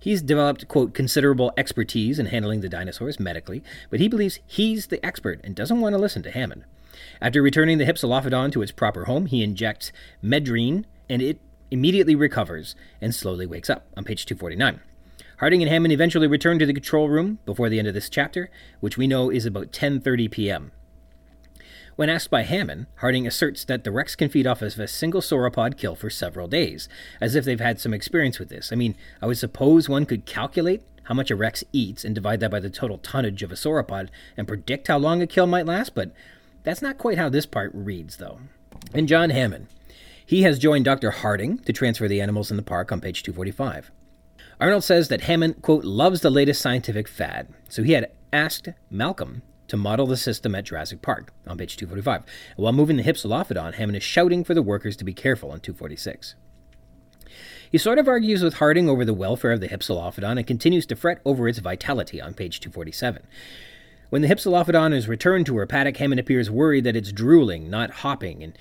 He's 0.00 0.20
developed, 0.20 0.68
quote, 0.68 0.92
considerable 0.92 1.52
expertise 1.56 2.18
in 2.18 2.26
handling 2.26 2.60
the 2.60 2.68
dinosaurs 2.68 3.18
medically, 3.18 3.62
but 3.88 4.00
he 4.00 4.08
believes 4.08 4.38
he's 4.46 4.88
the 4.88 5.04
expert 5.04 5.40
and 5.42 5.54
doesn't 5.54 5.80
want 5.80 5.94
to 5.94 5.98
listen 5.98 6.22
to 6.24 6.30
Hammond. 6.30 6.64
After 7.22 7.40
returning 7.40 7.78
the 7.78 7.86
Hypsilophodon 7.86 8.52
to 8.52 8.62
its 8.62 8.72
proper 8.72 9.06
home, 9.06 9.26
he 9.26 9.42
injects 9.42 9.92
Medrine, 10.20 10.86
and 11.08 11.22
it 11.22 11.40
immediately 11.70 12.14
recovers 12.14 12.76
and 13.00 13.14
slowly 13.14 13.46
wakes 13.46 13.70
up. 13.70 13.86
On 13.96 14.04
page 14.04 14.26
249. 14.26 14.80
Harding 15.38 15.62
and 15.62 15.70
Hammond 15.70 15.92
eventually 15.92 16.26
return 16.26 16.58
to 16.58 16.66
the 16.66 16.72
control 16.72 17.08
room 17.08 17.38
before 17.44 17.68
the 17.68 17.78
end 17.78 17.88
of 17.88 17.94
this 17.94 18.08
chapter, 18.08 18.50
which 18.80 18.96
we 18.96 19.06
know 19.06 19.30
is 19.30 19.46
about 19.46 19.72
10:30 19.72 20.30
p.m. 20.30 20.72
When 21.96 22.08
asked 22.08 22.30
by 22.30 22.42
Hammond, 22.42 22.86
Harding 22.96 23.26
asserts 23.26 23.64
that 23.64 23.84
the 23.84 23.92
Rex 23.92 24.16
can 24.16 24.28
feed 24.28 24.46
off 24.46 24.62
of 24.62 24.78
a 24.78 24.88
single 24.88 25.20
sauropod 25.20 25.76
kill 25.76 25.94
for 25.94 26.10
several 26.10 26.48
days, 26.48 26.88
as 27.20 27.34
if 27.34 27.44
they've 27.44 27.60
had 27.60 27.80
some 27.80 27.94
experience 27.94 28.38
with 28.38 28.48
this. 28.48 28.72
I 28.72 28.76
mean, 28.76 28.96
I 29.22 29.26
would 29.26 29.38
suppose 29.38 29.88
one 29.88 30.06
could 30.06 30.26
calculate 30.26 30.82
how 31.04 31.14
much 31.14 31.30
a 31.30 31.36
Rex 31.36 31.62
eats 31.72 32.04
and 32.04 32.14
divide 32.14 32.40
that 32.40 32.50
by 32.50 32.60
the 32.60 32.70
total 32.70 32.98
tonnage 32.98 33.42
of 33.42 33.52
a 33.52 33.56
sauropod 33.56 34.08
and 34.36 34.48
predict 34.48 34.88
how 34.88 34.98
long 34.98 35.22
a 35.22 35.26
kill 35.26 35.46
might 35.46 35.66
last, 35.66 35.94
but 35.94 36.12
that's 36.62 36.82
not 36.82 36.98
quite 36.98 37.18
how 37.18 37.28
this 37.28 37.46
part 37.46 37.70
reads, 37.74 38.16
though. 38.16 38.40
And 38.92 39.06
John 39.06 39.30
Hammond. 39.30 39.68
He 40.26 40.42
has 40.42 40.58
joined 40.58 40.86
Dr. 40.86 41.10
Harding 41.10 41.58
to 41.58 41.72
transfer 41.72 42.08
the 42.08 42.20
animals 42.20 42.50
in 42.50 42.56
the 42.56 42.62
park 42.62 42.90
on 42.90 43.00
page 43.00 43.22
245. 43.22 43.90
Arnold 44.60 44.84
says 44.84 45.08
that 45.08 45.22
Hammond, 45.22 45.62
quote, 45.62 45.84
loves 45.84 46.20
the 46.20 46.30
latest 46.30 46.60
scientific 46.62 47.08
fad, 47.08 47.48
so 47.68 47.82
he 47.82 47.92
had 47.92 48.10
asked 48.32 48.68
Malcolm 48.90 49.42
to 49.68 49.76
model 49.76 50.06
the 50.06 50.16
system 50.16 50.54
at 50.54 50.64
Jurassic 50.64 51.02
Park 51.02 51.32
on 51.46 51.58
page 51.58 51.76
245. 51.76 52.22
while 52.56 52.72
moving 52.72 52.96
the 52.96 53.02
Hypsilophodon, 53.02 53.74
Hammond 53.74 53.96
is 53.96 54.02
shouting 54.02 54.44
for 54.44 54.54
the 54.54 54.62
workers 54.62 54.96
to 54.96 55.04
be 55.04 55.14
careful 55.14 55.50
on 55.50 55.60
246. 55.60 56.34
He 57.70 57.78
sort 57.78 57.98
of 57.98 58.06
argues 58.06 58.42
with 58.44 58.54
Harding 58.54 58.88
over 58.88 59.04
the 59.04 59.14
welfare 59.14 59.50
of 59.50 59.60
the 59.60 59.68
Hypsilophodon 59.68 60.36
and 60.36 60.46
continues 60.46 60.86
to 60.86 60.96
fret 60.96 61.20
over 61.24 61.48
its 61.48 61.58
vitality 61.58 62.20
on 62.20 62.34
page 62.34 62.60
247. 62.60 63.26
When 64.10 64.22
the 64.22 64.28
Hypsilophodon 64.28 64.94
is 64.94 65.08
returned 65.08 65.46
to 65.46 65.56
her 65.56 65.66
paddock, 65.66 65.96
Hammond 65.96 66.20
appears 66.20 66.50
worried 66.50 66.84
that 66.84 66.94
it's 66.94 67.10
drooling, 67.10 67.68
not 67.68 67.90
hopping, 67.90 68.44
and 68.44 68.56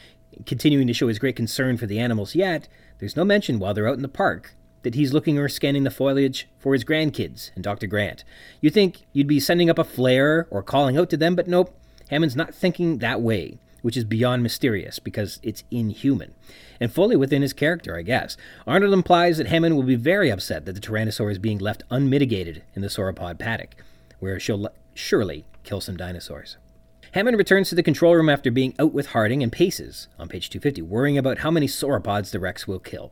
continuing 0.48 0.88
to 0.88 0.94
show 0.94 1.10
his 1.10 1.20
great 1.20 1.36
concern 1.36 1.78
for 1.78 1.86
the 1.86 2.00
animals, 2.00 2.34
yet 2.34 2.68
there's 2.98 3.16
no 3.16 3.24
mention 3.24 3.60
while 3.60 3.76
they're 3.76 3.88
out 3.88 3.98
in 3.98 4.02
the 4.02 4.08
park 4.08 4.56
that 4.84 4.96
he's 4.96 5.14
looking 5.14 5.38
or 5.40 5.50
scanning 5.50 5.84
the 5.84 5.92
foliage 5.92 6.48
for 6.60 6.74
his 6.74 6.86
grandkids 6.86 7.52
and 7.56 7.64
Dr. 7.64 7.88
Grant. 7.88 8.24
You'd 8.62 8.74
think 8.74 9.06
you'd 9.12 9.28
be 9.28 9.40
sending 9.40 9.70
up 9.70 9.80
a 9.80 9.84
flare 9.84 10.48
or 10.52 10.62
calling 10.62 10.98
out 10.98 11.10
to 11.10 11.18
them, 11.18 11.36
but 11.36 11.48
nope, 11.48 11.76
Hammond's 12.10 12.36
not 12.36 12.54
thinking 12.54 13.00
that 13.00 13.22
way, 13.22 13.58
which 13.82 13.98
is 13.98 14.04
beyond 14.04 14.44
mysterious 14.44 15.00
because 15.00 15.40
it's 15.42 15.64
inhuman. 15.72 16.34
And 16.80 16.92
fully 16.92 17.16
within 17.16 17.42
his 17.42 17.54
character, 17.54 17.98
I 17.98 18.02
guess. 18.02 18.38
Arnold 18.68 18.94
implies 18.94 19.38
that 19.38 19.48
Hammond 19.48 19.76
will 19.76 19.84
be 19.84 19.96
very 19.96 20.30
upset 20.30 20.66
that 20.66 20.74
the 20.74 20.82
Tyrannosaur 20.82 21.32
is 21.32 21.40
being 21.40 21.60
left 21.60 21.84
unmitigated 21.90 22.64
in 22.76 22.82
the 22.82 22.88
sauropod 22.88 23.40
paddock, 23.40 23.76
where 24.20 24.40
she'll 24.40 24.70
surely 24.94 25.46
kill 25.64 25.82
some 25.82 25.98
dinosaurs. 25.98 26.58
Hammond 27.14 27.38
returns 27.38 27.70
to 27.70 27.76
the 27.76 27.84
control 27.84 28.16
room 28.16 28.28
after 28.28 28.50
being 28.50 28.74
out 28.80 28.92
with 28.92 29.08
Harding 29.08 29.44
and 29.44 29.52
paces 29.52 30.08
on 30.18 30.28
page 30.28 30.50
250, 30.50 30.82
worrying 30.82 31.18
about 31.18 31.40
how 31.40 31.52
many 31.52 31.68
sauropods 31.68 32.32
the 32.32 32.40
Rex 32.40 32.68
will 32.68 32.80
kill. 32.80 33.12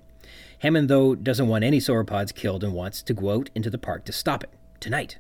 Hammond, 0.62 0.90
though, 0.90 1.16
doesn't 1.16 1.48
want 1.48 1.64
any 1.64 1.80
sauropods 1.80 2.36
killed 2.36 2.64
and 2.64 2.74
wants 2.74 3.02
to 3.02 3.16
go 3.16 3.32
out 3.32 3.50
into 3.56 3.72
the 3.72 3.80
park 3.80 4.06
to 4.06 4.12
stop 4.12 4.44
it. 4.44 4.52
tonight. 4.80 5.18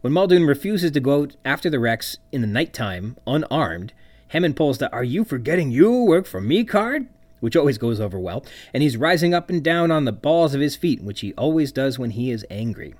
When 0.00 0.12
Muldoon 0.12 0.44
refuses 0.44 0.92
to 0.92 1.00
go 1.00 1.22
out 1.22 1.36
after 1.44 1.68
the 1.68 1.80
Rex 1.80 2.18
in 2.30 2.40
the 2.40 2.46
nighttime, 2.46 3.16
unarmed, 3.26 3.92
Hammond 4.28 4.54
pulls 4.54 4.78
the 4.78 4.92
Are 4.92 5.02
you 5.02 5.24
forgetting 5.24 5.72
you 5.72 6.04
work 6.04 6.24
for 6.24 6.40
me 6.40 6.62
card? 6.62 7.08
Which 7.40 7.56
always 7.56 7.78
goes 7.78 7.98
over 7.98 8.16
well, 8.16 8.44
and 8.72 8.80
he's 8.80 8.96
rising 8.96 9.34
up 9.34 9.50
and 9.50 9.60
down 9.60 9.90
on 9.90 10.04
the 10.04 10.12
balls 10.12 10.54
of 10.54 10.60
his 10.60 10.76
feet, 10.76 11.02
which 11.02 11.18
he 11.18 11.34
always 11.34 11.72
does 11.72 11.98
when 11.98 12.10
he 12.10 12.30
is 12.30 12.46
angry. 12.48 12.94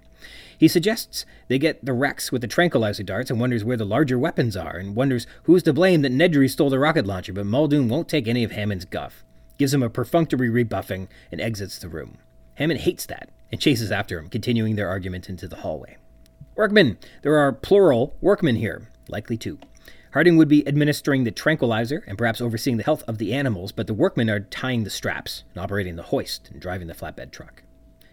He 0.58 0.66
suggests 0.66 1.24
they 1.46 1.58
get 1.60 1.84
the 1.84 1.92
Rex 1.92 2.32
with 2.32 2.40
the 2.40 2.48
tranquilizer 2.48 3.04
darts 3.04 3.30
and 3.30 3.38
wonders 3.38 3.62
where 3.62 3.76
the 3.76 3.86
larger 3.86 4.18
weapons 4.18 4.56
are, 4.56 4.76
and 4.76 4.96
wonders 4.96 5.28
who's 5.44 5.62
to 5.62 5.72
blame 5.72 6.02
that 6.02 6.12
Nedry 6.12 6.50
stole 6.50 6.68
the 6.68 6.80
rocket 6.80 7.06
launcher, 7.06 7.32
but 7.32 7.46
Muldoon 7.46 7.88
won't 7.88 8.08
take 8.08 8.26
any 8.26 8.42
of 8.42 8.50
Hammond's 8.50 8.84
guff, 8.84 9.24
gives 9.60 9.74
him 9.74 9.82
a 9.82 9.90
perfunctory 9.90 10.48
rebuffing, 10.48 11.06
and 11.30 11.38
exits 11.38 11.78
the 11.78 11.88
room. 11.88 12.16
Hammond 12.54 12.80
hates 12.80 13.04
that 13.04 13.28
and 13.52 13.60
chases 13.60 13.92
after 13.92 14.18
him, 14.18 14.30
continuing 14.30 14.74
their 14.74 14.88
argument 14.88 15.28
into 15.28 15.46
the 15.46 15.56
hallway. 15.56 15.98
Workmen! 16.56 16.96
There 17.20 17.36
are 17.36 17.52
plural 17.52 18.16
workmen 18.22 18.56
here, 18.56 18.88
likely 19.08 19.36
two. 19.36 19.58
Harding 20.14 20.38
would 20.38 20.48
be 20.48 20.66
administering 20.66 21.24
the 21.24 21.30
tranquilizer 21.30 22.02
and 22.06 22.16
perhaps 22.16 22.40
overseeing 22.40 22.78
the 22.78 22.84
health 22.84 23.02
of 23.06 23.18
the 23.18 23.34
animals, 23.34 23.70
but 23.70 23.86
the 23.86 23.92
workmen 23.92 24.30
are 24.30 24.40
tying 24.40 24.84
the 24.84 24.90
straps 24.90 25.44
and 25.52 25.62
operating 25.62 25.96
the 25.96 26.04
hoist 26.04 26.48
and 26.50 26.58
driving 26.58 26.88
the 26.88 26.94
flatbed 26.94 27.30
truck. 27.30 27.62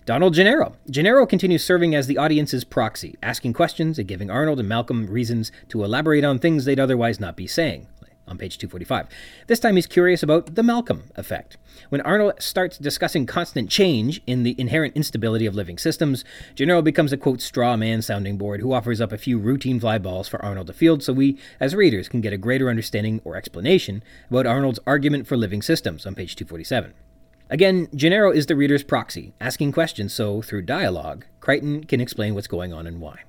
Donald 0.06 0.34
Gennaro. 0.34 0.76
Gennaro 0.90 1.26
continues 1.26 1.64
serving 1.64 1.96
as 1.96 2.08
the 2.08 2.18
audience's 2.18 2.66
proxy, 2.66 3.16
asking 3.24 3.54
questions 3.54 3.98
and 3.98 4.08
giving 4.08 4.30
Arnold 4.30 4.60
and 4.60 4.68
Malcolm 4.68 5.08
reasons 5.08 5.50
to 5.70 5.86
elaborate 5.86 6.26
on 6.26 6.40
things 6.40 6.66
they'd 6.66 6.78
otherwise 6.78 7.22
not 7.22 7.38
be 7.38 7.48
saying 7.48 7.88
on 8.28 8.38
page 8.38 8.58
245. 8.58 9.08
This 9.48 9.60
time 9.60 9.76
he's 9.76 9.88
curious 9.88 10.24
about 10.24 10.56
the 10.56 10.64
Malcolm 10.64 11.06
effect. 11.16 11.58
When 11.90 12.02
Arnold 12.02 12.34
starts 12.40 12.78
discussing 12.78 13.26
constant 13.26 13.70
change 13.70 14.22
in 14.28 14.44
the 14.44 14.56
inherent 14.60 14.96
instability 14.96 15.46
of 15.46 15.56
living 15.56 15.78
systems, 15.78 16.26
Gennaro 16.56 16.82
becomes 16.82 17.14
a 17.14 17.18
quote 17.18 17.42
straw 17.42 17.78
man 17.78 18.02
sounding 18.02 18.38
board 18.38 18.62
who 18.62 18.74
offers 18.74 19.00
up 19.00 19.12
a 19.12 19.18
few 19.18 19.38
routine 19.38 19.80
fly 19.80 19.98
balls 19.98 20.28
for 20.28 20.44
Arnold 20.44 20.68
to 20.68 20.74
field 20.74 21.04
so 21.04 21.14
we, 21.14 21.38
as 21.60 21.76
readers, 21.76 22.10
can 22.10 22.22
get 22.22 22.34
a 22.34 22.38
greater 22.38 22.70
understanding 22.70 23.22
or 23.24 23.36
explanation 23.36 24.04
about 24.30 24.46
Arnold's 24.46 24.80
argument 24.86 25.28
for 25.28 25.38
living 25.38 25.62
systems 25.62 26.06
on 26.06 26.16
page 26.16 26.36
247. 26.36 26.94
Again, 27.50 27.88
Gennaro 27.96 28.32
is 28.32 28.48
the 28.48 28.58
reader's 28.58 28.84
proxy, 28.84 29.34
asking 29.40 29.72
questions 29.72 30.14
so, 30.14 30.42
through 30.42 30.64
dialogue, 30.64 31.26
Crichton 31.40 31.86
can 31.86 32.02
explain 32.02 32.36
what's 32.36 32.48
going 32.48 32.74
on 32.74 32.86
and 32.86 33.00
why. 33.00 33.22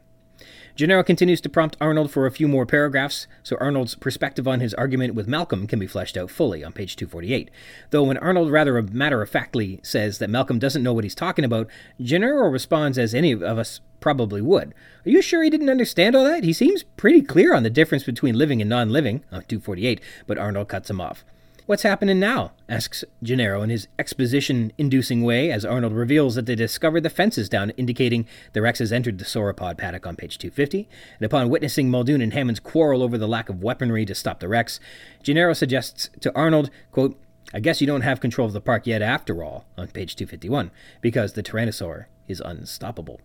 Gennaro 0.78 1.02
continues 1.02 1.40
to 1.40 1.48
prompt 1.48 1.76
Arnold 1.80 2.12
for 2.12 2.24
a 2.24 2.30
few 2.30 2.46
more 2.46 2.64
paragraphs, 2.64 3.26
so 3.42 3.56
Arnold's 3.56 3.96
perspective 3.96 4.46
on 4.46 4.60
his 4.60 4.74
argument 4.74 5.16
with 5.16 5.26
Malcolm 5.26 5.66
can 5.66 5.80
be 5.80 5.88
fleshed 5.88 6.16
out 6.16 6.30
fully 6.30 6.62
on 6.62 6.72
page 6.72 6.94
248. 6.94 7.50
Though 7.90 8.04
when 8.04 8.16
Arnold 8.18 8.52
rather 8.52 8.80
matter 8.80 9.20
of 9.20 9.28
factly 9.28 9.80
says 9.82 10.18
that 10.18 10.30
Malcolm 10.30 10.60
doesn't 10.60 10.84
know 10.84 10.92
what 10.92 11.02
he's 11.02 11.16
talking 11.16 11.44
about, 11.44 11.66
Gennaro 12.00 12.48
responds 12.48 12.96
as 12.96 13.12
any 13.12 13.32
of 13.32 13.42
us 13.42 13.80
probably 13.98 14.40
would. 14.40 14.72
Are 15.04 15.10
you 15.10 15.20
sure 15.20 15.42
he 15.42 15.50
didn't 15.50 15.68
understand 15.68 16.14
all 16.14 16.22
that? 16.22 16.44
He 16.44 16.52
seems 16.52 16.84
pretty 16.84 17.22
clear 17.22 17.56
on 17.56 17.64
the 17.64 17.70
difference 17.70 18.04
between 18.04 18.38
living 18.38 18.60
and 18.60 18.70
non 18.70 18.90
living 18.90 19.24
on 19.32 19.42
248, 19.48 20.00
but 20.28 20.38
Arnold 20.38 20.68
cuts 20.68 20.88
him 20.88 21.00
off. 21.00 21.24
What's 21.68 21.82
happening 21.82 22.18
now? 22.18 22.52
asks 22.66 23.04
Gennaro 23.22 23.60
in 23.60 23.68
his 23.68 23.88
exposition 23.98 24.72
inducing 24.78 25.22
way 25.22 25.50
as 25.52 25.66
Arnold 25.66 25.92
reveals 25.92 26.34
that 26.34 26.46
they 26.46 26.54
discovered 26.54 27.02
the 27.02 27.10
fences 27.10 27.50
down, 27.50 27.72
indicating 27.76 28.26
the 28.54 28.62
Rex 28.62 28.78
has 28.78 28.90
entered 28.90 29.18
the 29.18 29.26
sauropod 29.26 29.76
paddock 29.76 30.06
on 30.06 30.16
page 30.16 30.38
250. 30.38 30.88
And 31.18 31.26
upon 31.26 31.50
witnessing 31.50 31.90
Muldoon 31.90 32.22
and 32.22 32.32
Hammond's 32.32 32.58
quarrel 32.58 33.02
over 33.02 33.18
the 33.18 33.28
lack 33.28 33.50
of 33.50 33.62
weaponry 33.62 34.06
to 34.06 34.14
stop 34.14 34.40
the 34.40 34.48
Rex, 34.48 34.80
Gennaro 35.22 35.52
suggests 35.52 36.08
to 36.20 36.34
Arnold, 36.34 36.70
quote, 36.90 37.20
I 37.52 37.60
guess 37.60 37.82
you 37.82 37.86
don't 37.86 38.00
have 38.00 38.18
control 38.18 38.46
of 38.46 38.54
the 38.54 38.62
park 38.62 38.86
yet 38.86 39.02
after 39.02 39.44
all, 39.44 39.66
on 39.76 39.88
page 39.88 40.16
251, 40.16 40.70
because 41.02 41.34
the 41.34 41.42
Tyrannosaur 41.42 42.06
is 42.26 42.40
unstoppable. 42.40 43.20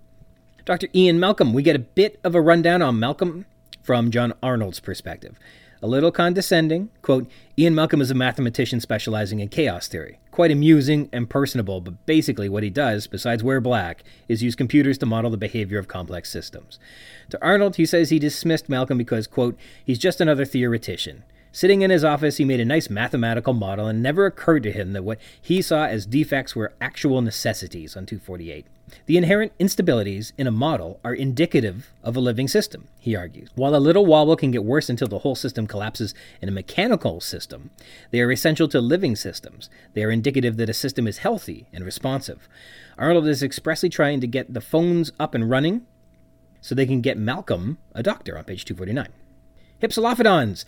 Dr. 0.66 0.90
Ian 0.94 1.18
Malcolm, 1.18 1.54
we 1.54 1.64
get 1.64 1.78
a 1.78 1.80
bit 1.80 2.20
of 2.26 2.36
a 2.36 2.42
rundown 2.42 2.82
on 2.82 3.00
Malcolm 3.00 3.46
from 3.82 4.12
John 4.12 4.34
Arnold's 4.44 4.82
perspective 4.82 5.40
a 5.84 5.88
little 5.88 6.12
condescending. 6.14 6.90
Quote, 7.02 7.30
Ian 7.60 7.76
Malcolm 7.76 8.00
is 8.00 8.10
a 8.10 8.16
mathematician 8.16 8.80
specializing 8.80 9.42
in 9.42 9.50
chaos 9.50 9.90
theory. 9.90 10.18
Quite 10.32 10.50
amusing 10.50 11.10
and 11.12 11.30
personable, 11.30 11.82
but 11.82 12.06
basically 12.06 12.48
what 12.48 12.64
he 12.64 12.70
does, 12.70 13.06
besides 13.06 13.44
wear 13.44 13.60
black, 13.60 14.02
is 14.30 14.42
use 14.42 14.56
computers 14.56 14.98
to 15.00 15.06
model 15.06 15.30
the 15.30 15.38
behavior 15.38 15.78
of 15.78 15.90
complex 15.90 16.32
systems. 16.32 16.80
To 17.32 17.46
Arnold, 17.46 17.76
he 17.76 17.86
says 17.86 18.10
he 18.10 18.18
dismissed 18.18 18.70
Malcolm 18.70 18.98
because, 18.98 19.28
quote, 19.28 19.58
he's 19.86 20.00
just 20.00 20.22
another 20.22 20.46
theoretician. 20.46 21.24
Sitting 21.52 21.82
in 21.82 21.92
his 21.92 22.06
office, 22.06 22.38
he 22.38 22.46
made 22.46 22.62
a 22.62 22.66
nice 22.66 22.90
mathematical 22.90 23.54
model 23.54 23.86
and 23.86 24.02
never 24.02 24.26
occurred 24.26 24.64
to 24.64 24.72
him 24.72 24.94
that 24.94 25.04
what 25.04 25.20
he 25.40 25.62
saw 25.62 25.86
as 25.86 26.06
defects 26.06 26.56
were 26.56 26.74
actual 26.80 27.22
necessities 27.22 27.98
on 27.98 28.06
248. 28.06 28.66
The 29.06 29.18
inherent 29.18 29.58
instabilities 29.58 30.32
in 30.38 30.48
a 30.48 30.52
model 30.52 31.00
are 31.04 31.14
indicative 31.14 31.92
of 32.04 32.16
a 32.16 32.22
living 32.22 32.48
system, 32.48 32.88
he 33.00 33.16
argues. 33.16 33.50
While 33.56 33.76
a 33.76 33.78
little 33.78 34.06
wobble 34.06 34.36
can 34.36 34.52
get 34.52 34.64
worse 34.64 34.90
until 34.90 35.08
the 35.08 35.20
whole 35.20 35.36
system 35.36 35.68
collapses 35.68 36.14
in 36.42 36.50
a 36.50 36.54
mechanical 36.54 37.20
system, 37.20 37.72
they 38.12 38.22
are 38.22 38.32
essential 38.32 38.68
to 38.70 38.80
living 38.80 39.16
systems. 39.16 39.70
They 39.94 40.04
are 40.04 40.12
indicative 40.12 40.58
that 40.58 40.70
a 40.70 40.74
system 40.74 41.08
is 41.08 41.20
healthy 41.20 41.68
and 41.74 41.84
responsive. 41.84 42.48
Arnold 42.98 43.28
is 43.28 43.44
expressly 43.44 43.90
trying 43.90 44.22
to 44.22 44.28
get 44.28 44.54
the 44.54 44.62
phones 44.62 45.12
up 45.20 45.34
and 45.36 45.50
running 45.50 45.86
so 46.62 46.74
they 46.74 46.86
can 46.86 47.02
get 47.02 47.18
Malcolm 47.18 47.78
a 47.94 48.04
doctor 48.04 48.38
on 48.38 48.46
page 48.46 48.64
249. 48.66 49.10
Hypsilophodons. 49.82 50.64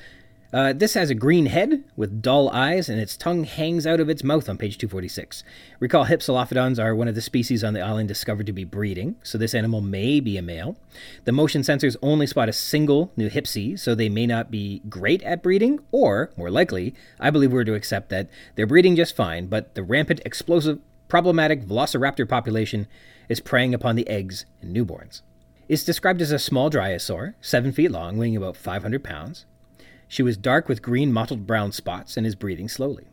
Uh, 0.54 0.72
this 0.74 0.94
has 0.94 1.10
a 1.10 1.16
green 1.16 1.48
head 1.48 1.84
with 1.96 2.22
dull 2.22 2.50
eyes, 2.50 2.88
and 2.88 3.00
its 3.00 3.18
tongue 3.18 3.44
hangs 3.44 3.86
out 3.86 4.00
of 4.00 4.10
its 4.10 4.24
mouth 4.24 4.48
on 4.48 4.58
page 4.58 4.78
246. 4.78 5.44
Recall 5.80 6.06
Hypsilophodons 6.06 6.82
are 6.82 6.96
one 6.96 7.08
of 7.08 7.16
the 7.16 7.22
species 7.22 7.64
on 7.64 7.74
the 7.74 7.82
island 7.82 8.08
discovered 8.08 8.46
to 8.46 8.54
be 8.54 8.64
breeding, 8.64 9.16
so 9.24 9.38
this 9.38 9.56
animal 9.56 9.82
may 9.82 10.20
be 10.20 10.38
a 10.38 10.42
male. 10.42 10.78
The 11.26 11.32
motion 11.32 11.62
sensors 11.62 11.98
only 12.02 12.28
spot 12.28 12.48
a 12.48 12.54
single 12.54 13.12
new 13.18 13.30
Hypsi, 13.30 13.78
so 13.78 13.96
they 13.96 14.08
may 14.08 14.26
not 14.26 14.52
be 14.52 14.82
great 14.88 15.24
at 15.24 15.44
breeding, 15.44 15.80
or, 15.92 16.32
more 16.38 16.52
likely, 16.52 16.94
I 17.20 17.32
believe 17.32 17.52
we're 17.52 17.64
to 17.66 17.74
accept 17.74 18.10
that 18.10 18.30
they're 18.56 18.68
breeding 18.68 18.96
just 18.96 19.16
fine, 19.16 19.48
but 19.48 19.76
the 19.76 19.84
rampant, 19.84 20.22
explosive, 20.26 20.80
problematic 21.08 21.66
velociraptor 21.66 22.28
population 22.28 22.88
is 23.30 23.40
preying 23.40 23.74
upon 23.74 23.96
the 23.96 24.08
eggs 24.08 24.46
and 24.62 24.76
newborns. 24.76 25.22
It's 25.68 25.84
described 25.84 26.22
as 26.22 26.32
a 26.32 26.38
small 26.38 26.70
dryosaur, 26.70 27.34
7 27.42 27.72
feet 27.72 27.90
long, 27.90 28.18
weighing 28.18 28.38
about 28.38 28.56
500 28.56 29.04
pounds. 29.04 29.46
She 30.16 30.24
was 30.24 30.38
dark 30.38 30.70
with 30.70 30.82
green 30.82 31.12
mottled 31.12 31.46
brown 31.46 31.74
spots 31.74 32.16
and 32.16 32.26
is 32.26 32.36
breathing 32.36 32.70
slowly. 32.70 33.10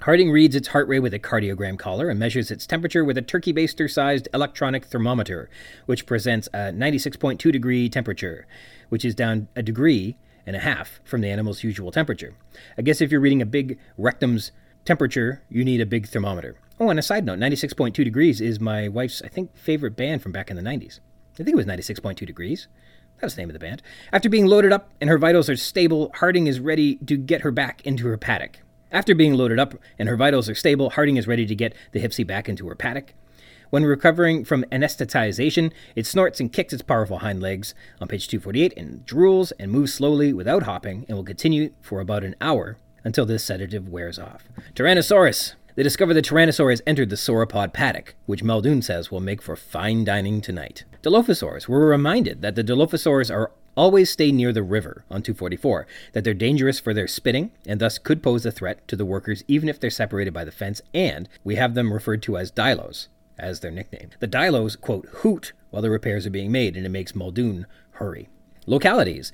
Harding 0.00 0.30
reads 0.30 0.54
its 0.54 0.68
heart 0.68 0.86
rate 0.86 1.00
with 1.00 1.14
a 1.14 1.18
cardiogram 1.18 1.78
collar 1.78 2.10
and 2.10 2.20
measures 2.20 2.50
its 2.50 2.66
temperature 2.66 3.02
with 3.02 3.16
a 3.16 3.22
turkey 3.22 3.50
baster 3.50 3.90
sized 3.90 4.28
electronic 4.34 4.84
thermometer, 4.84 5.48
which 5.86 6.04
presents 6.04 6.48
a 6.48 6.70
96.2 6.70 7.50
degree 7.50 7.88
temperature, 7.88 8.46
which 8.90 9.06
is 9.06 9.14
down 9.14 9.48
a 9.56 9.62
degree 9.62 10.18
and 10.44 10.54
a 10.54 10.58
half 10.58 11.00
from 11.02 11.22
the 11.22 11.30
animal's 11.30 11.64
usual 11.64 11.90
temperature. 11.90 12.34
I 12.76 12.82
guess 12.82 13.00
if 13.00 13.10
you're 13.10 13.18
reading 13.18 13.40
a 13.40 13.46
big 13.46 13.78
rectum's 13.96 14.52
temperature, 14.84 15.42
you 15.48 15.64
need 15.64 15.80
a 15.80 15.86
big 15.86 16.06
thermometer. 16.06 16.56
Oh, 16.78 16.90
and 16.90 16.98
a 16.98 17.02
side 17.02 17.24
note 17.24 17.38
96.2 17.38 17.94
degrees 18.04 18.42
is 18.42 18.60
my 18.60 18.86
wife's, 18.86 19.22
I 19.22 19.28
think, 19.28 19.56
favorite 19.56 19.96
band 19.96 20.20
from 20.20 20.32
back 20.32 20.50
in 20.50 20.56
the 20.56 20.62
90s. 20.62 21.00
I 21.32 21.44
think 21.44 21.54
it 21.54 21.56
was 21.56 21.64
96.2 21.64 22.26
degrees. 22.26 22.68
That's 23.22 23.34
the 23.34 23.40
name 23.40 23.50
of 23.50 23.54
the 23.54 23.60
band. 23.60 23.82
After 24.12 24.28
being 24.28 24.46
loaded 24.46 24.72
up 24.72 24.90
and 25.00 25.08
her 25.08 25.16
vitals 25.16 25.48
are 25.48 25.54
stable, 25.54 26.10
Harding 26.16 26.48
is 26.48 26.58
ready 26.58 26.96
to 26.96 27.16
get 27.16 27.42
her 27.42 27.52
back 27.52 27.80
into 27.86 28.08
her 28.08 28.16
paddock. 28.16 28.58
After 28.90 29.14
being 29.14 29.34
loaded 29.34 29.60
up 29.60 29.74
and 29.96 30.08
her 30.08 30.16
vitals 30.16 30.48
are 30.48 30.56
stable, 30.56 30.90
Harding 30.90 31.16
is 31.16 31.28
ready 31.28 31.46
to 31.46 31.54
get 31.54 31.72
the 31.92 32.00
Hypsi 32.00 32.26
back 32.26 32.48
into 32.48 32.66
her 32.66 32.74
paddock. 32.74 33.14
When 33.70 33.84
recovering 33.84 34.44
from 34.44 34.64
anesthetization, 34.72 35.70
it 35.94 36.04
snorts 36.04 36.40
and 36.40 36.52
kicks 36.52 36.72
its 36.72 36.82
powerful 36.82 37.20
hind 37.20 37.40
legs 37.40 37.76
on 38.00 38.08
page 38.08 38.26
248 38.26 38.74
and 38.76 39.06
drools 39.06 39.52
and 39.56 39.70
moves 39.70 39.94
slowly 39.94 40.32
without 40.32 40.64
hopping 40.64 41.06
and 41.06 41.16
will 41.16 41.24
continue 41.24 41.72
for 41.80 42.00
about 42.00 42.24
an 42.24 42.34
hour 42.40 42.76
until 43.04 43.24
this 43.24 43.44
sedative 43.44 43.88
wears 43.88 44.18
off. 44.18 44.48
Tyrannosaurus! 44.74 45.54
They 45.74 45.82
discover 45.82 46.12
the 46.12 46.20
Tyrannosaur 46.20 46.70
has 46.70 46.82
entered 46.86 47.08
the 47.08 47.16
sauropod 47.16 47.72
paddock, 47.72 48.14
which 48.26 48.42
Muldoon 48.42 48.82
says 48.82 49.10
will 49.10 49.20
make 49.20 49.40
for 49.40 49.56
fine 49.56 50.04
dining 50.04 50.42
tonight. 50.42 50.84
Dilophosaurs 51.02 51.66
were 51.66 51.86
reminded 51.86 52.42
that 52.42 52.56
the 52.56 52.64
Dilophosaurs 52.64 53.34
are 53.34 53.52
always 53.74 54.10
stay 54.10 54.30
near 54.30 54.52
the 54.52 54.62
river 54.62 55.04
on 55.10 55.22
244, 55.22 55.86
that 56.12 56.24
they're 56.24 56.34
dangerous 56.34 56.78
for 56.78 56.92
their 56.92 57.08
spitting 57.08 57.52
and 57.66 57.80
thus 57.80 57.96
could 57.96 58.22
pose 58.22 58.44
a 58.44 58.52
threat 58.52 58.86
to 58.86 58.96
the 58.96 59.06
workers 59.06 59.44
even 59.48 59.68
if 59.70 59.80
they're 59.80 59.88
separated 59.88 60.34
by 60.34 60.44
the 60.44 60.52
fence, 60.52 60.82
and 60.92 61.26
we 61.42 61.54
have 61.54 61.72
them 61.72 61.90
referred 61.90 62.22
to 62.22 62.36
as 62.36 62.50
Dilos 62.50 63.08
as 63.38 63.60
their 63.60 63.70
nickname. 63.70 64.10
The 64.20 64.28
Dilos, 64.28 64.76
quote, 64.78 65.06
hoot 65.06 65.54
while 65.70 65.80
the 65.80 65.90
repairs 65.90 66.26
are 66.26 66.30
being 66.30 66.52
made, 66.52 66.76
and 66.76 66.84
it 66.84 66.90
makes 66.90 67.14
Muldoon 67.14 67.66
hurry. 67.92 68.28
Localities. 68.66 69.32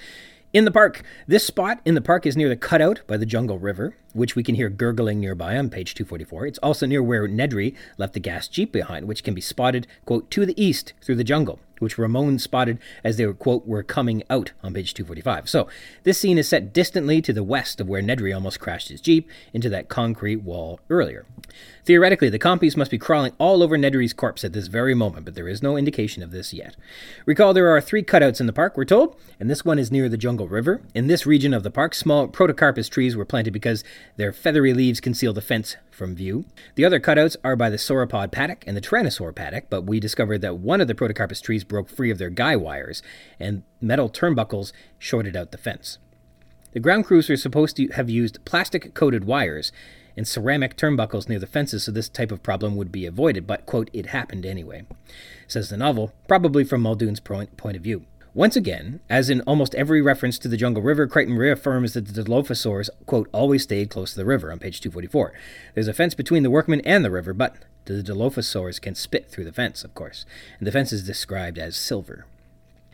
In 0.51 0.65
the 0.65 0.71
park, 0.71 1.03
this 1.27 1.47
spot 1.47 1.83
in 1.85 1.95
the 1.95 2.01
park 2.01 2.25
is 2.25 2.35
near 2.35 2.49
the 2.49 2.57
cutout 2.57 3.03
by 3.07 3.19
the 3.19 3.27
Jungle 3.27 3.59
River, 3.59 3.95
which 4.15 4.35
we 4.35 4.43
can 4.43 4.55
hear 4.55 4.71
gurgling 4.71 5.21
nearby 5.21 5.59
on 5.59 5.69
page 5.69 5.95
244. 5.95 6.47
It's 6.47 6.59
also 6.61 6.87
near 6.87 7.03
where 7.03 7.29
Nedry 7.29 7.75
left 7.99 8.15
the 8.15 8.21
gas 8.21 8.49
jeep 8.49 8.73
behind, 8.73 9.07
which 9.07 9.23
can 9.23 9.35
be 9.35 9.43
spotted, 9.43 9.87
quote, 10.07 10.31
to 10.31 10.47
the 10.47 10.59
east 10.59 10.95
through 11.03 11.17
the 11.17 11.25
jungle. 11.25 11.61
Which 11.81 11.99
Ramon 11.99 12.39
spotted 12.39 12.79
as 13.05 13.17
they 13.17 13.27
were, 13.27 13.35
quote, 13.35 13.67
were 13.67 13.83
coming 13.83 14.23
out 14.31 14.53
on 14.63 14.75
page 14.75 14.95
245. 14.95 15.49
So 15.49 15.69
this 16.05 16.19
scene 16.19 16.39
is 16.39 16.49
set 16.49 16.73
distantly 16.73 17.21
to 17.23 17.33
the 17.33 17.43
west 17.43 17.81
of 17.81 17.89
where 17.89 18.03
Nedry 18.03 18.35
almost 18.35 18.61
crashed 18.61 18.89
his 18.89 19.01
Jeep 19.01 19.29
into 19.53 19.69
that 19.71 19.89
concrete 19.89 20.43
wall 20.43 20.81
earlier. 20.91 21.27
Theoretically, 21.85 22.29
the 22.29 22.39
compies 22.39 22.77
must 22.77 22.91
be 22.91 22.99
crawling 22.99 23.33
all 23.39 23.63
over 23.63 23.79
Nedry's 23.79 24.13
corpse 24.13 24.45
at 24.45 24.53
this 24.53 24.67
very 24.67 24.95
moment, 24.95 25.25
but 25.25 25.35
there 25.35 25.49
is 25.49 25.63
no 25.63 25.77
indication 25.77 26.23
of 26.23 26.31
this 26.31 26.53
yet. 26.53 26.77
Recall 27.25 27.55
there 27.55 27.75
are 27.75 27.81
three 27.81 28.03
cutouts 28.03 28.41
in 28.41 28.47
the 28.47 28.53
park, 28.53 28.77
we're 28.77 28.85
told, 28.85 29.17
and 29.41 29.49
this 29.49 29.65
one 29.65 29.79
is 29.79 29.91
near 29.91 30.09
the 30.09 30.19
Jungle 30.19 30.49
River. 30.49 30.83
In 30.95 31.07
this 31.07 31.25
region 31.25 31.55
of 31.55 31.63
the 31.63 31.71
park, 31.71 31.95
small 31.95 32.29
protocarpus 32.29 32.91
trees 32.91 33.17
were 33.17 33.25
planted 33.25 33.53
because 33.53 33.85
their 34.17 34.33
feathery 34.35 34.75
leaves 34.75 35.01
conceal 35.01 35.33
the 35.33 35.41
fence 35.41 35.77
from 35.91 36.15
view. 36.15 36.45
The 36.75 36.85
other 36.85 37.01
cutouts 37.01 37.37
are 37.43 37.57
by 37.57 37.71
the 37.71 37.77
sauropod 37.77 38.33
paddock 38.33 38.65
and 38.67 38.77
the 38.77 38.81
tyrannosaur 38.81 39.35
paddock, 39.35 39.71
but 39.71 39.83
we 39.83 39.99
discovered 39.99 40.43
that 40.43 40.59
one 40.59 40.81
of 40.81 40.89
the 40.89 40.95
protocarpus 40.95 41.43
trees 41.43 41.65
broke 41.69 41.89
free 41.89 42.11
of 42.11 42.19
their 42.19 42.31
guy 42.31 42.57
wires, 42.57 43.03
and 43.39 43.63
metal 43.81 44.09
turnbuckles 44.09 44.73
shorted 44.99 45.37
out 45.37 45.53
the 45.53 45.59
fence. 45.59 45.99
The 46.73 46.81
ground 46.81 47.07
crews 47.07 47.29
were 47.29 47.37
supposed 47.37 47.77
to 47.77 47.89
have 47.89 48.11
used 48.11 48.45
plastic 48.45 48.95
coated 48.95 49.25
wires 49.25 49.73
and 50.17 50.27
ceramic 50.27 50.77
turnbuckles 50.77 51.29
near 51.29 51.39
the 51.39 51.47
fences 51.47 51.85
so 51.85 51.93
this 51.93 52.09
type 52.09 52.33
of 52.33 52.43
problem 52.43 52.77
would 52.77 52.91
be 52.91 53.07
avoided, 53.07 53.47
but, 53.47 53.67
quote, 53.67 53.89
it 53.93 54.07
happened 54.07 54.45
anyway, 54.45 54.85
says 55.47 55.71
the 55.71 55.77
novel, 55.77 56.13
probably 56.27 56.65
from 56.65 56.83
Muldoon's 56.83 57.21
point, 57.21 57.57
of 57.57 57.83
view. 57.83 58.05
Once 58.39 58.55
again, 58.55 59.01
as 59.11 59.29
in 59.29 59.41
almost 59.49 59.75
every 59.75 60.01
reference 60.01 60.39
to 60.39 60.47
the 60.47 60.57
Jungle 60.57 60.81
River, 60.81 61.09
Crichton 61.09 61.37
reaffirms 61.37 61.95
that 61.95 62.07
the 62.07 62.23
Dilophosaurs, 62.23 62.89
quote, 63.05 63.29
always 63.33 63.65
stayed 63.65 63.91
close 63.91 64.13
to 64.13 64.17
the 64.17 64.25
river 64.25 64.53
on 64.53 64.61
page 64.61 64.81
244. 64.81 65.33
There's 65.75 65.89
a 65.89 65.93
fence 65.93 66.15
between 66.15 66.45
the 66.45 66.51
workmen 66.51 66.81
and 66.83 67.05
the 67.05 67.11
river, 67.11 67.35
but 67.35 67.57
the 67.87 67.95
Dilophosaurs 67.95 68.81
can 68.81 68.95
spit 68.95 69.29
through 69.29 69.43
the 69.43 69.53
fence, 69.53 69.83
of 69.83 69.93
course, 69.93 70.25
and 70.61 70.69
the 70.69 70.71
fence 70.71 70.93
is 70.93 71.05
described 71.05 71.59
as 71.59 71.77
silver. 71.77 72.27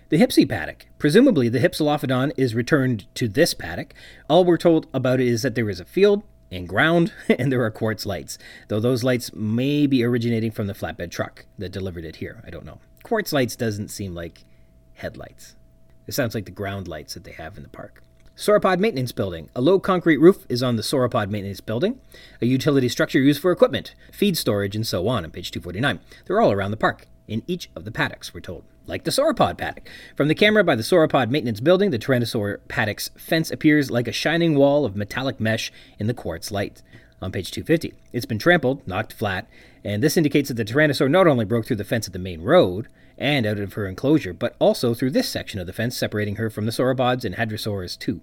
The 0.08 0.16
Hypsi 0.16 0.48
paddock. 0.48 0.86
Presumably, 0.98 1.50
the 1.50 1.60
Hypsilophodon 1.60 2.32
is 2.38 2.54
returned 2.54 3.04
to 3.14 3.28
this 3.28 3.52
paddock. 3.52 3.92
All 4.30 4.46
we're 4.46 4.56
told 4.56 4.86
about 4.94 5.20
it 5.20 5.26
is 5.26 5.42
that 5.42 5.54
there 5.54 5.68
is 5.68 5.78
a 5.78 5.84
field 5.84 6.22
and 6.50 6.66
ground, 6.66 7.12
and 7.28 7.52
there 7.52 7.62
are 7.62 7.70
quartz 7.70 8.06
lights, 8.06 8.38
though 8.68 8.80
those 8.80 9.04
lights 9.04 9.34
may 9.34 9.86
be 9.86 10.04
originating 10.04 10.52
from 10.52 10.68
the 10.68 10.72
flatbed 10.72 11.10
truck 11.10 11.44
that 11.58 11.70
delivered 11.70 12.06
it 12.06 12.16
here. 12.16 12.42
I 12.46 12.48
don't 12.48 12.64
know. 12.64 12.78
Quartz 13.02 13.30
lights 13.30 13.56
doesn't 13.56 13.88
seem 13.88 14.14
like 14.14 14.46
headlights. 14.94 15.56
It 16.06 16.12
sounds 16.12 16.34
like 16.34 16.44
the 16.44 16.50
ground 16.50 16.88
lights 16.88 17.14
that 17.14 17.24
they 17.24 17.32
have 17.32 17.56
in 17.56 17.62
the 17.62 17.68
park. 17.68 18.02
Sauropod 18.36 18.80
Maintenance 18.80 19.12
Building. 19.12 19.48
A 19.54 19.60
low 19.60 19.78
concrete 19.78 20.16
roof 20.16 20.44
is 20.48 20.62
on 20.62 20.74
the 20.76 20.82
Sauropod 20.82 21.30
Maintenance 21.30 21.60
Building, 21.60 22.00
a 22.42 22.46
utility 22.46 22.88
structure 22.88 23.20
used 23.20 23.40
for 23.40 23.52
equipment, 23.52 23.94
feed 24.12 24.36
storage, 24.36 24.74
and 24.74 24.86
so 24.86 25.06
on 25.06 25.24
on 25.24 25.30
page 25.30 25.52
249. 25.52 26.00
They're 26.26 26.40
all 26.40 26.50
around 26.50 26.72
the 26.72 26.76
park, 26.76 27.06
in 27.28 27.42
each 27.46 27.70
of 27.74 27.84
the 27.84 27.92
paddocks, 27.92 28.34
we're 28.34 28.40
told. 28.40 28.64
Like 28.86 29.04
the 29.04 29.10
sauropod 29.10 29.56
paddock. 29.56 29.88
From 30.16 30.28
the 30.28 30.34
camera 30.34 30.62
by 30.62 30.74
the 30.74 30.82
sauropod 30.82 31.30
maintenance 31.30 31.60
building, 31.60 31.90
the 31.90 31.98
Tyrannosaur 31.98 32.58
paddock's 32.68 33.08
fence 33.16 33.50
appears 33.50 33.90
like 33.90 34.08
a 34.08 34.12
shining 34.12 34.56
wall 34.56 34.84
of 34.84 34.96
metallic 34.96 35.40
mesh 35.40 35.72
in 35.98 36.06
the 36.06 36.14
quartz 36.14 36.50
light. 36.50 36.82
On 37.22 37.32
page 37.32 37.50
250, 37.50 37.94
it's 38.12 38.26
been 38.26 38.38
trampled, 38.38 38.86
knocked 38.86 39.12
flat, 39.12 39.46
and 39.82 40.02
this 40.02 40.16
indicates 40.16 40.48
that 40.48 40.54
the 40.54 40.64
Tyrannosaur 40.64 41.10
not 41.10 41.26
only 41.26 41.44
broke 41.44 41.66
through 41.66 41.76
the 41.76 41.84
fence 41.84 42.06
at 42.06 42.12
the 42.12 42.18
main 42.18 42.42
road, 42.42 42.88
and 43.18 43.46
out 43.46 43.58
of 43.58 43.74
her 43.74 43.86
enclosure, 43.86 44.32
but 44.32 44.56
also 44.58 44.94
through 44.94 45.10
this 45.10 45.28
section 45.28 45.60
of 45.60 45.66
the 45.66 45.72
fence 45.72 45.96
separating 45.96 46.36
her 46.36 46.50
from 46.50 46.66
the 46.66 46.72
sauropods 46.72 47.24
and 47.24 47.36
hadrosaurs 47.36 47.98
too. 47.98 48.20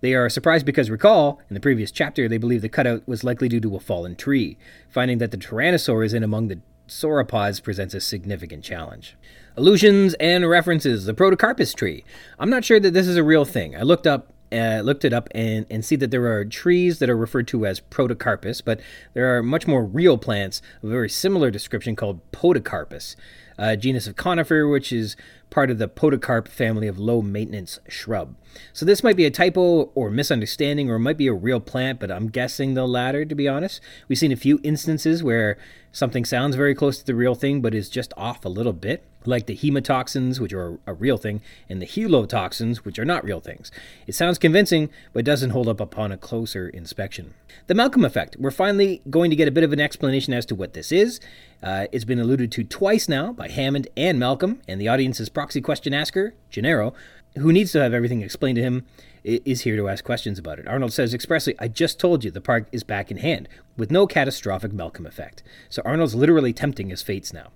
They 0.00 0.14
are 0.14 0.28
surprised 0.28 0.64
because, 0.64 0.90
recall, 0.90 1.40
in 1.50 1.54
the 1.54 1.60
previous 1.60 1.90
chapter, 1.90 2.28
they 2.28 2.38
believe 2.38 2.62
the 2.62 2.68
cutout 2.68 3.06
was 3.08 3.24
likely 3.24 3.48
due 3.48 3.60
to 3.60 3.76
a 3.76 3.80
fallen 3.80 4.14
tree. 4.14 4.56
Finding 4.88 5.18
that 5.18 5.32
the 5.32 5.36
Tyrannosaur 5.36 6.04
is 6.04 6.14
in 6.14 6.22
among 6.22 6.48
the 6.48 6.60
sauropods 6.86 7.62
presents 7.62 7.94
a 7.94 8.00
significant 8.00 8.62
challenge. 8.62 9.16
Allusions 9.56 10.14
and 10.14 10.48
references. 10.48 11.04
The 11.04 11.14
Protocarpus 11.14 11.74
tree. 11.74 12.04
I'm 12.38 12.50
not 12.50 12.64
sure 12.64 12.78
that 12.78 12.92
this 12.94 13.08
is 13.08 13.16
a 13.16 13.24
real 13.24 13.44
thing. 13.44 13.76
I 13.76 13.82
looked 13.82 14.06
up 14.06 14.32
uh, 14.50 14.80
looked 14.82 15.04
it 15.04 15.12
up 15.12 15.28
and, 15.32 15.66
and 15.70 15.84
see 15.84 15.96
that 15.96 16.10
there 16.10 16.26
are 16.26 16.44
trees 16.44 16.98
that 16.98 17.10
are 17.10 17.16
referred 17.16 17.46
to 17.48 17.66
as 17.66 17.80
protocarpus, 17.80 18.62
but 18.64 18.80
there 19.12 19.36
are 19.36 19.42
much 19.42 19.66
more 19.66 19.84
real 19.84 20.16
plants 20.16 20.62
of 20.82 20.88
a 20.88 20.92
very 20.92 21.10
similar 21.10 21.50
description 21.50 21.94
called 21.94 22.20
podocarpus, 22.32 23.14
a 23.58 23.76
genus 23.76 24.06
of 24.06 24.16
conifer, 24.16 24.66
which 24.68 24.92
is 24.92 25.16
part 25.50 25.70
of 25.70 25.78
the 25.78 25.88
podocarp 25.88 26.48
family 26.48 26.86
of 26.86 26.98
low 26.98 27.20
maintenance 27.20 27.80
shrub. 27.88 28.36
So 28.72 28.86
this 28.86 29.02
might 29.02 29.16
be 29.16 29.24
a 29.24 29.30
typo 29.30 29.90
or 29.94 30.10
misunderstanding, 30.10 30.90
or 30.90 30.96
it 30.96 31.00
might 31.00 31.16
be 31.16 31.26
a 31.26 31.32
real 31.32 31.60
plant, 31.60 32.00
but 32.00 32.10
I'm 32.10 32.28
guessing 32.28 32.74
the 32.74 32.86
latter, 32.86 33.24
to 33.24 33.34
be 33.34 33.48
honest. 33.48 33.80
We've 34.06 34.18
seen 34.18 34.32
a 34.32 34.36
few 34.36 34.60
instances 34.62 35.22
where 35.22 35.58
something 35.92 36.24
sounds 36.24 36.56
very 36.56 36.74
close 36.74 36.98
to 36.98 37.04
the 37.04 37.14
real 37.14 37.34
thing, 37.34 37.60
but 37.60 37.74
is 37.74 37.88
just 37.88 38.14
off 38.16 38.44
a 38.44 38.48
little 38.48 38.72
bit 38.72 39.04
like 39.24 39.46
the 39.46 39.56
hemotoxins, 39.56 40.40
which 40.40 40.52
are 40.52 40.78
a 40.86 40.94
real 40.94 41.16
thing, 41.16 41.40
and 41.68 41.82
the 41.82 41.86
helotoxins, 41.86 42.78
which 42.78 42.98
are 42.98 43.04
not 43.04 43.24
real 43.24 43.40
things. 43.40 43.70
It 44.06 44.14
sounds 44.14 44.38
convincing, 44.38 44.90
but 45.12 45.24
doesn't 45.24 45.50
hold 45.50 45.68
up 45.68 45.80
upon 45.80 46.12
a 46.12 46.16
closer 46.16 46.68
inspection. 46.68 47.34
The 47.66 47.74
Malcolm 47.74 48.04
effect. 48.04 48.36
We're 48.38 48.50
finally 48.50 49.02
going 49.10 49.30
to 49.30 49.36
get 49.36 49.48
a 49.48 49.52
bit 49.52 49.64
of 49.64 49.72
an 49.72 49.80
explanation 49.80 50.32
as 50.32 50.46
to 50.46 50.54
what 50.54 50.72
this 50.72 50.92
is. 50.92 51.20
Uh, 51.62 51.86
it's 51.92 52.04
been 52.04 52.20
alluded 52.20 52.52
to 52.52 52.64
twice 52.64 53.08
now 53.08 53.32
by 53.32 53.48
Hammond 53.48 53.88
and 53.96 54.18
Malcolm, 54.18 54.60
and 54.68 54.80
the 54.80 54.88
audience's 54.88 55.28
proxy 55.28 55.60
question 55.60 55.92
asker, 55.92 56.34
Gennaro, 56.50 56.94
who 57.36 57.52
needs 57.52 57.72
to 57.72 57.80
have 57.80 57.92
everything 57.92 58.22
explained 58.22 58.56
to 58.56 58.62
him, 58.62 58.86
is 59.24 59.62
here 59.62 59.76
to 59.76 59.88
ask 59.88 60.04
questions 60.04 60.38
about 60.38 60.58
it. 60.58 60.66
Arnold 60.66 60.92
says 60.92 61.14
expressly, 61.14 61.54
I 61.58 61.68
just 61.68 61.98
told 61.98 62.24
you 62.24 62.30
the 62.30 62.40
park 62.40 62.66
is 62.72 62.82
back 62.82 63.10
in 63.10 63.18
hand, 63.18 63.48
with 63.76 63.90
no 63.90 64.06
catastrophic 64.06 64.72
Malcolm 64.72 65.06
effect. 65.06 65.42
So 65.68 65.82
Arnold's 65.84 66.14
literally 66.14 66.52
tempting 66.52 66.90
his 66.90 67.02
fates 67.02 67.32
now. 67.32 67.48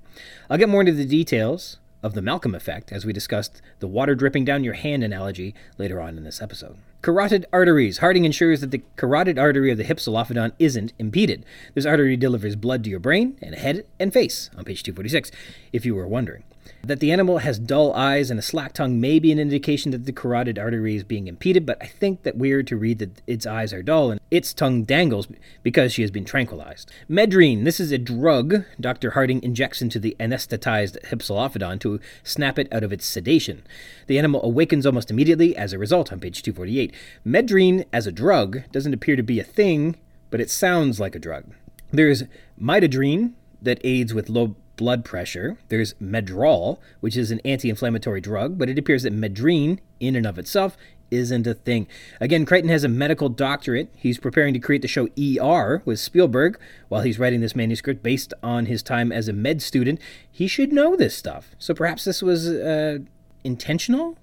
I'll 0.49 0.59
get 0.59 0.69
more 0.69 0.81
into 0.81 0.93
the 0.93 1.05
details 1.05 1.79
of 2.03 2.15
the 2.15 2.23
Malcolm 2.23 2.55
effect 2.55 2.93
as 2.93 3.05
we 3.05 3.13
discussed 3.13 3.63
the 3.79 3.87
water 3.87 4.15
dripping 4.15 4.45
down 4.45 4.65
your 4.65 4.75
hand 4.75 5.05
analogy 5.05 5.55
later 5.79 6.01
on 6.01 6.17
in 6.17 6.25
this 6.25 6.43
episode. 6.43 6.77
Carotid 7.01 7.47
arteries. 7.53 7.99
Harding 7.99 8.25
ensures 8.25 8.61
that 8.61 8.71
the 8.71 8.83
carotid 8.97 9.39
artery 9.39 9.71
of 9.71 9.79
the 9.79 9.85
Hypsilophodon 9.85 10.53
isn't 10.59 10.93
impeded. 10.99 11.45
This 11.75 11.87
artery 11.87 12.17
delivers 12.17 12.57
blood 12.57 12.85
to 12.85 12.91
your 12.91 13.01
brain 13.01 13.37
and 13.41 13.55
head 13.55 13.87
and 13.99 14.13
face 14.13 14.51
on 14.57 14.65
page 14.65 14.83
246, 14.83 15.31
if 15.73 15.85
you 15.87 15.95
were 15.95 16.07
wondering. 16.07 16.45
That 16.85 17.01
the 17.01 17.13
animal 17.13 17.39
has 17.39 17.59
dull 17.59 17.93
eyes 17.95 18.31
and 18.31 18.39
a 18.39 18.43
slack 18.43 18.73
tongue 18.73 19.01
may 19.01 19.19
be 19.19 19.31
an 19.31 19.39
indication 19.39 19.93
that 19.93 20.05
the 20.05 20.13
carotid 20.13 20.59
artery 20.59 20.97
is 20.97 21.05
being 21.05 21.29
impeded, 21.29 21.65
but 21.65 21.79
I 21.81 21.87
think 21.87 22.23
that 22.25 22.37
we're 22.37 22.63
to 22.65 22.77
read 22.77 22.99
that 22.99 23.23
its 23.27 23.47
eyes 23.47 23.73
are 23.73 23.83
dull 23.83 24.11
and 24.11 24.21
its 24.31 24.53
tongue 24.53 24.83
dangles 24.83 25.29
because 25.63 25.93
she 25.93 26.03
has 26.03 26.11
been 26.11 26.25
tranquilized. 26.25 26.91
Medrine, 27.09 27.65
this 27.65 27.79
is 27.79 27.93
a 27.93 27.99
drug 27.99 28.65
Dr. 28.81 29.13
Harding 29.13 29.43
injects 29.43 29.81
into 29.81 29.99
the 29.99 30.17
anesthetized 30.19 31.01
Hypsilophodon 31.05 31.79
to 31.81 32.01
snap 32.25 32.59
it 32.59 32.73
out 32.73 32.83
of 32.83 32.93
its 32.93 33.07
sedation. 33.07 33.63
The 34.07 34.19
animal 34.19 34.43
awakens 34.43 34.85
almost 34.85 35.11
immediately 35.11 35.57
as 35.57 35.73
a 35.73 35.79
result 35.79 36.13
on 36.13 36.21
page 36.21 36.43
248. 36.43 36.93
Medrine 37.25 37.85
as 37.93 38.07
a 38.07 38.13
drug 38.13 38.63
doesn't 38.73 38.95
appear 38.95 39.17
to 39.17 39.23
be 39.23 39.39
a 39.39 39.45
thing, 39.45 39.97
but 40.31 40.41
it 40.41 40.51
sounds 40.51 40.99
like 40.99 41.15
a 41.15 41.21
drug. 41.21 41.53
There's 41.93 42.25
midodrine 42.61 43.35
that 43.61 43.81
aids 43.85 44.13
with 44.13 44.29
low 44.29 44.57
blood 44.77 45.05
pressure. 45.05 45.59
There's 45.69 45.95
Medrol, 45.95 46.79
which 47.01 47.17
is 47.17 47.31
an 47.31 47.41
anti 47.45 47.69
inflammatory 47.69 48.21
drug, 48.21 48.59
but 48.59 48.69
it 48.69 48.79
appears 48.79 49.03
that 49.03 49.13
Medrine, 49.13 49.81
in 50.01 50.17
and 50.17 50.27
of 50.27 50.39
itself, 50.39 50.77
isn't 51.13 51.47
a 51.47 51.55
thing. 51.55 51.87
Again, 52.21 52.47
Crichton 52.47 52.71
has 52.71 52.85
a 52.85 52.89
medical 52.89 53.29
doctorate. 53.29 53.91
He's 53.97 54.19
preparing 54.19 54.55
to 54.55 54.61
create 54.61 54.83
the 54.83 54.89
show 54.89 55.09
ER 55.19 55.83
with 55.85 56.01
Spielberg 56.01 56.59
while 56.89 57.03
he's 57.03 57.19
writing 57.19 57.41
this 57.41 57.55
manuscript 57.55 58.03
based 58.03 58.33
on 58.43 58.67
his 58.67 58.83
time 58.83 59.13
as 59.13 59.29
a 59.29 59.33
med 59.33 59.63
student. 59.63 60.01
He 60.31 60.47
should 60.47 60.73
know 60.73 60.97
this 60.97 61.15
stuff. 61.15 61.55
So 61.59 61.75
perhaps 61.75 62.05
this 62.05 62.23
was 62.23 62.49
uh, 62.49 63.01
intentional? 63.45 64.17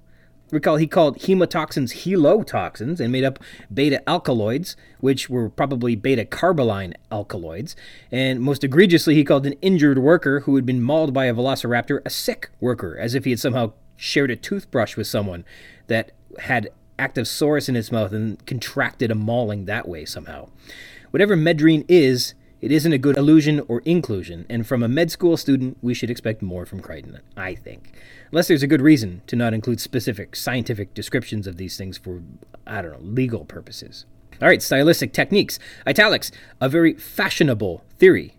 Recall 0.52 0.78
he 0.78 0.88
called 0.88 1.20
hemotoxins 1.20 2.04
helotoxins 2.04 3.00
and 3.00 3.12
made 3.12 3.24
up 3.24 3.40
beta 3.74 4.08
alkaloids, 4.10 4.76
which 5.00 5.30
were 5.30 5.50
probably 5.50 5.96
beta 5.96 6.26
carboline 6.26 6.96
alkaloids. 7.12 7.76
And 8.12 8.42
most 8.42 8.64
egregiously, 8.64 9.16
he 9.16 9.24
called 9.24 9.46
an 9.46 9.54
injured 9.62 10.00
worker 10.00 10.42
who 10.42 10.56
had 10.56 10.66
been 10.66 10.82
mauled 10.82 11.14
by 11.14 11.26
a 11.26 11.34
velociraptor 11.34 12.02
a 12.06 12.10
sick 12.10 12.50
worker, 12.60 12.98
as 12.98 13.14
if 13.14 13.26
he 13.26 13.32
had 13.32 13.40
somehow 13.40 13.74
shared 13.96 14.32
a 14.32 14.36
toothbrush 14.36 14.96
with 14.98 15.08
someone 15.08 15.46
that 15.88 16.12
had 16.40 16.70
active 16.98 17.26
sorus 17.26 17.70
in 17.70 17.76
its 17.76 17.92
mouth 17.92 18.12
and 18.12 18.46
contracted 18.46 19.12
a 19.12 19.16
mauling 19.16 19.66
that 19.66 19.88
way 19.88 20.06
somehow. 20.06 20.50
Whatever 21.12 21.36
medrine 21.36 21.86
is, 21.88 22.34
it 22.62 22.72
isn't 22.72 22.94
a 22.94 22.98
good 22.98 23.18
illusion 23.18 23.62
or 23.68 23.82
inclusion, 23.86 24.46
and 24.50 24.68
from 24.68 24.84
a 24.84 24.88
med 24.88 25.10
school 25.12 25.38
student, 25.38 25.78
we 25.82 25.94
should 25.94 26.10
expect 26.10 26.42
more 26.42 26.66
from 26.66 26.82
Crichton, 26.82 27.20
I 27.38 27.56
think. 27.56 27.94
Unless 28.32 28.48
there's 28.48 28.64
a 28.64 28.68
good 28.68 28.82
reason 28.82 29.22
to 29.28 29.36
not 29.36 29.54
include 29.54 29.80
specific 29.80 30.36
scientific 30.36 30.94
descriptions 30.94 31.48
of 31.48 31.58
these 31.58 31.78
things 31.78 31.98
for, 31.98 32.22
I 32.68 32.82
don't 32.82 32.92
know, 32.92 33.12
legal 33.12 33.46
purposes. 33.46 34.06
All 34.42 34.48
right, 34.48 34.62
stylistic 34.62 35.14
techniques. 35.14 35.60
Italics, 35.88 36.32
a 36.62 36.70
very 36.70 36.94
fashionable 36.94 37.84
theory. 37.98 38.36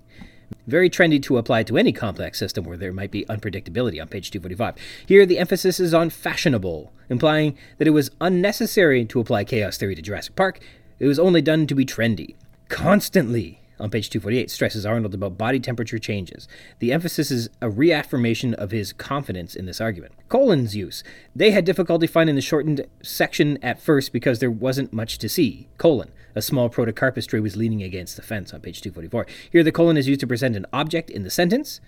Very 0.66 0.88
trendy 0.88 1.22
to 1.24 1.36
apply 1.36 1.64
to 1.64 1.76
any 1.76 1.92
complex 1.92 2.38
system 2.38 2.64
where 2.64 2.76
there 2.76 2.92
might 2.92 3.10
be 3.10 3.24
unpredictability 3.26 4.00
on 4.00 4.08
page 4.08 4.30
245. 4.30 4.76
Here, 5.06 5.26
the 5.26 5.38
emphasis 5.38 5.80
is 5.80 5.92
on 5.92 6.10
fashionable, 6.10 6.92
implying 7.08 7.56
that 7.78 7.88
it 7.88 7.92
was 7.92 8.10
unnecessary 8.20 9.04
to 9.06 9.20
apply 9.20 9.44
chaos 9.44 9.76
theory 9.76 9.94
to 9.94 10.02
Jurassic 10.02 10.36
Park. 10.36 10.60
It 10.98 11.06
was 11.06 11.18
only 11.18 11.42
done 11.42 11.66
to 11.66 11.74
be 11.74 11.84
trendy. 11.84 12.34
Constantly, 12.68 13.59
on 13.80 13.90
page 13.90 14.10
248 14.10 14.50
stresses 14.50 14.86
Arnold 14.86 15.14
about 15.14 15.38
body 15.38 15.58
temperature 15.58 15.98
changes. 15.98 16.46
The 16.78 16.92
emphasis 16.92 17.30
is 17.30 17.48
a 17.60 17.70
reaffirmation 17.70 18.54
of 18.54 18.70
his 18.70 18.92
confidence 18.92 19.54
in 19.54 19.66
this 19.66 19.80
argument. 19.80 20.14
Colon's 20.28 20.76
use. 20.76 21.02
They 21.34 21.50
had 21.50 21.64
difficulty 21.64 22.06
finding 22.06 22.36
the 22.36 22.42
shortened 22.42 22.86
section 23.02 23.58
at 23.62 23.80
first 23.80 24.12
because 24.12 24.38
there 24.38 24.50
wasn't 24.50 24.92
much 24.92 25.18
to 25.18 25.28
see. 25.28 25.68
Colon. 25.78 26.12
A 26.34 26.42
small 26.42 26.70
protocarpus 26.70 27.26
tree 27.26 27.40
was 27.40 27.56
leaning 27.56 27.82
against 27.82 28.16
the 28.16 28.22
fence 28.22 28.54
on 28.54 28.60
page 28.60 28.80
244. 28.80 29.26
Here, 29.50 29.64
the 29.64 29.72
colon 29.72 29.96
is 29.96 30.06
used 30.06 30.20
to 30.20 30.26
present 30.26 30.54
an 30.54 30.66
object 30.72 31.10
in 31.10 31.24
the 31.24 31.30
sentence. 31.30 31.80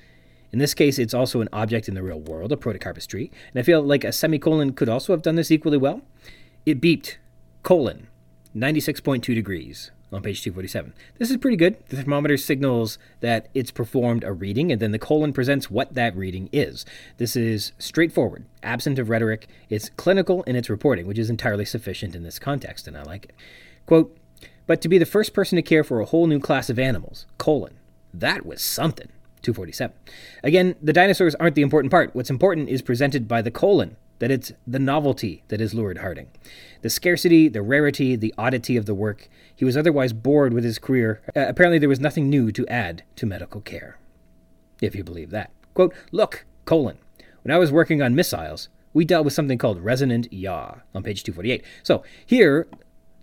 In 0.53 0.59
this 0.59 0.75
case, 0.75 0.99
it's 0.99 1.15
also 1.15 1.41
an 1.41 1.49
object 1.53 1.89
in 1.89 1.95
the 1.95 2.03
real 2.03 2.21
world, 2.21 2.53
a 2.53 2.57
protocarpus 2.57 3.07
tree. 3.07 3.31
And 3.55 3.61
I 3.61 3.63
feel 3.63 3.81
like 3.83 4.05
a 4.05 4.13
semicolon 4.13 4.73
could 4.73 4.89
also 4.89 5.13
have 5.13 5.23
done 5.23 5.37
this 5.37 5.51
equally 5.51 5.79
well. 5.79 6.03
It 6.67 6.81
beeped 6.81 7.17
colon 7.63 8.09
96.2 8.55 9.23
degrees 9.35 9.91
on 10.13 10.23
page 10.23 10.43
247. 10.43 10.93
This 11.19 11.31
is 11.31 11.37
pretty 11.39 11.57
good. 11.57 11.77
The 11.89 11.97
thermometer 11.97 12.37
signals 12.37 12.99
that 13.21 13.49
it's 13.55 13.71
performed 13.71 14.25
a 14.25 14.33
reading, 14.33 14.71
and 14.71 14.81
then 14.81 14.93
the 14.93 14.99
colon 14.99 15.33
presents 15.33 15.71
what 15.71 15.95
that 15.95 16.17
reading 16.17 16.49
is. 16.53 16.85
This 17.17 17.35
is 17.35 17.73
straightforward, 17.79 18.45
absent 18.63 18.99
of 18.99 19.09
rhetoric. 19.09 19.49
It's 19.71 19.91
clinical 19.91 20.43
in 20.45 20.57
its 20.57 20.71
reporting, 20.71 21.07
which 21.07 21.19
is 21.19 21.31
entirely 21.31 21.65
sufficient 21.65 22.15
in 22.15 22.23
this 22.23 22.39
context, 22.39 22.87
and 22.87 22.97
I 22.97 23.03
like 23.03 23.27
it. 23.27 23.33
Quote, 23.87 24.17
but 24.67 24.81
to 24.83 24.89
be 24.89 24.99
the 24.99 25.07
first 25.07 25.35
person 25.35 25.57
to 25.57 25.63
care 25.63 25.85
for 25.85 26.01
a 26.01 26.05
whole 26.05 26.27
new 26.27 26.41
class 26.41 26.71
of 26.71 26.79
animals, 26.79 27.27
colon, 27.39 27.75
that 28.15 28.47
was 28.47 28.63
something. 28.63 29.09
247. 29.43 29.95
Again, 30.45 30.77
the 30.81 30.93
dinosaurs 30.93 31.35
aren't 31.35 31.57
the 31.57 31.63
important 31.63 31.91
part. 31.91 32.15
What's 32.15 32.31
important 32.31 32.69
is 32.69 32.81
presented 32.81 33.27
by 33.27 33.43
the 33.43 33.51
colon, 33.51 33.97
that 34.23 34.31
it's 34.31 34.53
the 34.65 34.79
novelty 34.79 35.43
that 35.49 35.59
has 35.59 35.75
lured 35.75 35.99
Harding. 35.99 36.29
The 36.83 36.91
scarcity, 36.91 37.49
the 37.49 37.61
rarity, 37.61 38.15
the 38.15 38.33
oddity 38.39 38.77
of 38.77 38.87
the 38.87 38.95
work. 38.95 39.29
He 39.53 39.65
was 39.65 39.77
otherwise 39.77 40.13
bored 40.13 40.55
with 40.55 40.63
his 40.63 40.79
career. 40.79 41.21
Uh, 41.35 41.47
apparently, 41.49 41.81
there 41.81 41.89
was 41.89 41.99
nothing 41.99 42.31
new 42.31 42.53
to 42.53 42.65
add 42.69 43.03
to 43.17 43.27
medical 43.27 43.61
care. 43.61 43.99
If 44.81 44.95
you 44.95 45.03
believe 45.03 45.31
that. 45.31 45.51
Quote, 45.75 45.93
Look, 46.13 46.45
colon. 46.67 46.99
When 47.43 47.53
I 47.53 47.59
was 47.59 47.73
working 47.73 48.01
on 48.01 48.15
missiles, 48.15 48.69
we 48.93 49.05
dealt 49.05 49.25
with 49.25 49.35
something 49.35 49.59
called 49.59 49.81
resonant 49.81 50.33
yaw 50.33 50.77
on 50.95 51.03
page 51.03 51.25
248. 51.25 51.65
So 51.83 52.05
here, 52.25 52.69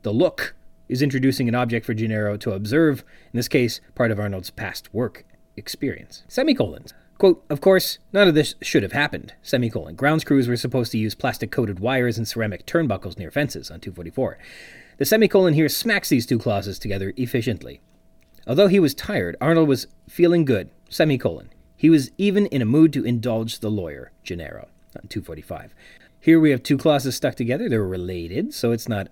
the 0.01 0.11
look 0.11 0.53
is 0.89 1.01
introducing 1.01 1.47
an 1.47 1.55
object 1.55 1.85
for 1.85 1.93
Gennaro 1.93 2.35
to 2.35 2.51
observe, 2.51 3.05
in 3.31 3.37
this 3.37 3.47
case, 3.47 3.79
part 3.95 4.11
of 4.11 4.19
Arnold's 4.19 4.49
past 4.49 4.93
work 4.93 5.23
experience. 5.55 6.23
Semicolons. 6.27 6.93
Quote, 7.19 7.43
of 7.49 7.59
course, 7.59 7.99
none 8.13 8.29
of 8.29 8.33
this 8.33 8.55
should 8.61 8.81
have 8.81 8.93
happened. 8.93 9.33
Semicolon. 9.43 9.95
Grounds 9.95 10.23
crews 10.23 10.47
were 10.47 10.55
supposed 10.55 10.93
to 10.93 10.97
use 10.97 11.15
plastic 11.15 11.51
coated 11.51 11.81
wires 11.81 12.17
and 12.17 12.25
ceramic 12.25 12.65
turnbuckles 12.65 13.19
near 13.19 13.29
fences 13.29 13.69
on 13.69 13.81
244. 13.81 14.39
The 14.97 15.05
semicolon 15.05 15.53
here 15.53 15.67
smacks 15.67 16.07
these 16.07 16.25
two 16.25 16.39
clauses 16.39 16.79
together 16.79 17.13
efficiently. 17.17 17.81
Although 18.47 18.67
he 18.67 18.79
was 18.79 18.93
tired, 18.93 19.35
Arnold 19.41 19.67
was 19.67 19.87
feeling 20.07 20.45
good. 20.45 20.71
Semicolon. 20.89 21.49
He 21.75 21.89
was 21.89 22.09
even 22.17 22.45
in 22.47 22.61
a 22.61 22.65
mood 22.65 22.93
to 22.93 23.05
indulge 23.05 23.59
the 23.59 23.69
lawyer, 23.69 24.11
Gennaro, 24.23 24.69
on 24.95 25.07
245. 25.09 25.75
Here 26.21 26.39
we 26.39 26.51
have 26.51 26.63
two 26.63 26.77
clauses 26.77 27.15
stuck 27.15 27.35
together. 27.35 27.67
They're 27.67 27.83
related, 27.83 28.53
so 28.53 28.71
it's 28.71 28.87
not 28.87 29.09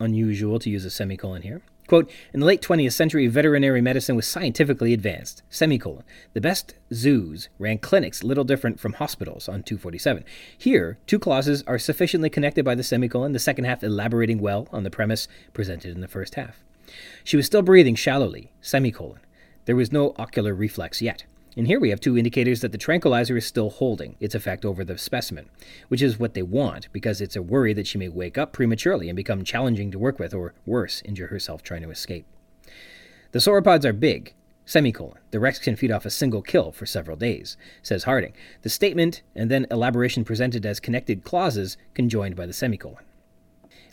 unusual 0.00 0.58
to 0.58 0.70
use 0.70 0.86
a 0.86 0.90
semicolon 0.90 1.42
here. 1.42 1.60
Quote, 1.92 2.10
in 2.32 2.40
the 2.40 2.46
late 2.46 2.62
20th 2.62 2.94
century, 2.94 3.26
veterinary 3.26 3.82
medicine 3.82 4.16
was 4.16 4.26
scientifically 4.26 4.94
advanced. 4.94 5.42
Semicolon. 5.50 6.04
The 6.32 6.40
best 6.40 6.74
zoos 6.90 7.50
ran 7.58 7.76
clinics 7.80 8.24
little 8.24 8.44
different 8.44 8.80
from 8.80 8.94
hospitals 8.94 9.46
on 9.46 9.62
247. 9.62 10.24
Here, 10.56 10.96
two 11.06 11.18
clauses 11.18 11.62
are 11.66 11.78
sufficiently 11.78 12.30
connected 12.30 12.64
by 12.64 12.74
the 12.76 12.82
semicolon, 12.82 13.32
the 13.32 13.38
second 13.38 13.66
half 13.66 13.84
elaborating 13.84 14.38
well 14.38 14.68
on 14.72 14.84
the 14.84 14.90
premise 14.90 15.28
presented 15.52 15.94
in 15.94 16.00
the 16.00 16.08
first 16.08 16.36
half. 16.36 16.64
She 17.24 17.36
was 17.36 17.44
still 17.44 17.60
breathing 17.60 17.94
shallowly. 17.94 18.52
Semicolon. 18.62 19.20
There 19.66 19.76
was 19.76 19.92
no 19.92 20.14
ocular 20.16 20.54
reflex 20.54 21.02
yet. 21.02 21.24
And 21.56 21.66
here 21.66 21.78
we 21.78 21.90
have 21.90 22.00
two 22.00 22.16
indicators 22.16 22.60
that 22.60 22.72
the 22.72 22.78
tranquilizer 22.78 23.36
is 23.36 23.46
still 23.46 23.68
holding 23.68 24.16
its 24.20 24.34
effect 24.34 24.64
over 24.64 24.84
the 24.84 24.96
specimen, 24.96 25.50
which 25.88 26.00
is 26.00 26.18
what 26.18 26.32
they 26.32 26.42
want 26.42 26.90
because 26.92 27.20
it's 27.20 27.36
a 27.36 27.42
worry 27.42 27.74
that 27.74 27.86
she 27.86 27.98
may 27.98 28.08
wake 28.08 28.38
up 28.38 28.52
prematurely 28.52 29.08
and 29.08 29.16
become 29.16 29.44
challenging 29.44 29.90
to 29.90 29.98
work 29.98 30.18
with, 30.18 30.32
or 30.32 30.54
worse, 30.64 31.02
injure 31.04 31.26
herself 31.26 31.62
trying 31.62 31.82
to 31.82 31.90
escape. 31.90 32.26
The 33.32 33.38
sauropods 33.38 33.84
are 33.84 33.92
big. 33.92 34.34
Semicolon. 34.64 35.18
The 35.32 35.40
Rex 35.40 35.58
can 35.58 35.76
feed 35.76 35.90
off 35.90 36.06
a 36.06 36.10
single 36.10 36.40
kill 36.40 36.72
for 36.72 36.86
several 36.86 37.16
days, 37.16 37.56
says 37.82 38.04
Harding. 38.04 38.32
The 38.62 38.70
statement 38.70 39.22
and 39.34 39.50
then 39.50 39.66
elaboration 39.70 40.24
presented 40.24 40.64
as 40.64 40.80
connected 40.80 41.24
clauses 41.24 41.76
conjoined 41.94 42.36
by 42.36 42.46
the 42.46 42.52
semicolon. 42.52 43.04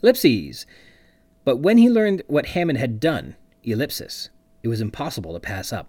Ellipses. 0.01 0.65
But 1.43 1.57
when 1.57 1.79
he 1.79 1.89
learned 1.89 2.21
what 2.27 2.47
Hammond 2.47 2.77
had 2.77 2.99
done, 2.99 3.35
ellipsis, 3.63 4.29
it 4.61 4.67
was 4.67 4.79
impossible 4.79 5.33
to 5.33 5.39
pass 5.39 5.73
up. 5.73 5.87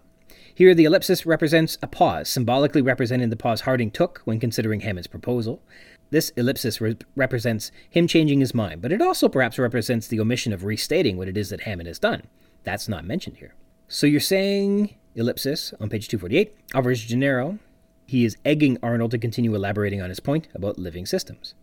Here, 0.53 0.73
the 0.73 0.85
ellipsis 0.85 1.25
represents 1.25 1.77
a 1.81 1.87
pause, 1.87 2.29
symbolically 2.29 2.81
representing 2.81 3.29
the 3.29 3.35
pause 3.35 3.61
Harding 3.61 3.91
took 3.91 4.21
when 4.25 4.39
considering 4.39 4.81
Hammond's 4.81 5.07
proposal. 5.07 5.61
This 6.09 6.29
ellipsis 6.31 6.81
re- 6.81 6.97
represents 7.15 7.71
him 7.89 8.07
changing 8.07 8.41
his 8.41 8.53
mind, 8.53 8.81
but 8.81 8.91
it 8.91 9.01
also 9.01 9.29
perhaps 9.29 9.57
represents 9.57 10.07
the 10.07 10.19
omission 10.19 10.51
of 10.51 10.65
restating 10.65 11.17
what 11.17 11.29
it 11.29 11.37
is 11.37 11.49
that 11.49 11.61
Hammond 11.61 11.87
has 11.87 11.99
done. 11.99 12.23
That's 12.63 12.89
not 12.89 13.05
mentioned 13.05 13.37
here. 13.37 13.55
So 13.87 14.07
you're 14.07 14.19
saying, 14.19 14.95
ellipsis, 15.15 15.73
on 15.79 15.89
page 15.89 16.07
248, 16.09 16.53
offers 16.75 17.03
Gennaro. 17.05 17.59
He 18.05 18.25
is 18.25 18.37
egging 18.43 18.77
Arnold 18.83 19.11
to 19.11 19.17
continue 19.17 19.55
elaborating 19.55 20.01
on 20.01 20.09
his 20.09 20.19
point 20.19 20.49
about 20.53 20.77
living 20.77 21.05
systems. 21.05 21.55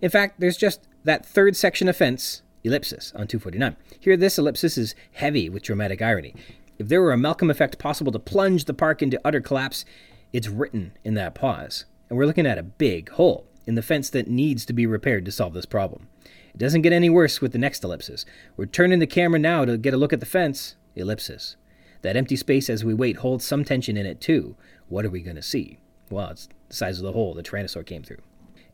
In 0.00 0.10
fact, 0.10 0.38
there's 0.38 0.56
just 0.56 0.86
that 1.04 1.26
third 1.26 1.56
section 1.56 1.88
of 1.88 1.96
fence, 1.96 2.42
ellipsis, 2.62 3.12
on 3.16 3.26
249. 3.26 3.76
Here, 3.98 4.16
this 4.16 4.38
ellipsis 4.38 4.78
is 4.78 4.94
heavy 5.12 5.48
with 5.48 5.64
dramatic 5.64 6.00
irony. 6.00 6.34
If 6.82 6.88
there 6.88 7.00
were 7.00 7.12
a 7.12 7.16
Malcolm 7.16 7.48
effect 7.48 7.78
possible 7.78 8.10
to 8.10 8.18
plunge 8.18 8.64
the 8.64 8.74
park 8.74 9.02
into 9.02 9.20
utter 9.24 9.40
collapse, 9.40 9.84
it's 10.32 10.48
written 10.48 10.94
in 11.04 11.14
that 11.14 11.32
pause. 11.32 11.84
And 12.08 12.18
we're 12.18 12.26
looking 12.26 12.44
at 12.44 12.58
a 12.58 12.64
big 12.64 13.08
hole 13.10 13.46
in 13.68 13.76
the 13.76 13.82
fence 13.82 14.10
that 14.10 14.26
needs 14.26 14.66
to 14.66 14.72
be 14.72 14.84
repaired 14.84 15.24
to 15.26 15.30
solve 15.30 15.54
this 15.54 15.64
problem. 15.64 16.08
It 16.52 16.58
doesn't 16.58 16.82
get 16.82 16.92
any 16.92 17.08
worse 17.08 17.40
with 17.40 17.52
the 17.52 17.58
next 17.58 17.84
ellipsis. 17.84 18.26
We're 18.56 18.66
turning 18.66 18.98
the 18.98 19.06
camera 19.06 19.38
now 19.38 19.64
to 19.64 19.78
get 19.78 19.94
a 19.94 19.96
look 19.96 20.12
at 20.12 20.18
the 20.18 20.26
fence. 20.26 20.74
Ellipsis. 20.96 21.54
That 22.00 22.16
empty 22.16 22.34
space 22.34 22.68
as 22.68 22.84
we 22.84 22.94
wait 22.94 23.18
holds 23.18 23.44
some 23.44 23.64
tension 23.64 23.96
in 23.96 24.04
it 24.04 24.20
too. 24.20 24.56
What 24.88 25.04
are 25.04 25.10
we 25.10 25.20
going 25.20 25.36
to 25.36 25.42
see? 25.42 25.78
Well, 26.10 26.30
it's 26.30 26.48
the 26.68 26.74
size 26.74 26.98
of 26.98 27.04
the 27.04 27.12
hole 27.12 27.32
the 27.32 27.44
Tyrannosaur 27.44 27.86
came 27.86 28.02
through. 28.02 28.22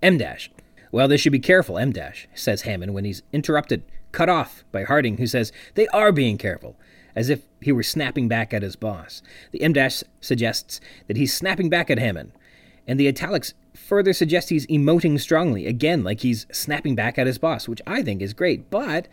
M 0.03 0.17
dash. 0.17 0.51
Well, 0.91 1.09
they 1.09 1.19
should 1.19 1.33
be 1.33 1.41
careful, 1.41 1.77
M 1.77 1.93
dash, 1.93 2.27
says 2.35 2.63
Hammond 2.63 2.95
when 2.95 3.05
he's 3.05 3.21
interrupted, 3.35 3.83
cut 4.13 4.31
off 4.31 4.65
by 4.73 4.85
Harding, 4.85 5.19
who 5.19 5.27
says 5.27 5.53
they 5.75 5.87
are 5.89 6.11
being 6.11 6.39
careful 6.39 6.75
as 7.15 7.31
if 7.31 7.43
he 7.61 7.73
were 7.73 7.83
snapping 7.83 8.29
back 8.29 8.53
at 8.53 8.63
his 8.63 8.77
boss. 8.77 9.23
The 9.53 9.63
M 9.63 9.73
dash 9.73 10.03
suggests 10.21 10.81
that 11.07 11.17
he's 11.17 11.35
snapping 11.35 11.69
back 11.69 11.91
at 11.91 11.99
Hammond, 11.99 12.33
and 12.87 12.99
the 12.99 13.09
italics 13.09 13.55
further 13.75 14.13
suggest 14.13 14.51
he's 14.51 14.67
emoting 14.67 15.19
strongly, 15.21 15.67
again, 15.67 16.05
like 16.05 16.21
he's 16.21 16.47
snapping 16.53 16.95
back 16.95 17.19
at 17.19 17.27
his 17.27 17.39
boss, 17.39 17.69
which 17.69 17.83
I 17.87 18.03
think 18.03 18.23
is 18.23 18.35
great, 18.35 18.71
but 18.71 19.09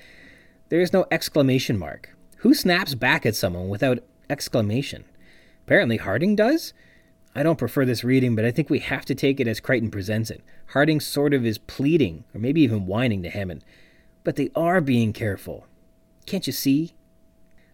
there 0.70 0.82
is 0.82 0.94
no 0.94 1.06
exclamation 1.12 1.78
mark. 1.78 2.16
Who 2.38 2.54
snaps 2.54 2.96
back 2.96 3.26
at 3.26 3.36
someone 3.36 3.70
without 3.70 4.04
exclamation? 4.30 5.06
Apparently, 5.66 5.98
Harding 5.98 6.36
does? 6.36 6.74
I 7.34 7.44
don't 7.44 7.60
prefer 7.60 7.86
this 7.86 8.04
reading, 8.04 8.36
but 8.36 8.46
I 8.46 8.52
think 8.52 8.70
we 8.70 8.80
have 8.80 9.04
to 9.06 9.16
take 9.16 9.40
it 9.40 9.48
as 9.48 9.60
Crichton 9.60 9.92
presents 9.92 10.30
it. 10.30 10.42
Harding 10.68 11.00
sort 11.00 11.34
of 11.34 11.46
is 11.46 11.58
pleading, 11.58 12.24
or 12.34 12.40
maybe 12.40 12.62
even 12.62 12.86
whining 12.86 13.24
to 13.24 13.30
Hammond. 13.30 13.64
But 14.24 14.38
they 14.38 14.50
are 14.56 14.80
being 14.80 15.12
careful. 15.12 15.68
Can't 16.26 16.48
you 16.48 16.54
see? 16.54 16.94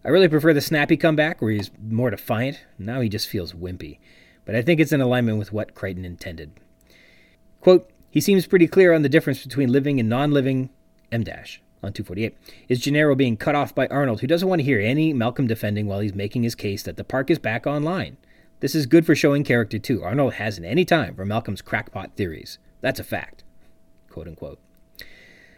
I 0.03 0.09
really 0.09 0.27
prefer 0.27 0.53
the 0.53 0.61
snappy 0.61 0.97
comeback 0.97 1.41
where 1.41 1.51
he's 1.51 1.71
more 1.79 2.09
defiant. 2.09 2.59
Now 2.79 3.01
he 3.01 3.09
just 3.09 3.27
feels 3.27 3.53
wimpy. 3.53 3.99
But 4.45 4.55
I 4.55 4.61
think 4.61 4.79
it's 4.79 4.91
in 4.91 5.01
alignment 5.01 5.37
with 5.37 5.53
what 5.53 5.75
Crichton 5.75 6.05
intended. 6.05 6.51
Quote, 7.59 7.89
he 8.09 8.19
seems 8.19 8.47
pretty 8.47 8.67
clear 8.67 8.93
on 8.93 9.03
the 9.03 9.09
difference 9.09 9.43
between 9.43 9.71
living 9.71 9.99
and 9.99 10.09
non 10.09 10.31
living 10.31 10.69
M 11.11 11.23
dash 11.23 11.61
on 11.83 11.93
248. 11.93 12.35
Is 12.67 12.79
Gennaro 12.79 13.15
being 13.15 13.37
cut 13.37 13.55
off 13.55 13.75
by 13.75 13.87
Arnold, 13.87 14.21
who 14.21 14.27
doesn't 14.27 14.47
want 14.47 14.59
to 14.59 14.65
hear 14.65 14.79
any 14.79 15.13
Malcolm 15.13 15.47
defending 15.47 15.87
while 15.87 15.99
he's 15.99 16.15
making 16.15 16.43
his 16.43 16.55
case 16.55 16.83
that 16.83 16.97
the 16.97 17.03
park 17.03 17.29
is 17.29 17.39
back 17.39 17.67
online? 17.67 18.17
This 18.59 18.75
is 18.75 18.85
good 18.85 19.05
for 19.05 19.15
showing 19.15 19.43
character, 19.43 19.79
too. 19.79 20.03
Arnold 20.03 20.33
hasn't 20.33 20.67
any 20.67 20.85
time 20.85 21.15
for 21.15 21.25
Malcolm's 21.25 21.61
crackpot 21.61 22.15
theories. 22.15 22.59
That's 22.81 22.99
a 22.99 23.03
fact. 23.03 23.43
Quote 24.09 24.27
unquote. 24.27 24.59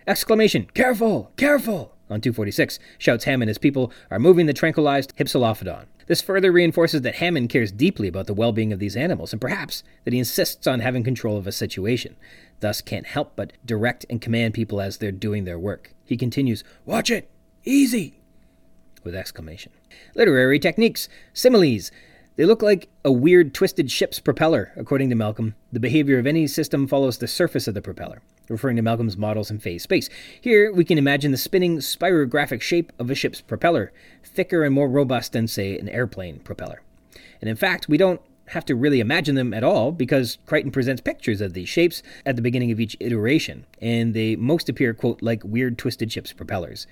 Exclamation, 0.06 0.68
careful, 0.74 1.32
careful! 1.38 1.96
On 2.14 2.22
246, 2.22 2.80
shouts 2.98 3.26
Hammond 3.26 3.50
as 3.50 3.58
people 3.58 3.92
are 4.10 4.20
moving 4.20 4.46
the 4.46 4.54
tranquilized 4.54 5.16
Hypsilophodon. 5.18 5.86
This 6.08 6.22
further 6.22 6.52
reinforces 6.52 7.02
that 7.02 7.16
Hammond 7.16 7.50
cares 7.50 7.72
deeply 7.72 8.08
about 8.08 8.28
the 8.28 8.34
well 8.34 8.52
being 8.52 8.72
of 8.72 8.80
these 8.80 8.96
animals, 8.96 9.34
and 9.34 9.42
perhaps 9.42 9.84
that 10.04 10.14
he 10.14 10.20
insists 10.20 10.68
on 10.68 10.80
having 10.80 11.04
control 11.04 11.38
of 11.38 11.48
a 11.48 11.52
situation, 11.52 12.16
thus 12.60 12.82
can't 12.82 13.08
help 13.08 13.36
but 13.36 13.54
direct 13.66 14.06
and 14.10 14.22
command 14.22 14.54
people 14.54 14.80
as 14.80 14.98
they're 14.98 15.12
doing 15.12 15.46
their 15.46 15.60
work. 15.60 15.94
He 16.06 16.18
continues, 16.18 16.64
Watch 16.86 17.10
it! 17.10 17.30
Easy! 17.66 18.20
with 19.04 19.16
exclamation. 19.16 19.72
Literary 20.16 20.60
techniques, 20.60 21.10
similes. 21.34 21.92
They 22.36 22.46
look 22.46 22.64
like 22.64 22.90
a 23.06 23.12
weird 23.12 23.54
twisted 23.54 23.92
ship's 23.92 24.20
propeller, 24.20 24.72
according 24.76 25.10
to 25.10 25.16
Malcolm. 25.16 25.54
The 25.72 25.80
behavior 25.80 26.18
of 26.18 26.26
any 26.26 26.48
system 26.48 26.88
follows 26.88 27.20
the 27.20 27.28
surface 27.28 27.68
of 27.68 27.76
the 27.76 27.82
propeller, 27.82 28.24
referring 28.50 28.76
to 28.78 28.82
Malcolm's 28.82 29.16
models 29.16 29.52
in 29.52 29.60
phase 29.60 29.84
space. 29.84 30.10
Here, 30.42 30.74
we 30.74 30.84
can 30.84 30.98
imagine 30.98 31.32
the 31.32 31.38
spinning 31.38 31.78
spirographic 31.78 32.62
shape 32.62 32.92
of 32.98 33.12
a 33.12 33.16
ship's 33.16 33.42
propeller, 33.42 33.94
thicker 34.24 34.64
and 34.64 34.74
more 34.74 34.90
robust 34.90 35.34
than, 35.34 35.48
say, 35.48 35.78
an 35.78 35.90
airplane 35.90 36.40
propeller. 36.40 36.82
And 37.40 37.52
in 37.52 37.56
fact, 37.56 37.88
we 37.88 37.98
don't 37.98 38.22
have 38.48 38.66
to 38.66 38.76
really 38.76 39.00
imagine 39.00 39.36
them 39.36 39.54
at 39.54 39.64
all 39.64 39.92
because 39.92 40.40
Crichton 40.48 40.72
presents 40.72 41.02
pictures 41.02 41.40
of 41.40 41.54
these 41.54 41.70
shapes 41.70 42.02
at 42.26 42.36
the 42.36 42.42
beginning 42.42 42.72
of 42.72 42.80
each 42.80 42.98
iteration, 43.00 43.68
and 43.80 44.16
they 44.16 44.36
most 44.36 44.70
appear, 44.70 44.96
quote, 44.96 45.22
like 45.22 45.44
weird 45.44 45.78
twisted 45.78 46.12
ship's 46.12 46.34
propellers 46.34 46.88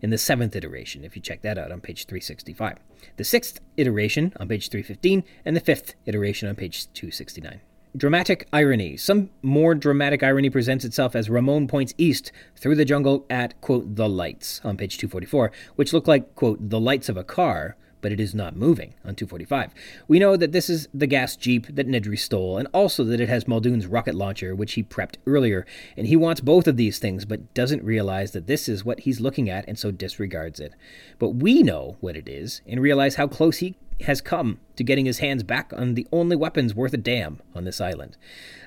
in 0.00 0.10
the 0.10 0.18
seventh 0.18 0.54
iteration, 0.56 1.04
if 1.04 1.16
you 1.16 1.22
check 1.22 1.42
that 1.42 1.58
out 1.58 1.72
on 1.72 1.80
page 1.80 2.06
365, 2.06 2.78
the 3.16 3.24
sixth 3.24 3.60
iteration 3.76 4.32
on 4.38 4.48
page 4.48 4.68
315, 4.68 5.24
and 5.44 5.56
the 5.56 5.60
fifth 5.60 5.94
iteration 6.06 6.48
on 6.48 6.54
page 6.54 6.92
269. 6.92 7.60
Dramatic 7.96 8.46
irony. 8.52 8.96
Some 8.98 9.30
more 9.42 9.74
dramatic 9.74 10.22
irony 10.22 10.50
presents 10.50 10.84
itself 10.84 11.16
as 11.16 11.30
Ramon 11.30 11.66
points 11.66 11.94
east 11.96 12.30
through 12.54 12.74
the 12.74 12.84
jungle 12.84 13.24
at, 13.30 13.58
quote, 13.62 13.96
the 13.96 14.08
lights 14.08 14.60
on 14.64 14.76
page 14.76 14.98
244, 14.98 15.50
which 15.76 15.94
look 15.94 16.06
like, 16.06 16.34
quote, 16.34 16.58
the 16.68 16.80
lights 16.80 17.08
of 17.08 17.16
a 17.16 17.24
car, 17.24 17.76
but 18.06 18.12
it 18.12 18.20
is 18.20 18.36
not 18.36 18.54
moving 18.54 18.94
on 19.04 19.16
245. 19.16 19.74
We 20.06 20.20
know 20.20 20.36
that 20.36 20.52
this 20.52 20.70
is 20.70 20.86
the 20.94 21.08
gas 21.08 21.34
jeep 21.34 21.66
that 21.74 21.88
Nedry 21.88 22.16
stole, 22.16 22.56
and 22.56 22.68
also 22.72 23.02
that 23.02 23.20
it 23.20 23.28
has 23.28 23.48
Muldoon's 23.48 23.88
rocket 23.88 24.14
launcher, 24.14 24.54
which 24.54 24.74
he 24.74 24.84
prepped 24.84 25.16
earlier, 25.26 25.66
and 25.96 26.06
he 26.06 26.14
wants 26.14 26.40
both 26.40 26.68
of 26.68 26.76
these 26.76 27.00
things, 27.00 27.24
but 27.24 27.52
doesn't 27.52 27.82
realize 27.82 28.30
that 28.30 28.46
this 28.46 28.68
is 28.68 28.84
what 28.84 29.00
he's 29.00 29.18
looking 29.18 29.50
at 29.50 29.66
and 29.66 29.76
so 29.76 29.90
disregards 29.90 30.60
it. 30.60 30.74
But 31.18 31.30
we 31.30 31.64
know 31.64 31.96
what 31.98 32.16
it 32.16 32.28
is, 32.28 32.60
and 32.64 32.80
realize 32.80 33.16
how 33.16 33.26
close 33.26 33.56
he 33.56 33.74
has 34.02 34.20
come 34.20 34.60
to 34.76 34.84
getting 34.84 35.06
his 35.06 35.18
hands 35.18 35.42
back 35.42 35.72
on 35.74 35.94
the 35.94 36.06
only 36.12 36.36
weapons 36.36 36.74
worth 36.74 36.92
a 36.92 36.98
damn 36.98 37.40
on 37.54 37.64
this 37.64 37.80
island. 37.80 38.16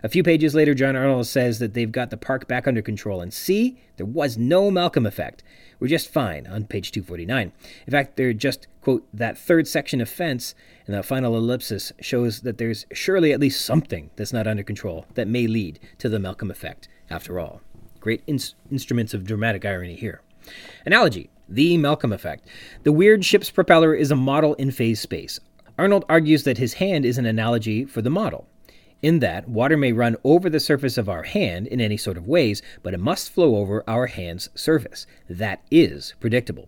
A 0.04 0.10
few 0.10 0.24
pages 0.24 0.56
later, 0.56 0.74
John 0.74 0.96
Arnold 0.96 1.28
says 1.28 1.60
that 1.60 1.74
they've 1.74 1.92
got 1.92 2.10
the 2.10 2.18
park 2.18 2.48
back 2.48 2.68
under 2.68 2.82
control, 2.82 3.22
and 3.22 3.34
see, 3.34 3.80
there 3.98 4.06
was 4.06 4.38
no 4.38 4.72
Malcolm 4.72 5.06
effect. 5.06 5.44
We're 5.80 5.88
just 5.88 6.12
fine 6.12 6.48
on 6.48 6.66
page 6.66 6.92
249. 6.92 7.52
In 7.86 7.92
fact, 7.92 8.18
they're 8.18 8.34
just, 8.34 8.68
quote, 8.90 9.08
that 9.14 9.38
third 9.38 9.68
section 9.68 10.02
of 10.02 10.10
fence 10.10 10.56
and 10.88 10.96
that 10.96 11.06
final 11.06 11.38
ellipsis 11.38 11.92
shows 12.02 12.42
that 12.42 12.58
there's 12.58 12.88
surely 12.92 13.32
at 13.32 13.40
least 13.40 13.64
something 13.64 14.10
that's 14.16 14.34
not 14.34 14.48
under 14.48 14.64
control 14.64 15.06
that 15.14 15.28
may 15.28 15.46
lead 15.46 15.80
to 16.00 16.10
the 16.10 16.18
Malcolm 16.18 16.50
effect, 16.50 16.88
after 17.08 17.40
all. 17.40 17.62
Great 18.00 18.24
in- 18.26 18.40
instruments 18.72 19.14
of 19.14 19.26
dramatic 19.26 19.64
irony 19.64 19.96
here. 19.96 20.22
Analogy 20.88 21.30
the 21.48 21.78
Malcolm 21.78 22.12
effect. 22.14 22.48
The 22.84 22.92
weird 22.92 23.26
ship's 23.26 23.52
propeller 23.52 23.94
is 23.94 24.10
a 24.10 24.16
model 24.16 24.56
in 24.56 24.72
phase 24.72 25.00
space. 25.00 25.40
Arnold 25.78 26.06
argues 26.10 26.44
that 26.44 26.58
his 26.58 26.74
hand 26.74 27.06
is 27.06 27.18
an 27.18 27.26
analogy 27.26 27.86
for 27.86 28.02
the 28.02 28.10
model 28.10 28.48
in 29.02 29.20
that 29.20 29.48
water 29.48 29.78
may 29.78 29.94
run 29.94 30.18
over 30.24 30.50
the 30.50 30.60
surface 30.60 30.98
of 30.98 31.08
our 31.08 31.24
hand 31.24 31.68
in 31.68 31.80
any 31.80 31.98
sort 31.98 32.18
of 32.18 32.28
ways, 32.28 32.62
but 32.84 32.94
it 32.94 33.00
must 33.00 33.30
flow 33.30 33.56
over 33.56 33.84
our 33.88 34.08
hand's 34.08 34.50
surface. 34.56 35.08
That 35.30 35.62
is 35.72 36.16
predictable. 36.20 36.68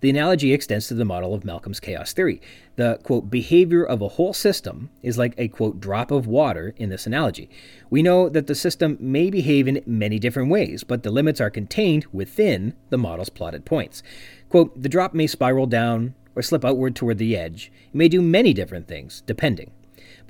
The 0.00 0.10
analogy 0.10 0.52
extends 0.52 0.86
to 0.88 0.94
the 0.94 1.04
model 1.04 1.34
of 1.34 1.44
Malcolm's 1.44 1.80
chaos 1.80 2.12
theory. 2.12 2.40
The 2.76 3.00
quote 3.02 3.30
behavior 3.30 3.84
of 3.84 4.00
a 4.00 4.08
whole 4.08 4.32
system 4.32 4.90
is 5.02 5.18
like 5.18 5.34
a 5.36 5.48
quote 5.48 5.80
drop 5.80 6.10
of 6.10 6.26
water 6.26 6.74
in 6.76 6.90
this 6.90 7.06
analogy. 7.06 7.50
We 7.90 8.02
know 8.02 8.28
that 8.28 8.46
the 8.46 8.54
system 8.54 8.96
may 9.00 9.30
behave 9.30 9.66
in 9.66 9.82
many 9.86 10.18
different 10.18 10.50
ways, 10.50 10.84
but 10.84 11.02
the 11.02 11.10
limits 11.10 11.40
are 11.40 11.50
contained 11.50 12.06
within 12.12 12.74
the 12.90 12.98
model's 12.98 13.28
plotted 13.28 13.64
points. 13.64 14.02
Quote, 14.48 14.80
the 14.80 14.88
drop 14.88 15.14
may 15.14 15.26
spiral 15.26 15.66
down 15.66 16.14
or 16.34 16.42
slip 16.42 16.64
outward 16.64 16.94
toward 16.94 17.18
the 17.18 17.36
edge. 17.36 17.72
It 17.88 17.94
may 17.94 18.08
do 18.08 18.22
many 18.22 18.54
different 18.54 18.88
things, 18.88 19.22
depending 19.26 19.72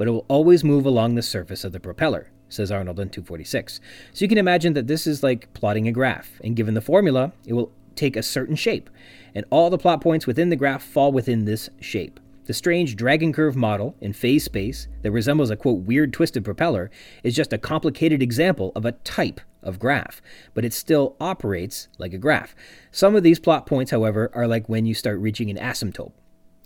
but 0.03 0.09
it 0.09 0.11
will 0.11 0.27
always 0.27 0.65
move 0.65 0.85
along 0.85 1.15
the 1.15 1.23
surface 1.23 1.62
of 1.62 1.70
the 1.70 1.79
propeller, 1.79 2.29
says 2.49 2.73
Arnold 2.73 2.99
in 2.99 3.09
246. 3.09 3.81
So 4.12 4.24
you 4.24 4.29
can 4.29 4.37
imagine 4.37 4.73
that 4.73 4.89
this 4.89 5.07
is 5.07 5.23
like 5.23 5.55
plotting 5.55 5.87
a 5.87 5.93
graph, 5.93 6.41
and 6.43 6.57
given 6.57 6.74
the 6.74 6.81
formula, 6.81 7.31
it 7.47 7.53
will 7.53 7.70
take 7.95 8.16
a 8.16 8.23
certain 8.24 8.57
shape, 8.57 8.91
and 9.33 9.47
all 9.49 9.70
the 9.70 9.79
plot 9.79 10.01
points 10.01 10.27
within 10.27 10.49
the 10.49 10.57
graph 10.57 10.83
fall 10.83 11.12
within 11.12 11.45
this 11.45 11.70
shape. 11.79 12.19
The 12.47 12.53
strange 12.53 12.97
dragon 12.97 13.33
curve 13.33 13.55
model 13.55 13.95
in 14.01 14.12
phase 14.12 14.43
space 14.43 14.89
that 15.03 15.12
resembles 15.12 15.51
a 15.51 15.57
quote 15.57 15.83
weird 15.83 16.12
twisted 16.12 16.45
propeller 16.45 16.91
is 17.23 17.37
just 17.37 17.53
a 17.53 17.57
complicated 17.57 18.24
example 18.24 18.73
of 18.74 18.85
a 18.85 18.99
type 19.05 19.41
of 19.62 19.79
graph, 19.79 20.20
but 20.53 20.65
it 20.65 20.73
still 20.73 21.15
operates 21.20 21.87
like 21.99 22.12
a 22.12 22.19
graph. 22.19 22.57
Some 22.91 23.15
of 23.15 23.23
these 23.23 23.39
plot 23.39 23.66
points, 23.66 23.93
however, 23.93 24.33
are 24.35 24.49
like 24.49 24.69
when 24.69 24.85
you 24.85 24.95
start 24.95 25.20
reaching 25.20 25.49
an 25.49 25.59
asymptote 25.59 26.11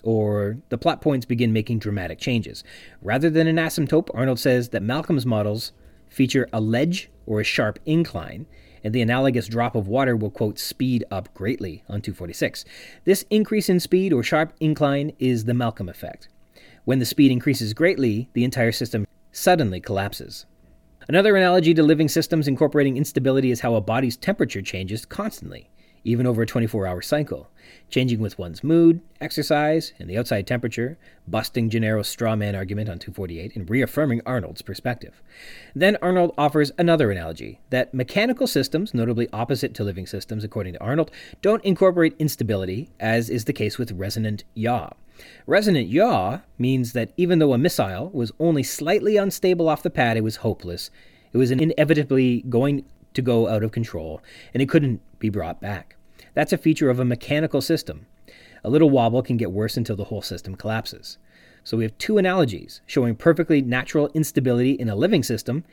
or 0.03 0.59
the 0.69 0.79
plot 0.79 1.01
points 1.01 1.27
begin 1.27 1.53
making 1.53 1.79
dramatic 1.79 2.19
changes. 2.19 2.63
Rather 3.03 3.31
than 3.31 3.47
an 3.47 3.57
asymptote, 3.57 4.09
Arnold 4.15 4.39
says 4.39 4.71
that 4.71 4.83
Malcolm's 4.83 5.27
models 5.27 5.73
feature 6.09 6.49
a 6.53 6.61
ledge 6.61 7.11
or 7.27 7.41
a 7.41 7.45
sharp 7.45 7.79
incline, 7.85 8.47
and 8.85 8.95
the 8.95 9.03
analogous 9.03 9.49
drop 9.49 9.75
of 9.75 9.89
water 9.89 10.17
will, 10.17 10.31
quote, 10.31 10.59
speed 10.59 11.05
up 11.11 11.33
greatly 11.35 11.83
on 11.89 12.01
246. 12.01 12.65
This 13.05 13.25
increase 13.31 13.69
in 13.69 13.81
speed 13.81 14.13
or 14.13 14.23
sharp 14.23 14.53
incline 14.61 15.13
is 15.19 15.45
the 15.45 15.55
Malcolm 15.55 15.89
effect. 15.89 16.29
When 16.85 17.01
the 17.01 17.05
speed 17.05 17.33
increases 17.33 17.75
greatly, 17.75 18.29
the 18.33 18.45
entire 18.45 18.73
system 18.73 19.07
suddenly 19.33 19.81
collapses. 19.81 20.47
Another 21.09 21.37
analogy 21.37 21.75
to 21.75 21.83
living 21.83 22.09
systems 22.09 22.49
incorporating 22.49 22.97
instability 22.97 23.51
is 23.51 23.61
how 23.61 23.75
a 23.75 23.81
body's 23.81 24.17
temperature 24.17 24.63
changes 24.63 25.05
constantly 25.05 25.69
even 26.07 26.27
over 26.27 26.43
a 26.43 26.47
24 26.47 26.87
hour 26.87 27.03
cycle, 27.03 27.51
changing 27.91 28.21
with 28.21 28.39
one's 28.39 28.63
mood, 28.63 29.01
exercise, 29.21 29.93
and 29.99 30.09
the 30.09 30.17
outside 30.17 30.47
temperature, 30.47 30.97
busting 31.27 31.69
Gennaro's 31.69 32.09
straw 32.09 32.37
man 32.37 32.55
argument 32.55 32.89
on 32.89 32.99
248, 32.99 33.57
and 33.57 33.69
reaffirming 33.69 34.23
Arnold's 34.25 34.63
perspective. 34.63 35.23
Then 35.75 35.97
Arnold 36.01 36.33
offers 36.39 36.71
another 36.79 37.11
analogy 37.11 37.61
that 37.71 37.93
mechanical 37.93 38.47
systems, 38.47 38.95
notably 38.95 39.29
opposite 39.33 39.75
to 39.75 39.85
living 39.85 40.07
systems 40.07 40.45
according 40.45 40.75
to 40.75 40.81
Arnold, 40.81 41.11
don't 41.43 41.65
incorporate 41.65 42.15
instability, 42.19 42.91
as 43.01 43.29
is 43.29 43.45
the 43.45 43.53
case 43.53 43.79
with 43.79 43.93
resonant 43.93 44.45
yaw. 44.55 44.91
Resonant 45.47 45.89
yaw 45.89 46.41
means 46.59 46.93
that 46.93 47.13
even 47.17 47.39
though 47.39 47.53
a 47.53 47.59
missile 47.59 48.11
was 48.11 48.33
only 48.39 48.63
slightly 48.63 49.17
unstable 49.17 49.69
off 49.69 49.83
the 49.83 49.91
pad, 49.91 50.17
it 50.17 50.23
was 50.23 50.37
hopeless. 50.37 50.91
It 51.33 51.39
was 51.39 51.51
inevitably 51.51 52.43
going 52.49 52.85
to 53.15 53.23
go 53.23 53.49
out 53.49 53.63
of 53.63 53.73
control, 53.73 54.23
and 54.55 54.63
it 54.63 54.69
couldn't 54.69 55.01
be 55.19 55.29
brought 55.29 55.61
back. 55.61 55.96
That's 56.37 56.53
a 56.53 56.59
feature 56.59 56.91
of 56.91 57.01
a 57.01 57.05
mechanical 57.07 57.63
system. 57.63 58.05
A 58.63 58.69
little 58.69 58.91
wobble 58.91 59.23
can 59.23 59.39
get 59.39 59.53
worse 59.53 59.79
until 59.79 59.97
the 59.97 60.05
whole 60.05 60.21
system 60.21 60.55
collapses. 60.55 61.17
So 61.65 61.79
we 61.79 61.85
have 61.85 61.97
two 61.97 62.19
analogies 62.19 62.83
showing 62.85 63.17
perfectly 63.17 63.63
natural 63.63 64.11
instability 64.13 64.73
in 64.73 64.91
a 64.91 64.95
living 64.95 65.23
system 65.23 65.65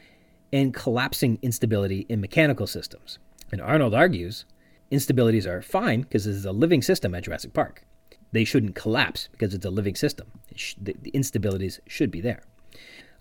and 0.53 0.73
collapsing 0.73 1.37
instability 1.41 2.05
in 2.07 2.21
mechanical 2.21 2.65
systems. 2.65 3.19
And 3.51 3.59
Arnold 3.59 3.93
argues 3.93 4.45
instabilities 4.89 5.45
are 5.45 5.61
fine 5.61 6.03
because 6.03 6.23
this 6.23 6.35
is 6.37 6.45
a 6.45 6.53
living 6.53 6.81
system 6.81 7.13
at 7.13 7.25
Jurassic 7.25 7.51
Park. 7.51 7.83
They 8.31 8.45
shouldn't 8.45 8.73
collapse 8.73 9.27
because 9.33 9.53
it's 9.53 9.65
a 9.65 9.69
living 9.69 9.95
system. 9.95 10.27
Sh- 10.55 10.75
the, 10.81 10.95
the, 11.01 11.11
instabilities 11.11 11.81
should 11.87 12.09
be 12.09 12.21
there. 12.21 12.41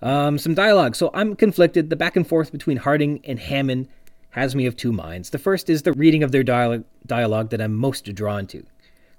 Um, 0.01 0.39
some 0.39 0.55
dialogue. 0.55 0.95
So 0.95 1.11
I'm 1.13 1.35
conflicted. 1.35 1.91
The 1.91 1.97
back 1.97 2.15
and 2.15 2.27
forth 2.27 2.53
between 2.53 2.77
Harding 2.77 3.21
and 3.25 3.41
Hammond 3.41 3.89
has 4.33 4.55
me 4.55 4.67
of 4.67 4.77
two 4.77 4.93
minds. 4.93 5.31
The 5.31 5.39
first 5.39 5.71
is 5.71 5.83
the 5.83 5.93
reading 5.93 6.23
of 6.23 6.33
their 6.33 6.43
dialogue, 6.43 6.85
dialogue 7.07 7.51
that 7.51 7.61
I'm 7.61 7.75
most 7.75 8.13
drawn 8.15 8.47
to. 8.49 8.65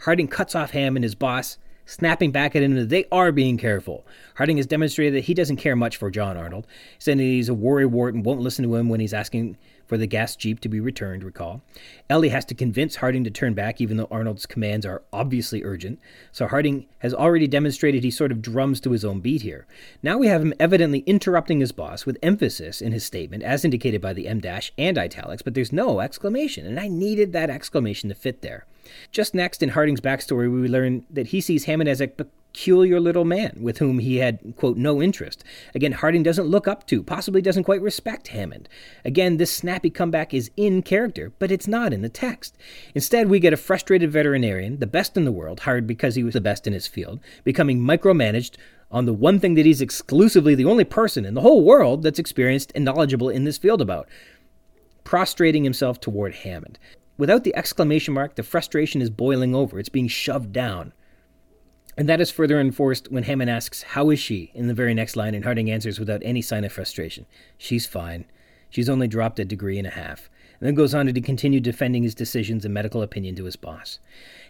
Harding 0.01 0.27
cuts 0.27 0.53
off 0.53 0.71
Hammond 0.71 1.03
his 1.03 1.15
boss, 1.15 1.57
snapping 1.85 2.31
back 2.31 2.55
at 2.55 2.63
him 2.63 2.75
that 2.75 2.89
they 2.89 3.05
are 3.11 3.31
being 3.31 3.57
careful. 3.57 4.05
Harding 4.35 4.57
has 4.57 4.65
demonstrated 4.65 5.13
that 5.15 5.25
he 5.25 5.33
doesn't 5.33 5.57
care 5.57 5.75
much 5.75 5.97
for 5.97 6.09
John 6.09 6.35
Arnold, 6.35 6.67
saying 6.99 7.19
that 7.19 7.23
he's 7.23 7.49
a 7.49 7.53
worrywart 7.53 8.09
and 8.09 8.25
won't 8.25 8.41
listen 8.41 8.63
to 8.63 8.75
him 8.75 8.89
when 8.89 8.99
he's 8.99 9.13
asking 9.13 9.57
for 9.93 9.97
the 9.99 10.07
gas 10.07 10.35
jeep 10.35 10.59
to 10.59 10.67
be 10.67 10.79
returned, 10.79 11.23
recall. 11.23 11.61
Ellie 12.09 12.29
has 12.29 12.45
to 12.45 12.55
convince 12.55 12.95
Harding 12.95 13.23
to 13.25 13.29
turn 13.29 13.53
back, 13.53 13.79
even 13.79 13.95
though 13.95 14.07
Arnold's 14.09 14.47
commands 14.47 14.87
are 14.87 15.03
obviously 15.13 15.63
urgent. 15.63 15.99
So 16.31 16.47
Harding 16.47 16.87
has 16.97 17.13
already 17.13 17.45
demonstrated 17.45 18.03
he 18.03 18.09
sort 18.09 18.31
of 18.31 18.41
drums 18.41 18.79
to 18.81 18.89
his 18.89 19.05
own 19.05 19.19
beat 19.19 19.43
here. 19.43 19.67
Now 20.01 20.17
we 20.17 20.25
have 20.25 20.41
him 20.41 20.55
evidently 20.59 21.03
interrupting 21.05 21.59
his 21.59 21.71
boss 21.71 22.07
with 22.07 22.17
emphasis 22.23 22.81
in 22.81 22.91
his 22.91 23.05
statement, 23.05 23.43
as 23.43 23.63
indicated 23.63 24.01
by 24.01 24.13
the 24.13 24.27
M 24.27 24.39
dash 24.39 24.73
and 24.79 24.97
italics, 24.97 25.43
but 25.43 25.53
there's 25.53 25.71
no 25.71 25.99
exclamation, 25.99 26.65
and 26.65 26.79
I 26.79 26.87
needed 26.87 27.31
that 27.33 27.51
exclamation 27.51 28.09
to 28.09 28.15
fit 28.15 28.41
there. 28.41 28.65
Just 29.11 29.35
next 29.35 29.61
in 29.61 29.69
Harding's 29.69 30.01
backstory, 30.01 30.51
we 30.51 30.67
learn 30.67 31.05
that 31.11 31.27
he 31.27 31.39
sees 31.39 31.65
Hammond 31.65 31.87
as 31.87 32.01
a 32.01 32.07
peculiar 32.53 32.99
little 32.99 33.25
man 33.25 33.57
with 33.59 33.79
whom 33.79 33.97
he 33.97 34.17
had, 34.17 34.55
quote, 34.55 34.77
no 34.77 35.01
interest. 35.01 35.43
Again, 35.73 35.91
Harding 35.91 36.21
doesn't 36.21 36.45
look 36.45 36.67
up 36.67 36.85
to, 36.87 37.01
possibly 37.01 37.41
doesn't 37.41 37.63
quite 37.63 37.81
respect 37.81 38.27
Hammond. 38.27 38.69
Again, 39.03 39.37
this 39.37 39.51
snappy 39.51 39.89
comeback 39.89 40.35
is 40.35 40.51
in 40.55 40.83
character, 40.83 41.33
but 41.39 41.51
it's 41.51 41.67
not 41.67 41.93
in 41.93 42.03
the 42.03 42.09
text. 42.09 42.55
Instead, 42.93 43.27
we 43.27 43.39
get 43.39 43.53
a 43.53 43.57
frustrated 43.57 44.11
veterinarian, 44.11 44.77
the 44.77 44.85
best 44.85 45.17
in 45.17 45.25
the 45.25 45.31
world, 45.31 45.61
hired 45.61 45.87
because 45.87 46.13
he 46.13 46.23
was 46.23 46.35
the 46.35 46.41
best 46.41 46.67
in 46.67 46.73
his 46.73 46.85
field, 46.85 47.19
becoming 47.43 47.79
micromanaged 47.79 48.55
on 48.91 49.05
the 49.05 49.13
one 49.13 49.39
thing 49.39 49.55
that 49.55 49.65
he's 49.65 49.81
exclusively 49.81 50.53
the 50.53 50.65
only 50.65 50.83
person 50.83 51.25
in 51.25 51.33
the 51.33 51.41
whole 51.41 51.63
world 51.63 52.03
that's 52.03 52.19
experienced 52.19 52.71
and 52.75 52.85
knowledgeable 52.85 53.29
in 53.29 53.45
this 53.45 53.57
field 53.57 53.81
about 53.81 54.07
prostrating 55.03 55.63
himself 55.63 55.99
toward 55.99 56.35
Hammond. 56.35 56.77
Without 57.17 57.43
the 57.43 57.55
exclamation 57.55 58.13
mark, 58.13 58.35
the 58.35 58.43
frustration 58.43 59.01
is 59.01 59.09
boiling 59.09 59.55
over. 59.55 59.79
It's 59.79 59.89
being 59.89 60.07
shoved 60.07 60.51
down. 60.51 60.93
And 61.95 62.09
that 62.09 62.21
is 62.21 62.31
further 62.31 62.59
enforced 62.59 63.11
when 63.11 63.23
Hammond 63.23 63.49
asks, 63.49 63.83
How 63.83 64.09
is 64.09 64.19
she? 64.19 64.51
in 64.53 64.67
the 64.67 64.73
very 64.73 64.93
next 64.93 65.15
line, 65.15 65.35
and 65.35 65.43
Harding 65.43 65.69
answers 65.69 65.99
without 65.99 66.21
any 66.23 66.41
sign 66.41 66.63
of 66.63 66.71
frustration, 66.71 67.25
She's 67.57 67.85
fine. 67.85 68.25
She's 68.69 68.89
only 68.89 69.07
dropped 69.07 69.39
a 69.39 69.45
degree 69.45 69.77
and 69.77 69.85
a 69.85 69.91
half, 69.91 70.29
and 70.59 70.67
then 70.67 70.73
goes 70.73 70.95
on 70.95 71.05
to 71.05 71.21
continue 71.21 71.59
defending 71.59 72.01
his 72.01 72.15
decisions 72.15 72.65
and 72.65 72.73
medical 72.73 73.03
opinion 73.03 73.35
to 73.35 73.45
his 73.45 73.55
boss. 73.55 73.99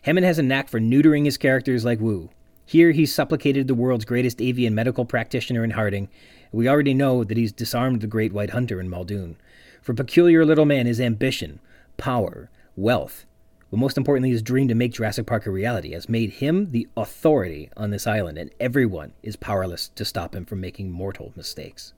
Hammond 0.03 0.25
has 0.25 0.39
a 0.39 0.43
knack 0.43 0.69
for 0.69 0.79
neutering 0.79 1.25
his 1.25 1.37
characters 1.37 1.83
like 1.83 1.99
Wu. 1.99 2.29
Here 2.65 2.91
he 2.91 3.05
supplicated 3.05 3.67
the 3.67 3.75
world's 3.75 4.05
greatest 4.05 4.41
avian 4.41 4.73
medical 4.73 5.03
practitioner 5.03 5.65
in 5.65 5.71
Harding. 5.71 6.07
We 6.53 6.69
already 6.69 6.93
know 6.93 7.25
that 7.25 7.35
he's 7.35 7.51
disarmed 7.51 7.99
the 7.99 8.07
great 8.07 8.31
white 8.31 8.51
hunter 8.51 8.79
in 8.79 8.89
Muldoon. 8.89 9.35
For 9.81 9.93
peculiar 9.93 10.45
little 10.45 10.65
man, 10.65 10.85
his 10.85 11.01
ambition, 11.01 11.59
power, 11.97 12.49
wealth, 12.77 13.25
but 13.73 13.79
most 13.79 13.97
importantly, 13.97 14.29
his 14.29 14.43
dream 14.43 14.67
to 14.67 14.75
make 14.75 14.93
Jurassic 14.93 15.25
Park 15.25 15.47
a 15.47 15.49
reality 15.49 15.93
has 15.93 16.07
made 16.07 16.33
him 16.33 16.69
the 16.69 16.87
authority 16.95 17.71
on 17.75 17.89
this 17.89 18.05
island, 18.05 18.37
and 18.37 18.51
everyone 18.59 19.13
is 19.23 19.35
powerless 19.35 19.87
to 19.95 20.05
stop 20.05 20.35
him 20.35 20.45
from 20.45 20.61
making 20.61 20.91
mortal 20.91 21.33
mistakes. 21.35 21.91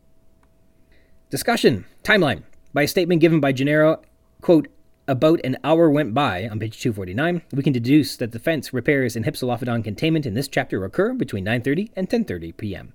Discussion. 1.29 1.83
Timeline. 2.01 2.43
By 2.73 2.83
a 2.83 2.87
statement 2.87 3.19
given 3.19 3.41
by 3.41 3.51
Gennaro, 3.51 4.01
quote, 4.39 4.69
about 5.09 5.41
an 5.43 5.57
hour 5.65 5.89
went 5.89 6.13
by 6.13 6.47
on 6.47 6.59
page 6.61 6.79
249 6.79 7.41
we 7.51 7.61
can 7.61 7.73
deduce 7.73 8.15
that 8.15 8.31
the 8.31 8.39
fence 8.39 8.73
repairs 8.73 9.17
and 9.17 9.25
hypsilophodon 9.25 9.83
containment 9.83 10.25
in 10.25 10.33
this 10.33 10.47
chapter 10.47 10.85
occur 10.85 11.13
between 11.13 11.43
9.30 11.43 11.91
and 11.97 12.09
10.30 12.09 12.55
p.m 12.55 12.93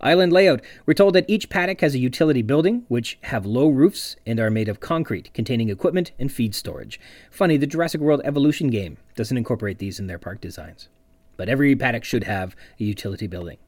island 0.00 0.32
layout 0.32 0.60
we're 0.86 0.94
told 0.94 1.14
that 1.14 1.24
each 1.28 1.48
paddock 1.48 1.80
has 1.80 1.94
a 1.94 1.98
utility 1.98 2.42
building 2.42 2.84
which 2.88 3.18
have 3.22 3.46
low 3.46 3.68
roofs 3.68 4.16
and 4.26 4.38
are 4.38 4.50
made 4.50 4.68
of 4.68 4.80
concrete 4.80 5.32
containing 5.34 5.68
equipment 5.68 6.12
and 6.18 6.32
feed 6.32 6.54
storage 6.54 7.00
funny 7.30 7.56
the 7.56 7.66
jurassic 7.66 8.00
world 8.00 8.20
evolution 8.24 8.68
game 8.68 8.96
doesn't 9.16 9.36
incorporate 9.36 9.78
these 9.78 9.98
in 9.98 10.06
their 10.06 10.18
park 10.18 10.40
designs 10.40 10.88
but 11.36 11.48
every 11.48 11.74
paddock 11.74 12.04
should 12.04 12.24
have 12.24 12.54
a 12.80 12.84
utility 12.84 13.26
building 13.26 13.58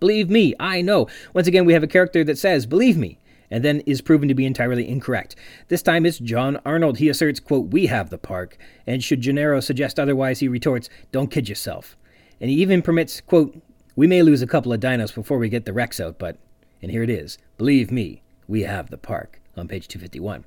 believe 0.00 0.30
me 0.30 0.54
i 0.58 0.80
know 0.80 1.06
once 1.34 1.46
again 1.46 1.64
we 1.64 1.72
have 1.72 1.82
a 1.82 1.88
character 1.88 2.24
that 2.24 2.38
says 2.38 2.66
believe 2.66 2.96
me 2.96 3.18
and 3.52 3.62
then 3.62 3.80
is 3.80 4.00
proven 4.00 4.28
to 4.28 4.34
be 4.34 4.46
entirely 4.46 4.88
incorrect. 4.88 5.36
This 5.68 5.82
time 5.82 6.06
it's 6.06 6.18
John 6.18 6.58
Arnold. 6.64 6.96
He 6.96 7.10
asserts, 7.10 7.38
quote, 7.38 7.66
We 7.66 7.84
have 7.84 8.08
the 8.08 8.16
park. 8.16 8.56
And 8.86 9.04
should 9.04 9.20
Gennaro 9.20 9.60
suggest 9.60 10.00
otherwise, 10.00 10.40
he 10.40 10.48
retorts, 10.48 10.88
Don't 11.12 11.30
kid 11.30 11.50
yourself. 11.50 11.94
And 12.40 12.48
he 12.48 12.56
even 12.62 12.80
permits, 12.80 13.20
quote, 13.20 13.54
We 13.94 14.06
may 14.06 14.22
lose 14.22 14.40
a 14.40 14.46
couple 14.46 14.72
of 14.72 14.80
dinos 14.80 15.14
before 15.14 15.36
we 15.36 15.50
get 15.50 15.66
the 15.66 15.72
Rex 15.72 16.00
out, 16.00 16.18
but, 16.18 16.38
and 16.80 16.90
here 16.90 17.02
it 17.02 17.10
is, 17.10 17.36
believe 17.58 17.90
me, 17.90 18.22
we 18.48 18.62
have 18.62 18.88
the 18.88 18.96
park, 18.96 19.40
on 19.54 19.68
page 19.68 19.86
251. 19.86 20.44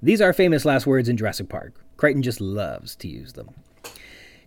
These 0.00 0.20
are 0.20 0.32
famous 0.32 0.64
last 0.64 0.86
words 0.86 1.08
in 1.08 1.16
Jurassic 1.16 1.48
Park. 1.48 1.74
Crichton 1.96 2.22
just 2.22 2.40
loves 2.40 2.94
to 2.96 3.08
use 3.08 3.32
them. 3.32 3.50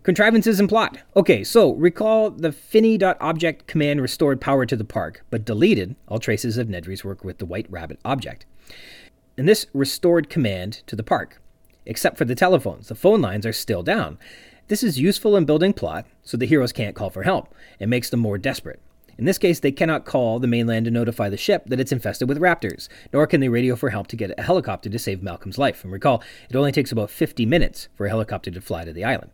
Contrivances 0.03 0.61
and 0.61 0.69
plot. 0.69 0.99
Okay, 1.17 1.43
so 1.43 1.73
recall 1.73 2.29
the 2.29 2.53
Fini.object 2.53 3.67
command 3.67 4.01
restored 4.01 4.39
power 4.39 4.65
to 4.65 4.77
the 4.77 4.85
park, 4.85 5.25
but 5.29 5.43
deleted 5.43 5.97
all 6.07 6.19
traces 6.19 6.57
of 6.57 6.69
Nedry's 6.69 7.03
work 7.03 7.25
with 7.25 7.39
the 7.39 7.45
White 7.45 7.69
Rabbit 7.69 7.99
object. 8.05 8.45
And 9.37 9.45
this 9.45 9.65
restored 9.73 10.29
command 10.29 10.83
to 10.87 10.95
the 10.95 11.03
park, 11.03 11.41
except 11.85 12.17
for 12.17 12.23
the 12.23 12.35
telephones. 12.35 12.87
The 12.87 12.95
phone 12.95 13.19
lines 13.19 13.45
are 13.45 13.51
still 13.51 13.83
down. 13.83 14.17
This 14.69 14.83
is 14.83 14.99
useful 14.99 15.37
in 15.37 15.45
building 15.45 15.71
plot, 15.71 16.05
so 16.23 16.35
the 16.35 16.45
heroes 16.45 16.73
can't 16.73 16.93
call 16.93 17.09
for 17.09 17.23
help. 17.23 17.55
It 17.79 17.87
makes 17.87 18.09
them 18.09 18.19
more 18.19 18.37
desperate. 18.37 18.81
In 19.17 19.23
this 19.23 19.37
case, 19.37 19.61
they 19.61 19.71
cannot 19.71 20.03
call 20.03 20.39
the 20.39 20.47
mainland 20.47 20.83
to 20.85 20.91
notify 20.91 21.29
the 21.29 21.37
ship 21.37 21.63
that 21.67 21.79
it's 21.79 21.93
infested 21.93 22.27
with 22.27 22.41
raptors, 22.41 22.89
nor 23.13 23.25
can 23.27 23.39
they 23.39 23.47
radio 23.47 23.77
for 23.77 23.91
help 23.91 24.07
to 24.07 24.17
get 24.17 24.37
a 24.37 24.43
helicopter 24.43 24.89
to 24.89 24.99
save 24.99 25.23
Malcolm's 25.23 25.57
life. 25.57 25.85
And 25.85 25.93
recall, 25.93 26.21
it 26.49 26.55
only 26.57 26.73
takes 26.73 26.91
about 26.91 27.09
50 27.09 27.45
minutes 27.45 27.87
for 27.95 28.05
a 28.05 28.09
helicopter 28.09 28.51
to 28.51 28.59
fly 28.59 28.83
to 28.83 28.91
the 28.91 29.05
island. 29.05 29.31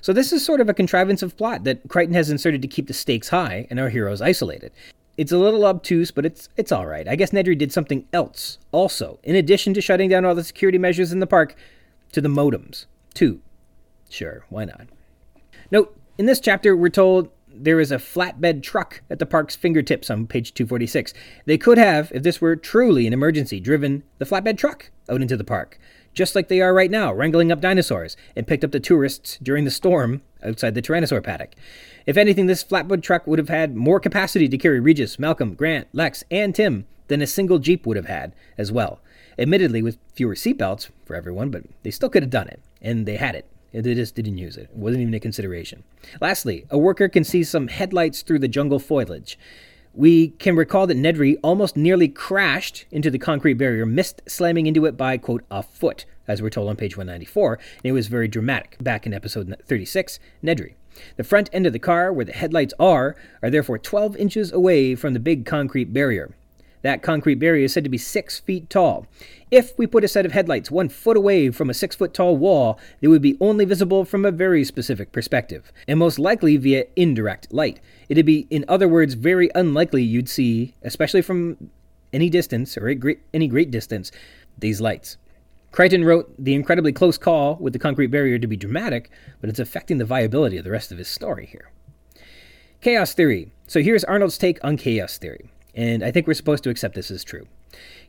So 0.00 0.12
this 0.12 0.32
is 0.32 0.44
sort 0.44 0.60
of 0.60 0.68
a 0.68 0.74
contrivance 0.74 1.22
of 1.22 1.36
plot 1.36 1.62
that 1.62 1.88
Crichton 1.88 2.14
has 2.14 2.28
inserted 2.28 2.60
to 2.62 2.68
keep 2.68 2.88
the 2.88 2.92
stakes 2.92 3.28
high 3.28 3.68
and 3.70 3.78
our 3.78 3.88
heroes 3.88 4.20
isolated. 4.20 4.72
It's 5.16 5.32
a 5.32 5.38
little 5.38 5.64
obtuse, 5.64 6.10
but 6.10 6.26
it's 6.26 6.48
it's 6.56 6.72
all 6.72 6.86
right. 6.86 7.06
I 7.06 7.14
guess 7.14 7.30
Nedry 7.30 7.56
did 7.56 7.72
something 7.72 8.04
else 8.12 8.58
also, 8.72 9.20
in 9.22 9.36
addition 9.36 9.74
to 9.74 9.80
shutting 9.80 10.08
down 10.08 10.24
all 10.24 10.34
the 10.34 10.42
security 10.42 10.78
measures 10.78 11.12
in 11.12 11.20
the 11.20 11.26
park, 11.26 11.54
to 12.10 12.20
the 12.20 12.28
modems 12.28 12.86
too. 13.14 13.40
Sure, 14.12 14.44
why 14.50 14.66
not? 14.66 14.88
Note: 15.70 15.98
in 16.18 16.26
this 16.26 16.38
chapter, 16.38 16.76
we're 16.76 16.90
told 16.90 17.30
there 17.48 17.80
is 17.80 17.90
a 17.90 17.96
flatbed 17.96 18.62
truck 18.62 19.00
at 19.08 19.18
the 19.18 19.24
park's 19.24 19.56
fingertips 19.56 20.10
on 20.10 20.26
page 20.26 20.52
246. 20.52 21.14
They 21.46 21.56
could 21.56 21.78
have, 21.78 22.12
if 22.14 22.22
this 22.22 22.38
were 22.38 22.54
truly 22.54 23.06
an 23.06 23.14
emergency, 23.14 23.58
driven 23.58 24.02
the 24.18 24.26
flatbed 24.26 24.58
truck 24.58 24.90
out 25.08 25.22
into 25.22 25.36
the 25.36 25.44
park, 25.44 25.78
just 26.12 26.34
like 26.34 26.48
they 26.48 26.60
are 26.60 26.74
right 26.74 26.90
now, 26.90 27.10
wrangling 27.10 27.50
up 27.50 27.62
dinosaurs, 27.62 28.16
and 28.36 28.46
picked 28.46 28.64
up 28.64 28.72
the 28.72 28.80
tourists 28.80 29.38
during 29.42 29.64
the 29.64 29.70
storm 29.70 30.20
outside 30.42 30.74
the 30.74 30.82
Tyrannosaur 30.82 31.22
paddock. 31.22 31.54
If 32.04 32.18
anything, 32.18 32.46
this 32.46 32.64
flatbed 32.64 33.02
truck 33.02 33.26
would 33.26 33.38
have 33.38 33.48
had 33.48 33.76
more 33.76 33.98
capacity 33.98 34.46
to 34.48 34.58
carry 34.58 34.78
Regis, 34.78 35.18
Malcolm, 35.18 35.54
Grant, 35.54 35.88
Lex, 35.92 36.22
and 36.30 36.54
Tim 36.54 36.86
than 37.08 37.22
a 37.22 37.26
single 37.26 37.58
Jeep 37.58 37.86
would 37.86 37.96
have 37.96 38.06
had 38.06 38.34
as 38.58 38.70
well. 38.70 39.00
Admittedly, 39.38 39.80
with 39.80 39.96
fewer 40.14 40.34
seatbelts 40.34 40.90
for 41.06 41.16
everyone, 41.16 41.48
but 41.50 41.64
they 41.82 41.90
still 41.90 42.10
could 42.10 42.22
have 42.22 42.30
done 42.30 42.48
it, 42.48 42.60
and 42.82 43.06
they 43.06 43.16
had 43.16 43.34
it. 43.34 43.46
They 43.72 43.94
just 43.94 44.14
didn't 44.14 44.38
use 44.38 44.56
it. 44.56 44.64
It 44.64 44.76
wasn't 44.76 45.02
even 45.02 45.14
a 45.14 45.20
consideration. 45.20 45.82
Lastly, 46.20 46.66
a 46.70 46.78
worker 46.78 47.08
can 47.08 47.24
see 47.24 47.42
some 47.42 47.68
headlights 47.68 48.22
through 48.22 48.40
the 48.40 48.48
jungle 48.48 48.78
foliage. 48.78 49.38
We 49.94 50.28
can 50.28 50.56
recall 50.56 50.86
that 50.86 50.96
Nedry 50.96 51.36
almost 51.42 51.76
nearly 51.76 52.08
crashed 52.08 52.86
into 52.90 53.10
the 53.10 53.18
concrete 53.18 53.54
barrier, 53.54 53.84
missed 53.84 54.22
slamming 54.26 54.66
into 54.66 54.86
it 54.86 54.96
by, 54.96 55.18
quote, 55.18 55.44
a 55.50 55.62
foot, 55.62 56.06
as 56.26 56.40
we're 56.40 56.50
told 56.50 56.68
on 56.68 56.76
page 56.76 56.96
194, 56.96 57.54
and 57.54 57.84
it 57.84 57.92
was 57.92 58.06
very 58.06 58.28
dramatic. 58.28 58.76
Back 58.82 59.06
in 59.06 59.12
episode 59.12 59.54
36, 59.66 60.18
Nedry. 60.42 60.74
The 61.16 61.24
front 61.24 61.50
end 61.52 61.66
of 61.66 61.72
the 61.72 61.78
car, 61.78 62.12
where 62.12 62.24
the 62.24 62.32
headlights 62.32 62.74
are, 62.78 63.16
are 63.42 63.50
therefore 63.50 63.78
12 63.78 64.16
inches 64.16 64.52
away 64.52 64.94
from 64.94 65.14
the 65.14 65.20
big 65.20 65.44
concrete 65.44 65.92
barrier. 65.92 66.34
That 66.82 67.02
concrete 67.02 67.36
barrier 67.36 67.64
is 67.64 67.72
said 67.72 67.84
to 67.84 67.90
be 67.90 67.98
six 67.98 68.40
feet 68.40 68.68
tall. 68.68 69.06
If 69.50 69.76
we 69.78 69.86
put 69.86 70.04
a 70.04 70.08
set 70.08 70.26
of 70.26 70.32
headlights 70.32 70.70
one 70.70 70.88
foot 70.88 71.16
away 71.16 71.50
from 71.50 71.70
a 71.70 71.74
six 71.74 71.94
foot 71.94 72.12
tall 72.12 72.36
wall, 72.36 72.78
they 73.00 73.08
would 73.08 73.22
be 73.22 73.36
only 73.40 73.64
visible 73.64 74.04
from 74.04 74.24
a 74.24 74.32
very 74.32 74.64
specific 74.64 75.12
perspective, 75.12 75.72
and 75.86 75.98
most 75.98 76.18
likely 76.18 76.56
via 76.56 76.86
indirect 76.96 77.52
light. 77.52 77.80
It'd 78.08 78.26
be, 78.26 78.46
in 78.50 78.64
other 78.68 78.88
words, 78.88 79.14
very 79.14 79.50
unlikely 79.54 80.02
you'd 80.02 80.28
see, 80.28 80.74
especially 80.82 81.22
from 81.22 81.70
any 82.12 82.28
distance 82.28 82.76
or 82.76 82.88
any 83.32 83.48
great 83.48 83.70
distance, 83.70 84.10
these 84.58 84.80
lights. 84.80 85.16
Crichton 85.70 86.04
wrote 86.04 86.34
the 86.38 86.54
incredibly 86.54 86.92
close 86.92 87.16
call 87.16 87.56
with 87.56 87.72
the 87.72 87.78
concrete 87.78 88.08
barrier 88.08 88.38
to 88.38 88.46
be 88.46 88.56
dramatic, 88.56 89.10
but 89.40 89.48
it's 89.48 89.58
affecting 89.58 89.98
the 89.98 90.04
viability 90.04 90.58
of 90.58 90.64
the 90.64 90.70
rest 90.70 90.92
of 90.92 90.98
his 90.98 91.08
story 91.08 91.46
here. 91.46 91.70
Chaos 92.82 93.14
theory. 93.14 93.52
So 93.68 93.80
here's 93.80 94.04
Arnold's 94.04 94.36
take 94.36 94.58
on 94.62 94.76
chaos 94.76 95.16
theory 95.16 95.51
and 95.74 96.04
I 96.04 96.10
think 96.10 96.26
we're 96.26 96.34
supposed 96.34 96.64
to 96.64 96.70
accept 96.70 96.94
this 96.94 97.10
as 97.10 97.24
true. 97.24 97.46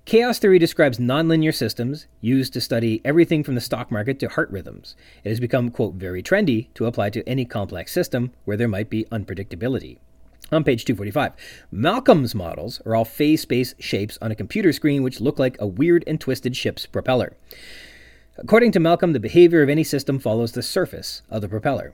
Chaos 0.05 0.37
theory 0.37 0.59
describes 0.59 0.97
nonlinear 0.97 1.55
systems 1.55 2.07
used 2.19 2.51
to 2.53 2.61
study 2.61 3.01
everything 3.05 3.43
from 3.43 3.55
the 3.55 3.61
stock 3.61 3.89
market 3.89 4.19
to 4.19 4.27
heart 4.27 4.51
rhythms. 4.51 4.95
It 5.23 5.29
has 5.29 5.39
become, 5.39 5.71
quote, 5.71 5.93
very 5.95 6.21
trendy 6.21 6.67
to 6.73 6.85
apply 6.85 7.11
to 7.11 7.27
any 7.27 7.45
complex 7.45 7.93
system 7.93 8.31
where 8.43 8.57
there 8.57 8.67
might 8.67 8.89
be 8.89 9.05
unpredictability. 9.05 9.99
On 10.51 10.63
page 10.63 10.83
245, 10.83 11.31
Malcolm's 11.71 12.35
models 12.35 12.81
are 12.85 12.95
all 12.95 13.05
phase 13.05 13.41
space 13.41 13.73
shapes 13.79 14.17
on 14.21 14.31
a 14.31 14.35
computer 14.35 14.73
screen 14.73 15.01
which 15.01 15.21
look 15.21 15.39
like 15.39 15.55
a 15.59 15.65
weird 15.65 16.03
and 16.05 16.19
twisted 16.19 16.55
ship's 16.55 16.85
propeller. 16.85 17.35
According 18.37 18.73
to 18.73 18.79
Malcolm, 18.79 19.13
the 19.13 19.19
behavior 19.19 19.63
of 19.63 19.69
any 19.69 19.83
system 19.83 20.19
follows 20.19 20.51
the 20.51 20.61
surface 20.61 21.21
of 21.29 21.41
the 21.41 21.47
propeller. 21.47 21.93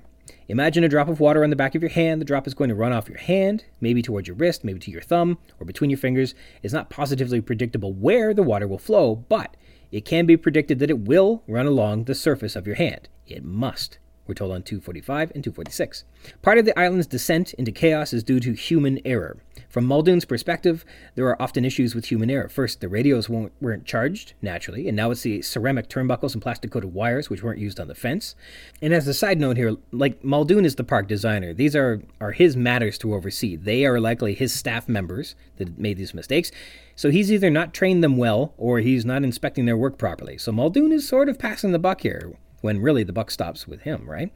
Imagine 0.50 0.84
a 0.84 0.90
drop 0.90 1.08
of 1.08 1.20
water 1.20 1.44
on 1.44 1.52
the 1.52 1.56
back 1.56 1.76
of 1.76 1.84
your 1.84 1.92
hand. 1.92 2.20
The 2.20 2.26
drop 2.26 2.48
is 2.48 2.56
going 2.56 2.70
to 2.70 2.76
run 2.76 2.92
off 2.92 3.08
your 3.08 3.20
hand, 3.20 3.66
maybe 3.80 4.02
towards 4.02 4.28
your 4.28 4.36
wrist, 4.36 4.64
maybe 4.64 4.80
to 4.80 4.90
your 4.90 5.00
thumb, 5.00 5.38
or 5.60 5.66
between 5.66 5.92
your 5.92 6.00
fingers. 6.00 6.34
It's 6.64 6.74
not 6.74 6.90
positively 6.90 7.40
predictable 7.40 7.94
where 7.94 8.34
the 8.34 8.42
water 8.42 8.68
will 8.68 8.80
flow, 8.80 9.16
but 9.16 9.56
it 9.92 10.06
can 10.06 10.26
be 10.26 10.36
predicted 10.38 10.80
that 10.80 10.90
it 10.90 11.02
will 11.02 11.44
run 11.48 11.68
along 11.68 12.06
the 12.06 12.16
surface 12.16 12.56
of 12.56 12.66
your 12.66 12.78
hand. 12.78 13.10
It 13.28 13.44
must. 13.44 14.00
We're 14.30 14.36
told 14.36 14.52
on 14.52 14.62
245 14.62 15.32
and 15.34 15.44
246. 15.44 16.04
Part 16.44 16.60
of 16.60 16.66
the 16.66 16.78
island's 16.80 17.08
descent 17.08 17.56
into 17.56 17.72
chaos 17.72 18.14
is 18.14 18.24
due 18.24 18.40
to 18.42 18.54
human 18.54 19.00
error. 19.04 19.38
From 19.70 19.86
Muldoon's 19.86 20.24
perspective, 20.24 20.86
there 21.16 21.26
are 21.26 21.42
often 21.42 21.66
issues 21.66 21.96
with 21.96 22.06
human 22.06 22.30
error. 22.30 22.48
First, 22.48 22.80
the 22.80 22.90
radios 22.90 23.28
weren't 23.28 23.86
charged, 23.86 24.34
naturally, 24.40 24.88
and 24.88 24.96
now 24.96 25.10
it's 25.10 25.24
the 25.24 25.42
ceramic 25.42 25.90
turnbuckles 25.90 26.34
and 26.34 26.44
plastic 26.44 26.70
coated 26.70 26.94
wires 26.94 27.32
which 27.32 27.42
weren't 27.42 27.58
used 27.58 27.80
on 27.80 27.88
the 27.88 27.96
fence. 27.96 28.36
And 28.84 28.94
as 28.94 29.08
a 29.08 29.16
side 29.16 29.40
note 29.40 29.58
here, 29.58 29.78
like 29.92 30.24
Muldoon 30.24 30.64
is 30.64 30.76
the 30.76 30.84
park 30.84 31.08
designer, 31.08 31.52
these 31.52 31.76
are, 31.76 32.00
are 32.22 32.34
his 32.34 32.56
matters 32.56 33.00
to 33.00 33.16
oversee. 33.16 33.56
They 33.56 33.84
are 33.84 34.00
likely 34.00 34.36
his 34.36 34.54
staff 34.54 34.88
members 34.88 35.34
that 35.58 35.80
made 35.80 35.98
these 35.98 36.14
mistakes. 36.14 36.52
So 36.96 37.10
he's 37.10 37.32
either 37.32 37.50
not 37.50 37.74
trained 37.74 38.04
them 38.04 38.18
well 38.18 38.54
or 38.58 38.78
he's 38.78 39.06
not 39.06 39.24
inspecting 39.24 39.66
their 39.66 39.78
work 39.78 39.98
properly. 39.98 40.38
So 40.38 40.52
Muldoon 40.52 40.92
is 40.92 41.08
sort 41.08 41.30
of 41.30 41.40
passing 41.40 41.72
the 41.72 41.80
buck 41.80 42.02
here. 42.02 42.38
When 42.62 42.82
really 42.82 43.04
the 43.04 43.14
buck 43.14 43.32
stops 43.32 43.68
with 43.68 43.82
him, 43.82 44.10
right? 44.10 44.32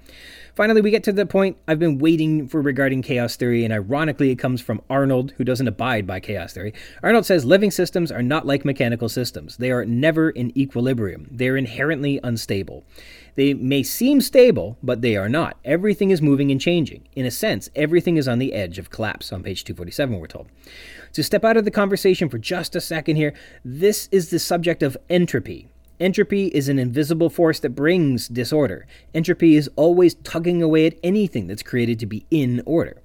Finally, 0.56 0.82
we 0.82 0.92
get 0.92 1.04
to 1.04 1.12
the 1.12 1.26
point 1.26 1.58
I've 1.68 1.80
been 1.80 1.98
waiting 1.98 2.48
for 2.48 2.62
regarding 2.62 3.02
chaos 3.02 3.36
theory, 3.36 3.64
and 3.64 3.74
ironically, 3.74 4.30
it 4.30 4.36
comes 4.36 4.62
from 4.62 4.82
Arnold, 4.90 5.34
who 5.38 5.44
doesn't 5.44 5.68
abide 5.68 6.06
by 6.06 6.20
chaos 6.20 6.54
theory. 6.54 6.74
Arnold 7.02 7.26
says 7.26 7.44
living 7.44 7.72
systems 7.72 8.12
are 8.12 8.22
not 8.22 8.46
like 8.46 8.64
mechanical 8.64 9.10
systems, 9.10 9.58
they 9.58 9.72
are 9.72 9.86
never 9.86 10.30
in 10.30 10.56
equilibrium, 10.58 11.28
they 11.32 11.50
are 11.50 11.58
inherently 11.58 12.20
unstable. 12.24 12.84
They 13.36 13.56
may 13.56 13.82
seem 13.82 14.22
stable, 14.22 14.78
but 14.84 15.02
they 15.02 15.18
are 15.18 15.30
not. 15.30 15.58
Everything 15.66 16.12
is 16.12 16.22
moving 16.22 16.52
and 16.52 16.62
changing. 16.62 17.08
In 17.16 17.26
a 17.26 17.32
sense, 17.32 17.70
everything 17.76 18.18
is 18.18 18.28
on 18.28 18.38
the 18.38 18.54
edge 18.54 18.78
of 18.78 18.92
collapse, 18.92 19.34
on 19.34 19.42
page 19.42 19.64
247, 19.64 20.20
we're 20.20 20.28
told. 20.28 20.48
To 21.14 21.24
step 21.24 21.44
out 21.44 21.58
of 21.58 21.66
the 21.66 21.72
conversation 21.72 22.30
for 22.30 22.38
just 22.38 22.76
a 22.76 22.82
second 22.82 23.16
here, 23.16 23.34
this 23.66 24.08
is 24.12 24.30
the 24.30 24.40
subject 24.40 24.84
of 24.84 24.98
entropy. 25.10 25.68
Entropy 26.04 26.48
is 26.48 26.68
an 26.68 26.80
invisible 26.80 27.30
force 27.30 27.62
that 27.62 27.70
brings 27.70 28.28
disorder. 28.28 28.86
Entropy 29.14 29.56
is 29.56 29.70
always 29.78 30.16
tugging 30.16 30.62
away 30.62 30.86
at 30.86 30.98
anything 31.02 31.48
that's 31.48 31.64
created 31.64 31.98
to 32.00 32.06
be 32.06 32.26
in 32.30 32.62
order. 32.66 33.02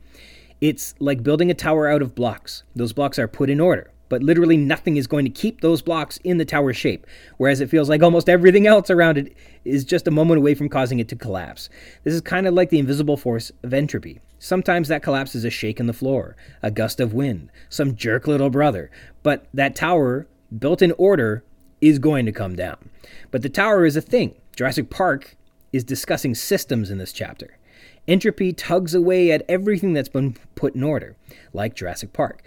It's 0.60 0.96
like 0.98 1.22
building 1.22 1.48
a 1.48 1.54
tower 1.54 1.86
out 1.86 2.02
of 2.02 2.16
blocks. 2.16 2.64
Those 2.74 2.92
blocks 2.92 3.16
are 3.16 3.28
put 3.28 3.50
in 3.50 3.60
order, 3.60 3.92
but 4.08 4.24
literally 4.24 4.56
nothing 4.56 4.96
is 4.96 5.06
going 5.06 5.24
to 5.24 5.30
keep 5.30 5.60
those 5.60 5.80
blocks 5.80 6.16
in 6.24 6.38
the 6.38 6.44
tower 6.44 6.72
shape, 6.72 7.06
whereas 7.36 7.60
it 7.60 7.70
feels 7.70 7.88
like 7.88 8.02
almost 8.02 8.28
everything 8.28 8.66
else 8.66 8.90
around 8.90 9.16
it 9.16 9.32
is 9.64 9.84
just 9.84 10.08
a 10.08 10.10
moment 10.10 10.38
away 10.38 10.56
from 10.56 10.68
causing 10.68 10.98
it 10.98 11.06
to 11.10 11.14
collapse. 11.14 11.68
This 12.02 12.14
is 12.14 12.20
kind 12.20 12.48
of 12.48 12.54
like 12.54 12.70
the 12.70 12.80
invisible 12.80 13.16
force 13.16 13.52
of 13.62 13.72
entropy. 13.72 14.18
Sometimes 14.40 14.88
that 14.88 15.04
collapse 15.04 15.36
is 15.36 15.44
a 15.44 15.50
shake 15.50 15.78
in 15.78 15.86
the 15.86 15.92
floor, 15.92 16.34
a 16.64 16.72
gust 16.72 16.98
of 16.98 17.14
wind, 17.14 17.52
some 17.68 17.94
jerk 17.94 18.26
little 18.26 18.50
brother, 18.50 18.90
but 19.22 19.46
that 19.54 19.76
tower, 19.76 20.26
built 20.58 20.82
in 20.82 20.92
order, 20.98 21.44
is 21.80 22.00
going 22.00 22.26
to 22.26 22.32
come 22.32 22.56
down. 22.56 22.87
But 23.30 23.42
the 23.42 23.48
tower 23.48 23.84
is 23.84 23.96
a 23.96 24.00
thing. 24.00 24.36
Jurassic 24.56 24.90
Park 24.90 25.36
is 25.72 25.84
discussing 25.84 26.34
systems 26.34 26.90
in 26.90 26.98
this 26.98 27.12
chapter. 27.12 27.58
Entropy 28.06 28.52
tugs 28.52 28.94
away 28.94 29.30
at 29.30 29.44
everything 29.48 29.92
that's 29.92 30.08
been 30.08 30.36
put 30.54 30.74
in 30.74 30.82
order, 30.82 31.16
like 31.52 31.74
Jurassic 31.74 32.12
Park. 32.12 32.42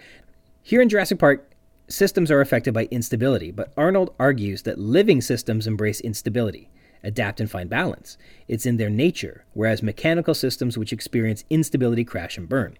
Here 0.60 0.82
in 0.82 0.88
Jurassic 0.88 1.18
Park, 1.18 1.52
systems 1.88 2.30
are 2.30 2.40
affected 2.40 2.74
by 2.74 2.88
instability, 2.90 3.50
but 3.50 3.72
Arnold 3.76 4.14
argues 4.18 4.62
that 4.62 4.78
living 4.78 5.20
systems 5.20 5.66
embrace 5.66 6.00
instability, 6.00 6.68
adapt, 7.04 7.40
and 7.40 7.50
find 7.50 7.70
balance. 7.70 8.16
It's 8.48 8.66
in 8.66 8.76
their 8.76 8.90
nature, 8.90 9.44
whereas 9.52 9.82
mechanical 9.82 10.34
systems 10.34 10.76
which 10.76 10.92
experience 10.92 11.44
instability 11.50 12.04
crash 12.04 12.36
and 12.36 12.48
burn. 12.48 12.76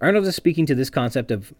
Arnold 0.00 0.26
is 0.26 0.36
speaking 0.36 0.66
to 0.66 0.74
this 0.74 0.90
concept 0.90 1.30
of 1.30 1.52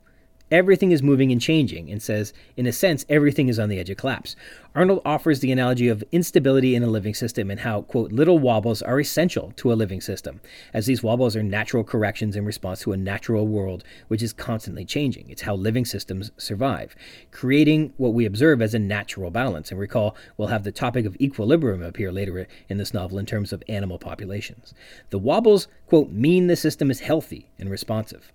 Everything 0.50 0.90
is 0.90 1.00
moving 1.00 1.30
and 1.30 1.40
changing, 1.40 1.90
and 1.90 2.02
says, 2.02 2.32
in 2.56 2.66
a 2.66 2.72
sense, 2.72 3.06
everything 3.08 3.48
is 3.48 3.58
on 3.58 3.68
the 3.68 3.78
edge 3.78 3.88
of 3.88 3.96
collapse. 3.96 4.34
Arnold 4.74 5.00
offers 5.04 5.38
the 5.38 5.52
analogy 5.52 5.86
of 5.86 6.02
instability 6.10 6.74
in 6.74 6.82
a 6.82 6.88
living 6.88 7.14
system 7.14 7.52
and 7.52 7.60
how, 7.60 7.82
quote, 7.82 8.10
little 8.10 8.38
wobbles 8.38 8.82
are 8.82 8.98
essential 8.98 9.52
to 9.56 9.72
a 9.72 9.74
living 9.74 10.00
system, 10.00 10.40
as 10.74 10.86
these 10.86 11.04
wobbles 11.04 11.36
are 11.36 11.42
natural 11.42 11.84
corrections 11.84 12.34
in 12.34 12.44
response 12.44 12.80
to 12.80 12.92
a 12.92 12.96
natural 12.96 13.46
world 13.46 13.84
which 14.08 14.22
is 14.22 14.32
constantly 14.32 14.84
changing. 14.84 15.30
It's 15.30 15.42
how 15.42 15.54
living 15.54 15.84
systems 15.84 16.32
survive, 16.36 16.96
creating 17.30 17.92
what 17.96 18.12
we 18.14 18.26
observe 18.26 18.60
as 18.60 18.74
a 18.74 18.78
natural 18.80 19.30
balance. 19.30 19.70
And 19.70 19.78
recall, 19.78 20.16
we'll 20.36 20.48
have 20.48 20.64
the 20.64 20.72
topic 20.72 21.06
of 21.06 21.16
equilibrium 21.20 21.82
appear 21.82 22.10
later 22.10 22.48
in 22.68 22.76
this 22.76 22.92
novel 22.92 23.18
in 23.18 23.26
terms 23.26 23.52
of 23.52 23.62
animal 23.68 23.98
populations. 23.98 24.74
The 25.10 25.18
wobbles, 25.18 25.68
quote, 25.86 26.10
mean 26.10 26.48
the 26.48 26.56
system 26.56 26.90
is 26.90 27.00
healthy 27.00 27.50
and 27.58 27.70
responsive 27.70 28.32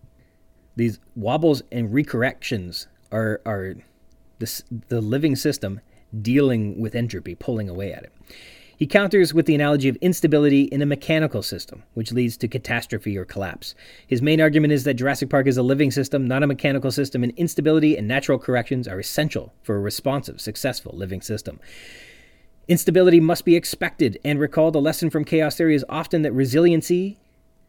these 0.76 1.00
wobbles 1.16 1.62
and 1.72 1.90
recorrections 1.90 2.88
are 3.12 3.42
are 3.46 3.76
the, 4.40 4.64
the 4.90 5.02
living 5.02 5.36
system 5.36 5.80
dealing 6.22 6.80
with 6.80 6.96
entropy, 6.96 7.36
pulling 7.36 7.70
away 7.70 7.94
at 7.94 8.04
it. 8.04 8.14
He 8.78 8.88
counters 8.88 9.34
with 9.34 9.46
the 9.46 9.56
analogy 9.56 9.88
of 9.88 9.96
instability 9.98 10.64
in 10.64 10.82
a 10.82 10.86
mechanical 10.86 11.42
system, 11.42 11.84
which 11.94 12.12
leads 12.12 12.36
to 12.38 12.48
catastrophe 12.50 13.18
or 13.18 13.24
collapse. 13.24 13.74
His 14.06 14.22
main 14.22 14.42
argument 14.42 14.74
is 14.74 14.84
that 14.84 14.96
Jurassic 14.96 15.30
Park 15.30 15.48
is 15.48 15.56
a 15.56 15.64
living 15.64 15.92
system, 15.92 16.28
not 16.28 16.44
a 16.44 16.48
mechanical 16.48 16.92
system, 16.92 17.24
and 17.24 17.32
instability 17.38 17.98
and 17.98 18.06
natural 18.06 18.38
corrections 18.38 18.86
are 18.86 19.00
essential 19.00 19.54
for 19.64 19.78
a 19.78 19.80
responsive, 19.80 20.42
successful 20.42 20.92
living 20.94 21.22
system. 21.22 21.62
Instability 22.68 23.22
must 23.22 23.46
be 23.46 23.56
expected, 23.56 24.20
and 24.26 24.40
recall 24.40 24.72
the 24.72 24.82
lesson 24.82 25.10
from 25.10 25.24
chaos 25.24 25.56
theory 25.56 25.76
is 25.76 25.86
often 25.88 26.24
that 26.24 26.34
resiliency 26.34 27.18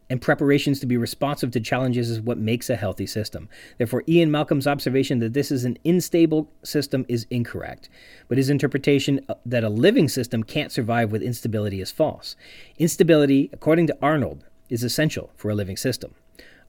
and 0.09 0.21
preparations 0.21 0.79
to 0.79 0.85
be 0.85 0.97
responsive 0.97 1.51
to 1.51 1.59
challenges 1.59 2.09
is 2.09 2.21
what 2.21 2.37
makes 2.37 2.69
a 2.69 2.75
healthy 2.75 3.05
system. 3.05 3.49
Therefore, 3.77 4.03
Ian 4.07 4.31
Malcolm's 4.31 4.67
observation 4.67 5.19
that 5.19 5.33
this 5.33 5.51
is 5.51 5.65
an 5.65 5.77
unstable 5.83 6.49
system 6.63 7.05
is 7.09 7.27
incorrect, 7.29 7.89
but 8.27 8.37
his 8.37 8.49
interpretation 8.49 9.19
uh, 9.27 9.35
that 9.45 9.63
a 9.63 9.69
living 9.69 10.07
system 10.07 10.43
can't 10.43 10.71
survive 10.71 11.11
with 11.11 11.21
instability 11.21 11.81
is 11.81 11.91
false. 11.91 12.35
Instability, 12.77 13.49
according 13.51 13.87
to 13.87 13.97
Arnold, 14.01 14.45
is 14.69 14.83
essential 14.83 15.31
for 15.35 15.49
a 15.49 15.55
living 15.55 15.77
system. 15.77 16.13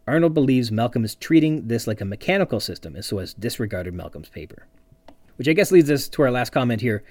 Arnold 0.07 0.35
believes 0.35 0.73
Malcolm 0.73 1.05
is 1.05 1.15
treating 1.15 1.69
this 1.69 1.87
like 1.87 2.01
a 2.01 2.05
mechanical 2.05 2.61
system 2.61 2.95
and 2.95 3.05
so 3.05 3.19
has 3.19 3.35
disregarded 3.35 3.95
Malcolm's 3.95 4.31
paper. 4.31 4.67
Which 5.37 5.49
I 5.49 5.53
guess 5.53 5.71
leads 5.71 5.91
us 5.91 6.09
to 6.09 6.23
our 6.23 6.31
last 6.31 6.51
comment 6.51 6.81
here 6.81 7.05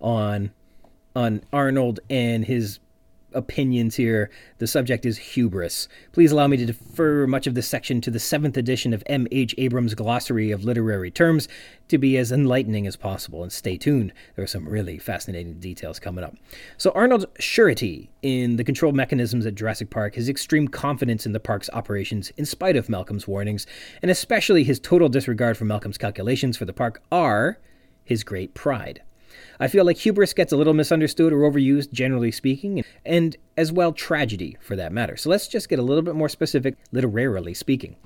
on 0.00 0.52
on 1.16 1.42
Arnold 1.50 1.98
and 2.10 2.44
his 2.44 2.78
opinions 3.36 3.94
here. 3.94 4.30
The 4.58 4.66
subject 4.66 5.06
is 5.06 5.18
hubris. 5.18 5.88
Please 6.12 6.32
allow 6.32 6.48
me 6.48 6.56
to 6.56 6.66
defer 6.66 7.26
much 7.26 7.46
of 7.46 7.54
this 7.54 7.68
section 7.68 8.00
to 8.00 8.10
the 8.10 8.18
seventh 8.18 8.56
edition 8.56 8.92
of 8.92 9.02
M. 9.06 9.28
H. 9.30 9.54
Abrams' 9.58 9.94
Glossary 9.94 10.50
of 10.50 10.64
Literary 10.64 11.10
Terms 11.10 11.46
to 11.88 11.98
be 11.98 12.16
as 12.16 12.32
enlightening 12.32 12.86
as 12.86 12.96
possible. 12.96 13.42
And 13.42 13.52
stay 13.52 13.76
tuned, 13.76 14.12
there 14.34 14.44
are 14.44 14.48
some 14.48 14.68
really 14.68 14.98
fascinating 14.98 15.60
details 15.60 16.00
coming 16.00 16.24
up. 16.24 16.34
So, 16.78 16.90
Arnold's 16.92 17.26
surety 17.38 18.10
in 18.22 18.56
the 18.56 18.64
control 18.64 18.92
mechanisms 18.92 19.46
at 19.46 19.54
Jurassic 19.54 19.90
Park, 19.90 20.14
his 20.14 20.28
extreme 20.28 20.66
confidence 20.66 21.26
in 21.26 21.32
the 21.32 21.40
park's 21.40 21.70
operations 21.72 22.32
in 22.36 22.46
spite 22.46 22.76
of 22.76 22.88
Malcolm's 22.88 23.28
warnings, 23.28 23.66
and 24.02 24.10
especially 24.10 24.64
his 24.64 24.80
total 24.80 25.08
disregard 25.08 25.56
for 25.56 25.64
Malcolm's 25.64 25.98
calculations 25.98 26.56
for 26.56 26.64
the 26.64 26.72
park 26.72 27.02
are 27.12 27.58
his 28.04 28.24
great 28.24 28.54
pride. 28.54 29.02
I 29.58 29.68
feel 29.68 29.84
like 29.84 29.98
hubris 29.98 30.32
gets 30.32 30.52
a 30.52 30.56
little 30.56 30.74
misunderstood 30.74 31.32
or 31.32 31.50
overused, 31.50 31.92
generally 31.92 32.30
speaking, 32.30 32.84
and 33.04 33.36
as 33.56 33.72
well 33.72 33.92
tragedy 33.92 34.56
for 34.60 34.76
that 34.76 34.92
matter. 34.92 35.16
So 35.16 35.30
let's 35.30 35.48
just 35.48 35.68
get 35.68 35.78
a 35.78 35.82
little 35.82 36.02
bit 36.02 36.14
more 36.14 36.28
specific, 36.28 36.76
literarily 36.92 37.54
speaking. 37.54 37.96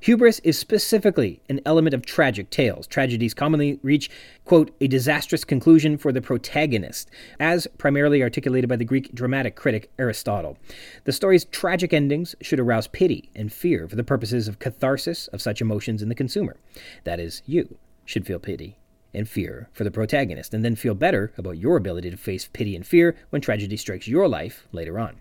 Hubris 0.00 0.40
is 0.40 0.58
specifically 0.58 1.40
an 1.48 1.60
element 1.64 1.94
of 1.94 2.04
tragic 2.04 2.50
tales. 2.50 2.86
Tragedies 2.86 3.34
commonly 3.34 3.78
reach, 3.82 4.10
quote, 4.44 4.74
a 4.80 4.88
disastrous 4.88 5.44
conclusion 5.44 5.96
for 5.96 6.12
the 6.12 6.20
protagonist, 6.20 7.08
as 7.38 7.68
primarily 7.78 8.22
articulated 8.22 8.68
by 8.68 8.76
the 8.76 8.84
Greek 8.84 9.14
dramatic 9.14 9.54
critic 9.54 9.90
Aristotle. 9.98 10.58
The 11.04 11.12
story's 11.12 11.44
tragic 11.44 11.92
endings 11.92 12.34
should 12.40 12.60
arouse 12.60 12.88
pity 12.88 13.30
and 13.34 13.52
fear 13.52 13.86
for 13.88 13.96
the 13.96 14.04
purposes 14.04 14.48
of 14.48 14.58
catharsis 14.58 15.28
of 15.28 15.42
such 15.42 15.60
emotions 15.60 16.02
in 16.02 16.08
the 16.08 16.14
consumer. 16.14 16.56
That 17.04 17.20
is, 17.20 17.42
you 17.46 17.78
should 18.04 18.26
feel 18.26 18.38
pity 18.38 18.76
and 19.14 19.28
fear 19.28 19.68
for 19.72 19.84
the 19.84 19.90
protagonist, 19.90 20.52
and 20.52 20.64
then 20.64 20.76
feel 20.76 20.94
better 20.94 21.32
about 21.38 21.58
your 21.58 21.76
ability 21.76 22.10
to 22.10 22.16
face 22.16 22.48
pity 22.52 22.76
and 22.76 22.86
fear 22.86 23.16
when 23.30 23.40
tragedy 23.42 23.76
strikes 23.76 24.06
your 24.06 24.28
life 24.28 24.66
later 24.72 24.98
on. 24.98 25.16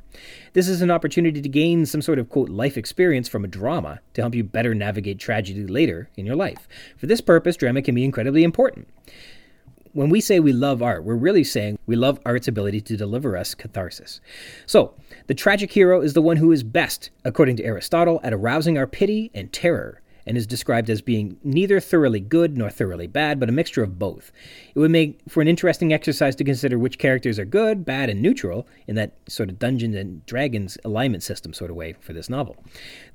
This 0.53 0.67
is 0.67 0.81
an 0.81 0.91
opportunity 0.91 1.41
to 1.41 1.49
gain 1.49 1.85
some 1.85 2.01
sort 2.01 2.19
of 2.19 2.29
quote 2.29 2.49
life 2.49 2.77
experience 2.77 3.27
from 3.27 3.43
a 3.43 3.49
drama 3.49 3.99
to 4.13 4.21
help 4.21 4.35
you 4.35 4.43
better 4.43 4.75
navigate 4.75 5.19
tragedy 5.19 5.65
later 5.65 6.09
in 6.17 6.25
your 6.25 6.35
life. 6.35 6.67
For 6.97 7.07
this 7.07 7.21
purpose, 7.21 7.55
drama 7.55 7.81
can 7.81 7.95
be 7.95 8.03
incredibly 8.03 8.43
important. 8.43 8.87
When 9.93 10.09
we 10.09 10.19
say 10.19 10.41
we 10.41 10.51
love 10.51 10.83
art, 10.83 11.05
we're 11.05 11.15
really 11.15 11.45
saying 11.45 11.79
we 11.85 11.95
love 11.95 12.19
art's 12.25 12.49
ability 12.49 12.81
to 12.81 12.97
deliver 12.97 13.37
us 13.37 13.55
catharsis. 13.55 14.19
So, 14.65 14.93
the 15.27 15.33
tragic 15.33 15.71
hero 15.71 16.01
is 16.01 16.11
the 16.11 16.21
one 16.21 16.35
who 16.35 16.51
is 16.51 16.63
best, 16.63 17.11
according 17.23 17.55
to 17.57 17.63
Aristotle, 17.63 18.19
at 18.21 18.33
arousing 18.33 18.77
our 18.77 18.87
pity 18.87 19.31
and 19.33 19.53
terror 19.53 20.01
and 20.25 20.37
is 20.37 20.47
described 20.47 20.89
as 20.89 21.01
being 21.01 21.37
neither 21.43 21.79
thoroughly 21.79 22.19
good 22.19 22.57
nor 22.57 22.69
thoroughly 22.69 23.07
bad, 23.07 23.39
but 23.39 23.49
a 23.49 23.51
mixture 23.51 23.83
of 23.83 23.99
both. 23.99 24.31
It 24.73 24.79
would 24.79 24.91
make 24.91 25.19
for 25.27 25.41
an 25.41 25.47
interesting 25.47 25.93
exercise 25.93 26.35
to 26.37 26.43
consider 26.43 26.79
which 26.79 26.97
characters 26.97 27.39
are 27.39 27.45
good, 27.45 27.85
bad, 27.85 28.09
and 28.09 28.21
neutral 28.21 28.67
in 28.87 28.95
that 28.95 29.13
sort 29.27 29.49
of 29.49 29.59
Dungeons 29.59 29.95
and 29.95 30.25
Dragons 30.25 30.77
alignment 30.83 31.23
system 31.23 31.53
sort 31.53 31.71
of 31.71 31.77
way 31.77 31.93
for 31.99 32.13
this 32.13 32.29
novel. 32.29 32.57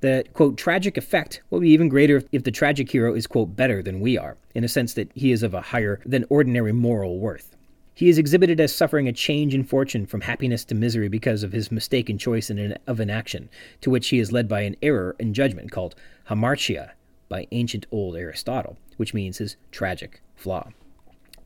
The 0.01 0.25
quote 0.33 0.57
tragic 0.57 0.97
effect 0.97 1.43
will 1.51 1.61
be 1.61 1.71
even 1.71 1.89
greater 1.89 2.23
if 2.33 2.45
the 2.45 2.51
tragic 2.51 2.91
hero 2.91 3.15
is 3.15 3.27
quote 3.27 3.57
better 3.57 3.83
than 3.83 4.01
we 4.01 4.17
are, 4.17 4.37
in 4.55 4.65
a 4.65 4.69
sense 4.69 4.95
that 4.95 5.11
he 5.15 5.33
is 5.33 5.43
of 5.43 5.55
a 5.55 5.61
higher 5.61 6.01
than 6.05 6.25
ordinary 6.29 6.73
moral 6.73 7.19
worth. 7.19 7.57
He 8.01 8.09
is 8.09 8.17
exhibited 8.17 8.61
as 8.61 8.75
suffering 8.75 9.09
a 9.09 9.13
change 9.13 9.55
in 9.55 9.63
fortune 9.63 10.07
from 10.07 10.23
happiness 10.23 10.65
to 10.67 10.75
misery 10.75 11.09
because 11.09 11.43
of 11.43 11.53
his 11.53 11.71
mistaken 11.71 12.17
choice 12.17 12.49
in 12.49 12.59
an, 12.59 12.79
of 12.87 12.99
an 12.99 13.11
action, 13.11 13.51
to 13.83 13.91
which 13.91 14.09
he 14.09 14.19
is 14.19 14.33
led 14.33 14.49
by 14.49 14.63
an 14.63 14.77
error 14.81 15.17
in 15.19 15.35
judgment 15.35 15.71
called 15.71 15.95
hamartia, 16.31 16.93
by 17.31 17.47
ancient 17.53 17.87
old 17.91 18.17
Aristotle, 18.17 18.77
which 18.99 19.15
means 19.15 19.39
his 19.39 19.57
tragic 19.71 20.21
flaw. 20.37 20.69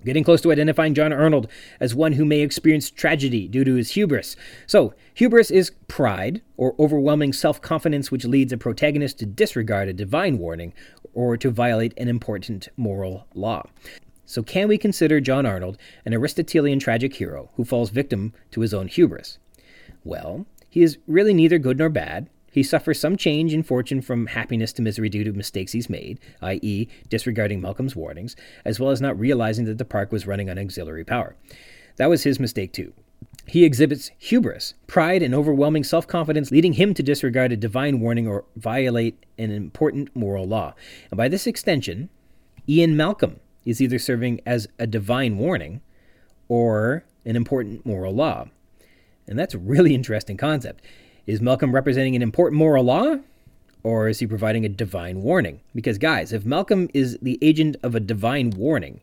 Getting 0.04 0.24
close 0.24 0.40
to 0.42 0.52
identifying 0.52 0.94
John 0.94 1.12
Arnold 1.12 1.48
as 1.80 1.94
one 1.94 2.12
who 2.12 2.24
may 2.24 2.40
experience 2.40 2.90
tragedy 2.90 3.48
due 3.48 3.64
to 3.64 3.74
his 3.74 3.92
hubris. 3.92 4.36
So, 4.66 4.92
hubris 5.14 5.50
is 5.50 5.72
pride 5.88 6.42
or 6.56 6.74
overwhelming 6.78 7.32
self 7.32 7.62
confidence 7.62 8.10
which 8.10 8.24
leads 8.24 8.52
a 8.52 8.58
protagonist 8.58 9.18
to 9.20 9.26
disregard 9.26 9.88
a 9.88 9.94
divine 9.94 10.38
warning 10.38 10.74
or 11.14 11.36
to 11.38 11.50
violate 11.50 11.94
an 11.96 12.08
important 12.08 12.68
moral 12.76 13.26
law. 13.34 13.66
So, 14.26 14.42
can 14.42 14.68
we 14.68 14.76
consider 14.76 15.20
John 15.20 15.46
Arnold 15.46 15.78
an 16.04 16.12
Aristotelian 16.12 16.80
tragic 16.80 17.14
hero 17.14 17.50
who 17.54 17.64
falls 17.64 17.90
victim 17.90 18.34
to 18.50 18.60
his 18.60 18.74
own 18.74 18.88
hubris? 18.88 19.38
Well, 20.02 20.44
he 20.68 20.82
is 20.82 20.98
really 21.06 21.32
neither 21.32 21.58
good 21.58 21.78
nor 21.78 21.88
bad. 21.88 22.28
He 22.54 22.62
suffers 22.62 23.00
some 23.00 23.16
change 23.16 23.52
in 23.52 23.64
fortune 23.64 24.00
from 24.00 24.28
happiness 24.28 24.72
to 24.74 24.82
misery 24.82 25.08
due 25.08 25.24
to 25.24 25.32
mistakes 25.32 25.72
he's 25.72 25.90
made, 25.90 26.20
i.e., 26.40 26.86
disregarding 27.08 27.60
Malcolm's 27.60 27.96
warnings, 27.96 28.36
as 28.64 28.78
well 28.78 28.90
as 28.90 29.00
not 29.00 29.18
realizing 29.18 29.64
that 29.64 29.78
the 29.78 29.84
park 29.84 30.12
was 30.12 30.24
running 30.24 30.48
on 30.48 30.56
auxiliary 30.56 31.04
power. 31.04 31.34
That 31.96 32.08
was 32.08 32.22
his 32.22 32.38
mistake, 32.38 32.72
too. 32.72 32.92
He 33.48 33.64
exhibits 33.64 34.12
hubris, 34.18 34.74
pride, 34.86 35.20
and 35.20 35.34
overwhelming 35.34 35.82
self 35.82 36.06
confidence, 36.06 36.52
leading 36.52 36.74
him 36.74 36.94
to 36.94 37.02
disregard 37.02 37.50
a 37.50 37.56
divine 37.56 37.98
warning 37.98 38.28
or 38.28 38.44
violate 38.54 39.26
an 39.36 39.50
important 39.50 40.14
moral 40.14 40.46
law. 40.46 40.74
And 41.10 41.18
by 41.18 41.26
this 41.26 41.48
extension, 41.48 42.08
Ian 42.68 42.96
Malcolm 42.96 43.40
is 43.64 43.82
either 43.82 43.98
serving 43.98 44.40
as 44.46 44.68
a 44.78 44.86
divine 44.86 45.38
warning 45.38 45.80
or 46.46 47.04
an 47.24 47.34
important 47.34 47.84
moral 47.84 48.14
law. 48.14 48.46
And 49.26 49.36
that's 49.36 49.54
a 49.54 49.58
really 49.58 49.92
interesting 49.92 50.36
concept. 50.36 50.84
Is 51.26 51.40
Malcolm 51.40 51.74
representing 51.74 52.14
an 52.16 52.22
important 52.22 52.58
moral 52.58 52.84
law? 52.84 53.16
Or 53.82 54.08
is 54.08 54.18
he 54.18 54.26
providing 54.26 54.64
a 54.64 54.68
divine 54.68 55.22
warning? 55.22 55.60
Because, 55.74 55.98
guys, 55.98 56.32
if 56.32 56.44
Malcolm 56.44 56.88
is 56.94 57.18
the 57.20 57.38
agent 57.42 57.76
of 57.82 57.94
a 57.94 58.00
divine 58.00 58.50
warning, 58.50 59.00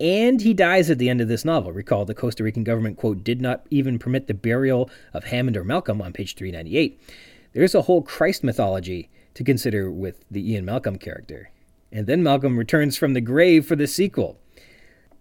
and 0.00 0.40
he 0.40 0.54
dies 0.54 0.90
at 0.90 0.98
the 0.98 1.08
end 1.08 1.20
of 1.20 1.28
this 1.28 1.44
novel. 1.44 1.72
Recall 1.72 2.04
the 2.04 2.14
Costa 2.14 2.42
Rican 2.42 2.64
government, 2.64 2.96
quote, 2.96 3.22
did 3.22 3.40
not 3.40 3.64
even 3.70 3.98
permit 3.98 4.26
the 4.26 4.34
burial 4.34 4.90
of 5.12 5.24
Hammond 5.24 5.56
or 5.56 5.64
Malcolm 5.64 6.02
on 6.02 6.12
page 6.12 6.34
398. 6.34 7.00
There's 7.52 7.74
a 7.74 7.82
whole 7.82 8.02
Christ 8.02 8.42
mythology 8.42 9.08
to 9.34 9.44
consider 9.44 9.90
with 9.90 10.24
the 10.30 10.52
Ian 10.52 10.64
Malcolm 10.64 10.98
character. 10.98 11.50
And 11.92 12.06
then 12.06 12.22
Malcolm 12.22 12.58
returns 12.58 12.96
from 12.96 13.14
the 13.14 13.20
grave 13.20 13.66
for 13.66 13.76
the 13.76 13.86
sequel. 13.86 14.38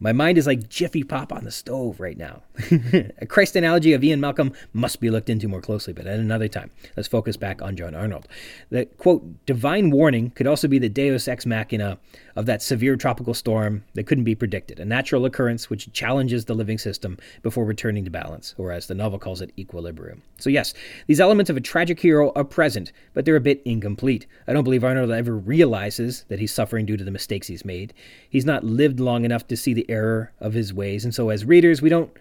My 0.04 0.12
mind 0.12 0.38
is 0.38 0.46
like 0.46 0.68
Jiffy 0.68 1.02
Pop 1.06 1.32
on 1.32 1.46
the 1.46 1.52
stove 1.52 2.02
right 2.02 2.18
now. 2.18 2.44
a 3.20 3.26
Christ 3.26 3.56
analogy 3.56 3.94
of 3.94 4.04
Ian 4.04 4.20
Malcolm 4.20 4.52
must 4.74 5.00
be 5.00 5.10
looked 5.10 5.30
into 5.30 5.48
more 5.48 5.62
closely, 5.62 5.94
but 5.94 6.06
at 6.06 6.20
another 6.20 6.50
time. 6.50 6.72
Let's 6.98 7.08
focus 7.08 7.38
back 7.38 7.62
on 7.62 7.78
John 7.78 7.96
Arnold. 7.96 8.28
The 8.70 8.86
quote, 8.86 9.46
divine 9.46 9.92
warning 9.92 10.32
could 10.32 10.46
also 10.46 10.68
be 10.68 10.78
the 10.78 10.90
deus 10.90 11.30
ex 11.30 11.46
machina 11.46 12.00
of 12.36 12.46
that 12.46 12.62
severe 12.62 12.96
tropical 12.96 13.34
storm 13.34 13.84
that 13.94 14.06
couldn't 14.06 14.24
be 14.24 14.36
predicted, 14.36 14.80
a 14.80 14.86
natural 14.86 15.26
occurrence 15.26 15.70
which 15.70 15.92
challenges 15.94 16.46
the 16.46 16.54
living 16.54 16.78
system 16.78 17.18
before 17.42 17.66
returning 17.66 18.04
to 18.04 18.10
balance, 18.10 18.56
or 18.58 18.72
as 18.72 18.88
the 18.88 18.96
novel 18.96 19.20
calls 19.20 19.42
it, 19.42 19.52
equilibrium. 19.58 20.22
So, 20.40 20.50
yes, 20.50 20.74
these 21.08 21.20
elements 21.20 21.50
of 21.50 21.58
a 21.58 21.62
tragic 21.62 22.00
hero 22.00 22.32
are 22.36 22.44
present, 22.44 22.92
but 23.14 23.26
they're 23.26 23.36
a 23.36 23.42
bit 23.42 23.62
incomplete. 23.66 24.26
I 24.48 24.54
don't 24.54 24.64
believe 24.64 24.84
Arnold 24.84 25.12
ever 25.12 25.38
realizes 25.38 26.26
that 26.30 26.40
he's 26.40 26.54
suffering 26.54 26.86
due 26.86 26.98
to 26.98 27.04
the 27.04 27.12
mistakes 27.12 27.48
he's 27.48 27.66
made. 27.66 27.94
He's 28.30 28.46
not 28.46 28.64
lived 28.64 29.00
long 29.00 29.26
enough 29.26 29.48
to 29.48 29.58
see 29.58 29.74
the 29.74 29.90
error 29.90 30.32
of 30.40 30.54
his 30.54 30.74
ways, 30.74 31.06
and 31.06 31.14
so 31.14 31.30
as 31.30 31.46
readers, 31.46 31.82
we 31.82 31.90
don't 31.90 32.12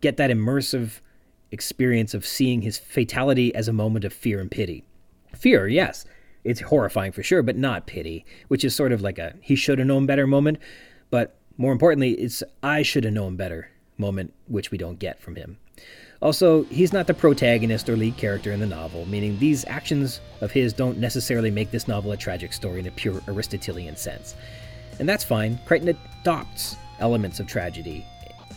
get 0.00 0.16
that 0.16 0.30
immersive 0.30 1.00
experience 1.50 2.14
of 2.14 2.26
seeing 2.26 2.62
his 2.62 2.78
fatality 2.78 3.54
as 3.54 3.68
a 3.68 3.72
moment 3.72 4.04
of 4.04 4.12
fear 4.12 4.38
and 4.40 4.50
pity. 4.50 4.84
Fear, 5.34 5.68
yes, 5.68 6.04
it's 6.48 6.60
horrifying 6.60 7.12
for 7.12 7.22
sure, 7.22 7.42
but 7.42 7.56
not 7.56 7.86
pity, 7.86 8.24
which 8.48 8.64
is 8.64 8.74
sort 8.74 8.90
of 8.90 9.02
like 9.02 9.18
a 9.18 9.34
he 9.40 9.54
should 9.54 9.78
have 9.78 9.86
known 9.86 10.06
better 10.06 10.26
moment. 10.26 10.58
But 11.10 11.36
more 11.58 11.72
importantly, 11.72 12.12
it's 12.12 12.42
I 12.62 12.82
should 12.82 13.04
have 13.04 13.12
known 13.12 13.36
better 13.36 13.70
moment, 13.98 14.32
which 14.46 14.70
we 14.70 14.78
don't 14.78 14.98
get 14.98 15.20
from 15.20 15.36
him. 15.36 15.58
Also, 16.20 16.64
he's 16.64 16.92
not 16.92 17.06
the 17.06 17.14
protagonist 17.14 17.88
or 17.88 17.96
lead 17.96 18.16
character 18.16 18.50
in 18.50 18.60
the 18.60 18.66
novel, 18.66 19.06
meaning 19.06 19.38
these 19.38 19.64
actions 19.66 20.20
of 20.40 20.50
his 20.50 20.72
don't 20.72 20.98
necessarily 20.98 21.50
make 21.50 21.70
this 21.70 21.86
novel 21.86 22.12
a 22.12 22.16
tragic 22.16 22.52
story 22.52 22.80
in 22.80 22.86
a 22.86 22.90
pure 22.90 23.20
Aristotelian 23.28 23.94
sense. 23.94 24.34
And 24.98 25.08
that's 25.08 25.22
fine. 25.22 25.60
Crichton 25.66 25.96
adopts 26.20 26.76
elements 26.98 27.38
of 27.38 27.46
tragedy 27.46 28.04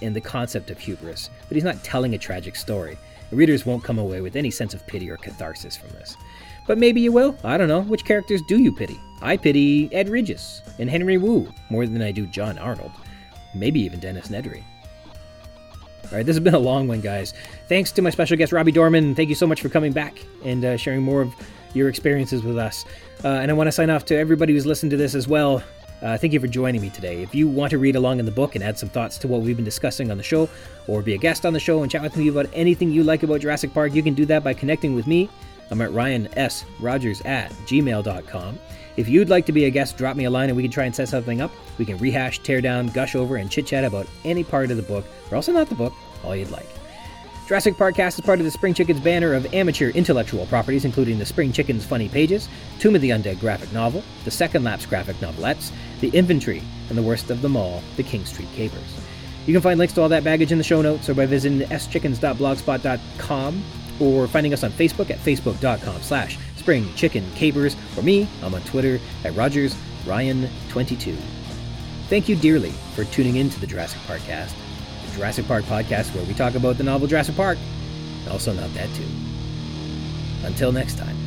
and 0.01 0.15
the 0.15 0.21
concept 0.21 0.71
of 0.71 0.79
hubris, 0.79 1.29
but 1.47 1.55
he's 1.55 1.63
not 1.63 1.83
telling 1.83 2.15
a 2.15 2.17
tragic 2.17 2.55
story. 2.55 2.97
The 3.29 3.35
readers 3.35 3.65
won't 3.65 3.83
come 3.83 3.99
away 3.99 4.21
with 4.21 4.35
any 4.35 4.49
sense 4.49 4.73
of 4.73 4.87
pity 4.87 5.09
or 5.09 5.17
catharsis 5.17 5.77
from 5.77 5.89
this. 5.89 6.17
But 6.71 6.77
maybe 6.77 7.01
you 7.01 7.11
will. 7.11 7.35
I 7.43 7.57
don't 7.57 7.67
know. 7.67 7.81
Which 7.81 8.05
characters 8.05 8.41
do 8.41 8.57
you 8.57 8.71
pity? 8.71 8.97
I 9.21 9.35
pity 9.35 9.93
Ed 9.93 10.07
Regis 10.07 10.61
and 10.79 10.89
Henry 10.89 11.17
Wu 11.17 11.53
more 11.69 11.85
than 11.85 12.01
I 12.01 12.13
do 12.13 12.25
John 12.25 12.57
Arnold. 12.57 12.91
Maybe 13.53 13.81
even 13.81 13.99
Dennis 13.99 14.29
Nedry. 14.29 14.63
All 15.05 16.11
right, 16.13 16.25
this 16.25 16.37
has 16.37 16.39
been 16.39 16.53
a 16.53 16.59
long 16.59 16.87
one, 16.87 17.01
guys. 17.01 17.33
Thanks 17.67 17.91
to 17.91 18.01
my 18.01 18.09
special 18.09 18.37
guest, 18.37 18.53
Robbie 18.53 18.71
Dorman. 18.71 19.15
Thank 19.15 19.27
you 19.27 19.35
so 19.35 19.45
much 19.45 19.61
for 19.61 19.67
coming 19.67 19.91
back 19.91 20.17
and 20.45 20.63
uh, 20.63 20.77
sharing 20.77 21.01
more 21.01 21.19
of 21.19 21.33
your 21.73 21.89
experiences 21.89 22.41
with 22.41 22.57
us. 22.57 22.85
Uh, 23.21 23.27
and 23.27 23.51
I 23.51 23.53
want 23.53 23.67
to 23.67 23.73
sign 23.73 23.89
off 23.89 24.05
to 24.05 24.15
everybody 24.15 24.53
who's 24.53 24.65
listened 24.65 24.91
to 24.91 24.97
this 24.97 25.13
as 25.13 25.27
well. 25.27 25.61
Uh, 26.01 26.17
thank 26.17 26.31
you 26.31 26.39
for 26.39 26.47
joining 26.47 26.79
me 26.79 26.89
today. 26.89 27.21
If 27.21 27.35
you 27.35 27.49
want 27.49 27.71
to 27.71 27.79
read 27.79 27.97
along 27.97 28.19
in 28.19 28.25
the 28.25 28.31
book 28.31 28.55
and 28.55 28.63
add 28.63 28.79
some 28.79 28.87
thoughts 28.87 29.17
to 29.17 29.27
what 29.27 29.41
we've 29.41 29.57
been 29.57 29.65
discussing 29.65 30.09
on 30.09 30.15
the 30.15 30.23
show, 30.23 30.47
or 30.87 31.01
be 31.01 31.15
a 31.15 31.17
guest 31.17 31.45
on 31.45 31.51
the 31.51 31.59
show 31.59 31.81
and 31.83 31.91
chat 31.91 32.01
with 32.01 32.15
me 32.15 32.29
about 32.29 32.47
anything 32.53 32.91
you 32.91 33.03
like 33.03 33.23
about 33.23 33.41
Jurassic 33.41 33.73
Park, 33.73 33.93
you 33.93 34.01
can 34.01 34.13
do 34.13 34.25
that 34.27 34.41
by 34.41 34.53
connecting 34.53 34.95
with 34.95 35.05
me 35.05 35.29
I'm 35.71 35.81
at 35.81 35.93
Ryan 35.93 36.27
S. 36.37 36.65
Rogers 36.79 37.21
at 37.21 37.51
gmail.com. 37.65 38.59
If 38.97 39.07
you'd 39.07 39.29
like 39.29 39.45
to 39.45 39.53
be 39.53 39.65
a 39.65 39.69
guest, 39.69 39.97
drop 39.97 40.17
me 40.17 40.25
a 40.25 40.29
line 40.29 40.49
and 40.49 40.57
we 40.57 40.63
can 40.63 40.71
try 40.71 40.83
and 40.83 40.93
set 40.93 41.07
something 41.07 41.39
up. 41.39 41.51
We 41.77 41.85
can 41.85 41.97
rehash, 41.97 42.39
tear 42.39 42.59
down, 42.59 42.87
gush 42.87 43.15
over, 43.15 43.37
and 43.37 43.49
chit 43.49 43.65
chat 43.65 43.85
about 43.85 44.05
any 44.25 44.43
part 44.43 44.69
of 44.69 44.77
the 44.77 44.83
book, 44.83 45.05
or 45.31 45.37
also 45.37 45.53
not 45.53 45.69
the 45.69 45.75
book, 45.75 45.93
all 46.23 46.35
you'd 46.35 46.51
like. 46.51 46.67
Jurassic 47.47 47.75
Parkcast 47.75 48.19
is 48.19 48.21
part 48.21 48.39
of 48.39 48.45
the 48.45 48.51
Spring 48.51 48.73
Chickens 48.73 48.99
banner 48.99 49.33
of 49.33 49.53
amateur 49.53 49.89
intellectual 49.89 50.45
properties, 50.45 50.85
including 50.85 51.19
the 51.19 51.25
Spring 51.25 51.51
Chickens 51.51 51.85
Funny 51.85 52.07
Pages, 52.07 52.47
Tomb 52.79 52.95
of 52.95 53.01
the 53.01 53.09
Undead 53.09 53.39
graphic 53.39 53.71
novel, 53.73 54.03
the 54.25 54.31
Second 54.31 54.63
Lapse 54.63 54.85
graphic 54.85 55.17
novelettes, 55.17 55.71
the 55.99 56.09
Infantry, 56.09 56.61
and 56.89 56.97
the 56.97 57.03
worst 57.03 57.29
of 57.29 57.41
them 57.41 57.57
all, 57.57 57.81
the 57.97 58.03
King 58.03 58.23
Street 58.25 58.47
Capers. 58.53 59.01
You 59.45 59.53
can 59.53 59.61
find 59.61 59.79
links 59.79 59.93
to 59.95 60.01
all 60.01 60.09
that 60.09 60.23
baggage 60.23 60.51
in 60.51 60.57
the 60.59 60.63
show 60.63 60.81
notes 60.81 61.09
or 61.09 61.13
by 61.13 61.25
visiting 61.25 61.67
schickens.blogspot.com 61.67 63.63
or 64.01 64.27
finding 64.27 64.53
us 64.53 64.63
on 64.63 64.71
Facebook 64.71 65.09
at 65.09 65.19
facebook.com 65.19 66.01
slash 66.01 66.37
spring 66.57 66.91
chicken 66.95 67.29
capers, 67.35 67.75
me, 68.01 68.27
I'm 68.43 68.53
on 68.53 68.61
Twitter 68.63 68.99
at 69.23 69.35
Rogers 69.35 69.75
Ryan22. 70.05 71.15
Thank 72.09 72.27
you 72.27 72.35
dearly 72.35 72.71
for 72.95 73.05
tuning 73.05 73.37
in 73.37 73.49
to 73.49 73.59
the 73.59 73.67
Jurassic 73.67 74.01
Park 74.07 74.21
cast, 74.21 74.55
the 75.05 75.17
Jurassic 75.17 75.47
Park 75.47 75.63
podcast 75.65 76.13
where 76.15 76.25
we 76.25 76.33
talk 76.33 76.55
about 76.55 76.77
the 76.77 76.83
novel 76.83 77.07
Jurassic 77.07 77.35
Park, 77.35 77.57
also 78.29 78.53
not 78.53 78.73
that 78.73 78.93
too. 78.95 79.07
Until 80.43 80.71
next 80.71 80.97
time. 80.97 81.20